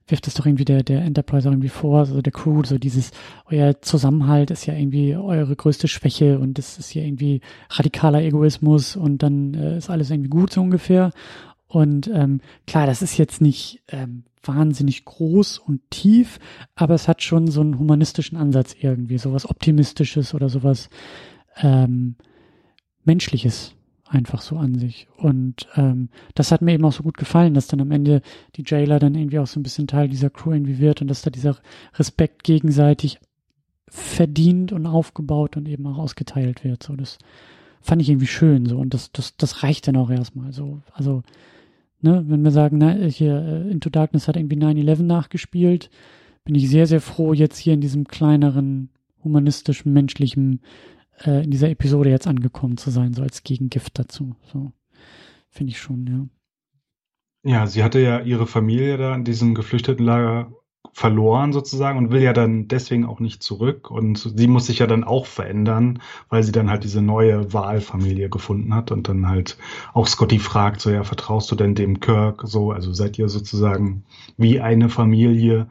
wirft 0.08 0.28
es 0.28 0.34
doch 0.34 0.46
irgendwie 0.46 0.66
der, 0.66 0.84
der 0.84 1.02
Enterprise 1.02 1.48
irgendwie 1.48 1.70
vor, 1.70 2.00
also 2.00 2.22
der 2.22 2.34
Crew, 2.34 2.64
so 2.64 2.78
dieses, 2.78 3.12
euer 3.46 3.82
Zusammenhalt 3.82 4.52
ist 4.52 4.66
ja 4.66 4.74
irgendwie 4.74 5.16
eure 5.16 5.56
größte 5.56 5.88
Schwäche 5.88 6.40
und 6.40 6.60
es 6.60 6.78
ist 6.78 6.94
ja 6.94 7.04
irgendwie 7.04 7.42
radikaler 7.70 8.22
Egoismus 8.22 8.96
und 8.96 9.24
dann 9.24 9.54
äh, 9.54 9.78
ist 9.78 9.90
alles 9.90 10.12
irgendwie 10.12 10.30
gut 10.30 10.52
so 10.52 10.62
ungefähr. 10.62 11.12
Und 11.68 12.08
ähm, 12.14 12.42
klar, 12.68 12.86
das 12.86 13.02
ist 13.02 13.18
jetzt 13.18 13.42
nicht 13.42 13.82
ähm, 13.88 14.26
wahnsinnig 14.44 15.06
groß 15.06 15.58
und 15.58 15.82
tief, 15.90 16.40
aber 16.76 16.94
es 16.94 17.08
hat 17.08 17.24
schon 17.24 17.48
so 17.48 17.62
einen 17.62 17.80
humanistischen 17.80 18.38
Ansatz 18.38 18.76
irgendwie, 18.80 19.18
sowas 19.18 19.50
Optimistisches 19.50 20.34
oder 20.34 20.50
sowas 20.50 20.90
ähm, 21.62 22.16
Menschliches 23.06 23.76
einfach 24.14 24.42
so 24.42 24.58
an 24.58 24.76
sich. 24.76 25.08
Und 25.18 25.68
ähm, 25.76 26.10
das 26.36 26.52
hat 26.52 26.62
mir 26.62 26.74
eben 26.74 26.86
auch 26.86 26.94
so 26.94 27.04
gut 27.04 27.18
gefallen, 27.18 27.54
dass 27.54 27.68
dann 27.68 27.82
am 27.82 27.92
Ende 27.92 28.22
die 28.56 28.64
Jailer 28.66 29.00
dann 29.00 29.16
irgendwie 29.16 29.40
auch 29.40 29.48
so 29.48 29.60
ein 29.60 29.64
bisschen 29.64 29.88
Teil 29.88 30.08
dieser 30.08 30.30
Crew 30.30 30.54
irgendwie 30.54 30.80
wird 30.80 31.02
und 31.02 31.08
dass 31.08 31.22
da 31.22 31.30
dieser 31.30 31.58
Respekt 31.96 32.44
gegenseitig 32.44 33.20
verdient 33.90 34.72
und 34.72 34.86
aufgebaut 34.86 35.58
und 35.58 35.68
eben 35.68 35.86
auch 35.88 35.98
ausgeteilt 35.98 36.64
wird. 36.64 36.84
So, 36.84 36.96
das 36.96 37.18
fand 37.82 38.02
ich 38.02 38.10
irgendwie 38.10 38.28
schön 38.28 38.66
so 38.66 38.78
und 38.78 38.94
das, 38.94 39.12
das, 39.12 39.36
das 39.38 39.64
reicht 39.64 39.88
dann 39.88 39.98
auch 39.98 40.10
erstmal 40.10 40.54
so. 40.54 40.82
Also, 40.94 41.24
ne, 42.02 42.24
wenn 42.28 42.44
wir 42.44 42.52
sagen, 42.52 42.78
na, 42.78 42.94
hier 42.94 43.36
äh, 43.36 43.72
Into 43.72 43.90
Darkness 43.90 44.28
hat 44.28 44.38
irgendwie 44.38 44.58
9-11 44.58 45.04
nachgespielt, 45.04 45.90
bin 46.46 46.56
ich 46.56 46.70
sehr, 46.70 46.88
sehr 46.88 47.02
froh, 47.02 47.34
jetzt 47.34 47.58
hier 47.58 47.74
in 47.74 47.82
diesem 47.82 48.08
kleineren, 48.08 48.90
humanistischen, 49.24 49.94
menschlichen 49.94 50.62
äh, 51.26 51.44
in 51.44 51.52
dieser 51.52 51.70
Episode 51.70 52.10
jetzt 52.10 52.28
angekommen 52.28 52.78
zu 52.78 52.92
sein, 52.92 53.14
so 53.14 53.22
als 53.22 53.44
Gegengift 53.44 53.98
dazu. 54.00 54.36
So 54.52 54.72
finde 55.50 55.72
ich 55.72 55.80
schon, 55.80 56.08
ja. 56.08 56.28
Ja, 57.46 57.68
sie 57.68 57.84
hatte 57.84 58.00
ja 58.00 58.22
ihre 58.22 58.48
Familie 58.48 58.98
da 58.98 59.14
in 59.14 59.26
diesem 59.26 59.54
Geflüchtetenlager 59.54 60.52
verloren 60.94 61.54
sozusagen 61.54 61.98
und 61.98 62.12
will 62.12 62.22
ja 62.22 62.34
dann 62.34 62.68
deswegen 62.68 63.06
auch 63.06 63.20
nicht 63.20 63.42
zurück. 63.42 63.90
Und 63.90 64.18
sie 64.36 64.48
muss 64.48 64.68
sich 64.68 64.80
ja 64.80 64.88
dann 64.88 65.04
auch 65.04 65.26
verändern, 65.26 66.02
weil 66.30 66.44
sie 66.44 66.52
dann 66.52 66.70
halt 66.70 66.84
diese 66.84 67.02
neue 67.02 67.52
Wahlfamilie 67.52 68.30
gefunden 68.30 68.74
hat 68.76 68.92
und 68.92 69.10
dann 69.10 69.28
halt 69.28 69.58
auch 69.94 70.08
Scotty 70.08 70.40
fragt, 70.40 70.82
so 70.82 70.90
ja, 70.92 71.04
vertraust 71.04 71.52
du 71.52 71.56
denn 71.56 71.76
dem 71.76 72.00
Kirk 72.00 72.44
so? 72.46 72.72
Also 72.72 72.94
seid 72.94 73.18
ihr 73.18 73.28
sozusagen 73.28 74.04
wie 74.38 74.62
eine 74.62 74.90
Familie, 74.90 75.68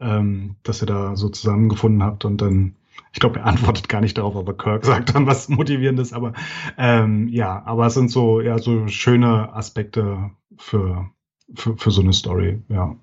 ähm, 0.00 0.56
dass 0.62 0.82
ihr 0.82 0.86
da 0.86 1.16
so 1.16 1.28
zusammengefunden 1.28 2.02
habt 2.02 2.24
und 2.24 2.40
dann 2.40 2.74
ich 3.12 3.20
glaube, 3.20 3.40
er 3.40 3.46
antwortet 3.46 3.88
gar 3.88 4.00
nicht 4.00 4.16
darauf, 4.18 4.36
aber 4.36 4.56
Kirk 4.56 4.84
sagt 4.86 5.14
dann 5.14 5.26
was 5.26 5.48
Motivierendes. 5.48 6.12
Aber 6.12 6.32
ähm, 6.78 7.28
ja, 7.28 7.62
aber 7.64 7.86
es 7.86 7.94
sind 7.94 8.10
so 8.10 8.40
ja 8.40 8.58
so 8.58 8.88
schöne 8.88 9.52
Aspekte 9.54 10.30
für, 10.56 11.10
für, 11.54 11.76
für 11.76 11.90
so 11.90 12.02
eine 12.02 12.12
Story. 12.12 12.62
Ja, 12.68 12.96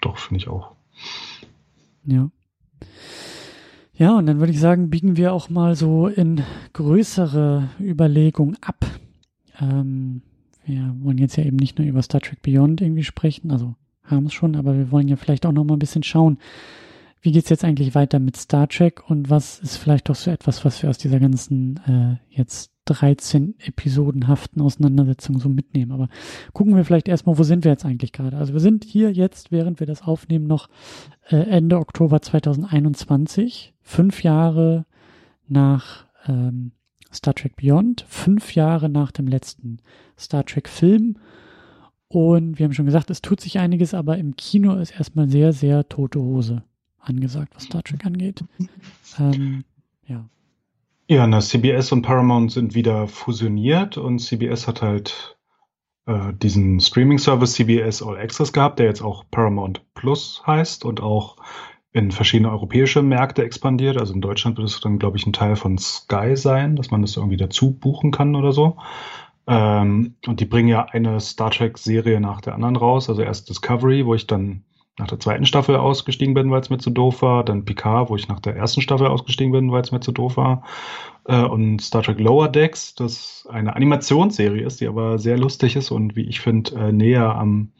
doch, 0.00 0.18
finde 0.18 0.38
ich 0.42 0.48
auch. 0.48 0.72
Ja. 2.04 2.30
Ja, 3.96 4.18
und 4.18 4.26
dann 4.26 4.40
würde 4.40 4.52
ich 4.52 4.58
sagen, 4.58 4.90
biegen 4.90 5.16
wir 5.16 5.32
auch 5.32 5.50
mal 5.50 5.76
so 5.76 6.08
in 6.08 6.42
größere 6.72 7.68
Überlegungen 7.80 8.56
ab. 8.60 8.84
Ähm, 9.60 10.22
wir 10.66 10.94
wollen 11.00 11.18
jetzt 11.18 11.36
ja 11.36 11.44
eben 11.44 11.56
nicht 11.56 11.78
nur 11.78 11.86
über 11.86 12.02
Star 12.02 12.20
Trek 12.20 12.42
Beyond 12.42 12.80
irgendwie 12.80 13.04
sprechen, 13.04 13.52
also 13.52 13.76
haben 14.02 14.26
es 14.26 14.32
schon, 14.32 14.56
aber 14.56 14.76
wir 14.76 14.90
wollen 14.90 15.06
ja 15.06 15.14
vielleicht 15.14 15.46
auch 15.46 15.52
noch 15.52 15.62
mal 15.62 15.74
ein 15.74 15.78
bisschen 15.78 16.02
schauen, 16.02 16.38
wie 17.24 17.32
geht's 17.32 17.48
jetzt 17.48 17.64
eigentlich 17.64 17.94
weiter 17.94 18.18
mit 18.18 18.36
Star 18.36 18.68
Trek 18.68 19.08
und 19.08 19.30
was 19.30 19.58
ist 19.58 19.78
vielleicht 19.78 20.10
auch 20.10 20.14
so 20.14 20.30
etwas, 20.30 20.62
was 20.66 20.82
wir 20.82 20.90
aus 20.90 20.98
dieser 20.98 21.18
ganzen 21.18 21.80
äh, 21.86 22.16
jetzt 22.28 22.70
13 22.84 23.54
episodenhaften 23.60 24.60
Auseinandersetzungen 24.60 25.40
so 25.40 25.48
mitnehmen. 25.48 25.90
Aber 25.92 26.10
gucken 26.52 26.76
wir 26.76 26.84
vielleicht 26.84 27.08
erstmal, 27.08 27.38
wo 27.38 27.42
sind 27.42 27.64
wir 27.64 27.70
jetzt 27.70 27.86
eigentlich 27.86 28.12
gerade? 28.12 28.36
Also 28.36 28.52
wir 28.52 28.60
sind 28.60 28.84
hier 28.84 29.10
jetzt, 29.10 29.50
während 29.50 29.80
wir 29.80 29.86
das 29.86 30.02
aufnehmen, 30.02 30.46
noch 30.46 30.68
äh, 31.30 31.36
Ende 31.36 31.78
Oktober 31.78 32.20
2021, 32.20 33.72
fünf 33.80 34.22
Jahre 34.22 34.84
nach 35.48 36.04
ähm, 36.28 36.72
Star 37.10 37.34
Trek 37.34 37.56
Beyond, 37.56 38.04
fünf 38.06 38.54
Jahre 38.54 38.90
nach 38.90 39.12
dem 39.12 39.28
letzten 39.28 39.78
Star 40.18 40.44
Trek 40.44 40.68
Film. 40.68 41.16
Und 42.08 42.58
wir 42.58 42.64
haben 42.64 42.74
schon 42.74 42.84
gesagt, 42.84 43.08
es 43.08 43.22
tut 43.22 43.40
sich 43.40 43.58
einiges, 43.58 43.94
aber 43.94 44.18
im 44.18 44.36
Kino 44.36 44.74
ist 44.76 44.90
erstmal 44.90 45.30
sehr, 45.30 45.54
sehr 45.54 45.88
tote 45.88 46.20
Hose 46.20 46.64
angesagt, 47.04 47.54
was 47.54 47.64
Star 47.64 47.82
Trek 47.82 48.04
angeht. 48.04 48.44
Ähm, 49.18 49.64
ja. 50.06 50.24
Ja, 51.08 51.26
na, 51.26 51.40
CBS 51.40 51.92
und 51.92 52.02
Paramount 52.02 52.50
sind 52.50 52.74
wieder 52.74 53.06
fusioniert 53.08 53.96
und 53.98 54.18
CBS 54.18 54.66
hat 54.66 54.82
halt 54.82 55.36
äh, 56.06 56.32
diesen 56.32 56.80
Streaming-Service 56.80 57.52
CBS 57.52 58.02
All 58.02 58.18
Access 58.18 58.52
gehabt, 58.52 58.78
der 58.78 58.86
jetzt 58.86 59.02
auch 59.02 59.24
Paramount 59.30 59.82
Plus 59.94 60.42
heißt 60.46 60.84
und 60.84 61.02
auch 61.02 61.36
in 61.92 62.10
verschiedene 62.10 62.50
europäische 62.50 63.02
Märkte 63.02 63.44
expandiert. 63.44 63.98
Also 63.98 64.14
in 64.14 64.20
Deutschland 64.20 64.56
wird 64.56 64.68
es 64.68 64.80
dann, 64.80 64.98
glaube 64.98 65.16
ich, 65.16 65.26
ein 65.26 65.32
Teil 65.32 65.56
von 65.56 65.78
Sky 65.78 66.36
sein, 66.36 66.74
dass 66.74 66.90
man 66.90 67.02
das 67.02 67.16
irgendwie 67.16 67.36
dazu 67.36 67.72
buchen 67.72 68.10
kann 68.10 68.34
oder 68.34 68.52
so. 68.52 68.76
Ähm, 69.46 70.16
und 70.26 70.40
die 70.40 70.44
bringen 70.44 70.68
ja 70.68 70.86
eine 70.86 71.20
Star 71.20 71.50
Trek-Serie 71.50 72.20
nach 72.20 72.40
der 72.40 72.54
anderen 72.54 72.76
raus. 72.76 73.08
Also 73.08 73.22
erst 73.22 73.48
Discovery, 73.48 74.04
wo 74.06 74.14
ich 74.14 74.26
dann 74.26 74.64
nach 74.98 75.08
der 75.08 75.18
zweiten 75.18 75.44
Staffel 75.44 75.76
ausgestiegen 75.76 76.34
bin, 76.34 76.50
weil 76.50 76.60
es 76.60 76.70
mir 76.70 76.78
zu 76.78 76.90
doof 76.90 77.22
war. 77.22 77.44
Dann 77.44 77.64
Picard, 77.64 78.10
wo 78.10 78.16
ich 78.16 78.28
nach 78.28 78.40
der 78.40 78.54
ersten 78.54 78.80
Staffel 78.80 79.08
ausgestiegen 79.08 79.52
bin, 79.52 79.72
weil 79.72 79.82
es 79.82 79.92
mir 79.92 80.00
zu 80.00 80.12
doof 80.12 80.36
war. 80.36 80.62
Äh, 81.26 81.42
und 81.42 81.80
Star 81.80 82.02
Trek 82.02 82.20
Lower 82.20 82.48
Decks, 82.48 82.94
das 82.94 83.48
eine 83.50 83.74
Animationsserie 83.74 84.64
ist, 84.64 84.80
die 84.80 84.86
aber 84.86 85.18
sehr 85.18 85.36
lustig 85.36 85.74
ist 85.74 85.90
und 85.90 86.14
wie 86.14 86.28
ich 86.28 86.40
finde, 86.40 86.76
äh, 86.76 86.92
näher 86.92 87.34
am, 87.34 87.72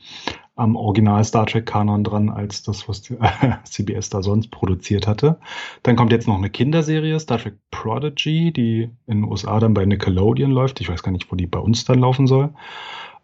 am 0.56 0.74
Original 0.74 1.22
Star 1.24 1.46
Trek 1.46 1.66
Kanon 1.66 2.02
dran 2.02 2.30
als 2.30 2.64
das, 2.64 2.88
was 2.88 3.02
die, 3.02 3.14
äh, 3.20 3.56
CBS 3.62 4.10
da 4.10 4.20
sonst 4.20 4.50
produziert 4.50 5.06
hatte. 5.06 5.38
Dann 5.84 5.94
kommt 5.94 6.10
jetzt 6.10 6.26
noch 6.26 6.38
eine 6.38 6.50
Kinderserie, 6.50 7.20
Star 7.20 7.38
Trek 7.38 7.54
Prodigy, 7.70 8.52
die 8.52 8.90
in 9.06 9.20
den 9.20 9.24
USA 9.24 9.60
dann 9.60 9.74
bei 9.74 9.84
Nickelodeon 9.84 10.50
läuft. 10.50 10.80
Ich 10.80 10.88
weiß 10.88 11.04
gar 11.04 11.12
nicht, 11.12 11.30
wo 11.30 11.36
die 11.36 11.46
bei 11.46 11.60
uns 11.60 11.84
dann 11.84 12.00
laufen 12.00 12.26
soll. 12.26 12.50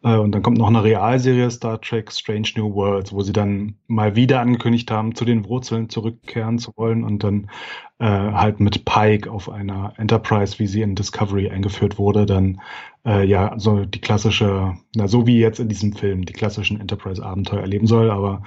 Äh, 0.03 0.16
und 0.16 0.32
dann 0.32 0.42
kommt 0.42 0.59
noch 0.59 0.68
eine 0.68 0.82
Realserie 0.82 1.51
Star 1.51 1.80
Trek 1.80 2.11
Strange 2.12 2.48
New 2.57 2.74
Worlds, 2.74 3.12
wo 3.12 3.22
sie 3.22 3.32
dann 3.32 3.76
mal 3.86 4.16
wieder 4.16 4.40
angekündigt 4.40 4.90
haben, 4.90 5.14
zu 5.14 5.24
den 5.24 5.46
Wurzeln 5.46 5.88
zurückkehren 5.88 6.59
zu 6.59 6.72
wollen 6.76 7.05
und 7.05 7.22
dann 7.24 7.51
äh, 7.98 8.07
halt 8.07 8.61
mit 8.61 8.84
Pike 8.84 9.30
auf 9.30 9.51
einer 9.51 9.92
Enterprise, 9.98 10.59
wie 10.59 10.66
sie 10.66 10.82
in 10.82 10.94
Discovery 10.94 11.51
eingeführt 11.51 11.98
wurde, 11.98 12.24
dann 12.26 12.61
äh, 13.05 13.24
ja 13.26 13.55
so 13.59 13.84
die 13.84 14.01
klassische, 14.01 14.74
na 14.94 15.07
so 15.09 15.26
wie 15.26 15.38
jetzt 15.38 15.61
in 15.61 15.68
diesem 15.68 15.92
Film, 15.92 16.24
die 16.24 16.32
klassischen 16.32 16.80
Enterprise-Abenteuer 16.80 17.61
erleben 17.61 17.86
soll. 17.86 18.11
Aber 18.11 18.42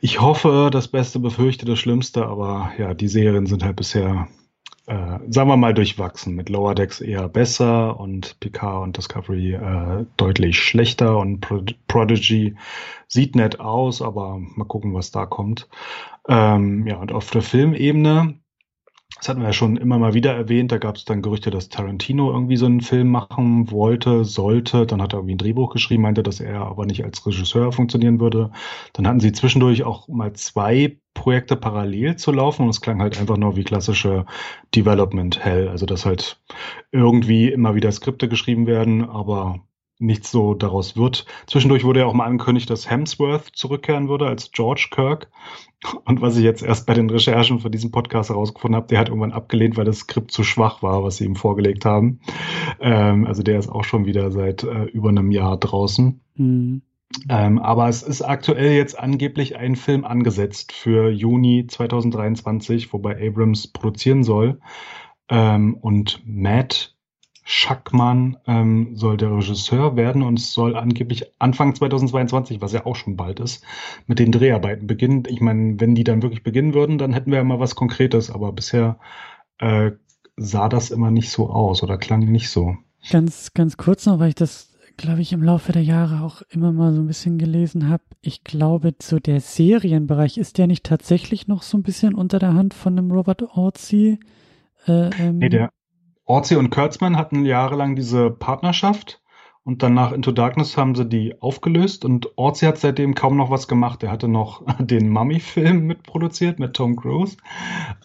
ich 0.00 0.20
hoffe, 0.20 0.70
das 0.72 0.88
Beste 0.88 1.18
befürchte 1.18 1.66
das 1.66 1.78
Schlimmste, 1.78 2.26
aber 2.26 2.72
ja, 2.78 2.94
die 2.94 3.08
Serien 3.08 3.46
sind 3.46 3.64
halt 3.64 3.76
bisher 3.76 4.28
äh, 4.86 5.18
sagen 5.28 5.48
wir 5.48 5.56
mal, 5.56 5.74
durchwachsen. 5.74 6.34
Mit 6.34 6.48
Lower 6.48 6.74
Decks 6.74 7.00
eher 7.00 7.28
besser 7.28 7.98
und 7.98 8.38
Picard 8.40 8.82
und 8.82 8.96
Discovery 8.96 9.54
äh, 9.54 10.06
deutlich 10.16 10.58
schlechter 10.60 11.18
und 11.18 11.40
Pro 11.40 11.62
Prodigy 11.88 12.54
sieht 13.08 13.36
nett 13.36 13.60
aus, 13.60 14.02
aber 14.02 14.38
mal 14.38 14.64
gucken, 14.64 14.94
was 14.94 15.10
da 15.10 15.26
kommt. 15.26 15.68
Ähm, 16.28 16.86
ja, 16.86 16.96
und 16.96 17.12
auf 17.12 17.30
der 17.30 17.42
Filmebene 17.42 18.40
das 19.16 19.30
hatten 19.30 19.40
wir 19.40 19.46
ja 19.46 19.52
schon 19.52 19.76
immer 19.76 19.98
mal 19.98 20.14
wieder 20.14 20.34
erwähnt. 20.34 20.72
Da 20.72 20.78
gab 20.78 20.96
es 20.96 21.04
dann 21.04 21.22
Gerüchte, 21.22 21.50
dass 21.50 21.70
Tarantino 21.70 22.30
irgendwie 22.30 22.56
so 22.56 22.66
einen 22.66 22.82
Film 22.82 23.08
machen 23.10 23.70
wollte, 23.70 24.24
sollte. 24.24 24.84
Dann 24.84 25.00
hat 25.00 25.14
er 25.14 25.18
irgendwie 25.18 25.36
ein 25.36 25.38
Drehbuch 25.38 25.72
geschrieben, 25.72 26.02
meinte, 26.02 26.22
dass 26.22 26.40
er 26.40 26.62
aber 26.62 26.84
nicht 26.84 27.02
als 27.04 27.24
Regisseur 27.26 27.72
funktionieren 27.72 28.20
würde. 28.20 28.50
Dann 28.92 29.06
hatten 29.06 29.20
sie 29.20 29.32
zwischendurch 29.32 29.84
auch 29.84 30.08
mal 30.08 30.34
zwei 30.34 30.98
Projekte 31.16 31.56
parallel 31.56 32.16
zu 32.16 32.30
laufen 32.30 32.62
und 32.62 32.68
es 32.68 32.80
klang 32.80 33.00
halt 33.00 33.18
einfach 33.18 33.36
nur 33.36 33.56
wie 33.56 33.64
klassische 33.64 34.26
Development 34.74 35.44
Hell. 35.44 35.68
Also 35.68 35.86
dass 35.86 36.06
halt 36.06 36.40
irgendwie 36.92 37.48
immer 37.48 37.74
wieder 37.74 37.90
Skripte 37.90 38.28
geschrieben 38.28 38.66
werden, 38.66 39.02
aber 39.04 39.60
nichts 39.98 40.30
so 40.30 40.52
daraus 40.52 40.96
wird. 40.96 41.24
Zwischendurch 41.46 41.82
wurde 41.84 42.00
ja 42.00 42.06
auch 42.06 42.12
mal 42.12 42.26
angekündigt, 42.26 42.68
dass 42.68 42.90
Hemsworth 42.90 43.50
zurückkehren 43.54 44.08
würde 44.08 44.26
als 44.26 44.52
George 44.52 44.88
Kirk. 44.90 45.30
Und 46.04 46.20
was 46.20 46.36
ich 46.36 46.44
jetzt 46.44 46.62
erst 46.62 46.86
bei 46.86 46.92
den 46.92 47.08
Recherchen 47.08 47.60
für 47.60 47.70
diesen 47.70 47.92
Podcast 47.92 48.28
herausgefunden 48.28 48.76
habe, 48.76 48.88
der 48.88 48.98
hat 48.98 49.08
irgendwann 49.08 49.32
abgelehnt, 49.32 49.78
weil 49.78 49.86
das 49.86 50.00
Skript 50.00 50.32
zu 50.32 50.44
schwach 50.44 50.82
war, 50.82 51.02
was 51.02 51.16
sie 51.16 51.24
ihm 51.24 51.34
vorgelegt 51.36 51.86
haben. 51.86 52.20
Ähm, 52.78 53.26
also 53.26 53.42
der 53.42 53.58
ist 53.58 53.70
auch 53.70 53.84
schon 53.84 54.04
wieder 54.04 54.30
seit 54.30 54.64
äh, 54.64 54.84
über 54.84 55.08
einem 55.08 55.30
Jahr 55.30 55.56
draußen. 55.56 56.20
Mhm. 56.34 56.82
Ähm, 57.28 57.58
aber 57.58 57.88
es 57.88 58.02
ist 58.02 58.22
aktuell 58.22 58.72
jetzt 58.72 58.98
angeblich 58.98 59.56
ein 59.56 59.76
Film 59.76 60.04
angesetzt 60.04 60.72
für 60.72 61.10
Juni 61.10 61.66
2023, 61.66 62.92
wobei 62.92 63.26
Abrams 63.26 63.68
produzieren 63.68 64.24
soll. 64.24 64.60
Ähm, 65.28 65.74
und 65.74 66.22
Matt 66.24 66.96
Schackmann 67.48 68.38
ähm, 68.48 68.96
soll 68.96 69.16
der 69.16 69.30
Regisseur 69.30 69.94
werden 69.94 70.22
und 70.22 70.40
soll 70.40 70.76
angeblich 70.76 71.26
Anfang 71.38 71.76
2022, 71.76 72.60
was 72.60 72.72
ja 72.72 72.86
auch 72.86 72.96
schon 72.96 73.16
bald 73.16 73.38
ist, 73.38 73.62
mit 74.08 74.18
den 74.18 74.32
Dreharbeiten 74.32 74.88
beginnen. 74.88 75.22
Ich 75.28 75.40
meine, 75.40 75.78
wenn 75.78 75.94
die 75.94 76.02
dann 76.02 76.22
wirklich 76.22 76.42
beginnen 76.42 76.74
würden, 76.74 76.98
dann 76.98 77.12
hätten 77.12 77.30
wir 77.30 77.38
ja 77.38 77.44
mal 77.44 77.60
was 77.60 77.76
Konkretes, 77.76 78.32
aber 78.32 78.50
bisher 78.52 78.98
äh, 79.58 79.92
sah 80.36 80.68
das 80.68 80.90
immer 80.90 81.12
nicht 81.12 81.30
so 81.30 81.48
aus 81.48 81.84
oder 81.84 81.98
klang 81.98 82.20
nicht 82.20 82.50
so. 82.50 82.76
Ganz, 83.10 83.52
ganz 83.54 83.76
kurz 83.76 84.06
noch, 84.06 84.18
weil 84.18 84.30
ich 84.30 84.34
das, 84.34 84.75
glaube 84.96 85.20
ich, 85.20 85.32
im 85.32 85.42
Laufe 85.42 85.72
der 85.72 85.82
Jahre 85.82 86.22
auch 86.22 86.42
immer 86.50 86.72
mal 86.72 86.92
so 86.92 87.00
ein 87.00 87.06
bisschen 87.06 87.38
gelesen 87.38 87.88
habe. 87.88 88.02
Ich 88.20 88.44
glaube, 88.44 88.94
so 89.00 89.18
der 89.18 89.40
Serienbereich 89.40 90.38
ist 90.38 90.58
der 90.58 90.66
nicht 90.66 90.84
tatsächlich 90.84 91.48
noch 91.48 91.62
so 91.62 91.78
ein 91.78 91.82
bisschen 91.82 92.14
unter 92.14 92.38
der 92.38 92.54
Hand 92.54 92.74
von 92.74 92.96
dem 92.96 93.10
Robert 93.10 93.42
Orzi. 93.42 94.18
Äh, 94.86 95.10
ähm, 95.18 95.38
nee, 95.38 95.48
der, 95.48 95.70
Orzi 96.24 96.56
und 96.56 96.70
Kurtzman 96.70 97.16
hatten 97.16 97.44
jahrelang 97.44 97.94
diese 97.94 98.30
Partnerschaft 98.30 99.22
und 99.66 99.82
dann 99.82 99.94
nach 99.94 100.12
Into 100.12 100.30
Darkness 100.30 100.76
haben 100.76 100.94
sie 100.94 101.04
die 101.04 101.42
aufgelöst 101.42 102.04
und 102.04 102.38
Orzi 102.38 102.66
hat 102.66 102.78
seitdem 102.78 103.16
kaum 103.16 103.36
noch 103.36 103.50
was 103.50 103.66
gemacht. 103.66 104.00
Er 104.04 104.12
hatte 104.12 104.28
noch 104.28 104.62
den 104.78 105.10
Mummy-Film 105.10 105.88
mitproduziert 105.88 106.60
mit 106.60 106.74
Tom 106.74 106.94
Cruise 106.94 107.36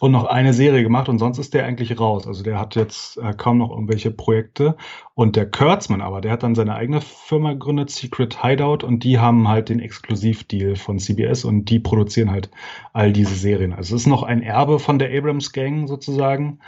und 0.00 0.10
noch 0.10 0.24
eine 0.24 0.54
Serie 0.54 0.82
gemacht 0.82 1.08
und 1.08 1.20
sonst 1.20 1.38
ist 1.38 1.54
der 1.54 1.64
eigentlich 1.64 2.00
raus. 2.00 2.26
Also 2.26 2.42
der 2.42 2.58
hat 2.58 2.74
jetzt 2.74 3.16
äh, 3.18 3.32
kaum 3.32 3.58
noch 3.58 3.70
irgendwelche 3.70 4.10
Projekte. 4.10 4.76
Und 5.14 5.36
der 5.36 5.48
Kurtzman 5.48 6.00
aber, 6.00 6.20
der 6.20 6.32
hat 6.32 6.42
dann 6.42 6.56
seine 6.56 6.74
eigene 6.74 7.00
Firma 7.00 7.52
gegründet, 7.52 7.90
Secret 7.90 8.42
Hideout, 8.42 8.84
und 8.84 9.04
die 9.04 9.20
haben 9.20 9.46
halt 9.46 9.68
den 9.68 9.78
Exklusivdeal 9.78 10.74
von 10.74 10.98
CBS 10.98 11.44
und 11.44 11.66
die 11.66 11.78
produzieren 11.78 12.32
halt 12.32 12.50
all 12.92 13.12
diese 13.12 13.36
Serien. 13.36 13.72
Also 13.72 13.94
es 13.94 14.02
ist 14.02 14.08
noch 14.08 14.24
ein 14.24 14.42
Erbe 14.42 14.80
von 14.80 14.98
der 14.98 15.16
Abrams 15.16 15.52
Gang 15.52 15.86
sozusagen. 15.86 16.58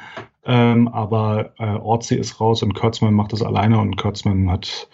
Ähm, 0.47 0.89
aber 0.89 1.55
äh, 1.59 1.77
Orzi 1.77 2.17
ist 2.17 2.41
raus 2.41 2.63
und 2.63 2.75
Kurtzman 2.75 3.15
macht 3.15 3.33
das 3.33 3.43
alleine 3.43 3.81
und 3.81 3.97
Kurtzman 3.97 4.51
hat 4.51 4.89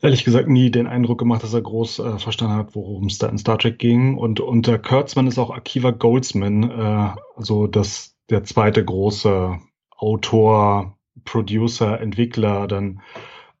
ehrlich 0.00 0.24
gesagt 0.24 0.48
nie 0.48 0.70
den 0.70 0.86
Eindruck 0.86 1.18
gemacht, 1.18 1.42
dass 1.42 1.54
er 1.54 1.62
groß 1.62 1.98
äh, 1.98 2.18
verstanden 2.18 2.56
hat, 2.56 2.74
worum 2.74 3.06
es 3.06 3.18
da 3.18 3.28
in 3.28 3.38
Star 3.38 3.58
Trek 3.58 3.78
ging. 3.78 4.16
Und 4.16 4.40
unter 4.40 4.78
Kurtzman 4.78 5.26
ist 5.26 5.38
auch 5.38 5.50
Akiva 5.50 5.90
Goldsman, 5.90 6.70
äh, 6.70 7.10
also 7.36 7.66
das 7.66 8.14
der 8.30 8.44
zweite 8.44 8.84
große 8.84 9.58
Autor, 9.96 10.96
Producer, 11.24 12.00
Entwickler 12.00 12.68
dann 12.68 13.00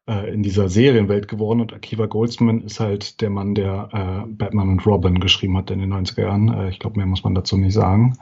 äh, 0.06 0.32
in 0.32 0.42
dieser 0.42 0.68
Serienwelt 0.68 1.28
geworden 1.28 1.60
und 1.60 1.72
Akiva 1.72 2.06
Goldsman 2.06 2.62
ist 2.62 2.80
halt 2.80 3.20
der 3.20 3.30
Mann, 3.30 3.54
der 3.54 3.88
äh, 3.92 4.28
Batman 4.28 4.68
und 4.68 4.86
Robin 4.86 5.20
geschrieben 5.20 5.56
hat 5.56 5.70
in 5.70 5.80
den 5.80 5.92
90er 5.92 6.22
Jahren. 6.22 6.48
Äh, 6.48 6.70
ich 6.70 6.78
glaube, 6.78 6.96
mehr 6.96 7.06
muss 7.06 7.24
man 7.24 7.34
dazu 7.34 7.56
nicht 7.56 7.74
sagen. 7.74 8.18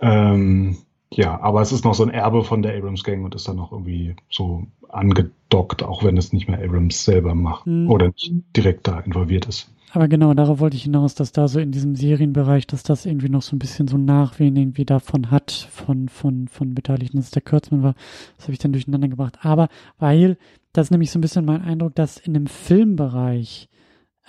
Ähm, 0.00 0.76
ja, 1.16 1.40
aber 1.40 1.62
es 1.62 1.72
ist 1.72 1.84
noch 1.84 1.94
so 1.94 2.04
ein 2.04 2.10
Erbe 2.10 2.44
von 2.44 2.62
der 2.62 2.76
Abrams 2.76 3.02
Gang 3.02 3.24
und 3.24 3.34
ist 3.34 3.48
dann 3.48 3.56
noch 3.56 3.72
irgendwie 3.72 4.16
so 4.28 4.66
angedockt, 4.88 5.82
auch 5.82 6.04
wenn 6.04 6.16
es 6.16 6.32
nicht 6.32 6.48
mehr 6.48 6.62
Abrams 6.62 7.04
selber 7.04 7.34
macht 7.34 7.66
mhm. 7.66 7.90
oder 7.90 8.08
nicht 8.08 8.34
direkt 8.54 8.86
da 8.86 9.00
involviert 9.00 9.46
ist. 9.46 9.70
Aber 9.92 10.08
genau, 10.08 10.34
darauf 10.34 10.60
wollte 10.60 10.76
ich 10.76 10.82
hinaus, 10.82 11.14
dass 11.14 11.32
da 11.32 11.48
so 11.48 11.58
in 11.58 11.72
diesem 11.72 11.96
Serienbereich, 11.96 12.66
dass 12.66 12.82
das 12.82 13.06
irgendwie 13.06 13.30
noch 13.30 13.40
so 13.40 13.56
ein 13.56 13.58
bisschen 13.58 13.88
so 13.88 13.96
Nachwehen 13.96 14.54
irgendwie 14.54 14.84
davon 14.84 15.30
hat, 15.30 15.52
von, 15.70 16.10
von, 16.10 16.48
von 16.48 16.74
Beteiligten, 16.74 17.16
dass 17.16 17.26
es 17.26 17.30
der 17.30 17.40
Kürzmann 17.40 17.82
war. 17.82 17.94
Das 18.36 18.44
habe 18.44 18.52
ich 18.52 18.58
dann 18.58 18.72
durcheinander 18.72 19.08
gebracht. 19.08 19.38
Aber 19.40 19.68
weil, 19.98 20.36
das 20.74 20.88
ist 20.88 20.90
nämlich 20.90 21.10
so 21.10 21.18
ein 21.18 21.22
bisschen 21.22 21.46
mein 21.46 21.62
Eindruck, 21.62 21.94
dass 21.94 22.18
in 22.18 22.34
dem 22.34 22.46
Filmbereich, 22.46 23.70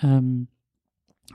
ähm, 0.00 0.48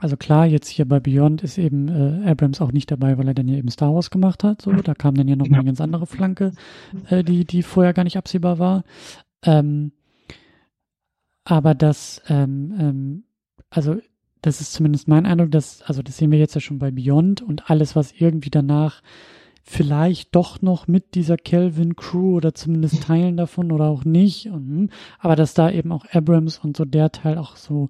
also 0.00 0.16
klar, 0.16 0.46
jetzt 0.46 0.68
hier 0.68 0.86
bei 0.86 1.00
Beyond 1.00 1.42
ist 1.42 1.56
eben 1.56 1.88
äh, 1.88 2.28
Abrams 2.28 2.60
auch 2.60 2.72
nicht 2.72 2.90
dabei, 2.90 3.16
weil 3.16 3.28
er 3.28 3.34
dann 3.34 3.48
ja 3.48 3.56
eben 3.56 3.70
Star 3.70 3.94
Wars 3.94 4.10
gemacht 4.10 4.42
hat. 4.42 4.62
So, 4.62 4.72
da 4.72 4.94
kam 4.94 5.14
dann 5.14 5.28
ja 5.28 5.36
noch 5.36 5.48
mal 5.48 5.58
eine 5.58 5.66
ganz 5.66 5.80
andere 5.80 6.06
Flanke, 6.06 6.52
äh, 7.08 7.22
die, 7.22 7.44
die 7.44 7.62
vorher 7.62 7.92
gar 7.92 8.04
nicht 8.04 8.16
absehbar 8.16 8.58
war. 8.58 8.84
Ähm, 9.44 9.92
aber 11.44 11.74
das, 11.74 12.22
ähm, 12.28 12.74
ähm, 12.78 13.24
also 13.70 13.96
das 14.42 14.60
ist 14.60 14.72
zumindest 14.72 15.08
mein 15.08 15.26
Eindruck, 15.26 15.50
dass, 15.50 15.82
also 15.82 16.02
das 16.02 16.16
sehen 16.16 16.30
wir 16.30 16.38
jetzt 16.38 16.54
ja 16.54 16.60
schon 16.60 16.78
bei 16.78 16.90
Beyond 16.90 17.40
und 17.40 17.70
alles, 17.70 17.96
was 17.96 18.12
irgendwie 18.12 18.50
danach 18.50 19.00
vielleicht 19.62 20.34
doch 20.34 20.60
noch 20.60 20.86
mit 20.86 21.14
dieser 21.14 21.38
Kelvin 21.38 21.96
Crew 21.96 22.36
oder 22.36 22.54
zumindest 22.54 23.04
Teilen 23.04 23.36
davon 23.38 23.72
oder 23.72 23.86
auch 23.86 24.04
nicht. 24.04 24.48
Und, 24.48 24.68
hm, 24.68 24.90
aber 25.18 25.36
dass 25.36 25.54
da 25.54 25.70
eben 25.70 25.92
auch 25.92 26.04
Abrams 26.12 26.58
und 26.58 26.76
so 26.76 26.84
der 26.84 27.12
Teil 27.12 27.38
auch 27.38 27.56
so 27.56 27.88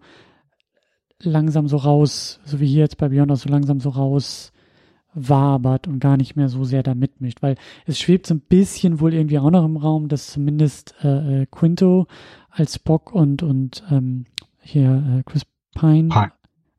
langsam 1.24 1.68
so 1.68 1.76
raus, 1.76 2.40
so 2.44 2.60
wie 2.60 2.66
hier 2.66 2.80
jetzt 2.80 2.98
bei 2.98 3.08
Beyond 3.08 3.36
so 3.38 3.48
langsam 3.48 3.80
so 3.80 3.90
raus 3.90 4.52
wabert 5.14 5.86
und 5.86 6.00
gar 6.00 6.16
nicht 6.16 6.34
mehr 6.34 6.48
so 6.48 6.64
sehr 6.64 6.82
da 6.82 6.94
mitmischt, 6.94 7.40
weil 7.40 7.56
es 7.86 7.98
schwebt 7.98 8.26
so 8.26 8.34
ein 8.34 8.40
bisschen 8.40 9.00
wohl 9.00 9.14
irgendwie 9.14 9.38
auch 9.38 9.50
noch 9.50 9.64
im 9.64 9.76
Raum, 9.76 10.08
dass 10.08 10.32
zumindest 10.32 10.94
äh, 11.02 11.42
äh 11.42 11.46
Quinto 11.46 12.06
als 12.50 12.74
Spock 12.74 13.12
und 13.12 13.42
und 13.42 13.84
ähm, 13.90 14.24
hier 14.60 15.20
äh, 15.20 15.22
Chris 15.24 15.42
Pine, 15.74 16.08
Pine 16.08 16.32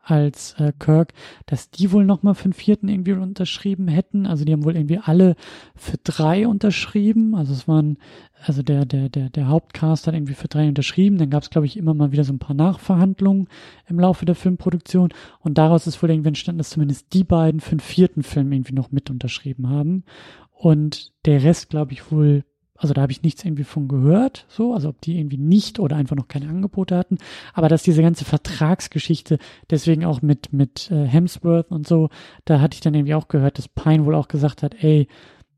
als 0.05 0.55
äh, 0.59 0.71
Kirk, 0.77 1.13
dass 1.47 1.71
die 1.71 1.91
wohl 1.91 2.05
nochmal 2.05 2.35
für 2.35 2.49
den 2.49 2.53
vierten 2.53 2.87
irgendwie 2.87 3.13
unterschrieben 3.13 3.87
hätten. 3.87 4.25
Also 4.27 4.45
die 4.45 4.53
haben 4.53 4.63
wohl 4.63 4.75
irgendwie 4.75 4.99
alle 4.99 5.35
für 5.75 5.97
drei 5.97 6.47
unterschrieben. 6.47 7.35
Also 7.35 7.53
es 7.53 7.67
waren, 7.67 7.97
also 8.45 8.61
der, 8.61 8.85
der, 8.85 9.09
der, 9.09 9.29
der 9.29 9.47
Hauptcast 9.47 10.05
hat 10.05 10.13
irgendwie 10.13 10.35
für 10.35 10.47
drei 10.47 10.67
unterschrieben. 10.67 11.17
Dann 11.17 11.31
gab 11.31 11.43
es, 11.43 11.49
glaube 11.49 11.65
ich, 11.65 11.75
immer 11.75 11.93
mal 11.93 12.11
wieder 12.11 12.23
so 12.23 12.33
ein 12.33 12.39
paar 12.39 12.55
Nachverhandlungen 12.55 13.47
im 13.87 13.99
Laufe 13.99 14.25
der 14.25 14.35
Filmproduktion. 14.35 15.09
Und 15.39 15.57
daraus 15.57 15.87
ist 15.87 16.01
wohl 16.01 16.11
irgendwie 16.11 16.29
entstanden, 16.29 16.59
dass 16.59 16.69
zumindest 16.69 17.11
die 17.13 17.23
beiden 17.23 17.59
für 17.59 17.75
den 17.75 17.79
vierten 17.79 18.21
Film 18.21 18.51
irgendwie 18.51 18.75
noch 18.75 18.91
mit 18.91 19.09
unterschrieben 19.09 19.69
haben. 19.69 20.03
Und 20.51 21.13
der 21.25 21.43
Rest, 21.43 21.69
glaube 21.69 21.93
ich, 21.93 22.11
wohl 22.11 22.43
also 22.77 22.93
da 22.93 23.01
habe 23.01 23.11
ich 23.11 23.23
nichts 23.23 23.45
irgendwie 23.45 23.63
von 23.63 23.87
gehört, 23.87 24.45
so, 24.49 24.73
also 24.73 24.89
ob 24.89 25.01
die 25.01 25.17
irgendwie 25.17 25.37
nicht 25.37 25.79
oder 25.79 25.95
einfach 25.95 26.15
noch 26.15 26.27
keine 26.27 26.49
Angebote 26.49 26.97
hatten, 26.97 27.17
aber 27.53 27.69
dass 27.69 27.83
diese 27.83 28.01
ganze 28.01 28.25
Vertragsgeschichte, 28.25 29.37
deswegen 29.69 30.05
auch 30.05 30.21
mit 30.21 30.51
mit 30.51 30.91
äh, 30.91 31.05
Hemsworth 31.05 31.71
und 31.71 31.87
so, 31.87 32.09
da 32.43 32.59
hatte 32.59 32.75
ich 32.75 32.81
dann 32.81 32.93
irgendwie 32.93 33.15
auch 33.15 33.27
gehört, 33.27 33.57
dass 33.57 33.67
Pine 33.67 34.05
wohl 34.05 34.15
auch 34.15 34.27
gesagt 34.27 34.63
hat, 34.63 34.75
ey, 34.83 35.07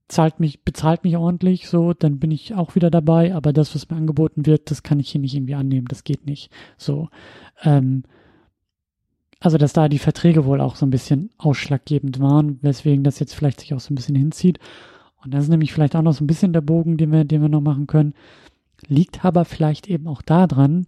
zahlt 0.07 0.39
mich, 0.39 0.63
bezahlt 0.63 1.03
mich 1.03 1.18
ordentlich, 1.18 1.68
so, 1.68 1.93
dann 1.93 2.20
bin 2.20 2.32
ich 2.32 2.53
auch 2.53 2.76
wieder 2.76 2.89
dabei, 2.89 3.34
aber 3.34 3.51
das, 3.51 3.76
was 3.76 3.89
mir 3.89 3.97
angeboten 3.97 4.45
wird, 4.45 4.72
das 4.72 4.84
kann 4.84 4.99
ich 4.99 5.09
hier 5.09 5.22
nicht 5.22 5.36
irgendwie 5.36 5.55
annehmen, 5.55 5.88
das 5.88 6.03
geht 6.03 6.26
nicht, 6.26 6.51
so. 6.78 7.09
Ähm, 7.63 8.03
also, 9.39 9.57
dass 9.57 9.74
da 9.74 9.88
die 9.88 9.99
Verträge 9.99 10.45
wohl 10.45 10.61
auch 10.61 10.76
so 10.76 10.86
ein 10.86 10.89
bisschen 10.89 11.30
ausschlaggebend 11.38 12.20
waren, 12.20 12.57
weswegen 12.63 13.03
das 13.03 13.20
jetzt 13.20 13.36
vielleicht 13.36 13.59
sich 13.59 13.74
auch 13.74 13.80
so 13.80 13.93
ein 13.93 13.95
bisschen 13.95 14.15
hinzieht. 14.15 14.57
Und 15.28 15.32
das 15.34 15.44
ist 15.44 15.50
nämlich 15.50 15.74
vielleicht 15.74 15.94
auch 15.98 16.02
noch 16.02 16.14
so 16.14 16.24
ein 16.24 16.28
bisschen 16.28 16.54
der 16.54 16.62
Bogen, 16.62 16.96
den 16.96 17.12
wir, 17.12 17.26
den 17.26 17.42
wir 17.42 17.50
noch 17.50 17.60
machen 17.60 17.86
können. 17.86 18.14
Liegt 18.88 19.26
aber 19.26 19.44
vielleicht 19.44 19.90
eben 19.90 20.08
auch 20.08 20.22
daran, 20.22 20.88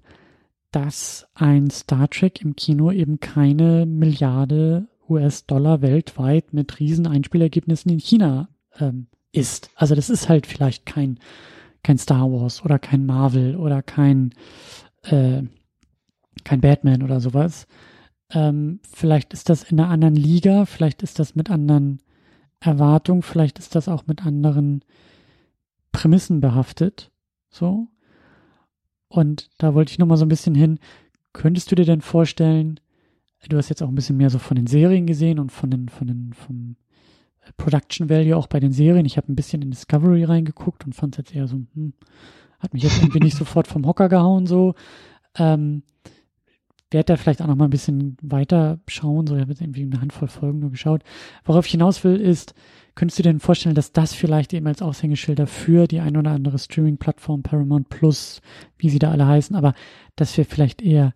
dass 0.72 1.28
ein 1.34 1.70
Star 1.70 2.10
Trek 2.10 2.42
im 2.42 2.56
Kino 2.56 2.90
eben 2.90 3.20
keine 3.20 3.86
Milliarde 3.86 4.88
US-Dollar 5.10 5.82
weltweit 5.82 6.54
mit 6.54 6.80
riesen 6.80 7.06
Einspielergebnissen 7.06 7.92
in 7.92 8.00
China 8.00 8.48
ähm, 8.80 9.08
ist. 9.34 9.72
Also 9.76 9.94
das 9.94 10.10
ist 10.10 10.30
halt 10.30 10.48
vielleicht 10.48 10.86
kein, 10.86 11.20
kein 11.84 11.98
Star 11.98 12.32
Wars 12.32 12.64
oder 12.64 12.80
kein 12.80 13.06
Marvel 13.06 13.58
oder 13.58 13.82
kein, 13.82 14.34
äh, 15.04 15.42
kein 16.46 16.62
Batman 16.62 17.04
oder 17.04 17.20
sowas. 17.20 17.68
Ähm, 18.32 18.80
vielleicht 18.90 19.34
ist 19.34 19.50
das 19.50 19.64
in 19.64 19.82
einer 19.82 19.90
anderen 19.90 20.16
Liga, 20.16 20.64
vielleicht 20.64 21.04
ist 21.04 21.20
das 21.20 21.36
mit 21.36 21.50
anderen 21.50 22.00
Erwartung, 22.60 23.22
vielleicht 23.22 23.60
ist 23.60 23.76
das 23.76 23.88
auch 23.88 24.07
mit 24.07 24.26
anderen 24.26 24.84
Prämissen 25.91 26.41
behaftet. 26.41 27.12
So. 27.49 27.88
Und 29.07 29.49
da 29.57 29.74
wollte 29.74 29.91
ich 29.91 29.99
nochmal 29.99 30.18
so 30.18 30.26
ein 30.26 30.30
bisschen 30.30 30.55
hin. 30.55 30.80
Könntest 31.34 31.72
du 31.72 31.76
dir 31.76 31.86
denn 31.86 32.01
vorstellen, 32.01 32.80
du 33.47 33.57
hast 33.57 33.70
jetzt 33.70 33.82
auch 33.82 33.88
ein 33.88 33.95
bisschen 33.95 34.18
mehr 34.18 34.30
so 34.30 34.39
von 34.39 34.55
den 34.55 34.68
Serien 34.68 35.07
gesehen 35.07 35.39
und 35.39 35.51
von 35.51 35.72
den, 35.72 35.89
von 35.89 36.07
den, 36.07 36.34
vom 36.34 36.76
Production 37.57 38.10
Value 38.10 38.36
auch 38.36 38.47
bei 38.47 38.60
den 38.60 38.72
Serien. 38.72 39.05
Ich 39.05 39.18
habe 39.18 39.32
ein 39.32 39.36
bisschen 39.36 39.62
in 39.62 39.72
Discovery 39.72 40.24
reingeguckt 40.26 40.86
und 40.86 40.93
fand 40.93 41.16
es 41.16 41.18
jetzt 41.18 41.36
eher 41.36 41.47
so, 41.47 41.62
hm, 41.74 41.93
hat 42.60 42.74
mich 42.74 42.84
jetzt 42.84 42.97
irgendwie 42.97 43.20
nicht 43.20 43.38
sofort 43.38 43.68
vom 43.68 43.86
Hocker 43.86 44.10
gehauen, 44.10 44.45
so. 44.45 44.76
Ähm, 45.36 45.84
werde 46.92 47.14
da 47.14 47.18
vielleicht 47.18 47.42
auch 47.42 47.48
noch 47.48 47.56
mal 47.56 47.66
ein 47.66 47.72
bisschen 47.72 48.18
weiter 48.22 48.80
schauen. 48.88 49.28
So, 49.28 49.36
ich 49.36 49.42
habe 49.42 49.52
jetzt 49.52 49.62
irgendwie 49.62 49.84
eine 49.84 50.02
Handvoll 50.02 50.28
Folgen 50.28 50.60
nur 50.60 50.72
geschaut. 50.72 51.04
Worauf 51.46 51.66
ich 51.66 51.72
hinaus 51.72 52.04
will, 52.04 52.16
ist, 52.16 52.56
könntest 52.96 53.20
du 53.20 53.24
dir 53.24 53.30
denn 53.30 53.40
vorstellen, 53.40 53.76
dass 53.76 53.92
das 53.92 54.14
vielleicht 54.14 54.54
eben 54.54 54.68
als 54.68 54.82
Aushängeschilder 54.82 55.48
für 55.48 55.88
die 55.88 56.00
ein 56.00 56.18
oder 56.18 56.32
andere 56.32 56.58
Streaming-Plattform, 56.58 57.44
Paramount 57.44 57.90
Plus, 57.90 58.42
wie 58.78 58.90
sie 58.90 59.00
da 59.00 59.12
alle 59.12 59.28
heißen, 59.28 59.56
aber 59.56 59.74
dass 60.16 60.36
wir 60.38 60.46
vielleicht 60.46 60.82
eher 60.82 61.14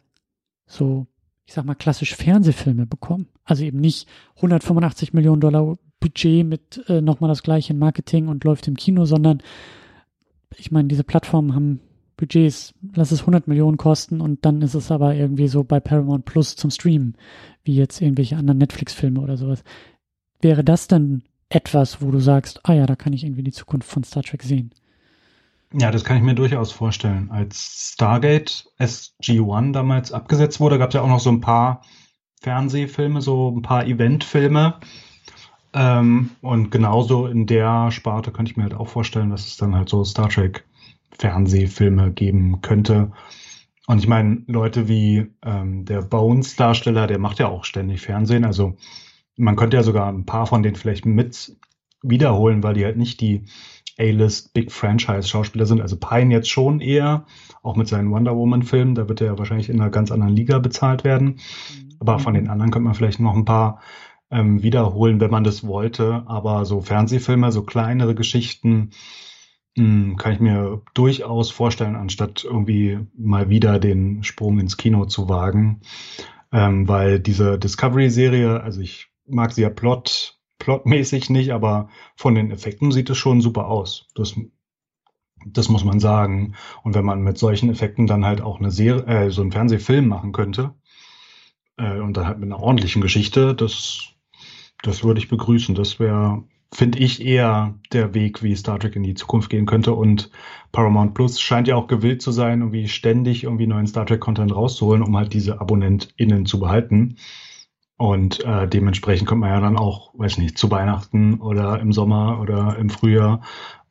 so, 0.66 1.08
ich 1.46 1.54
sag 1.54 1.66
mal, 1.66 1.76
klassisch 1.76 2.16
Fernsehfilme 2.16 2.86
bekommen. 2.86 3.28
Also 3.44 3.64
eben 3.64 3.80
nicht 3.80 4.08
185 4.36 5.14
Millionen 5.14 5.42
Dollar 5.42 5.78
Budget 6.00 6.46
mit 6.46 6.84
äh, 6.88 7.02
nochmal 7.02 7.30
das 7.30 7.44
gleiche 7.44 7.74
in 7.74 7.80
Marketing 7.80 8.28
und 8.28 8.44
läuft 8.44 8.68
im 8.68 8.76
Kino, 8.76 9.06
sondern 9.06 9.42
ich 10.58 10.72
meine, 10.72 10.88
diese 10.88 11.04
Plattformen 11.04 11.56
haben 11.56 11.80
Budgets, 12.24 12.74
lass 12.96 13.12
es 13.12 13.22
100 13.22 13.48
Millionen 13.48 13.78
kosten 13.78 14.22
und 14.22 14.46
dann 14.46 14.62
ist 14.62 14.76
es 14.76 14.92
aber 14.92 15.14
irgendwie 15.14 15.50
so 15.50 15.64
bei 15.64 15.80
Paramount 15.80 16.24
Plus 16.24 16.56
zum 16.56 16.72
Streamen, 16.72 17.16
wie 17.64 17.76
jetzt 17.76 18.02
irgendwelche 18.02 18.38
anderen 18.38 18.60
Netflix-Filme 18.60 19.20
oder 19.20 19.36
sowas. 19.36 19.64
Wäre 20.42 20.64
das 20.64 20.88
dann 20.88 21.24
etwas, 21.50 22.02
wo 22.02 22.12
du 22.12 22.20
sagst, 22.20 22.62
ah 22.64 22.74
ja, 22.74 22.86
da 22.86 22.96
kann 22.96 23.12
ich 23.12 23.24
irgendwie 23.24 23.44
die 23.44 23.52
Zukunft 23.52 23.90
von 23.90 24.04
Star 24.04 24.24
Trek 24.24 24.44
sehen? 24.44 24.72
Ja, 25.74 25.92
das 25.92 26.06
kann 26.06 26.18
ich 26.18 26.24
mir 26.24 26.36
durchaus 26.36 26.72
vorstellen. 26.72 27.30
Als 27.30 27.94
Stargate 27.94 28.66
SG-1 28.80 29.74
damals 29.74 30.12
abgesetzt 30.12 30.60
wurde, 30.60 30.78
gab 30.78 30.90
es 30.90 30.94
ja 30.94 31.02
auch 31.02 31.08
noch 31.08 31.20
so 31.20 31.32
ein 31.32 31.42
paar 31.42 31.82
Fernsehfilme, 32.42 33.22
so 33.22 33.52
ein 33.52 33.64
paar 33.64 33.86
Eventfilme. 33.86 34.76
Ähm, 35.74 36.30
und 36.42 36.70
genauso 36.70 37.28
in 37.28 37.48
der 37.48 37.92
Sparte 37.92 38.32
könnte 38.32 38.52
ich 38.52 38.58
mir 38.58 38.64
halt 38.64 38.76
auch 38.76 38.88
vorstellen, 38.88 39.32
dass 39.32 39.48
es 39.48 39.58
dann 39.58 39.76
halt 39.76 39.90
so 39.90 40.04
Star 40.04 40.30
Trek 40.30 40.66
Fernsehfilme 41.18 42.12
geben 42.12 42.62
könnte. 42.62 43.12
Und 43.88 44.00
ich 44.00 44.08
meine, 44.08 44.44
Leute 44.48 44.88
wie 44.88 45.28
ähm, 45.44 45.86
der 45.86 46.02
Bones-Darsteller, 46.02 47.08
der 47.08 47.20
macht 47.20 47.40
ja 47.40 47.48
auch 47.48 47.66
ständig 47.66 48.02
Fernsehen. 48.02 48.46
Also 48.46 48.78
man 49.36 49.56
könnte 49.56 49.78
ja 49.78 49.84
sogar 49.84 50.08
ein 50.08 50.26
paar 50.26 50.46
von 50.46 50.64
denen 50.64 50.76
vielleicht 50.76 51.06
mit 51.06 51.58
wiederholen, 52.02 52.64
weil 52.64 52.76
die 52.76 52.86
halt 52.86 52.98
nicht 52.98 53.20
die 53.22 53.46
A-List 54.00 54.54
Big 54.54 54.72
Franchise 54.72 55.28
Schauspieler 55.28 55.66
sind. 55.66 55.82
Also 55.82 55.98
Pine 55.98 56.34
jetzt 56.34 56.50
schon 56.50 56.80
eher, 56.80 57.26
auch 57.62 57.76
mit 57.76 57.88
seinen 57.88 58.12
Wonder 58.12 58.36
Woman 58.36 58.64
Filmen, 58.64 58.96
da 58.96 59.08
wird 59.08 59.22
er 59.22 59.38
wahrscheinlich 59.38 59.70
in 59.70 59.80
einer 59.80 59.92
ganz 59.92 60.12
anderen 60.12 60.36
Liga 60.36 60.60
bezahlt 60.60 61.04
werden. 61.04 61.28
Mhm. 61.28 61.96
Aber 62.00 62.20
von 62.20 62.34
den 62.34 62.50
anderen 62.50 62.72
könnte 62.72 62.86
man 62.86 62.96
vielleicht 62.96 63.20
noch 63.20 63.36
ein 63.36 63.46
paar 63.46 63.82
ähm, 64.32 64.64
wiederholen, 64.64 65.20
wenn 65.20 65.32
man 65.32 65.44
das 65.44 65.66
wollte. 65.66 66.24
Aber 66.26 66.66
so 66.66 66.82
Fernsehfilme, 66.82 67.52
so 67.52 67.64
kleinere 67.64 68.16
Geschichten, 68.16 68.92
kann 69.76 70.34
ich 70.34 70.40
mir 70.40 70.82
durchaus 70.94 71.50
vorstellen, 71.50 71.96
anstatt 71.96 72.44
irgendwie 72.44 73.00
mal 73.18 73.50
wieder 73.50 73.80
den 73.80 74.24
Sprung 74.24 74.60
ins 74.60 74.78
Kino 74.78 75.06
zu 75.06 75.30
wagen. 75.30 75.82
Ähm, 76.52 76.88
weil 76.88 77.20
diese 77.20 77.58
Discovery-Serie, 77.58 78.62
also 78.62 78.82
ich 78.82 79.08
mag 79.26 79.52
sie 79.52 79.64
ja 79.64 79.72
plot, 79.72 80.40
plotmäßig 80.60 81.32
nicht, 81.32 81.52
aber 81.52 81.90
von 82.16 82.36
den 82.36 82.52
Effekten 82.52 82.92
sieht 82.92 83.10
es 83.10 83.18
schon 83.18 83.42
super 83.42 83.68
aus. 83.68 84.08
Das, 84.14 84.36
das 85.48 85.70
muss 85.70 85.84
man 85.84 86.00
sagen. 86.00 86.54
Und 86.84 86.94
wenn 86.94 87.06
man 87.06 87.24
mit 87.24 87.40
solchen 87.40 87.72
Effekten 87.72 88.06
dann 88.06 88.26
halt 88.26 88.42
auch 88.42 88.60
eine 88.60 88.70
Serie, 88.70 89.06
äh, 89.08 89.32
so 89.32 89.42
einen 89.42 89.52
Fernsehfilm 89.52 90.08
machen 90.08 90.32
könnte, 90.32 90.76
äh, 91.78 92.00
und 92.00 92.16
dann 92.16 92.28
halt 92.28 92.40
mit 92.40 92.52
einer 92.52 92.62
ordentlichen 92.62 93.02
Geschichte, 93.02 93.56
das, 93.56 94.14
das 94.84 95.04
würde 95.04 95.20
ich 95.20 95.30
begrüßen. 95.30 95.74
Das 95.74 96.00
wäre 96.00 96.44
finde 96.74 97.00
ich, 97.00 97.24
eher 97.24 97.76
der 97.92 98.14
Weg, 98.14 98.42
wie 98.42 98.56
Star 98.56 98.80
Trek 98.80 98.96
in 98.96 99.04
die 99.04 99.14
Zukunft 99.14 99.50
gehen 99.50 99.66
könnte. 99.66 99.94
Und 99.94 100.32
Paramount 100.72 101.14
Plus 101.14 101.40
scheint 101.40 101.68
ja 101.68 101.76
auch 101.76 101.88
gewillt 101.88 102.22
zu 102.22 102.32
sein, 102.32 102.62
irgendwie 102.62 102.88
ständig 102.88 103.44
irgendwie 103.44 103.68
neuen 103.68 103.88
Star 103.88 104.06
Trek-Content 104.06 104.54
rauszuholen, 104.56 105.04
um 105.04 105.16
halt 105.16 105.34
diese 105.34 105.62
AbonnentInnen 105.62 106.46
zu 106.46 106.60
behalten. 106.60 107.18
Und 107.98 108.44
äh, 108.44 108.68
dementsprechend 108.68 109.28
kommt 109.28 109.42
man 109.42 109.52
ja 109.52 109.60
dann 109.60 109.78
auch, 109.78 110.14
weiß 110.18 110.40
nicht, 110.40 110.58
zu 110.58 110.72
Weihnachten 110.72 111.36
oder 111.36 111.80
im 111.80 111.94
Sommer 111.94 112.40
oder 112.42 112.76
im 112.78 112.90
Frühjahr 112.90 113.42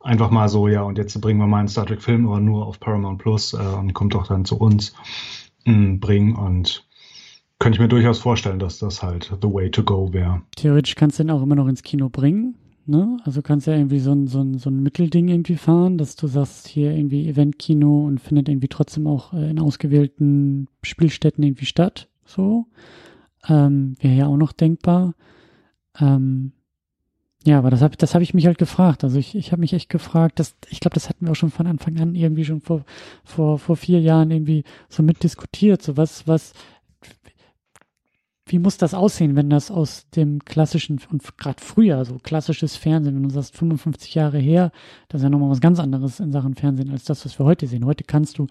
einfach 0.01 0.29
mal 0.29 0.49
so, 0.49 0.67
ja, 0.67 0.81
und 0.83 0.97
jetzt 0.97 1.19
bringen 1.21 1.39
wir 1.39 1.47
mal 1.47 1.59
einen 1.59 1.69
Star 1.69 1.85
Trek-Film, 1.85 2.27
aber 2.27 2.41
nur 2.41 2.67
auf 2.67 2.79
Paramount 2.79 3.19
Plus 3.19 3.53
äh, 3.53 3.57
und 3.57 3.93
kommt 3.93 4.13
doch 4.13 4.27
dann 4.27 4.43
zu 4.43 4.57
uns 4.57 4.93
mh, 5.65 5.73
mm, 5.73 5.99
bringen. 6.01 6.35
Und 6.35 6.85
könnte 7.59 7.77
ich 7.77 7.79
mir 7.79 7.87
durchaus 7.87 8.19
vorstellen, 8.19 8.59
dass 8.59 8.79
das 8.79 9.01
halt 9.01 9.31
the 9.41 9.47
way 9.47 9.71
to 9.71 9.83
go 9.83 10.11
wäre. 10.11 10.41
Theoretisch 10.57 10.95
kannst 10.95 11.17
du 11.17 11.23
den 11.23 11.31
auch 11.31 11.41
immer 11.41 11.55
noch 11.55 11.67
ins 11.67 11.81
Kino 11.81 12.09
bringen. 12.09 12.55
Ne? 12.85 13.17
Also 13.23 13.41
kannst 13.41 13.67
ja 13.67 13.75
irgendwie 13.75 13.99
so 13.99 14.11
ein, 14.11 14.27
so, 14.27 14.41
ein, 14.41 14.57
so 14.57 14.69
ein 14.69 14.83
Mittelding 14.83 15.29
irgendwie 15.29 15.55
fahren, 15.55 15.97
dass 15.97 16.15
du 16.15 16.27
sagst, 16.27 16.67
hier 16.67 16.91
irgendwie 16.91 17.29
Eventkino 17.29 18.05
und 18.05 18.19
findet 18.19 18.49
irgendwie 18.49 18.67
trotzdem 18.67 19.07
auch 19.07 19.33
äh, 19.33 19.49
in 19.49 19.59
ausgewählten 19.59 20.67
Spielstätten 20.81 21.43
irgendwie 21.43 21.65
statt. 21.65 22.09
So. 22.25 22.65
Ähm, 23.47 23.95
Wäre 24.01 24.15
ja 24.15 24.27
auch 24.27 24.37
noch 24.37 24.51
denkbar. 24.51 25.15
Ähm, 25.99 26.51
ja, 27.45 27.57
aber 27.57 27.69
das 27.69 27.81
habe 27.81 27.95
das 27.97 28.15
hab 28.15 28.21
ich 28.21 28.33
mich 28.33 28.45
halt 28.45 28.57
gefragt. 28.57 29.03
Also 29.03 29.17
ich, 29.17 29.35
ich 29.35 29.51
habe 29.51 29.59
mich 29.61 29.73
echt 29.73 29.89
gefragt, 29.89 30.39
dass, 30.39 30.55
ich 30.69 30.79
glaube, 30.79 30.95
das 30.95 31.09
hatten 31.09 31.25
wir 31.25 31.31
auch 31.31 31.35
schon 31.35 31.51
von 31.51 31.67
Anfang 31.67 31.99
an 31.99 32.15
irgendwie 32.15 32.45
schon 32.45 32.61
vor, 32.61 32.85
vor, 33.23 33.59
vor 33.59 33.75
vier 33.75 33.99
Jahren 34.01 34.31
irgendwie 34.31 34.63
so 34.89 35.03
mitdiskutiert. 35.03 35.81
So 35.81 35.95
was, 35.97 36.27
was, 36.27 36.53
wie 38.53 38.59
muss 38.59 38.77
das 38.77 38.93
aussehen, 38.93 39.35
wenn 39.35 39.49
das 39.49 39.71
aus 39.71 40.07
dem 40.11 40.45
klassischen 40.45 41.01
und 41.09 41.39
gerade 41.39 41.59
früher, 41.59 42.05
so 42.05 42.19
klassisches 42.19 42.75
Fernsehen, 42.75 43.15
wenn 43.15 43.23
du 43.23 43.31
sagst 43.31 43.57
55 43.57 44.13
Jahre 44.13 44.37
her, 44.37 44.71
das 45.07 45.21
ist 45.21 45.23
ja 45.23 45.31
nochmal 45.31 45.49
was 45.49 45.59
ganz 45.59 45.79
anderes 45.79 46.19
in 46.19 46.31
Sachen 46.31 46.53
Fernsehen 46.53 46.91
als 46.91 47.03
das, 47.03 47.25
was 47.25 47.39
wir 47.39 47.47
heute 47.47 47.65
sehen. 47.65 47.83
Heute 47.83 48.03
kannst 48.03 48.37
du 48.37 48.45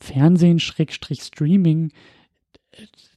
Fernsehen, 0.00 0.58
Schrägstrich 0.58 1.22
Streaming, 1.22 1.92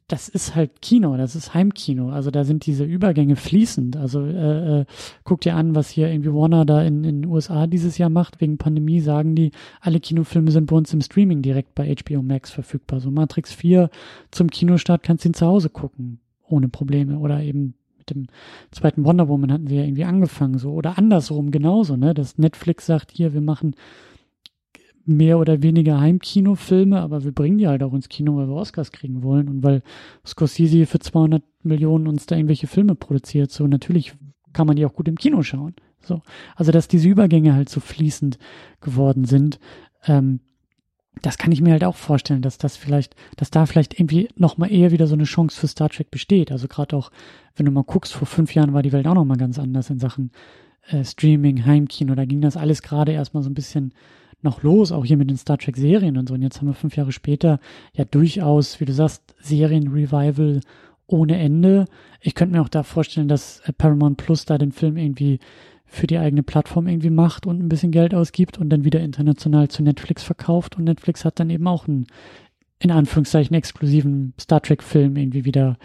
das 0.08 0.28
ist 0.28 0.56
halt 0.56 0.82
Kino, 0.82 1.16
das 1.18 1.36
ist 1.36 1.54
Heimkino. 1.54 2.10
Also 2.10 2.30
da 2.30 2.44
sind 2.44 2.66
diese 2.66 2.84
Übergänge 2.84 3.36
fließend. 3.36 3.96
Also 3.96 4.26
äh, 4.26 4.82
äh, 4.82 4.86
guck 5.24 5.42
dir 5.42 5.56
an, 5.56 5.76
was 5.76 5.90
hier 5.90 6.10
irgendwie 6.10 6.34
Warner 6.34 6.66
da 6.66 6.82
in 6.84 7.04
den 7.04 7.26
USA 7.26 7.68
dieses 7.68 7.98
Jahr 7.98 8.10
macht. 8.10 8.42
Wegen 8.42 8.58
Pandemie 8.58 9.00
sagen 9.00 9.36
die, 9.36 9.52
alle 9.80 10.00
Kinofilme 10.00 10.52
sind 10.52 10.68
bei 10.68 10.76
uns 10.76 10.94
im 10.94 11.02
Streaming 11.02 11.42
direkt 11.42 11.74
bei 11.76 11.94
HBO 11.96 12.22
Max 12.22 12.52
verfügbar. 12.52 13.00
So 13.00 13.12
Matrix 13.12 13.54
4 13.54 13.90
zum 14.32 14.50
Kinostart 14.50 15.04
kannst 15.04 15.24
du 15.24 15.30
ihn 15.30 15.34
zu 15.34 15.46
Hause 15.46 15.70
gucken, 15.70 16.20
ohne 16.48 16.68
Probleme. 16.68 17.20
Oder 17.20 17.42
eben 17.42 17.76
mit 17.98 18.10
dem 18.10 18.28
zweiten 18.72 19.06
Wonder 19.06 19.30
Woman 19.30 19.52
hatten 19.52 19.68
sie 19.68 19.78
ja 19.78 19.84
irgendwie 19.84 20.04
angefangen 20.04 20.58
so. 20.58 20.74
Oder 20.74 20.98
andersrum 20.98 21.52
genauso, 21.52 21.96
ne? 21.96 22.14
Dass 22.14 22.38
Netflix 22.38 22.86
sagt, 22.86 23.12
hier, 23.12 23.34
wir 23.34 23.42
machen 23.42 23.76
mehr 25.06 25.38
oder 25.38 25.62
weniger 25.62 26.00
Heimkinofilme, 26.00 27.00
aber 27.00 27.24
wir 27.24 27.34
bringen 27.34 27.58
die 27.58 27.68
halt 27.68 27.84
auch 27.84 27.94
ins 27.94 28.10
Kino, 28.10 28.38
weil 28.38 28.48
wir 28.48 28.56
Oscars 28.56 28.92
kriegen 28.92 29.24
wollen 29.24 29.50
und 29.50 29.64
weil 29.64 29.82
Scorsese 30.26 30.86
für 30.86 31.00
200 31.00 31.44
Millionen 31.64 32.08
uns 32.08 32.26
da 32.26 32.36
irgendwelche 32.36 32.68
Filme 32.68 32.96
produziert. 32.96 33.52
So, 33.52 33.68
natürlich 33.68 34.14
kann 34.54 34.68
man 34.68 34.76
die 34.76 34.86
auch 34.86 34.94
gut 34.94 35.08
im 35.08 35.18
Kino 35.18 35.44
schauen. 35.44 35.76
So, 36.02 36.22
also 36.56 36.72
dass 36.72 36.88
diese 36.88 37.10
Übergänge 37.10 37.54
halt 37.54 37.70
so 37.70 37.80
fließend 37.80 38.38
geworden 38.82 39.26
sind, 39.26 39.60
ähm, 40.06 40.40
das 41.22 41.38
kann 41.38 41.52
ich 41.52 41.62
mir 41.62 41.72
halt 41.72 41.84
auch 41.84 41.96
vorstellen, 41.96 42.42
dass 42.42 42.58
das 42.58 42.76
vielleicht, 42.76 43.16
dass 43.38 43.52
da 43.52 43.66
vielleicht 43.66 44.00
irgendwie 44.00 44.30
nochmal 44.36 44.72
eher 44.72 44.92
wieder 44.92 45.08
so 45.08 45.14
eine 45.14 45.26
Chance 45.26 45.60
für 45.60 45.68
Star 45.68 45.90
Trek 45.90 46.10
besteht. 46.10 46.52
Also 46.52 46.68
gerade 46.68 46.96
auch, 46.96 47.12
wenn 47.56 47.66
du 47.66 47.72
mal 47.72 47.84
guckst, 47.84 48.14
vor 48.14 48.28
fünf 48.28 48.56
Jahren 48.56 48.74
war 48.74 48.82
die 48.82 48.92
Welt 48.92 49.08
auch 49.08 49.14
nochmal 49.14 49.38
ganz 49.38 49.60
anders 49.60 49.90
in 49.90 50.00
Sachen 50.00 50.32
äh, 50.88 51.04
Streaming, 51.04 51.66
Heimkino. 51.66 52.16
Da 52.16 52.26
ging 52.26 52.42
das 52.42 52.58
alles 52.58 52.82
gerade 52.82 53.12
erstmal 53.12 53.44
so 53.44 53.50
ein 53.50 53.54
bisschen 53.54 53.94
noch 54.44 54.64
los, 54.64 54.92
auch 54.92 55.06
hier 55.06 55.18
mit 55.18 55.30
den 55.30 55.38
Star 55.38 55.58
Trek 55.58 55.78
Serien 55.78 56.18
und 56.18 56.28
so. 56.28 56.36
Und 56.36 56.42
jetzt 56.42 56.60
haben 56.60 56.68
wir 56.68 56.74
fünf 56.74 56.96
Jahre 56.96 57.12
später 57.12 57.60
ja 57.94 58.06
durchaus, 58.06 58.80
wie 58.80 58.86
du 58.86 58.94
sagst, 58.94 59.36
Serien-Revival 59.40 60.62
ohne 61.08 61.38
Ende. 61.38 61.86
Ich 62.22 62.36
könnte 62.36 62.56
mir 62.56 62.62
auch 62.62 62.70
da 62.70 62.84
vorstellen, 62.84 63.28
dass 63.28 63.60
äh, 63.62 63.74
Paramount 63.74 64.18
Plus 64.18 64.46
da 64.46 64.58
den 64.58 64.72
Film 64.72 64.98
irgendwie 64.98 65.40
für 65.86 66.08
die 66.08 66.18
eigene 66.18 66.42
Plattform 66.42 66.88
irgendwie 66.88 67.12
macht 67.12 67.46
und 67.46 67.62
ein 67.62 67.70
bisschen 67.70 67.92
Geld 67.92 68.16
ausgibt 68.16 68.58
und 68.58 68.70
dann 68.70 68.84
wieder 68.84 69.00
international 69.00 69.68
zu 69.68 69.84
Netflix 69.84 70.24
verkauft. 70.24 70.78
Und 70.78 70.86
Netflix 70.86 71.24
hat 71.24 71.40
dann 71.40 71.52
eben 71.52 71.68
auch 71.68 71.88
einen, 71.88 72.08
in 72.80 72.90
Anführungszeichen, 72.90 73.56
exklusiven 73.56 74.34
Star 74.42 74.62
Trek-Film 74.62 75.16
irgendwie 75.18 75.46
wieder 75.46 75.78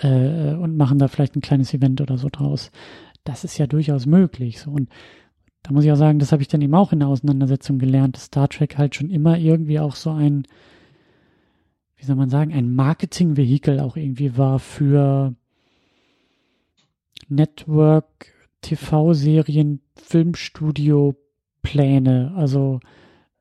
äh, 0.00 0.54
und 0.54 0.76
machen 0.76 0.98
da 0.98 1.08
vielleicht 1.08 1.34
ein 1.34 1.40
kleines 1.40 1.74
Event 1.74 2.00
oder 2.00 2.16
so 2.16 2.28
draus. 2.30 2.70
Das 3.24 3.42
ist 3.42 3.58
ja 3.58 3.66
durchaus 3.66 4.06
möglich. 4.06 4.60
So. 4.60 4.70
Und 4.70 4.88
da 5.66 5.72
muss 5.72 5.84
ich 5.84 5.90
auch 5.90 5.96
sagen, 5.96 6.20
das 6.20 6.30
habe 6.30 6.42
ich 6.42 6.48
dann 6.48 6.62
eben 6.62 6.76
auch 6.76 6.92
in 6.92 7.00
der 7.00 7.08
Auseinandersetzung 7.08 7.80
gelernt, 7.80 8.14
dass 8.14 8.26
Star 8.26 8.48
Trek 8.48 8.78
halt 8.78 8.94
schon 8.94 9.10
immer 9.10 9.36
irgendwie 9.36 9.80
auch 9.80 9.96
so 9.96 10.10
ein, 10.10 10.46
wie 11.96 12.04
soll 12.04 12.14
man 12.14 12.30
sagen, 12.30 12.52
ein 12.52 12.72
Marketing-Vehikel 12.72 13.80
auch 13.80 13.96
irgendwie 13.96 14.38
war 14.38 14.60
für 14.60 15.34
Network, 17.28 18.32
TV-Serien, 18.60 19.80
Filmstudio, 19.96 21.16
Pläne. 21.62 22.32
Also 22.36 22.78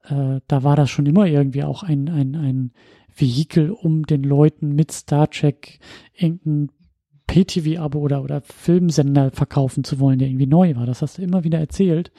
äh, 0.06 0.39
da 0.47 0.64
war 0.64 0.76
das 0.76 0.89
schon 0.89 1.06
immer 1.06 1.27
irgendwie 1.27 1.64
auch 1.64 1.84
ein, 1.84 2.10
ein, 2.10 2.35
ein 2.35 2.72
Vehikel, 3.15 3.69
um 3.69 4.07
den 4.07 4.23
Leuten 4.23 4.73
mit 4.73 4.91
Star 4.91 5.30
Trek 5.30 5.77
irgendein 6.15 6.72
Pay-TV-Abo 7.27 7.99
oder, 7.99 8.23
oder 8.23 8.41
Filmsender 8.41 9.31
verkaufen 9.31 9.84
zu 9.84 9.99
wollen, 9.99 10.19
der 10.19 10.27
irgendwie 10.27 10.47
neu 10.47 10.76
war. 10.76 10.85
Das 10.85 11.02
hast 11.02 11.18
du 11.18 11.22
immer 11.22 11.43
wieder 11.43 11.60
erzählt, 11.60 12.11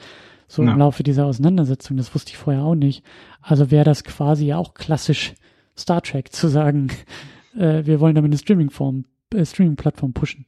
so 0.47 0.63
ja. 0.63 0.71
im 0.71 0.77
Laufe 0.77 1.03
dieser 1.03 1.25
Auseinandersetzung. 1.25 1.97
Das 1.97 2.13
wusste 2.13 2.31
ich 2.31 2.37
vorher 2.37 2.63
auch 2.63 2.75
nicht. 2.75 3.03
Also 3.41 3.71
wäre 3.71 3.85
das 3.85 4.03
quasi 4.03 4.53
auch 4.53 4.73
klassisch 4.73 5.33
Star 5.77 6.01
Trek 6.01 6.33
zu 6.33 6.47
sagen, 6.47 6.89
äh, 7.57 7.85
wir 7.85 7.99
wollen 7.99 8.15
damit 8.15 8.29
eine 8.29 8.37
Streaming-Form, 8.37 9.05
äh, 9.33 9.45
Streaming-Plattform 9.45 10.13
pushen. 10.13 10.45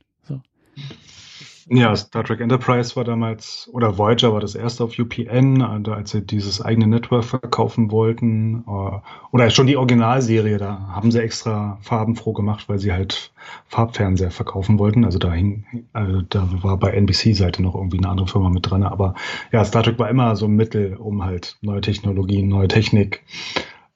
Ja, 1.71 1.95
Star 1.95 2.23
Trek 2.23 2.39
Enterprise 2.39 2.95
war 2.95 3.03
damals, 3.03 3.69
oder 3.71 3.99
Voyager 3.99 4.33
war 4.33 4.39
das 4.39 4.55
erste 4.55 4.83
auf 4.83 4.97
UPN, 4.97 5.61
also 5.61 5.91
als 5.91 6.09
sie 6.09 6.25
dieses 6.25 6.61
eigene 6.61 6.87
Network 6.87 7.25
verkaufen 7.25 7.91
wollten. 7.91 8.63
Äh, 8.67 8.99
oder 9.31 9.49
schon 9.51 9.67
die 9.67 9.77
Originalserie, 9.77 10.57
da 10.57 10.89
haben 10.89 11.11
sie 11.11 11.21
extra 11.21 11.77
farbenfroh 11.81 12.33
gemacht, 12.33 12.69
weil 12.69 12.79
sie 12.79 12.91
halt 12.91 13.31
Farbfernseher 13.67 14.31
verkaufen 14.31 14.79
wollten. 14.79 15.05
Also 15.05 15.19
da 15.19 15.31
hing, 15.31 15.85
also 15.93 16.21
da 16.23 16.49
war 16.63 16.77
bei 16.77 16.89
NBC-Seite 16.91 17.61
noch 17.61 17.75
irgendwie 17.75 17.99
eine 17.99 18.09
andere 18.09 18.27
Firma 18.27 18.49
mit 18.49 18.67
dran. 18.67 18.81
Aber 18.81 19.13
ja, 19.51 19.63
Star 19.63 19.83
Trek 19.83 19.99
war 19.99 20.09
immer 20.09 20.35
so 20.35 20.47
ein 20.47 20.55
Mittel, 20.55 20.95
um 20.95 21.23
halt 21.23 21.57
neue 21.61 21.81
Technologien, 21.81 22.47
neue 22.47 22.67
Technik, 22.67 23.23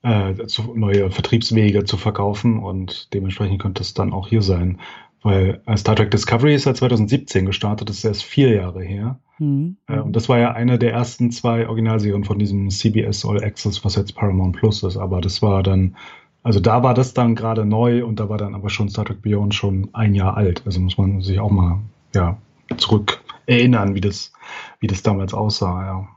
äh, 0.03 0.35
neue 0.75 1.09
Vertriebswege 1.09 1.85
zu 1.85 1.97
verkaufen 1.97 2.59
und 2.59 3.13
dementsprechend 3.13 3.61
könnte 3.61 3.81
es 3.81 3.93
dann 3.93 4.13
auch 4.13 4.27
hier 4.27 4.41
sein. 4.41 4.79
Weil 5.23 5.61
äh, 5.65 5.77
Star 5.77 5.95
Trek 5.95 6.11
Discovery 6.11 6.53
ist 6.53 6.65
ja 6.65 6.73
2017 6.73 7.45
gestartet, 7.45 7.89
das 7.89 7.97
ist 7.97 8.03
erst 8.03 8.23
vier 8.23 8.53
Jahre 8.53 8.83
her. 8.83 9.19
Mhm. 9.39 9.77
Äh, 9.87 9.99
und 9.99 10.15
das 10.15 10.29
war 10.29 10.37
ja 10.37 10.51
eine 10.51 10.77
der 10.77 10.91
ersten 10.91 11.31
zwei 11.31 11.67
Originalserien 11.67 12.25
von 12.25 12.37
diesem 12.37 12.69
CBS 12.69 13.25
All 13.25 13.43
Access, 13.43 13.83
was 13.85 13.95
jetzt 13.95 14.15
Paramount 14.15 14.57
Plus 14.57 14.83
ist. 14.83 14.97
Aber 14.97 15.21
das 15.21 15.41
war 15.41 15.63
dann, 15.63 15.95
also 16.43 16.59
da 16.59 16.83
war 16.83 16.93
das 16.93 17.13
dann 17.13 17.35
gerade 17.35 17.65
neu 17.65 18.05
und 18.05 18.19
da 18.19 18.27
war 18.27 18.37
dann 18.37 18.53
aber 18.53 18.69
schon 18.69 18.89
Star 18.89 19.05
Trek 19.05 19.21
Beyond 19.21 19.55
schon 19.55 19.89
ein 19.93 20.13
Jahr 20.13 20.35
alt. 20.35 20.61
Also 20.65 20.81
muss 20.81 20.97
man 20.97 21.21
sich 21.21 21.39
auch 21.39 21.51
mal, 21.51 21.79
ja, 22.13 22.37
zurück 22.77 23.23
erinnern, 23.45 23.95
wie 23.95 24.01
das, 24.01 24.33
wie 24.79 24.87
das 24.87 25.03
damals 25.03 25.33
aussah, 25.33 25.85
ja. 25.85 26.07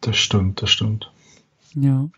Das 0.00 0.16
stimmt, 0.16 0.62
das 0.62 0.70
stimmt. 0.70 1.10
Ja. 1.74 2.08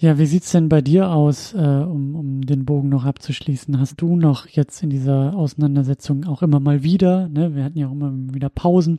Ja, 0.00 0.16
wie 0.16 0.24
sieht's 0.24 0.50
denn 0.52 0.70
bei 0.70 0.80
dir 0.80 1.10
aus, 1.10 1.52
äh, 1.52 1.58
um, 1.58 2.14
um 2.14 2.40
den 2.40 2.64
Bogen 2.64 2.88
noch 2.88 3.04
abzuschließen? 3.04 3.78
Hast 3.78 4.00
du 4.00 4.16
noch 4.16 4.46
jetzt 4.46 4.82
in 4.82 4.88
dieser 4.88 5.36
Auseinandersetzung 5.36 6.24
auch 6.24 6.40
immer 6.40 6.58
mal 6.58 6.82
wieder, 6.82 7.28
ne, 7.28 7.54
wir 7.54 7.64
hatten 7.64 7.78
ja 7.78 7.86
auch 7.86 7.92
immer 7.92 8.10
wieder 8.32 8.48
Pausen, 8.48 8.98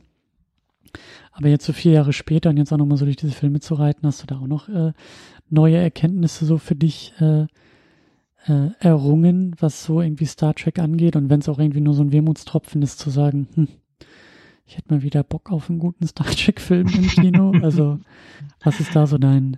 aber 1.32 1.48
jetzt 1.48 1.64
so 1.64 1.72
vier 1.72 1.90
Jahre 1.90 2.12
später 2.12 2.50
und 2.50 2.56
jetzt 2.56 2.72
auch 2.72 2.76
nochmal 2.76 2.98
so 2.98 3.04
durch 3.04 3.16
diese 3.16 3.32
Filme 3.32 3.58
zu 3.58 3.74
reiten, 3.74 4.06
hast 4.06 4.22
du 4.22 4.26
da 4.28 4.36
auch 4.36 4.46
noch 4.46 4.68
äh, 4.68 4.92
neue 5.50 5.76
Erkenntnisse 5.76 6.46
so 6.46 6.56
für 6.56 6.76
dich 6.76 7.14
äh, 7.18 7.46
äh, 8.46 8.70
errungen, 8.78 9.56
was 9.58 9.82
so 9.82 10.00
irgendwie 10.00 10.26
Star 10.26 10.54
Trek 10.54 10.78
angeht 10.78 11.16
und 11.16 11.30
wenn 11.30 11.40
es 11.40 11.48
auch 11.48 11.58
irgendwie 11.58 11.80
nur 11.80 11.94
so 11.94 12.04
ein 12.04 12.12
Wehmutstropfen 12.12 12.80
ist, 12.80 13.00
zu 13.00 13.10
sagen, 13.10 13.48
hm, 13.54 13.66
ich 14.66 14.76
hätte 14.76 14.94
mal 14.94 15.02
wieder 15.02 15.24
Bock 15.24 15.50
auf 15.50 15.68
einen 15.68 15.80
guten 15.80 16.06
Star 16.06 16.28
Trek-Film 16.30 16.86
im 16.86 17.08
Kino. 17.08 17.52
Also, 17.60 17.98
was 18.62 18.78
ist 18.78 18.94
da 18.94 19.08
so 19.08 19.18
dein 19.18 19.56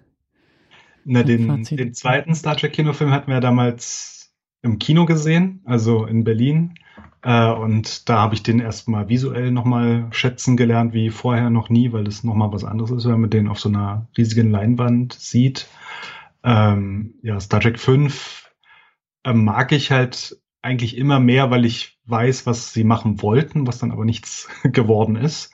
na, 1.04 1.22
den, 1.22 1.64
den 1.64 1.94
zweiten 1.94 2.34
Star 2.34 2.56
Trek 2.56 2.72
Kinofilm 2.72 3.10
hatten 3.10 3.30
wir 3.30 3.40
damals 3.40 4.34
im 4.62 4.78
Kino 4.78 5.04
gesehen, 5.04 5.60
also 5.64 6.06
in 6.06 6.24
Berlin. 6.24 6.74
Äh, 7.22 7.50
und 7.50 8.08
da 8.08 8.18
habe 8.20 8.34
ich 8.34 8.42
den 8.42 8.60
erstmal 8.60 9.08
visuell 9.08 9.50
nochmal 9.50 10.08
schätzen 10.10 10.56
gelernt, 10.56 10.92
wie 10.92 11.10
vorher 11.10 11.50
noch 11.50 11.68
nie, 11.68 11.92
weil 11.92 12.04
das 12.04 12.24
nochmal 12.24 12.52
was 12.52 12.64
anderes 12.64 12.90
ist, 12.90 13.06
wenn 13.06 13.20
man 13.20 13.30
den 13.30 13.48
auf 13.48 13.60
so 13.60 13.68
einer 13.68 14.08
riesigen 14.16 14.50
Leinwand 14.50 15.12
sieht. 15.14 15.68
Ähm, 16.42 17.14
ja, 17.22 17.40
Star 17.40 17.60
Trek 17.60 17.78
5 17.78 18.50
äh, 19.24 19.32
mag 19.32 19.72
ich 19.72 19.90
halt 19.90 20.38
eigentlich 20.60 20.96
immer 20.96 21.20
mehr, 21.20 21.50
weil 21.50 21.64
ich 21.64 21.98
weiß, 22.06 22.46
was 22.46 22.72
sie 22.72 22.84
machen 22.84 23.22
wollten, 23.22 23.66
was 23.66 23.78
dann 23.78 23.90
aber 23.90 24.04
nichts 24.04 24.48
geworden 24.62 25.16
ist, 25.16 25.52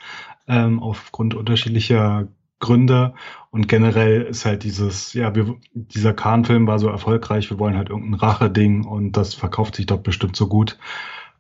ähm, 0.49 0.81
aufgrund 0.81 1.35
unterschiedlicher 1.35 2.29
Gründe. 2.61 3.15
Und 3.51 3.67
generell 3.67 4.23
ist 4.23 4.45
halt 4.45 4.63
dieses, 4.63 5.13
ja, 5.15 5.35
wir, 5.35 5.57
dieser 5.75 6.15
Kahn-Film 6.15 6.67
war 6.67 6.79
so 6.79 6.89
erfolgreich, 6.89 7.51
wir 7.51 7.59
wollen 7.59 7.77
halt 7.77 7.91
irgendein 7.91 8.21
Rache-Ding 8.21 8.85
und 8.85 9.17
das 9.17 9.35
verkauft 9.35 9.75
sich 9.75 9.87
doch 9.87 9.99
bestimmt 9.99 10.37
so 10.37 10.47
gut. 10.47 10.79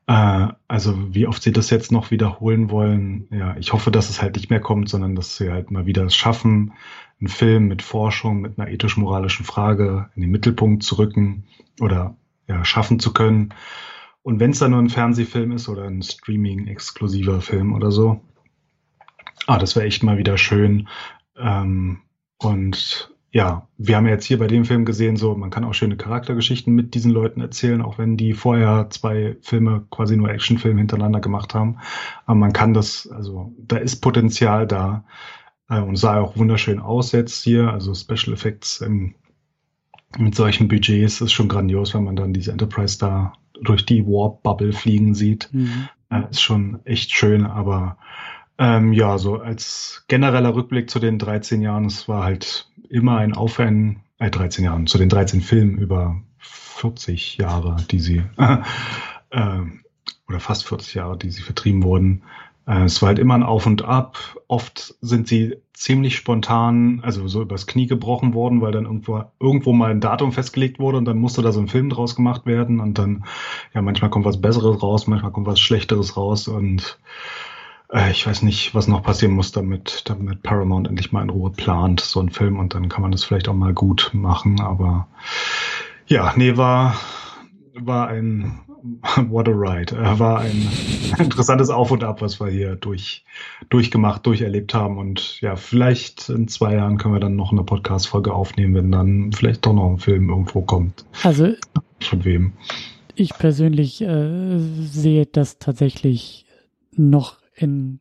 Äh, 0.06 0.48
also 0.66 1.14
wie 1.14 1.28
oft 1.28 1.42
sie 1.42 1.52
das 1.52 1.70
jetzt 1.70 1.92
noch 1.92 2.10
wiederholen 2.10 2.70
wollen, 2.70 3.28
ja, 3.30 3.56
ich 3.56 3.72
hoffe, 3.72 3.92
dass 3.92 4.10
es 4.10 4.20
halt 4.20 4.34
nicht 4.34 4.50
mehr 4.50 4.60
kommt, 4.60 4.88
sondern 4.88 5.14
dass 5.14 5.36
sie 5.36 5.50
halt 5.52 5.70
mal 5.70 5.86
wieder 5.86 6.04
es 6.04 6.16
schaffen, 6.16 6.72
einen 7.20 7.28
Film 7.28 7.68
mit 7.68 7.82
Forschung, 7.82 8.40
mit 8.40 8.58
einer 8.58 8.70
ethisch-moralischen 8.70 9.44
Frage 9.44 10.10
in 10.16 10.22
den 10.22 10.30
Mittelpunkt 10.30 10.82
zu 10.82 10.96
rücken 10.98 11.44
oder 11.80 12.16
ja, 12.48 12.64
schaffen 12.64 12.98
zu 12.98 13.12
können. 13.12 13.54
Und 14.22 14.40
wenn 14.40 14.50
es 14.50 14.58
dann 14.58 14.72
nur 14.72 14.80
ein 14.80 14.90
Fernsehfilm 14.90 15.52
ist 15.52 15.68
oder 15.68 15.84
ein 15.84 16.02
Streaming-exklusiver 16.02 17.40
Film 17.40 17.72
oder 17.72 17.90
so, 17.90 18.20
ah, 19.50 19.58
das 19.58 19.74
wäre 19.74 19.86
echt 19.86 20.04
mal 20.04 20.16
wieder 20.16 20.38
schön. 20.38 20.88
Ähm, 21.36 22.02
und 22.38 23.12
ja, 23.32 23.68
wir 23.78 23.96
haben 23.96 24.06
ja 24.06 24.12
jetzt 24.12 24.24
hier 24.24 24.38
bei 24.38 24.46
dem 24.46 24.64
Film 24.64 24.84
gesehen, 24.84 25.16
so 25.16 25.36
man 25.36 25.50
kann 25.50 25.64
auch 25.64 25.74
schöne 25.74 25.96
Charaktergeschichten 25.96 26.72
mit 26.72 26.94
diesen 26.94 27.10
Leuten 27.10 27.40
erzählen, 27.40 27.82
auch 27.82 27.98
wenn 27.98 28.16
die 28.16 28.32
vorher 28.32 28.88
zwei 28.90 29.36
Filme 29.40 29.86
quasi 29.90 30.16
nur 30.16 30.30
Actionfilme 30.30 30.78
hintereinander 30.78 31.20
gemacht 31.20 31.54
haben. 31.54 31.78
Aber 32.26 32.36
man 32.36 32.52
kann 32.52 32.74
das, 32.74 33.08
also 33.10 33.52
da 33.58 33.76
ist 33.76 33.96
Potenzial 33.96 34.68
da 34.68 35.04
äh, 35.68 35.80
und 35.80 35.96
sah 35.96 36.20
auch 36.20 36.36
wunderschön 36.36 36.78
aus 36.78 37.10
jetzt 37.10 37.42
hier. 37.42 37.72
Also 37.72 37.92
Special 37.94 38.32
Effects 38.32 38.80
im, 38.80 39.14
mit 40.16 40.36
solchen 40.36 40.68
Budgets 40.68 41.20
ist 41.20 41.32
schon 41.32 41.48
grandios, 41.48 41.92
wenn 41.94 42.04
man 42.04 42.16
dann 42.16 42.32
diese 42.32 42.52
Enterprise 42.52 42.98
da 42.98 43.32
durch 43.62 43.84
die 43.84 44.06
Warp 44.06 44.44
Bubble 44.44 44.72
fliegen 44.72 45.14
sieht. 45.14 45.48
Mhm. 45.52 45.88
Äh, 46.08 46.22
ist 46.30 46.40
schon 46.40 46.78
echt 46.84 47.10
schön, 47.12 47.46
aber 47.46 47.96
ähm, 48.60 48.92
ja, 48.92 49.16
so 49.16 49.36
als 49.36 50.04
genereller 50.06 50.54
Rückblick 50.54 50.90
zu 50.90 50.98
den 50.98 51.18
13 51.18 51.62
Jahren, 51.62 51.86
es 51.86 52.08
war 52.08 52.24
halt 52.24 52.68
immer 52.90 53.16
ein 53.16 53.32
Aufwand, 53.32 54.00
äh, 54.18 54.30
13 54.30 54.66
Jahren, 54.66 54.86
zu 54.86 54.98
den 54.98 55.08
13 55.08 55.40
Filmen 55.40 55.78
über 55.78 56.20
40 56.38 57.38
Jahre, 57.38 57.76
die 57.90 58.00
sie, 58.00 58.22
äh, 59.30 59.60
oder 60.28 60.40
fast 60.40 60.68
40 60.68 60.92
Jahre, 60.92 61.16
die 61.16 61.30
sie 61.30 61.40
vertrieben 61.40 61.82
wurden. 61.82 62.22
Äh, 62.66 62.84
es 62.84 63.00
war 63.00 63.08
halt 63.08 63.18
immer 63.18 63.32
ein 63.32 63.42
Auf 63.42 63.64
und 63.64 63.82
Ab. 63.82 64.18
Oft 64.46 64.94
sind 65.00 65.26
sie 65.26 65.56
ziemlich 65.72 66.16
spontan, 66.16 67.00
also 67.02 67.28
so 67.28 67.40
übers 67.40 67.66
Knie 67.66 67.86
gebrochen 67.86 68.34
worden, 68.34 68.60
weil 68.60 68.72
dann 68.72 68.84
irgendwo, 68.84 69.24
irgendwo 69.40 69.72
mal 69.72 69.90
ein 69.90 70.02
Datum 70.02 70.32
festgelegt 70.32 70.78
wurde 70.78 70.98
und 70.98 71.06
dann 71.06 71.16
musste 71.16 71.40
da 71.40 71.52
so 71.52 71.60
ein 71.60 71.68
Film 71.68 71.88
draus 71.88 72.14
gemacht 72.14 72.44
werden 72.44 72.78
und 72.78 72.98
dann, 72.98 73.24
ja, 73.72 73.80
manchmal 73.80 74.10
kommt 74.10 74.26
was 74.26 74.38
Besseres 74.38 74.82
raus, 74.82 75.06
manchmal 75.06 75.32
kommt 75.32 75.46
was 75.46 75.60
Schlechteres 75.60 76.18
raus 76.18 76.46
und 76.46 76.98
äh, 77.92 78.10
ich 78.10 78.26
weiß 78.26 78.42
nicht, 78.42 78.74
was 78.74 78.88
noch 78.88 79.02
passieren 79.02 79.34
muss, 79.34 79.52
damit, 79.52 80.04
damit 80.06 80.42
Paramount 80.42 80.88
endlich 80.88 81.12
mal 81.12 81.22
in 81.22 81.30
Ruhe 81.30 81.50
plant, 81.50 82.00
so 82.00 82.20
ein 82.20 82.30
Film, 82.30 82.58
und 82.58 82.74
dann 82.74 82.88
kann 82.88 83.02
man 83.02 83.12
das 83.12 83.24
vielleicht 83.24 83.48
auch 83.48 83.54
mal 83.54 83.74
gut 83.74 84.10
machen. 84.12 84.60
Aber 84.60 85.08
ja, 86.06 86.32
nee, 86.36 86.56
war, 86.56 86.96
war 87.74 88.08
ein 88.08 88.60
What 89.28 89.48
a 89.48 89.52
Ride. 89.52 89.96
Äh, 89.96 90.18
war 90.18 90.40
ein 90.40 90.68
interessantes 91.18 91.70
Auf 91.70 91.90
und 91.90 92.04
Ab, 92.04 92.22
was 92.22 92.40
wir 92.40 92.48
hier 92.48 92.76
durch, 92.76 93.24
durchgemacht, 93.68 94.24
durcherlebt 94.26 94.74
haben. 94.74 94.98
Und 94.98 95.40
ja, 95.40 95.56
vielleicht 95.56 96.28
in 96.28 96.48
zwei 96.48 96.74
Jahren 96.74 96.98
können 96.98 97.14
wir 97.14 97.20
dann 97.20 97.36
noch 97.36 97.52
eine 97.52 97.64
Podcast-Folge 97.64 98.32
aufnehmen, 98.32 98.74
wenn 98.74 98.92
dann 98.92 99.32
vielleicht 99.32 99.66
doch 99.66 99.72
noch 99.72 99.88
ein 99.90 99.98
Film 99.98 100.28
irgendwo 100.28 100.62
kommt. 100.62 101.04
Also. 101.22 101.52
Von 102.00 102.24
wem? 102.24 102.52
Ich 103.14 103.34
persönlich 103.34 104.00
äh, 104.00 104.58
sehe 104.58 105.26
das 105.26 105.58
tatsächlich 105.58 106.46
noch 106.96 107.39
in 107.60 108.00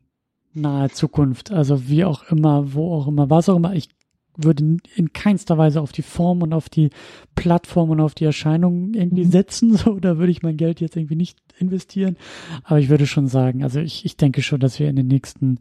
naher 0.54 0.90
Zukunft. 0.90 1.52
Also 1.52 1.88
wie 1.88 2.06
auch 2.06 2.24
immer, 2.24 2.74
wo 2.74 2.94
auch 2.94 3.08
immer, 3.08 3.30
was 3.30 3.50
auch 3.50 3.58
immer. 3.58 3.76
Ich 3.76 3.90
würde 4.36 4.78
in 4.96 5.14
keinster 5.14 5.58
Weise 5.58 5.82
auf 5.82 5.92
die 5.92 6.02
Form 6.02 6.42
und 6.42 6.54
auf 6.54 6.70
die 6.70 6.92
Plattform 7.36 7.90
und 7.90 8.00
auf 8.00 8.16
die 8.16 8.26
Erscheinung 8.26 8.94
irgendwie 8.94 9.26
mhm. 9.26 9.32
setzen. 9.32 9.78
So, 9.78 10.00
da 10.00 10.18
würde 10.18 10.32
ich 10.32 10.44
mein 10.44 10.58
Geld 10.58 10.82
jetzt 10.82 10.96
irgendwie 10.96 11.16
nicht 11.16 11.38
investieren. 11.58 12.18
Aber 12.64 12.80
ich 12.80 12.90
würde 12.90 13.06
schon 13.06 13.28
sagen, 13.28 13.64
also 13.64 13.80
ich, 13.80 14.06
ich 14.06 14.18
denke 14.18 14.42
schon, 14.42 14.60
dass 14.60 14.80
wir 14.80 14.90
in 14.90 14.96
den 14.96 15.08
nächsten 15.08 15.60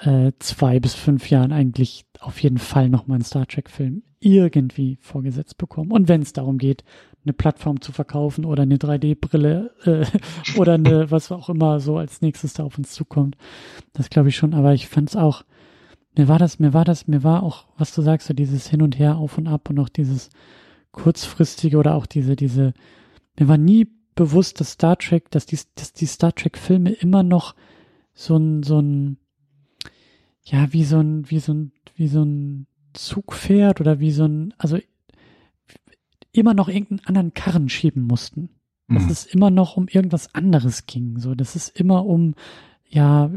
äh, 0.00 0.32
zwei 0.38 0.80
bis 0.80 0.94
fünf 0.94 1.30
Jahren 1.30 1.52
eigentlich 1.52 2.04
auf 2.20 2.40
jeden 2.42 2.58
Fall 2.58 2.88
nochmal 2.88 3.16
einen 3.16 3.24
Star 3.24 3.46
Trek-Film 3.46 4.02
irgendwie 4.20 4.96
vorgesetzt 5.00 5.58
bekommen. 5.58 5.90
Und 5.90 6.08
wenn 6.08 6.22
es 6.22 6.32
darum 6.32 6.58
geht, 6.58 6.84
eine 7.24 7.32
Plattform 7.32 7.80
zu 7.80 7.92
verkaufen 7.92 8.44
oder 8.44 8.62
eine 8.62 8.76
3D-Brille 8.76 9.70
äh, 9.84 10.06
oder 10.58 10.74
eine, 10.74 11.10
was 11.10 11.32
auch 11.32 11.48
immer 11.48 11.80
so 11.80 11.96
als 11.96 12.20
nächstes 12.20 12.54
da 12.54 12.64
auf 12.64 12.78
uns 12.78 12.92
zukommt. 12.92 13.36
Das 13.92 14.10
glaube 14.10 14.28
ich 14.28 14.36
schon, 14.36 14.54
aber 14.54 14.74
ich 14.74 14.88
fand 14.88 15.10
es 15.10 15.16
auch, 15.16 15.44
mir 16.16 16.28
war 16.28 16.38
das, 16.38 16.58
mir 16.58 16.72
war 16.72 16.84
das, 16.84 17.08
mir 17.08 17.24
war 17.24 17.42
auch, 17.42 17.66
was 17.76 17.94
du 17.94 18.02
sagst, 18.02 18.28
so 18.28 18.34
dieses 18.34 18.68
Hin 18.68 18.82
und 18.82 18.98
Her, 18.98 19.16
auf 19.16 19.38
und 19.38 19.48
ab 19.48 19.70
und 19.70 19.78
auch 19.78 19.88
dieses 19.88 20.30
kurzfristige 20.92 21.76
oder 21.76 21.94
auch 21.94 22.06
diese, 22.06 22.36
diese, 22.36 22.72
mir 23.38 23.48
war 23.48 23.58
nie 23.58 23.88
bewusst, 24.14 24.60
dass 24.60 24.72
Star 24.72 24.96
Trek, 24.96 25.30
dass 25.30 25.46
die, 25.46 25.58
dass 25.74 25.92
die 25.92 26.06
Star 26.06 26.34
Trek-Filme 26.34 26.92
immer 26.92 27.22
noch 27.22 27.54
so 28.14 28.36
ein, 28.36 28.62
so 28.62 28.80
ein, 28.80 29.18
ja, 30.44 30.72
wie 30.72 30.84
so 30.84 31.00
ein, 31.00 31.28
wie 31.30 31.40
so 31.40 31.52
ein, 31.52 31.72
wie 31.96 32.08
so 32.08 32.22
ein 32.22 32.66
Zug 32.92 33.32
fährt 33.32 33.80
oder 33.80 33.98
wie 33.98 34.12
so 34.12 34.24
ein, 34.24 34.54
also 34.56 34.78
immer 36.34 36.54
noch 36.54 36.68
irgendeinen 36.68 37.06
anderen 37.06 37.34
Karren 37.34 37.68
schieben 37.68 38.02
mussten. 38.02 38.50
Dass 38.88 39.04
mhm. 39.04 39.10
es 39.10 39.26
immer 39.26 39.50
noch 39.50 39.76
um 39.78 39.88
irgendwas 39.88 40.34
anderes 40.34 40.84
ging. 40.84 41.18
So, 41.18 41.34
das 41.34 41.56
ist 41.56 41.80
immer 41.80 42.04
um, 42.04 42.34
ja, 42.86 43.30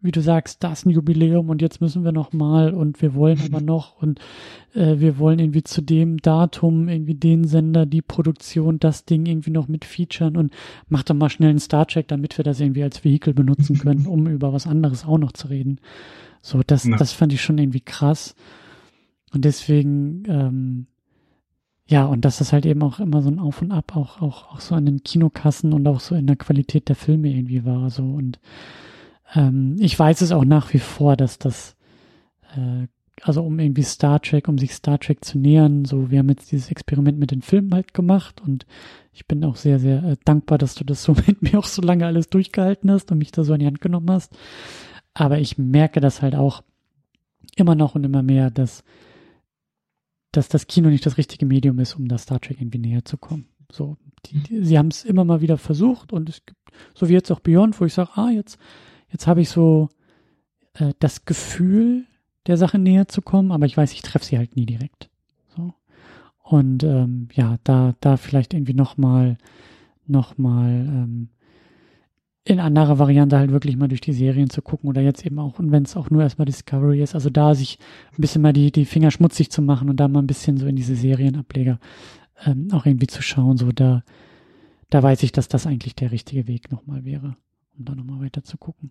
wie 0.00 0.12
du 0.12 0.20
sagst, 0.20 0.62
da 0.62 0.72
ist 0.72 0.86
ein 0.86 0.90
Jubiläum 0.90 1.48
und 1.48 1.60
jetzt 1.60 1.80
müssen 1.80 2.04
wir 2.04 2.12
noch 2.12 2.32
mal 2.32 2.72
und 2.72 3.02
wir 3.02 3.14
wollen 3.14 3.40
aber 3.44 3.60
noch 3.64 4.00
und 4.00 4.20
äh, 4.74 5.00
wir 5.00 5.18
wollen 5.18 5.40
irgendwie 5.40 5.64
zu 5.64 5.80
dem 5.80 6.18
Datum 6.18 6.88
irgendwie 6.88 7.16
den 7.16 7.44
Sender, 7.44 7.84
die 7.84 8.02
Produktion, 8.02 8.78
das 8.78 9.04
Ding 9.04 9.26
irgendwie 9.26 9.50
noch 9.50 9.66
mit 9.66 9.84
featuren 9.84 10.36
und 10.36 10.52
mach 10.88 11.02
doch 11.02 11.14
mal 11.14 11.30
schnell 11.30 11.50
einen 11.50 11.58
Starcheck, 11.58 12.06
damit 12.06 12.38
wir 12.38 12.44
das 12.44 12.60
irgendwie 12.60 12.84
als 12.84 13.04
Vehikel 13.04 13.34
benutzen 13.34 13.78
können, 13.80 14.06
um 14.06 14.28
über 14.28 14.52
was 14.52 14.68
anderes 14.68 15.04
auch 15.04 15.18
noch 15.18 15.32
zu 15.32 15.48
reden. 15.48 15.80
So, 16.42 16.60
das, 16.64 16.88
das 16.98 17.12
fand 17.12 17.32
ich 17.32 17.42
schon 17.42 17.58
irgendwie 17.58 17.80
krass. 17.80 18.36
Und 19.32 19.44
deswegen, 19.44 20.24
ähm, 20.28 20.86
ja, 21.92 22.06
und 22.06 22.24
das 22.24 22.40
ist 22.40 22.54
halt 22.54 22.64
eben 22.64 22.82
auch 22.82 23.00
immer 23.00 23.20
so 23.20 23.28
ein 23.28 23.38
Auf 23.38 23.60
und 23.60 23.70
Ab, 23.70 23.94
auch, 23.96 24.22
auch, 24.22 24.50
auch 24.50 24.60
so 24.60 24.74
an 24.74 24.86
den 24.86 25.04
Kinokassen 25.04 25.74
und 25.74 25.86
auch 25.86 26.00
so 26.00 26.14
in 26.14 26.26
der 26.26 26.36
Qualität 26.36 26.88
der 26.88 26.96
Filme 26.96 27.28
irgendwie 27.28 27.66
war. 27.66 27.90
So 27.90 28.02
und 28.02 28.40
ähm, 29.34 29.76
ich 29.78 29.98
weiß 29.98 30.22
es 30.22 30.32
auch 30.32 30.46
nach 30.46 30.72
wie 30.72 30.78
vor, 30.78 31.18
dass 31.18 31.38
das, 31.38 31.76
äh, 32.56 32.86
also 33.20 33.42
um 33.42 33.58
irgendwie 33.58 33.82
Star 33.82 34.22
Trek, 34.22 34.48
um 34.48 34.56
sich 34.56 34.72
Star 34.72 34.98
Trek 35.00 35.22
zu 35.22 35.38
nähern, 35.38 35.84
so 35.84 36.10
wir 36.10 36.20
haben 36.20 36.30
jetzt 36.30 36.50
dieses 36.50 36.70
Experiment 36.70 37.18
mit 37.18 37.30
den 37.30 37.42
Filmen 37.42 37.74
halt 37.74 37.92
gemacht 37.92 38.40
und 38.40 38.64
ich 39.12 39.26
bin 39.26 39.44
auch 39.44 39.56
sehr, 39.56 39.78
sehr 39.78 40.02
äh, 40.02 40.16
dankbar, 40.24 40.56
dass 40.56 40.74
du 40.74 40.84
das 40.84 41.02
so 41.02 41.12
mit 41.26 41.42
mir 41.42 41.58
auch 41.58 41.66
so 41.66 41.82
lange 41.82 42.06
alles 42.06 42.30
durchgehalten 42.30 42.90
hast 42.90 43.12
und 43.12 43.18
mich 43.18 43.32
da 43.32 43.44
so 43.44 43.52
in 43.52 43.60
die 43.60 43.66
Hand 43.66 43.82
genommen 43.82 44.10
hast. 44.10 44.34
Aber 45.12 45.40
ich 45.40 45.58
merke 45.58 46.00
das 46.00 46.22
halt 46.22 46.36
auch 46.36 46.62
immer 47.54 47.74
noch 47.74 47.96
und 47.96 48.04
immer 48.04 48.22
mehr, 48.22 48.50
dass 48.50 48.82
dass 50.32 50.48
das 50.48 50.66
Kino 50.66 50.88
nicht 50.88 51.06
das 51.06 51.18
richtige 51.18 51.46
Medium 51.46 51.78
ist, 51.78 51.94
um 51.94 52.08
da 52.08 52.18
Star 52.18 52.40
Trek 52.40 52.60
irgendwie 52.60 52.78
näher 52.78 53.04
zu 53.04 53.18
kommen. 53.18 53.46
So, 53.70 53.96
die, 54.26 54.38
die, 54.40 54.64
sie 54.64 54.78
haben 54.78 54.88
es 54.88 55.04
immer 55.04 55.24
mal 55.24 55.40
wieder 55.40 55.58
versucht 55.58 56.12
und 56.12 56.28
es 56.28 56.44
gibt, 56.44 56.58
so 56.94 57.08
wie 57.08 57.12
jetzt 57.12 57.30
auch 57.30 57.40
Beyond, 57.40 57.80
wo 57.80 57.84
ich 57.84 57.94
sage, 57.94 58.10
ah, 58.14 58.30
jetzt, 58.30 58.58
jetzt 59.10 59.26
habe 59.26 59.40
ich 59.40 59.48
so 59.48 59.88
äh, 60.74 60.92
das 60.98 61.24
Gefühl, 61.24 62.06
der 62.46 62.56
Sache 62.56 62.78
näher 62.78 63.08
zu 63.08 63.22
kommen, 63.22 63.52
aber 63.52 63.66
ich 63.66 63.76
weiß, 63.76 63.92
ich 63.92 64.02
treffe 64.02 64.24
sie 64.24 64.38
halt 64.38 64.56
nie 64.56 64.66
direkt. 64.66 65.10
So. 65.56 65.74
Und 66.42 66.82
ähm, 66.82 67.28
ja, 67.34 67.58
da, 67.64 67.94
da 68.00 68.16
vielleicht 68.16 68.52
irgendwie 68.52 68.74
nochmal, 68.74 69.38
nochmal 70.06 70.70
ähm, 70.70 71.28
in 72.44 72.58
anderer 72.58 72.98
Variante 72.98 73.38
halt 73.38 73.52
wirklich 73.52 73.76
mal 73.76 73.88
durch 73.88 74.00
die 74.00 74.12
Serien 74.12 74.50
zu 74.50 74.62
gucken 74.62 74.88
oder 74.88 75.00
jetzt 75.00 75.24
eben 75.24 75.38
auch, 75.38 75.58
und 75.58 75.70
wenn 75.70 75.84
es 75.84 75.96
auch 75.96 76.10
nur 76.10 76.22
erstmal 76.22 76.46
Discovery 76.46 77.00
ist, 77.00 77.14
also 77.14 77.30
da 77.30 77.54
sich 77.54 77.78
ein 78.12 78.20
bisschen 78.20 78.42
mal 78.42 78.52
die, 78.52 78.72
die 78.72 78.84
Finger 78.84 79.10
schmutzig 79.12 79.50
zu 79.50 79.62
machen 79.62 79.88
und 79.88 79.98
da 79.98 80.08
mal 80.08 80.20
ein 80.20 80.26
bisschen 80.26 80.56
so 80.56 80.66
in 80.66 80.74
diese 80.74 80.96
Serienableger 80.96 81.78
ähm, 82.44 82.68
auch 82.72 82.84
irgendwie 82.84 83.06
zu 83.06 83.22
schauen, 83.22 83.58
so 83.58 83.70
da, 83.70 84.02
da 84.90 85.02
weiß 85.02 85.22
ich, 85.22 85.30
dass 85.30 85.46
das 85.46 85.66
eigentlich 85.66 85.94
der 85.94 86.10
richtige 86.10 86.48
Weg 86.48 86.72
nochmal 86.72 87.04
wäre, 87.04 87.36
um 87.78 87.84
da 87.84 87.94
nochmal 87.94 88.20
weiter 88.20 88.42
zu 88.42 88.58
gucken. 88.58 88.90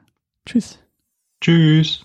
tschüss. 0.47 0.85
Tschüss. 1.45 2.03